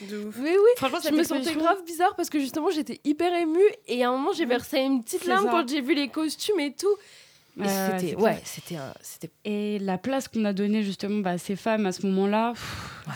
De 0.08 0.18
ouf. 0.18 0.36
oui 0.40 0.50
oui 0.52 0.70
Franchement, 0.76 0.98
je 1.04 1.12
me 1.12 1.24
sentais 1.24 1.54
grave 1.54 1.78
bizarre 1.84 2.14
parce 2.14 2.30
que 2.30 2.38
justement 2.38 2.70
j'étais 2.70 3.00
hyper 3.02 3.34
émue 3.34 3.58
et 3.88 4.04
à 4.04 4.10
un 4.10 4.12
moment 4.12 4.30
j'ai 4.32 4.46
versé 4.46 4.78
une 4.78 5.02
petite 5.02 5.26
larme 5.26 5.46
ça. 5.46 5.50
quand 5.50 5.68
j'ai 5.68 5.80
vu 5.80 5.94
les 5.96 6.06
costumes 6.06 6.60
et 6.60 6.72
tout 6.72 6.94
et 7.60 7.62
c'était 8.00 8.16
ouais 8.22 8.40
c'était 9.02 9.30
Et 9.44 9.78
la 9.78 9.96
place 9.98 10.28
qu'on 10.28 10.44
a 10.44 10.52
donnée 10.52 10.82
justement 10.82 11.20
bah, 11.20 11.30
à 11.30 11.38
ces 11.38 11.56
femmes 11.56 11.86
à 11.86 11.92
ce 11.92 12.06
moment-là, 12.06 12.52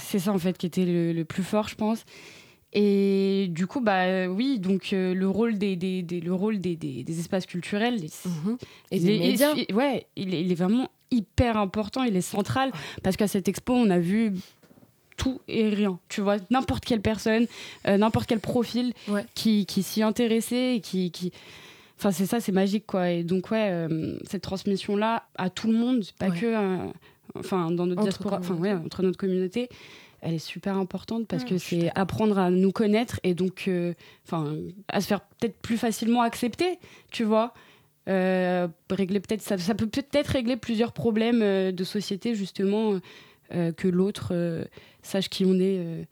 c'est 0.00 0.18
ça 0.20 0.32
en 0.32 0.38
fait 0.38 0.56
qui 0.56 0.66
était 0.66 0.84
le, 0.84 1.12
le 1.12 1.24
plus 1.24 1.42
fort, 1.42 1.68
je 1.68 1.74
pense. 1.74 2.04
Et 2.74 3.46
du 3.50 3.66
coup, 3.66 3.80
bah 3.80 4.26
oui, 4.28 4.58
donc 4.58 4.92
euh, 4.92 5.14
le 5.14 5.26
rôle 5.28 5.56
des, 5.56 5.74
des, 5.74 6.02
des- 6.02 6.20
le 6.20 6.34
rôle 6.34 6.60
des, 6.60 6.76
des, 6.76 7.02
des 7.02 7.18
espaces 7.18 7.46
culturels, 7.46 7.98
et 8.90 9.00
des 9.00 9.14
est- 9.14 9.18
médias 9.18 9.54
il- 9.56 9.74
ouais, 9.74 10.06
il 10.16 10.34
est, 10.34 10.42
il 10.42 10.52
est 10.52 10.54
vraiment 10.54 10.90
hyper 11.10 11.56
important, 11.56 12.02
il 12.04 12.14
est 12.14 12.20
central 12.20 12.70
parce 13.02 13.16
qu'à 13.16 13.26
cette 13.26 13.48
expo, 13.48 13.72
on 13.72 13.88
a 13.88 13.98
vu 13.98 14.34
tout 15.16 15.40
et 15.48 15.70
rien. 15.70 15.98
Tu 16.10 16.20
vois, 16.20 16.36
n'importe 16.50 16.84
quelle 16.84 17.00
personne, 17.00 17.46
euh, 17.86 17.96
n'importe 17.96 18.26
quel 18.28 18.38
profil 18.40 18.92
qui, 19.34 19.64
qui 19.64 19.82
s'y 19.82 20.02
intéressait 20.02 20.76
et 20.76 20.80
qui. 20.80 21.10
qui... 21.10 21.32
Enfin, 21.98 22.10
c'est 22.12 22.26
ça, 22.26 22.40
c'est 22.40 22.52
magique, 22.52 22.86
quoi. 22.86 23.10
Et 23.10 23.24
donc, 23.24 23.50
ouais, 23.50 23.68
euh, 23.70 24.16
cette 24.28 24.42
transmission-là 24.42 25.24
à 25.36 25.50
tout 25.50 25.66
le 25.66 25.74
monde, 25.76 26.04
pas 26.18 26.28
Ouais. 26.28 26.38
que. 26.40 26.46
euh, 26.46 26.86
enfin, 27.34 27.70
dans 27.70 27.86
notre 27.86 28.00
Entre 28.02 28.10
diaspora, 28.10 28.38
enfin, 28.38 28.54
communautés. 28.54 28.74
ouais, 28.74 28.84
entre 28.84 29.02
notre 29.02 29.18
communauté, 29.18 29.68
elle 30.20 30.34
est 30.34 30.38
super 30.38 30.76
importante 30.76 31.26
parce 31.26 31.42
Ouais, 31.44 31.48
que 31.50 31.58
c'est 31.58 31.90
apprendre 31.96 32.38
à 32.38 32.50
nous 32.50 32.72
connaître 32.72 33.18
et 33.24 33.34
donc, 33.34 33.64
euh, 33.68 33.94
enfin, 34.26 34.54
à 34.88 35.00
se 35.00 35.06
faire 35.08 35.20
peut-être 35.20 35.56
plus 35.60 35.76
facilement 35.76 36.22
accepter, 36.22 36.78
tu 37.10 37.24
vois. 37.24 37.52
Euh, 38.08 38.68
régler 38.90 39.20
peut-être 39.20 39.42
ça, 39.42 39.58
ça 39.58 39.74
peut 39.74 39.86
peut-être 39.86 40.28
régler 40.28 40.56
plusieurs 40.56 40.92
problèmes 40.92 41.42
euh, 41.42 41.72
de 41.72 41.84
société 41.84 42.34
justement 42.34 42.98
euh, 43.52 43.70
que 43.72 43.86
l'autre 43.86 44.28
euh, 44.32 44.64
sache 45.02 45.28
qui 45.28 45.44
on 45.44 45.52
est 45.56 45.76
euh, 45.78 46.02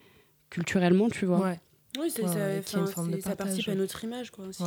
culturellement 0.50 1.08
tu 1.08 1.24
vois 1.24 1.38
ouais 1.40 1.58
Oui, 1.98 2.10
c'est 2.10 2.22
Ouais, 2.22 2.60
ça, 2.66 2.84
ça 3.22 3.34
participe 3.36 3.68
à 3.70 3.74
notre 3.74 4.04
image, 4.04 4.30
quoi, 4.30 4.44
aussi. 4.46 4.62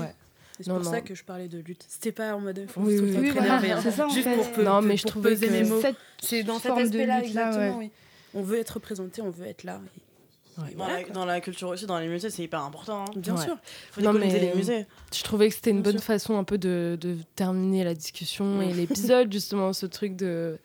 C'est 0.61 0.69
pour 0.71 0.79
non. 0.79 0.89
ça 0.91 1.01
que 1.01 1.15
je 1.15 1.23
parlais 1.23 1.47
de 1.47 1.59
lutte. 1.59 1.85
C'était 1.87 2.11
pas 2.11 2.35
en 2.35 2.39
mode. 2.39 2.65
faut 2.69 2.81
Oui, 2.81 2.97
oui, 2.99 3.15
oui, 3.17 3.29
voilà, 3.31 3.59
ça, 3.81 4.05
en 4.05 4.09
Juste 4.09 4.27
fait. 4.27 4.35
pour, 4.35 4.51
pe- 4.51 4.61
Non, 4.63 4.81
mais 4.81 4.89
pour 4.89 4.97
je 4.97 5.03
trouvais 5.07 5.29
peser 5.31 5.47
que 5.47 5.51
mes 5.51 5.63
mots. 5.63 5.81
Cette 5.81 5.95
C'est 6.21 6.43
dans 6.43 6.59
cet 6.59 6.67
forme 6.67 6.81
de 6.81 6.85
aspect-là, 6.87 7.21
lutte, 7.21 7.33
là, 7.33 7.47
exactement, 7.47 7.77
ouais. 7.79 7.85
oui. 7.85 7.91
On 8.33 8.41
veut 8.43 8.59
être 8.59 8.71
représenté, 8.71 9.21
on 9.21 9.29
veut 9.29 9.45
être 9.47 9.63
là. 9.63 9.79
et- 9.85 10.61
Ouais. 10.61 10.67
et 10.71 10.75
Dans, 10.75 10.77
voilà, 10.83 10.97
la, 10.99 11.03
quoi. 11.05 11.13
dans 11.13 11.25
la 11.25 11.39
culture 11.41 11.69
aussi, 11.69 11.85
dans 11.85 11.97
les 11.99 12.07
musées, 12.09 12.29
c'est 12.29 12.43
hyper 12.43 12.61
important. 12.61 13.05
hein. 13.05 13.11
Bien 13.15 13.35
Ouais. 13.37 13.43
sûr. 13.45 13.57
Faut 13.91 14.01
Non, 14.01 14.11
mais- 14.11 14.27
les 14.39 14.53
musées. 14.53 14.85
Je 15.15 15.23
trouvais 15.23 15.47
que 15.47 15.55
c'était 15.55 15.69
une 15.69 15.77
Bien 15.81 15.91
bonne 15.93 15.99
sûr. 15.99 16.05
façon 16.07 16.37
un 16.37 16.43
peu 16.43 16.57
de, 16.57 16.97
de 16.99 17.15
terminer 17.35 17.85
la 17.85 17.93
discussion 17.93 18.61
et 18.61 18.73
l'épisode, 18.73 19.31
justement, 19.31 19.71
ce 19.71 19.85
truc 19.85 20.15
de. 20.17 20.57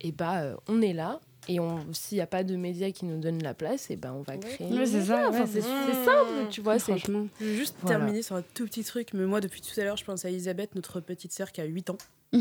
Et 0.00 0.12
bah, 0.12 0.40
euh, 0.42 0.56
on 0.68 0.80
est 0.80 0.94
là. 0.94 1.20
Et 1.48 1.60
on- 1.60 1.92
s'il 1.94 2.16
n'y 2.18 2.22
a 2.22 2.26
pas 2.26 2.44
de 2.44 2.56
médias 2.56 2.90
qui 2.90 3.06
nous 3.06 3.18
donnent 3.18 3.42
la 3.42 3.54
place, 3.54 3.90
et 3.90 3.96
ben 3.96 4.12
on 4.12 4.20
va 4.22 4.36
créer. 4.36 4.66
Ouais, 4.70 4.84
c'est 4.86 5.02
ça, 5.04 5.28
Enfin, 5.30 5.46
c'est 5.46 5.62
c'est 5.62 6.04
simple, 6.04 6.48
tu 6.50 6.60
vois. 6.60 6.78
c'est 6.78 6.92
franchement 6.92 7.26
Je 7.40 7.46
vais 7.46 7.54
juste 7.54 7.74
Voilà. 7.80 7.96
terminer 7.98 8.22
sur 8.22 8.36
un 8.36 8.42
tout 8.54 8.66
petit 8.66 8.84
truc, 8.84 9.08
mais 9.14 9.24
moi, 9.24 9.40
depuis 9.40 9.62
tout 9.62 9.80
à 9.80 9.84
l'heure, 9.84 9.96
je 9.96 10.04
pense 10.04 10.24
à 10.24 10.28
Elisabeth, 10.28 10.74
notre 10.74 11.00
petite 11.00 11.32
sœur 11.32 11.50
qui 11.50 11.60
a 11.60 11.64
8 11.64 11.88
ans. 11.90 11.98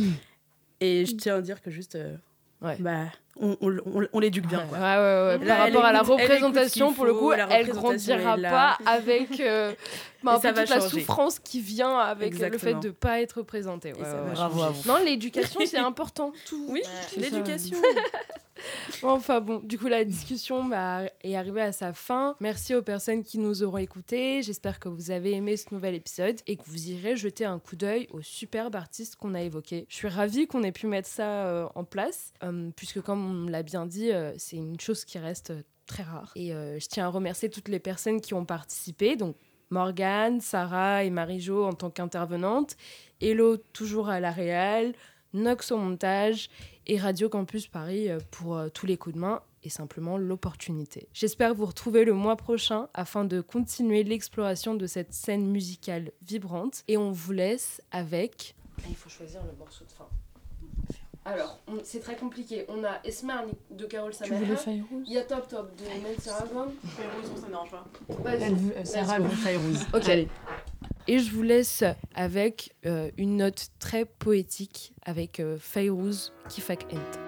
Et 0.79 1.05
je 1.05 1.15
tiens 1.15 1.37
à 1.37 1.41
dire 1.41 1.61
que 1.61 1.71
juste. 1.71 1.95
euh, 1.95 2.15
Ouais. 2.61 2.75
Bah, 2.79 3.05
on, 3.41 3.57
on, 3.61 3.77
on- 4.01 4.07
on 4.13 4.19
l'éduque 4.19 4.47
bien, 4.47 4.65
quoi. 4.67 4.77
ouais, 4.77 4.83
ouais, 4.83 5.37
ouais. 5.39 5.45
Là, 5.45 5.55
Par 5.57 5.67
elle 5.67 5.73
rapport 5.73 5.85
à 5.85 5.93
la 5.93 5.99
écoute- 6.01 6.11
représentation, 6.21 6.93
pour 6.93 7.05
le 7.05 7.13
coup, 7.13 7.31
elle 7.31 7.67
grandira 7.69 8.37
pas 8.37 8.77
avec 8.85 9.39
euh, 9.39 9.73
bah, 10.23 10.39
ça 10.41 10.51
va 10.51 10.61
toute 10.61 10.69
la 10.75 10.81
souffrance 10.81 11.39
qui 11.39 11.61
vient 11.61 11.97
avec 11.97 12.37
le 12.37 12.57
fait 12.57 12.73
de 12.75 12.89
pas 12.89 13.21
être 13.21 13.37
représenté. 13.39 13.93
Ouais, 13.93 13.99
Et 14.01 14.03
ça 14.03 14.11
ouais, 14.15 14.21
va 14.21 14.27
ouais. 14.27 14.33
Bravo 14.33 14.61
à 14.63 14.69
vous. 14.69 14.87
Non, 14.87 14.97
l'éducation, 15.03 15.59
c'est 15.65 15.77
important. 15.77 16.31
Tout. 16.47 16.65
Oui, 16.69 16.81
l'éducation. 17.17 17.77
Enfin 19.03 19.39
bon, 19.39 19.59
du 19.63 19.77
coup 19.77 19.87
la 19.87 20.03
discussion 20.03 20.65
bah, 20.65 21.01
est 21.23 21.35
arrivée 21.35 21.61
à 21.61 21.71
sa 21.71 21.93
fin. 21.93 22.35
Merci 22.39 22.73
aux 22.73 22.81
personnes 22.81 23.23
qui 23.23 23.37
nous 23.37 23.61
auront 23.61 23.77
écoutés. 23.77 24.41
J'espère 24.41 24.79
que 24.79 24.89
vous 24.89 25.11
avez 25.11 25.33
aimé 25.33 25.57
ce 25.57 25.71
nouvel 25.71 25.93
épisode 25.93 26.37
et 26.47 26.55
que 26.55 26.63
vous 26.65 26.89
irez 26.89 27.15
jeter 27.15 27.45
un 27.45 27.59
coup 27.59 27.75
d'œil 27.75 28.07
aux 28.11 28.23
superbes 28.23 28.75
artistes 28.75 29.15
qu'on 29.15 29.35
a 29.35 29.41
évoqués. 29.41 29.85
Je 29.89 29.95
suis 29.95 30.07
ravie 30.07 30.47
qu'on 30.47 30.63
ait 30.63 30.71
pu 30.71 30.87
mettre 30.87 31.07
ça 31.07 31.45
euh, 31.45 31.67
en 31.75 31.83
place, 31.83 32.33
euh, 32.43 32.71
puisque 32.75 32.99
comme 33.01 33.23
on 33.27 33.47
l'a 33.47 33.63
bien 33.63 33.85
dit, 33.85 34.11
euh, 34.11 34.33
c'est 34.37 34.57
une 34.57 34.79
chose 34.79 35.05
qui 35.05 35.17
reste 35.17 35.51
euh, 35.51 35.61
très 35.85 36.03
rare. 36.03 36.31
Et 36.35 36.53
euh, 36.53 36.79
je 36.79 36.87
tiens 36.87 37.05
à 37.05 37.09
remercier 37.09 37.49
toutes 37.49 37.67
les 37.69 37.79
personnes 37.79 38.21
qui 38.21 38.33
ont 38.33 38.45
participé, 38.45 39.15
donc 39.15 39.35
Morgane, 39.69 40.41
Sarah 40.41 41.03
et 41.03 41.09
Marie-Jo 41.09 41.65
en 41.65 41.73
tant 41.73 41.89
qu'intervenantes, 41.89 42.77
Hello 43.21 43.57
toujours 43.57 44.09
à 44.09 44.19
la 44.19 44.31
réal, 44.31 44.93
Nox 45.33 45.71
au 45.71 45.77
montage 45.77 46.49
et 46.85 46.97
Radio 46.97 47.27
Campus 47.27 47.67
Paris 47.67 48.07
pour 48.31 48.57
tous 48.73 48.85
les 48.85 48.95
coups 48.95 49.15
de 49.15 49.19
main 49.19 49.41
et 49.63 49.69
simplement 49.69 50.17
l'opportunité. 50.17 51.09
J'espère 51.13 51.53
vous 51.53 51.65
retrouver 51.65 52.05
le 52.05 52.13
mois 52.13 52.37
prochain 52.37 52.87
afin 52.93 53.25
de 53.25 53.41
continuer 53.41 54.03
l'exploration 54.03 54.73
de 54.75 54.87
cette 54.87 55.13
scène 55.13 55.45
musicale 55.45 56.11
vibrante 56.21 56.83
et 56.87 56.95
on 56.95 57.11
vous 57.11 57.33
laisse 57.33 57.81
avec... 57.91 58.55
Ah, 58.77 58.83
il 58.87 58.95
faut 58.95 59.09
choisir 59.09 59.43
le 59.43 59.51
morceau 59.57 59.83
de 59.83 59.91
fin. 59.91 60.07
Alors, 61.27 61.59
on- 61.67 61.79
c'est 61.83 61.99
très 61.99 62.15
compliqué. 62.15 62.63
On 62.69 62.85
a 62.85 62.99
Esmerni 63.03 63.51
de 63.69 63.85
Carole. 63.85 64.13
Fayrouz 64.13 65.03
Il 65.05 65.11
y 65.13 65.17
a 65.17 65.23
Top 65.23 65.45
Top 65.49 65.69
de 65.75 65.83
Nancy 65.83 66.29
Aragon. 66.29 66.71
ça 67.35 67.45
me 67.47 67.51
dérange 67.51 67.69
pas. 67.69 67.85
Vas-y. 68.23 68.85
Sarah 68.85 69.17
Ok. 69.93 70.09
Et 71.09 71.19
je 71.19 71.31
vous 71.33 71.43
laisse 71.43 71.83
avec 72.15 72.73
euh, 72.85 73.11
une 73.17 73.37
note 73.37 73.67
très 73.79 74.05
poétique 74.05 74.93
avec 75.05 75.41
euh, 75.41 75.57
Fayrouz 75.59 76.33
Kifak 76.49 76.85
Ent. 76.93 77.26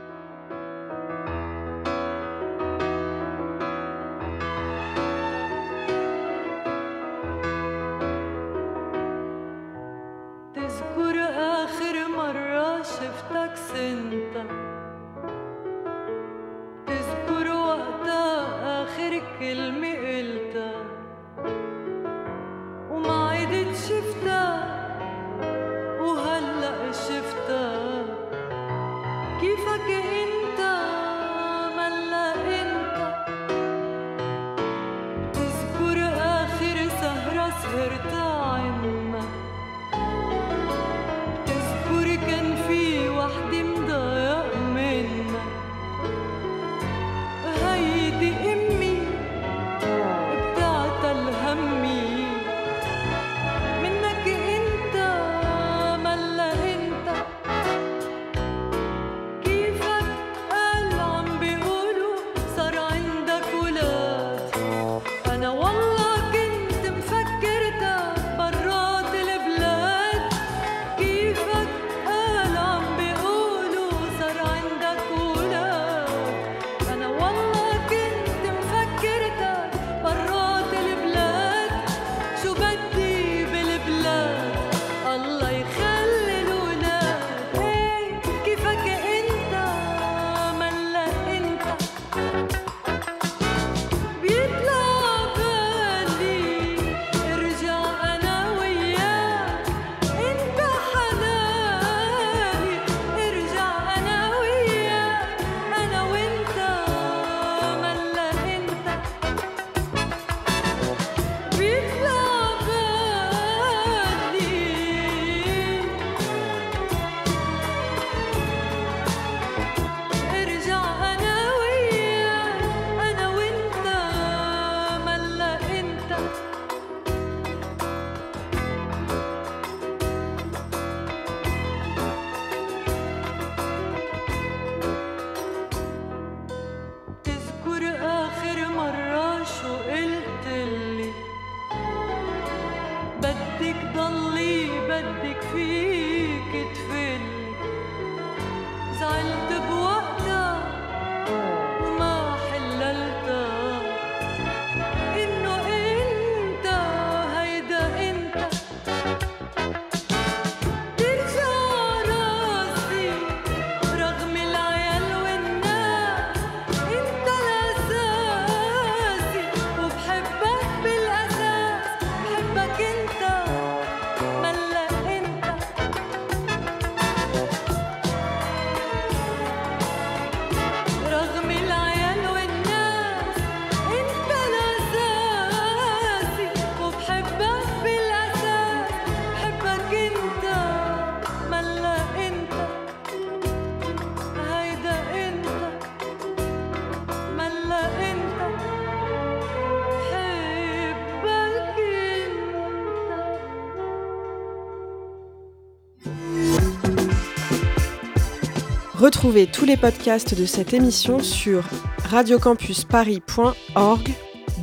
Retrouvez 208.99 209.47
tous 209.47 209.63
les 209.63 209.77
podcasts 209.77 210.37
de 210.37 210.45
cette 210.45 210.73
émission 210.73 211.19
sur 211.19 211.63
radiocampusparis.org. 212.09 214.09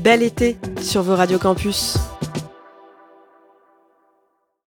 Bel 0.04 0.22
été 0.22 0.58
sur 0.82 1.02
vos 1.02 1.16
radiocampus! 1.16 1.96